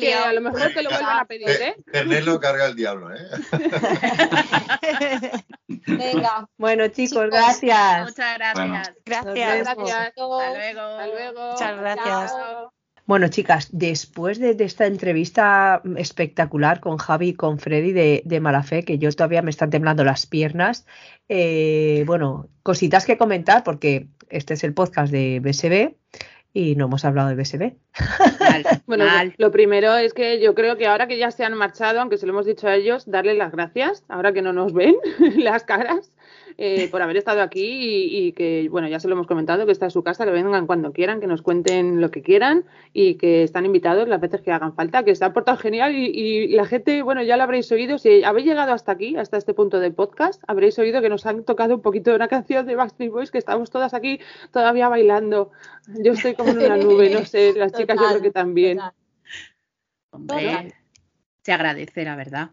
que 0.00 0.14
a 0.14 0.32
lo 0.32 0.40
mejor 0.40 0.72
te 0.72 0.82
lo 0.82 0.88
vuelvan 0.88 1.18
a 1.18 1.24
pedir, 1.26 1.50
¿eh? 1.50 1.74
Internet 1.76 2.24
lo 2.24 2.40
carga 2.40 2.64
el 2.64 2.74
diablo, 2.74 3.14
¿eh? 3.14 3.18
Venga. 5.86 6.48
Bueno, 6.56 6.88
chicos, 6.88 7.24
Chicos, 7.24 7.30
gracias. 7.30 8.00
Muchas 8.08 8.38
gracias. 8.38 8.92
Gracias. 9.04 9.34
Gracias. 9.34 9.68
Hasta 9.68 9.74
luego. 10.16 10.40
Hasta 10.40 11.06
luego. 11.06 11.50
Muchas 11.52 11.76
gracias. 11.80 12.32
Chao. 12.32 12.72
Bueno, 13.06 13.28
chicas, 13.28 13.68
después 13.70 14.40
de, 14.40 14.54
de 14.54 14.64
esta 14.64 14.86
entrevista 14.86 15.80
espectacular 15.96 16.80
con 16.80 16.96
Javi 16.98 17.28
y 17.28 17.34
con 17.34 17.60
Freddy 17.60 17.92
de, 17.92 18.22
de 18.24 18.40
Malafé, 18.40 18.84
que 18.84 18.98
yo 18.98 19.10
todavía 19.12 19.42
me 19.42 19.50
están 19.50 19.70
temblando 19.70 20.04
las 20.04 20.26
piernas, 20.26 20.86
eh, 21.28 22.02
bueno, 22.06 22.48
cositas 22.64 23.06
que 23.06 23.16
comentar, 23.16 23.62
porque 23.62 24.08
este 24.28 24.54
es 24.54 24.64
el 24.64 24.74
podcast 24.74 25.12
de 25.12 25.40
BSB 25.40 25.94
y 26.52 26.74
no 26.74 26.86
hemos 26.86 27.04
hablado 27.04 27.28
de 27.28 27.34
BSB. 27.36 27.74
Mal, 28.40 28.64
Bueno, 28.86 29.04
mal. 29.04 29.34
lo 29.36 29.50
primero 29.50 29.94
es 29.94 30.14
que 30.14 30.40
yo 30.40 30.54
creo 30.54 30.76
que 30.76 30.86
ahora 30.86 31.06
que 31.06 31.18
ya 31.18 31.30
se 31.30 31.44
han 31.44 31.54
marchado, 31.54 32.00
aunque 32.00 32.16
se 32.16 32.26
lo 32.26 32.32
hemos 32.32 32.46
dicho 32.46 32.66
a 32.66 32.74
ellos, 32.74 33.08
darles 33.08 33.36
las 33.36 33.52
gracias, 33.52 34.04
ahora 34.08 34.32
que 34.32 34.42
no 34.42 34.52
nos 34.52 34.72
ven 34.72 34.96
las 35.36 35.64
caras, 35.64 36.12
eh, 36.58 36.88
por 36.90 37.02
haber 37.02 37.16
estado 37.16 37.42
aquí 37.42 37.64
y, 37.64 38.26
y 38.26 38.32
que, 38.32 38.68
bueno, 38.70 38.88
ya 38.88 38.98
se 38.98 39.08
lo 39.08 39.14
hemos 39.14 39.26
comentado, 39.26 39.66
que 39.66 39.72
está 39.72 39.86
en 39.86 39.90
su 39.90 40.02
casa, 40.02 40.24
que 40.24 40.30
vengan 40.30 40.66
cuando 40.66 40.92
quieran, 40.92 41.20
que 41.20 41.26
nos 41.26 41.42
cuenten 41.42 42.00
lo 42.00 42.10
que 42.10 42.22
quieran 42.22 42.64
y 42.92 43.16
que 43.16 43.42
están 43.42 43.66
invitados 43.66 44.08
las 44.08 44.20
veces 44.20 44.40
que 44.40 44.52
hagan 44.52 44.74
falta, 44.74 45.04
que 45.04 45.14
se 45.14 45.24
han 45.24 45.32
portado 45.32 45.58
genial 45.58 45.94
y, 45.94 46.06
y 46.06 46.48
la 46.48 46.64
gente, 46.64 47.02
bueno, 47.02 47.22
ya 47.22 47.36
lo 47.36 47.42
habréis 47.42 47.70
oído, 47.72 47.98
si 47.98 48.24
habéis 48.24 48.46
llegado 48.46 48.72
hasta 48.72 48.92
aquí, 48.92 49.16
hasta 49.16 49.36
este 49.36 49.54
punto 49.54 49.80
del 49.80 49.92
podcast, 49.92 50.42
habréis 50.46 50.78
oído 50.78 51.02
que 51.02 51.08
nos 51.08 51.26
han 51.26 51.44
tocado 51.44 51.74
un 51.74 51.82
poquito 51.82 52.10
de 52.10 52.16
una 52.16 52.28
canción 52.28 52.66
de 52.66 52.76
Backstreet 52.76 53.12
Boys, 53.12 53.30
que 53.30 53.38
estamos 53.38 53.70
todas 53.70 53.94
aquí 53.94 54.20
todavía 54.50 54.88
bailando. 54.88 55.50
Yo 56.02 56.12
estoy 56.12 56.34
como 56.34 56.50
en 56.50 56.58
una 56.58 56.76
nube, 56.76 57.10
no 57.10 57.24
sé, 57.24 57.52
las 57.54 57.72
chicas 57.72 57.98
yo 58.00 58.08
creo 58.08 58.22
que 58.22 58.30
también. 58.30 58.78
total. 58.78 58.92
Hombre, 60.10 60.74
se 61.42 61.52
agradece, 61.52 62.04
la 62.04 62.16
verdad. 62.16 62.50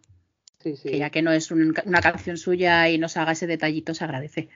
Sí, 0.64 0.76
sí. 0.78 0.89
Que 0.89 0.97
ya 0.97 1.09
que 1.09 1.22
no 1.22 1.32
es 1.32 1.51
un- 1.51 1.74
una 1.86 2.01
canción 2.01 2.38
suya 2.38 2.89
y 2.89 2.97
nos 2.97 3.18
haga 3.18 3.34
ese 3.34 3.47
detallito, 3.47 3.93
se 3.93 4.03
agradece. 4.05 4.49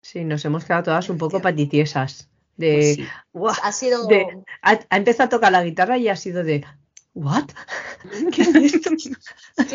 Sí, 0.00 0.24
nos 0.24 0.44
hemos 0.44 0.64
quedado 0.64 0.84
todas 0.84 1.08
un 1.10 1.18
poco 1.18 1.40
patitiesas. 1.42 2.28
De, 2.56 2.94
Pues 3.32 3.52
sí. 3.54 3.58
Ha 3.62 3.72
sido. 3.72 4.06
de- 4.06 4.26
ha, 4.62 4.78
ha 4.88 4.96
empezado 4.96 5.26
a 5.26 5.30
tocar 5.30 5.52
la 5.52 5.64
guitarra 5.64 5.98
y 5.98 6.08
ha 6.08 6.16
sido 6.16 6.44
de, 6.44 6.64
¿what? 7.14 7.44
¿Qué 8.34 8.42
es 8.42 8.74
esto? 8.74 8.90
Sí, 8.98 9.12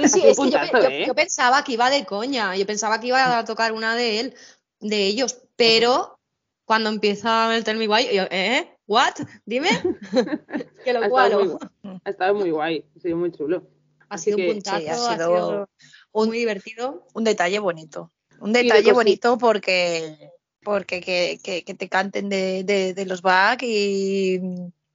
sí, 0.07 0.21
Ha 0.21 0.29
es 0.29 0.37
que 0.37 0.49
yo, 0.51 0.59
yo- 0.71 0.87
¿eh? 0.89 1.03
yo 1.07 1.13
pensaba 1.15 1.63
que 1.63 1.73
iba 1.73 1.89
de 1.89 2.05
coña, 2.05 2.55
yo 2.55 2.65
pensaba 2.65 2.99
que 2.99 3.07
iba 3.07 3.37
a 3.39 3.45
tocar 3.45 3.71
una 3.73 3.95
de 3.95 4.19
él, 4.19 4.33
de 4.79 5.05
ellos, 5.07 5.41
pero 5.55 6.19
cuando 6.63 6.89
empieza 6.89 7.55
el 7.55 7.63
Tell 7.63 7.77
Me 7.77 7.87
Why, 7.87 8.07
yo, 8.15 8.23
¿eh? 8.31 8.71
¿What? 8.87 9.15
Dime. 9.45 9.69
que 10.83 10.89
Ha 10.91 10.93
lo 10.93 11.03
estado, 11.03 11.43
muy, 11.43 11.99
ha 12.03 12.09
estado 12.09 12.35
muy 12.35 12.51
guay, 12.51 12.85
ha 12.95 12.99
sido 12.99 13.17
muy 13.17 13.31
chulo. 13.31 13.67
Ha 14.09 14.17
sido 14.17 14.37
que- 14.37 14.47
un 14.47 14.53
puntazo, 14.55 14.79
Sí, 14.79 14.87
ha 14.87 14.93
ha 14.93 15.17
sido 15.17 15.69
muy 16.13 16.37
divertido. 16.37 17.05
un 17.13 17.23
detalle 17.23 17.59
bonito. 17.59 18.11
Un 18.39 18.53
de 18.53 18.63
detalle 18.63 18.91
bonito 18.91 19.37
porque, 19.37 20.31
porque 20.63 21.01
que, 21.01 21.39
que- 21.43 21.63
que 21.63 21.73
te 21.73 21.89
canten 21.89 22.29
de, 22.29 22.63
de- 22.63 22.93
de 22.93 23.05
los 23.05 23.21
back 23.21 23.63
y 23.63 24.41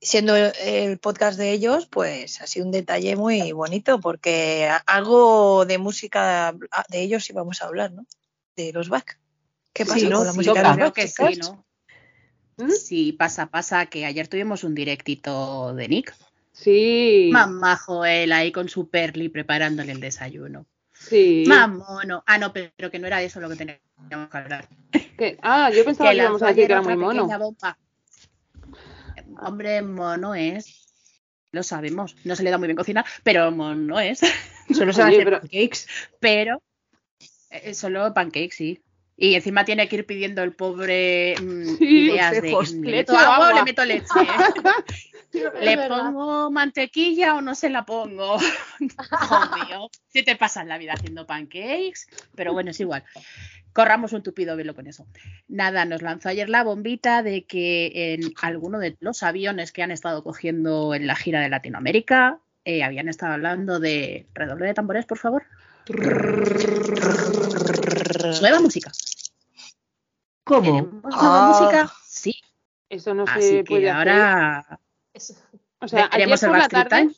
siendo 0.00 0.34
el 0.36 0.98
podcast 0.98 1.38
de 1.38 1.52
ellos, 1.52 1.86
pues 1.86 2.40
ha 2.40 2.46
sido 2.46 2.64
un 2.66 2.72
detalle 2.72 3.16
muy 3.16 3.52
bonito 3.52 4.00
porque 4.00 4.68
algo 4.86 5.64
de 5.66 5.78
música 5.78 6.54
de 6.88 7.00
ellos 7.02 7.28
íbamos 7.28 7.60
a 7.62 7.66
hablar, 7.66 7.92
¿no? 7.92 8.06
De 8.56 8.72
los 8.72 8.88
back. 8.88 9.18
¿Qué 9.72 9.84
Sí, 9.84 9.90
pasa 9.90 10.08
¿no? 10.08 10.16
con 10.18 10.26
la 10.26 10.32
música 10.32 10.74
de 10.74 10.80
los 10.82 10.92
que 10.92 11.06
sí, 11.08 11.14
chicos? 11.34 11.38
¿no? 12.58 12.66
¿Mm? 12.66 12.70
Sí, 12.72 13.12
pasa, 13.12 13.46
pasa, 13.46 13.86
que 13.86 14.04
ayer 14.04 14.26
tuvimos 14.28 14.64
un 14.64 14.74
directito 14.74 15.74
de 15.74 15.88
Nick. 15.88 16.14
Sí, 16.62 17.30
Mamá 17.32 17.76
Joel 17.76 18.32
ahí 18.32 18.52
con 18.52 18.68
su 18.68 18.88
perli 18.90 19.28
preparándole 19.30 19.92
el 19.92 20.00
desayuno. 20.00 20.66
sí. 20.92 21.44
Mamono. 21.46 22.22
Ah, 22.26 22.36
no, 22.38 22.52
pero 22.52 22.90
que 22.90 22.98
no 22.98 23.06
era 23.06 23.22
eso 23.22 23.40
lo 23.40 23.48
que 23.48 23.56
teníamos 23.56 24.28
que 24.30 24.36
hablar. 24.36 24.68
Ah, 25.42 25.70
yo 25.74 25.84
pensaba 25.84 26.10
que, 26.10 26.16
íbamos 26.16 26.42
a 26.42 26.48
decir 26.48 26.66
que 26.66 26.72
era 26.72 26.82
muy 26.82 26.96
mono. 26.96 27.26
bomba. 27.38 27.78
Hombre, 29.40 29.80
mono 29.82 30.34
es. 30.34 30.86
Lo 31.52 31.62
sabemos. 31.62 32.16
No 32.24 32.36
se 32.36 32.42
le 32.42 32.50
da 32.50 32.58
muy 32.58 32.68
bien 32.68 32.76
cocinar, 32.76 33.04
pero 33.22 33.50
mono 33.50 33.98
es. 34.00 34.20
Solo 34.74 34.92
se 34.92 35.02
Oye, 35.02 35.16
hace 35.16 35.24
pero- 35.24 35.40
pancakes. 35.40 35.86
Pero 36.20 36.62
eh, 37.50 37.74
solo 37.74 38.12
pancakes, 38.14 38.54
sí. 38.56 38.82
Y 39.16 39.34
encima 39.34 39.64
tiene 39.66 39.88
que 39.88 39.96
ir 39.96 40.06
pidiendo 40.06 40.42
el 40.42 40.52
pobre 40.54 41.34
mm, 41.40 41.76
Sí, 41.76 42.10
ideas 42.10 42.32
de 42.40 42.50
consejos. 42.52 42.72
¿le 42.72 42.90
meto 42.92 43.18
agua 43.18 43.50
o 43.50 43.54
le 43.54 43.62
meto 43.64 43.84
leche? 43.84 44.06
¿Le 45.32 45.76
verdad. 45.76 45.88
pongo 46.06 46.50
mantequilla 46.50 47.34
o 47.36 47.40
no 47.40 47.54
se 47.54 47.70
la 47.70 47.84
pongo? 47.84 48.36
Mío, 48.80 49.88
si 50.08 50.22
te 50.24 50.36
pasas 50.36 50.66
la 50.66 50.76
vida 50.78 50.94
haciendo 50.94 51.26
pancakes, 51.26 52.06
pero 52.34 52.52
bueno, 52.52 52.70
es 52.70 52.80
igual. 52.80 53.04
Corramos 53.72 54.12
un 54.12 54.22
tupido 54.24 54.56
velo 54.56 54.74
con 54.74 54.88
eso. 54.88 55.06
Nada, 55.46 55.84
nos 55.84 56.02
lanzó 56.02 56.28
ayer 56.28 56.48
la 56.48 56.64
bombita 56.64 57.22
de 57.22 57.44
que 57.44 58.14
en 58.14 58.32
alguno 58.42 58.80
de 58.80 58.96
los 58.98 59.22
aviones 59.22 59.70
que 59.70 59.82
han 59.84 59.92
estado 59.92 60.24
cogiendo 60.24 60.92
en 60.94 61.06
la 61.06 61.14
gira 61.14 61.40
de 61.40 61.48
Latinoamérica 61.48 62.40
eh, 62.64 62.82
habían 62.82 63.08
estado 63.08 63.32
hablando 63.34 63.78
de 63.78 64.26
redoble 64.34 64.66
de 64.66 64.74
tambores, 64.74 65.06
por 65.06 65.18
favor. 65.18 65.44
Nueva 68.40 68.60
música. 68.60 68.90
¿Cómo? 70.44 70.62
¿Tenemos 70.62 70.92
nueva 71.02 71.12
Ah. 71.12 71.48
música? 71.60 71.92
Sí. 72.06 72.34
Eso 72.88 73.14
no 73.14 73.24
Así 73.28 73.42
se 73.42 73.56
que 73.58 73.64
puede 73.64 73.90
ahora 73.90 74.80
O 75.80 75.88
sea, 75.88 76.08
ayer 76.12 76.28
por 76.28 76.58
la 76.58 76.68
tarde, 76.68 77.10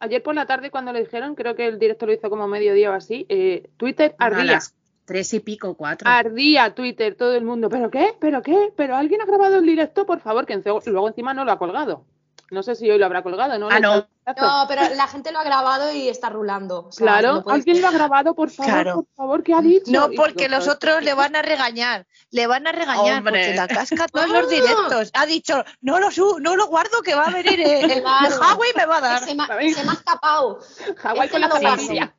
ayer 0.00 0.22
por 0.22 0.34
la 0.34 0.46
tarde 0.46 0.70
cuando 0.70 0.92
le 0.92 1.00
dijeron, 1.00 1.34
creo 1.34 1.54
que 1.54 1.66
el 1.66 1.78
director 1.78 2.08
lo 2.08 2.14
hizo 2.14 2.30
como 2.30 2.48
mediodía 2.48 2.90
o 2.90 2.94
así, 2.94 3.26
eh, 3.28 3.70
Twitter 3.76 4.14
a 4.18 4.26
ardía. 4.26 4.44
las 4.44 4.74
tres 5.04 5.32
y 5.34 5.40
pico, 5.40 5.74
cuatro. 5.74 6.08
Ardía 6.08 6.74
Twitter, 6.74 7.14
todo 7.14 7.34
el 7.34 7.44
mundo. 7.44 7.68
¿Pero 7.68 7.90
qué? 7.90 8.14
¿Pero 8.20 8.42
qué? 8.42 8.72
¿Pero 8.76 8.96
alguien 8.96 9.20
ha 9.20 9.26
grabado 9.26 9.56
el 9.56 9.66
directo? 9.66 10.06
Por 10.06 10.20
favor, 10.20 10.46
que 10.46 10.60
luego 10.86 11.08
encima 11.08 11.34
no 11.34 11.44
lo 11.44 11.52
ha 11.52 11.58
colgado. 11.58 12.04
No 12.50 12.62
sé 12.62 12.74
si 12.74 12.90
hoy 12.90 12.98
lo 12.98 13.06
habrá 13.06 13.22
colgado, 13.22 13.58
¿no? 13.58 13.68
Ah, 13.70 13.78
no. 13.80 14.06
No, 14.36 14.64
pero 14.68 14.82
la 14.94 15.06
gente 15.08 15.32
lo 15.32 15.38
ha 15.40 15.44
grabado 15.44 15.92
y 15.92 16.08
está 16.08 16.28
rulando. 16.28 16.86
o 16.86 16.92
sea, 16.92 17.04
Claro, 17.04 17.32
lo 17.34 17.42
puedes 17.42 17.58
alguien 17.60 17.80
lo 17.82 17.88
ha 17.88 17.90
grabado, 17.92 18.34
por 18.34 18.50
favor, 18.50 18.72
Claro. 18.72 18.94
por 18.94 19.06
favor, 19.16 19.42
¿qué 19.42 19.54
ha 19.54 19.60
dicho? 19.60 19.90
No, 19.90 20.08
porque 20.16 20.48
los 20.48 20.60
"Joder, 20.64 20.76
otros 20.76 21.02
le 21.02 21.14
van 21.14 21.34
a 21.36 21.42
regañar, 21.42 22.06
le 22.30 22.46
van 22.46 22.66
a 22.66 22.72
regañar 22.72 23.18
Hombre. 23.18 23.32
porque 23.32 23.54
la 23.54 23.66
casca 23.68 24.06
todos 24.08 24.28
los 24.30 24.44
Ah. 24.46 24.48
directos. 24.48 25.10
Ha 25.14 25.26
dicho, 25.26 25.64
no 25.80 25.98
lo 25.98 26.10
su 26.10 26.38
no 26.40 26.54
lo 26.56 26.66
guardo 26.68 27.02
que 27.02 27.14
va 27.14 27.24
a 27.26 27.30
venir 27.30 27.60
el, 27.60 27.90
el. 27.90 28.02
Huawei 28.04 28.70
y 28.74 28.78
me 28.78 28.86
va 28.86 28.96
a 28.98 29.00
dar. 29.00 29.24
Se 29.24 29.34
me, 29.34 29.42
ha- 29.42 29.46
¿Sabéis? 29.48 29.76
se 29.76 29.84
me 29.84 29.90
ha 29.90 29.94
escapado. 29.94 30.60
Hawái 30.98 31.28
con 31.28 31.40
la 31.40 31.48
zapatilla. 31.48 32.14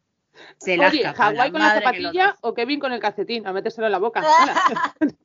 Se 0.57 0.75
la 0.77 0.87
Oye, 0.87 1.03
Hawái 1.13 1.51
con 1.51 1.61
la 1.61 1.67
madre 1.67 1.79
que 1.81 1.85
lo 1.99 2.09
zapatilla 2.09 2.35
o 2.41 2.53
Kevin 2.53 2.79
con 2.79 2.93
el 2.93 2.99
calcetín, 2.99 3.47
a 3.47 3.53
metérselo 3.53 3.87
en 3.87 3.91
la 3.91 3.99
boca. 3.99 4.21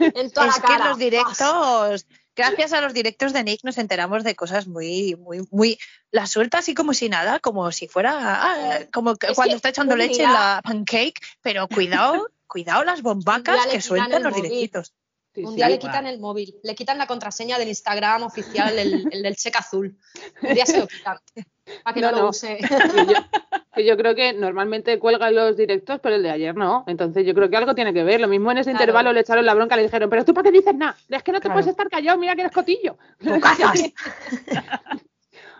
En 0.00 0.30
toda 0.30 0.48
Es 0.48 0.62
la 0.62 0.68
que 0.68 0.84
los 0.84 0.98
directos, 0.98 2.06
gracias 2.36 2.72
a 2.72 2.80
los 2.80 2.92
directos 2.94 3.32
de 3.32 3.44
Nick 3.44 3.60
nos 3.64 3.78
enteramos 3.78 4.24
de 4.24 4.34
cosas 4.34 4.66
muy, 4.66 5.16
muy, 5.16 5.46
muy, 5.50 5.78
la 6.10 6.26
suelta 6.26 6.58
así 6.58 6.74
como 6.74 6.94
si 6.94 7.08
nada, 7.08 7.40
como 7.40 7.70
si 7.72 7.88
fuera, 7.88 8.12
ah, 8.18 8.78
como 8.92 9.12
Es 9.12 9.34
cuando 9.34 9.52
que 9.52 9.56
está 9.56 9.68
echando 9.70 9.94
un 9.94 9.98
leche 10.00 10.22
en 10.24 10.32
la 10.32 10.60
pancake, 10.64 11.20
pero 11.42 11.68
cuidado, 11.68 12.28
cuidado 12.46 12.84
las 12.84 13.02
bombacas 13.02 13.66
que 13.66 13.80
sueltan 13.80 14.12
el 14.14 14.22
los 14.22 14.32
móvil. 14.32 14.50
directitos. 14.50 14.94
Sí, 15.34 15.42
Un 15.44 15.50
sí. 15.50 15.56
día 15.56 15.68
le 15.68 15.74
igual. 15.74 15.90
quitan 15.90 16.06
el 16.06 16.20
móvil, 16.20 16.54
le 16.62 16.74
quitan 16.76 16.96
la 16.98 17.06
contraseña 17.08 17.58
del 17.58 17.68
Instagram 17.68 18.22
oficial, 18.22 18.78
el, 18.78 19.08
el 19.10 19.22
del 19.22 19.36
cheque 19.36 19.58
azul. 19.58 19.98
Un 20.42 20.54
día 20.54 20.64
se 20.66 20.78
lo 20.78 20.86
quitan. 20.86 21.18
Para 21.82 21.94
que 21.94 22.00
no, 22.00 22.10
No, 22.10 22.16
lo 22.16 22.22
no. 22.24 22.28
use. 22.30 22.58
Yo, 23.76 23.96
creo 23.96 24.14
que 24.14 24.32
normalmente 24.34 25.00
cuelgan 25.00 25.34
los 25.34 25.56
directos, 25.56 25.98
pero 26.00 26.14
el 26.14 26.22
de 26.22 26.30
ayer 26.30 26.54
no. 26.54 26.84
Entonces 26.86 27.26
yo 27.26 27.34
creo 27.34 27.50
que 27.50 27.56
algo 27.56 27.74
tiene 27.74 27.92
que 27.92 28.04
ver. 28.04 28.20
Lo 28.20 28.28
mismo 28.28 28.52
en 28.52 28.58
ese 28.58 28.70
Claro. 28.70 28.84
intervalo 28.84 29.12
le 29.12 29.18
echaron 29.20 29.44
la 29.44 29.52
bronca, 29.54 29.74
le 29.74 29.82
dijeron, 29.82 30.08
pero 30.08 30.24
tú 30.24 30.32
para 30.32 30.44
qué 30.44 30.52
dices 30.52 30.76
nada, 30.76 30.96
es 31.08 31.22
que 31.24 31.32
no 31.32 31.38
te 31.38 31.42
Claro. 31.48 31.54
puedes 31.56 31.66
estar 31.66 31.88
callado, 31.90 32.16
mira 32.16 32.36
que 32.36 32.42
eres 32.42 32.52
cotillo. 32.52 32.96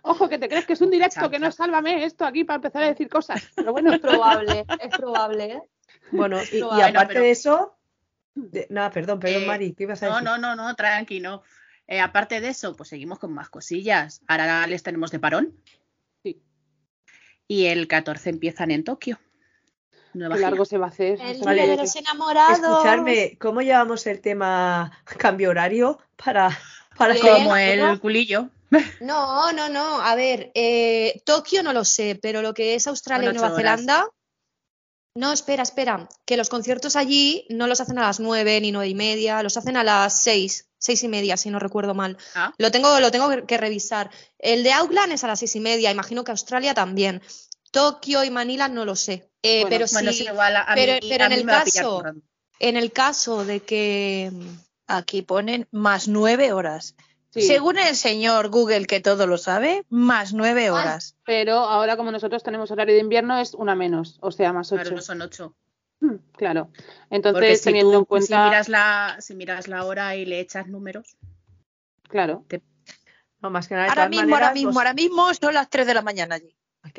Ojo, 0.03 0.29
que 0.29 0.39
te 0.39 0.49
crees 0.49 0.67
que 0.67 0.75
es 0.75 0.81
un 0.81 0.91
directo, 0.91 1.31
que 1.31 1.39
no 1.39 1.47
es 1.49 1.55
sálvame 1.55 2.05
esto 2.05 2.25
aquí 2.27 2.45
para 2.45 2.57
empezar 2.57 2.83
a 2.83 2.87
decir 2.89 3.09
cosas. 3.09 3.43
Pero 3.57 3.73
bueno, 3.73 3.93
Es 3.93 4.01
probable, 4.01 4.65
es 4.81 4.97
probable. 4.97 5.45
¿eh? 5.45 5.63
Bueno, 6.13 6.39
y, 6.53 6.61
aparte 6.61 7.15
pero- 7.15 7.21
de 7.23 7.31
eso, 7.31 7.75
de- 8.35 8.67
nada, 8.71 8.91
perdón, 8.91 9.19
perdón, 9.19 9.43
Eh, 9.43 9.47
Mari, 9.47 9.73
¿qué 9.73 9.85
ibas 9.85 10.03
a 10.03 10.07
No, 10.07 10.13
decir? 10.13 10.25
no, 10.27 10.39
no, 10.39 10.55
no, 10.55 10.75
tranqui, 10.77 11.21
no. 11.21 11.43
Eh, 11.87 12.01
aparte 12.01 12.41
de 12.41 12.49
eso, 12.49 12.77
pues 12.77 12.91
seguimos 12.91 13.19
con 13.19 13.33
más 13.33 13.49
cosillas. 13.49 14.21
Ahora 14.29 14.67
les 14.67 14.83
tenemos 14.83 15.11
de 15.11 15.19
parón. 15.19 15.55
Y 17.49 17.67
el 17.67 17.89
14 17.89 18.31
empiezan 18.31 18.71
en 18.71 18.85
Tokio. 18.85 19.19
Nueva 20.15 20.35
qué 20.35 20.39
gira. 20.39 20.51
largo 20.51 20.65
se 20.65 20.79
va 20.79 20.87
a 20.87 20.89
hacer. 20.89 21.21
El 21.21 21.41
Vale. 21.41 21.67
de 21.67 21.77
los 21.77 21.97
enamorados. 21.97 22.59
Escucharme, 22.59 23.37
¿cómo 23.39 23.63
llevamos 23.63 24.07
el 24.07 24.21
tema 24.21 24.93
cambio 25.19 25.51
horario 25.51 25.99
para, 26.17 26.57
para 26.97 27.15
Bien. 27.15 27.45
Como 27.45 27.57
el 27.57 28.01
culillo. 28.01 28.49
No, 29.01 29.53
no, 29.53 29.69
no. 29.69 30.01
A 30.01 30.15
ver, 30.15 30.51
eh, 30.55 31.23
Tokio 31.25 31.63
no 31.63 31.73
lo 31.73 31.85
sé, 31.85 32.19
pero 32.21 32.43
lo 32.43 32.55
que 32.55 32.75
es 32.75 32.87
Australia 32.87 33.31
y 33.31 33.33
Nueva 33.33 33.49
horas. 33.49 33.59
Zelanda. 33.59 34.09
No, 35.17 35.33
espera, 35.33 35.63
espera. 35.63 36.09
Que 36.25 36.37
los 36.37 36.49
conciertos 36.49 36.97
allí 36.97 37.47
no 37.51 37.69
los 37.69 37.81
hacen 37.81 37.99
a 37.99 38.03
las 38.03 38.19
nueve 38.19 38.61
ni 38.61 38.73
nueve 38.73 38.89
y 38.89 38.95
media, 38.95 39.43
los 39.43 39.57
hacen 39.57 39.77
a 39.77 39.85
las 39.85 40.21
seis, 40.21 40.69
seis 40.85 41.03
y 41.03 41.09
media, 41.09 41.37
si 41.39 41.49
no 41.51 41.59
recuerdo 41.59 41.95
mal. 41.95 42.19
Ah. 42.35 42.53
Lo 42.59 42.71
tengo, 42.71 43.01
lo 43.01 43.11
tengo 43.11 43.47
que- 43.47 43.57
revisar. 43.57 44.11
El 44.39 44.63
de 44.65 44.73
Auckland 44.73 45.13
es 45.13 45.25
a 45.25 45.29
las 45.29 45.39
seis 45.39 45.57
y 45.57 45.61
media, 45.61 45.91
imagino 45.91 46.25
que 46.25 46.31
Australia 46.31 46.75
también. 46.75 47.23
Tokio 47.71 48.23
y 48.23 48.31
Manila 48.31 48.69
no 48.69 48.85
lo 48.85 48.95
sé. 48.95 49.29
Eh, 49.43 49.63
Bueno, 49.63 49.69
pero 49.71 49.87
Bueno, 49.93 50.13
sí, 50.13 50.25
igual 50.25 50.57
a, 50.57 50.67
pero- 50.75 50.93
mí, 50.95 51.09
pero 51.09 51.25
a 51.25 51.27
en 51.29 51.33
mí 51.33 51.39
el 51.41 51.47
caso- 51.47 52.03
en 52.61 52.77
el 52.77 52.93
caso 52.93 53.45
de 53.45 53.61
que 53.61 54.31
Aquí 54.87 55.23
ponen 55.23 55.67
más 55.71 56.09
nueve 56.09 56.53
horas. 56.53 56.95
Sí, 57.33 57.41
Según 57.41 57.79
el 57.79 57.97
señor 57.97 58.51
Google, 58.51 58.85
que 58.87 59.01
todo 59.01 59.27
lo 59.27 59.39
sabe, 59.39 59.85
más 59.89 60.35
nueve 60.35 60.69
Ah. 60.69 60.75
horas. 60.75 61.17
pero 61.25 61.55
ahora 61.57 61.97
como 61.97 62.13
nosotros 62.13 62.43
tenemos 62.43 62.71
horario 62.71 62.95
de 62.95 63.01
invierno 63.01 63.39
es 63.39 63.55
una 63.55 63.75
menos, 63.75 64.19
o 64.21 64.31
sea, 64.31 64.53
más 64.53 64.69
Claro, 64.69 64.83
ocho. 64.89 64.95
no 64.97 65.01
son 65.03 65.23
ocho. 65.23 65.55
Mm, 66.05 66.19
Claro. 66.37 66.71
Entonces, 67.11 67.33
Porque 67.41 67.57
si, 67.57 67.65
teniendo 67.65 67.93
tú- 67.93 67.99
en 67.99 68.05
cuenta, 68.05 68.27
si, 68.27 68.49
miras 68.51 68.69
la, 68.69 69.17
si 69.21 69.35
miras 69.35 69.69
la 69.69 69.85
hora 69.85 70.17
y 70.17 70.27
le 70.27 70.41
echas 70.41 70.67
números, 70.67 71.17
claro, 72.09 72.45
No, 73.41 73.51
más 73.51 73.69
que 73.69 73.75
nada, 73.75 73.89
Ahora 73.89 74.09
mismo, 74.09 74.23
maneras, 74.23 74.41
ahora 74.43 74.55
mismo, 74.55 74.71
los- 74.71 74.77
ahora 74.79 74.95
mismo 74.95 75.35
son 75.35 75.55
las 75.55 75.69
tres 75.69 75.87
de 75.87 75.95
la 75.95 76.03
mañana 76.03 76.37
allí. 76.37 76.57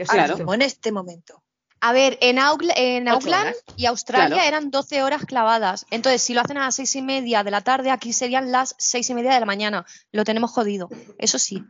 Claro. 0.07 0.35
mismo, 0.37 0.53
en 0.53 0.61
este 0.61 0.91
momento. 0.91 1.43
A 1.87 1.93
ver, 1.93 2.17
en, 2.21 2.39
Auckland, 2.39 2.73
en 2.77 3.07
Ocho 3.07 3.15
Auckland 3.17 3.43
horas. 3.47 3.63
y 3.77 3.85
Australia 3.85 4.27
Claro. 4.35 4.47
eran 4.47 4.71
12 4.71 5.03
horas 5.03 5.25
clavadas. 5.25 5.85
Entonces, 5.91 6.21
si 6.21 6.33
lo 6.33 6.41
hacen 6.41 6.57
a 6.57 6.61
las 6.65 6.75
seis 6.75 6.95
y 6.95 7.01
media 7.01 7.43
de 7.43 7.51
la 7.51 7.61
tarde, 7.61 7.91
aquí 7.91 8.11
serían 8.13 8.51
las 8.51 8.75
seis 8.77 9.09
y 9.09 9.13
media 9.13 9.33
de 9.33 9.39
la 9.39 9.45
mañana. 9.45 9.85
Lo 10.11 10.23
tenemos 10.23 10.51
jodido, 10.51 10.89
eso 11.19 11.37
sí. 11.37 11.63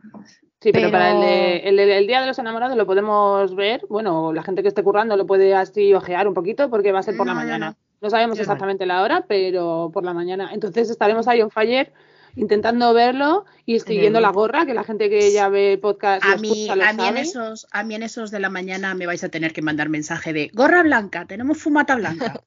sí, 0.60 0.72
pero, 0.72 0.74
pero- 0.88 0.90
para 0.92 1.10
el, 1.12 1.20
de- 1.20 1.56
el, 1.68 1.76
de- 1.76 1.98
el 1.98 2.06
Día 2.06 2.20
de 2.20 2.26
los 2.28 2.38
Enamorados 2.38 2.76
lo 2.76 2.86
podemos 2.86 3.54
ver, 3.54 3.82
bueno, 3.90 4.32
la 4.32 4.42
gente 4.42 4.62
que 4.62 4.68
esté 4.68 4.82
currando 4.82 5.16
lo 5.16 5.26
puede 5.26 5.54
así 5.54 5.92
ojear 5.94 6.26
un 6.28 6.34
poquito 6.34 6.70
porque 6.70 6.92
va 6.92 7.00
a 7.00 7.02
ser 7.02 7.16
por 7.16 7.26
la 7.26 7.34
No, 7.34 7.40
yo 7.40 7.46
mañana. 7.46 7.70
no. 7.70 7.76
No 8.02 8.10
sabemos 8.10 8.38
exactamente 8.38 8.84
la 8.86 9.02
hora, 9.02 9.24
pero 9.26 9.90
por 9.92 10.04
la 10.04 10.12
mañana. 10.14 10.50
Entonces 10.52 10.90
estaremos 10.90 11.28
ahí 11.28 11.40
on 11.42 11.50
fire 11.50 11.92
intentando 12.36 12.92
verlo 12.94 13.44
y 13.64 13.74
escribiendo 13.74 14.20
la 14.20 14.30
gorra, 14.30 14.64
que 14.66 14.74
la 14.74 14.84
gente 14.84 15.10
que 15.10 15.32
ya 15.32 15.48
ve 15.48 15.72
el 15.72 15.80
podcast 15.80 16.22
a 16.24 16.36
mí, 16.36 16.66
lo 16.72 16.84
a, 16.84 16.92
mí 16.92 17.06
en 17.06 17.16
esos, 17.16 17.66
a 17.72 17.82
mí 17.82 17.94
en 17.94 18.02
esos 18.04 18.30
de 18.30 18.38
la 18.40 18.50
mañana 18.50 18.94
me 18.94 19.06
vais 19.06 19.24
a 19.24 19.28
tener 19.30 19.52
que 19.52 19.62
mandar 19.62 19.88
mensaje 19.88 20.32
de 20.32 20.50
gorra 20.54 20.82
blanca, 20.82 21.24
tenemos 21.26 21.58
fumata 21.58 21.96
blanca. 21.96 22.40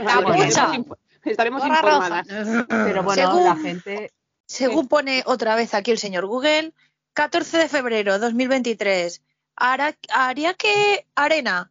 Estaremos, 0.00 0.98
estaremos 1.24 1.66
informadas. 1.66 2.26
Pero 2.68 3.02
bueno, 3.02 3.22
Según- 3.30 3.44
la 3.44 3.56
gente. 3.56 4.12
Según 4.46 4.88
pone 4.88 5.22
otra 5.26 5.54
vez 5.54 5.74
aquí 5.74 5.90
el 5.92 5.98
señor 5.98 6.26
Google, 6.26 6.72
14 7.12 7.58
de 7.58 7.68
febrero 7.68 8.18
2023, 8.18 9.22
Ara- 9.56 9.96
Ariake 10.12 11.06
Arena, 11.14 11.70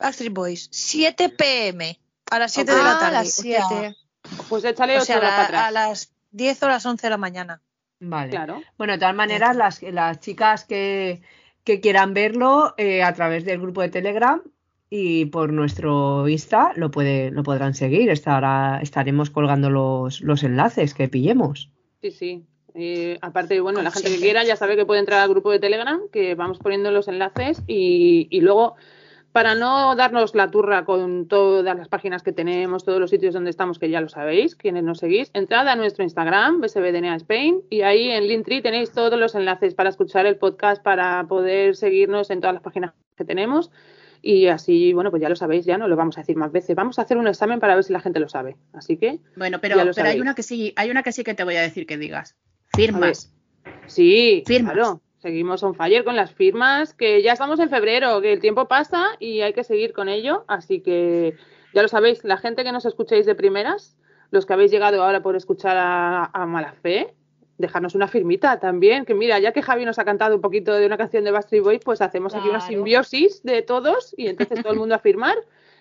Backstreet 0.00 0.32
Boys, 0.32 0.68
7 0.72 1.28
pm, 1.28 2.00
a 2.30 2.38
las 2.40 2.52
7 2.52 2.74
de 2.74 2.82
la 2.82 2.96
Ah, 2.96 2.98
tarde. 3.00 3.16
a 3.16 3.20
las 3.22 3.38
O 3.38 3.42
sea, 3.42 3.66
7. 3.68 3.96
Pues 4.48 4.64
échale 4.64 4.98
o 4.98 5.04
sea, 5.04 5.18
horas 5.18 5.32
a, 5.32 5.36
para 5.36 5.44
atrás. 5.46 5.62
a 5.62 5.70
las 5.70 6.12
10 6.30 6.62
o 6.62 6.68
las 6.68 6.86
11 6.86 7.06
de 7.06 7.10
la 7.10 7.16
mañana. 7.16 7.62
Vale. 8.00 8.30
Claro. 8.30 8.62
Bueno, 8.76 8.92
de 8.94 8.98
todas 8.98 9.14
maneras, 9.14 9.56
las, 9.56 9.82
las 9.82 10.20
chicas 10.20 10.64
que, 10.64 11.22
que 11.64 11.80
quieran 11.80 12.14
verlo 12.14 12.74
eh, 12.76 13.02
a 13.02 13.12
través 13.14 13.44
del 13.44 13.60
grupo 13.60 13.82
de 13.82 13.88
Telegram 13.88 14.42
y 14.90 15.26
por 15.26 15.52
nuestro 15.52 16.28
Insta 16.28 16.72
lo, 16.76 16.90
puede, 16.90 17.30
lo 17.30 17.42
podrán 17.42 17.74
seguir. 17.74 18.10
Estará, 18.10 18.80
estaremos 18.82 19.30
colgando 19.30 19.70
los, 19.70 20.20
los 20.20 20.42
enlaces 20.44 20.94
que 20.94 21.08
pillemos. 21.08 21.70
Sí, 22.00 22.10
sí. 22.10 22.46
Eh, 22.74 23.18
aparte, 23.22 23.60
bueno, 23.60 23.82
la 23.82 23.90
gente 23.90 24.10
que 24.10 24.20
quiera 24.20 24.44
ya 24.44 24.54
sabe 24.54 24.76
que 24.76 24.86
puede 24.86 25.00
entrar 25.00 25.20
al 25.20 25.28
grupo 25.28 25.50
de 25.50 25.58
Telegram, 25.58 26.00
que 26.12 26.34
vamos 26.34 26.58
poniendo 26.58 26.90
los 26.92 27.08
enlaces 27.08 27.62
y, 27.66 28.28
y 28.30 28.40
luego, 28.40 28.76
para 29.32 29.54
no 29.54 29.94
darnos 29.94 30.34
la 30.34 30.50
turra 30.50 30.84
con 30.84 31.28
todas 31.28 31.76
las 31.76 31.88
páginas 31.88 32.22
que 32.22 32.32
tenemos, 32.32 32.84
todos 32.84 33.00
los 33.00 33.10
sitios 33.10 33.34
donde 33.34 33.50
estamos, 33.50 33.78
que 33.78 33.90
ya 33.90 34.00
lo 34.00 34.08
sabéis, 34.08 34.56
quienes 34.56 34.82
nos 34.84 34.98
seguís, 34.98 35.30
entrad 35.34 35.68
a 35.68 35.76
nuestro 35.76 36.04
Instagram, 36.04 36.60
BSBDNA 36.60 37.16
Spain, 37.16 37.62
y 37.70 37.82
ahí 37.82 38.10
en 38.10 38.26
Linktree 38.26 38.62
tenéis 38.62 38.92
todos 38.92 39.18
los 39.18 39.34
enlaces 39.34 39.74
para 39.74 39.90
escuchar 39.90 40.26
el 40.26 40.36
podcast, 40.36 40.82
para 40.82 41.24
poder 41.28 41.76
seguirnos 41.76 42.30
en 42.30 42.40
todas 42.40 42.54
las 42.54 42.62
páginas 42.62 42.92
que 43.16 43.24
tenemos. 43.24 43.70
Y 44.20 44.48
así, 44.48 44.92
bueno, 44.92 45.10
pues 45.10 45.22
ya 45.22 45.28
lo 45.28 45.36
sabéis, 45.36 45.64
ya 45.64 45.78
no 45.78 45.86
lo 45.86 45.94
vamos 45.94 46.18
a 46.18 46.22
decir 46.22 46.36
más 46.36 46.50
veces. 46.50 46.74
Vamos 46.74 46.98
a 46.98 47.02
hacer 47.02 47.16
un 47.16 47.28
examen 47.28 47.60
para 47.60 47.76
ver 47.76 47.84
si 47.84 47.92
la 47.92 48.00
gente 48.00 48.18
lo 48.18 48.28
sabe. 48.28 48.56
Así 48.72 48.96
que, 48.96 49.20
Bueno, 49.36 49.60
pero, 49.60 49.76
pero 49.94 50.08
hay 50.08 50.20
una 50.20 50.34
que 50.34 50.42
sí, 50.42 50.72
hay 50.76 50.90
una 50.90 51.02
que 51.02 51.12
sí 51.12 51.22
que 51.22 51.34
te 51.34 51.44
voy 51.44 51.56
a 51.56 51.62
decir 51.62 51.86
que 51.86 51.96
digas. 51.96 52.36
Firmas. 52.74 53.32
Sí, 53.86 54.42
Firmas. 54.46 54.72
claro. 54.72 55.02
Seguimos 55.18 55.62
on 55.62 55.74
fire 55.74 56.04
con 56.04 56.16
las 56.16 56.32
firmas, 56.32 56.94
que 56.94 57.22
ya 57.22 57.32
estamos 57.32 57.58
en 57.58 57.68
febrero, 57.68 58.20
que 58.20 58.32
el 58.32 58.40
tiempo 58.40 58.68
pasa 58.68 59.08
y 59.18 59.40
hay 59.40 59.52
que 59.52 59.64
seguir 59.64 59.92
con 59.92 60.08
ello. 60.08 60.44
Así 60.46 60.80
que 60.80 61.36
ya 61.74 61.82
lo 61.82 61.88
sabéis, 61.88 62.22
la 62.24 62.36
gente 62.36 62.62
que 62.64 62.72
nos 62.72 62.86
escuchéis 62.86 63.26
de 63.26 63.34
primeras, 63.34 63.96
los 64.30 64.46
que 64.46 64.52
habéis 64.52 64.70
llegado 64.70 65.02
ahora 65.02 65.22
por 65.22 65.34
escuchar 65.34 65.76
a, 65.76 66.30
a 66.32 66.46
Mala 66.46 66.72
Fe, 66.72 67.14
dejarnos 67.58 67.94
una 67.94 68.06
firmita 68.06 68.60
también. 68.60 69.04
Que 69.04 69.14
mira, 69.14 69.38
ya 69.40 69.52
que 69.52 69.62
Javi 69.62 69.84
nos 69.84 69.98
ha 69.98 70.04
cantado 70.04 70.36
un 70.36 70.40
poquito 70.40 70.72
de 70.74 70.86
una 70.86 70.96
canción 70.96 71.24
de 71.24 71.32
Backstreet 71.32 71.64
Boys, 71.64 71.80
pues 71.84 72.00
hacemos 72.00 72.34
aquí 72.34 72.48
una 72.48 72.60
simbiosis 72.60 73.42
de 73.42 73.62
todos 73.62 74.14
y 74.16 74.28
entonces 74.28 74.62
todo 74.62 74.72
el 74.72 74.78
mundo 74.78 74.94
a 74.94 75.00
firmar 75.00 75.36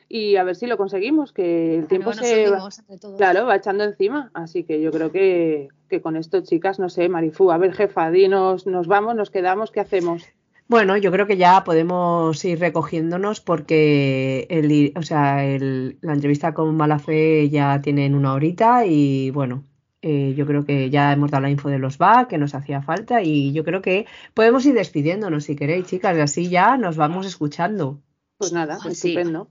y 0.09 0.37
a 0.37 0.43
ver 0.43 0.55
si 0.55 0.67
lo 0.67 0.77
conseguimos, 0.77 1.33
que 1.33 1.75
el 1.75 1.87
tiempo 1.87 2.13
se 2.13 2.49
va, 2.49 2.69
todos. 2.99 3.17
Claro, 3.17 3.45
va 3.45 3.57
echando 3.57 3.83
encima. 3.83 4.31
Así 4.33 4.63
que 4.63 4.81
yo 4.81 4.91
creo 4.91 5.11
que, 5.11 5.69
que 5.87 6.01
con 6.01 6.15
esto, 6.15 6.41
chicas, 6.41 6.79
no 6.79 6.89
sé, 6.89 7.09
Marifú, 7.09 7.51
a 7.51 7.57
ver, 7.57 7.73
jefa, 7.73 8.11
dinos, 8.11 8.67
nos 8.67 8.87
vamos, 8.87 9.15
nos 9.15 9.29
quedamos, 9.29 9.71
¿qué 9.71 9.79
hacemos? 9.79 10.23
Bueno, 10.69 10.97
yo 10.97 11.11
creo 11.13 11.27
que 11.27 11.37
ya 11.37 11.63
podemos 11.63 12.43
ir 12.43 12.59
recogiéndonos 12.59 13.39
porque 13.39 14.47
el, 14.49 14.91
o 14.97 15.01
sea, 15.01 15.45
el- 15.45 15.97
la 16.01 16.13
entrevista 16.13 16.53
con 16.53 16.75
Malafe 16.75 17.49
ya 17.49 17.81
tienen 17.81 18.13
una 18.15 18.33
horita 18.33 18.85
y 18.85 19.31
bueno, 19.31 19.63
eh, 20.01 20.33
yo 20.37 20.45
creo 20.45 20.65
que 20.65 20.89
ya 20.89 21.13
hemos 21.13 21.31
dado 21.31 21.43
la 21.43 21.49
info 21.49 21.69
de 21.69 21.79
los 21.79 21.97
BA 21.97 22.27
que 22.27 22.37
nos 22.37 22.53
hacía 22.53 22.81
falta 22.81 23.21
y 23.23 23.53
yo 23.53 23.63
creo 23.63 23.81
que 23.81 24.05
podemos 24.33 24.65
ir 24.65 24.73
despidiéndonos 24.73 25.45
si 25.45 25.55
queréis, 25.55 25.85
chicas, 25.85 26.17
y 26.17 26.19
así 26.21 26.49
ya 26.49 26.75
nos 26.77 26.97
vamos 26.97 27.25
escuchando. 27.25 27.99
Pues 28.37 28.51
nada, 28.51 28.77
Pues 28.83 28.99
sí. 28.99 29.09
estupendo. 29.09 29.47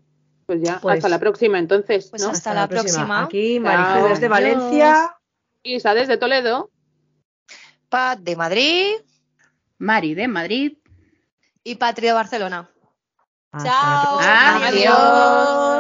Pues 0.47 0.61
ya, 0.63 0.79
Pues- 0.81 0.97
hasta 0.99 1.09
la 1.09 1.19
próxima 1.19 1.59
entonces, 1.59 2.09
Pues 2.11 2.23
¿no? 2.23 2.29
hasta 2.29 2.55
la 2.55 2.69
próxima. 2.69 3.25
Aquí, 3.25 3.59
Marifú 3.59 4.07
desde 4.09 4.27
Adiós. 4.27 4.31
Valencia. 4.31 5.17
Isa 5.75 5.95
desde 5.95 6.17
Toledo. 6.17 6.71
Pat 7.89 8.19
de 8.21 8.37
Madrid. 8.37 8.95
Mari 9.79 10.15
de 10.15 10.29
Madrid. 10.29 10.79
Y 11.65 11.75
Patria 11.75 12.11
de 12.11 12.15
Barcelona. 12.15 12.71
Hasta 13.53 13.71
Chao. 13.71 14.19
Adiós. 14.21 15.76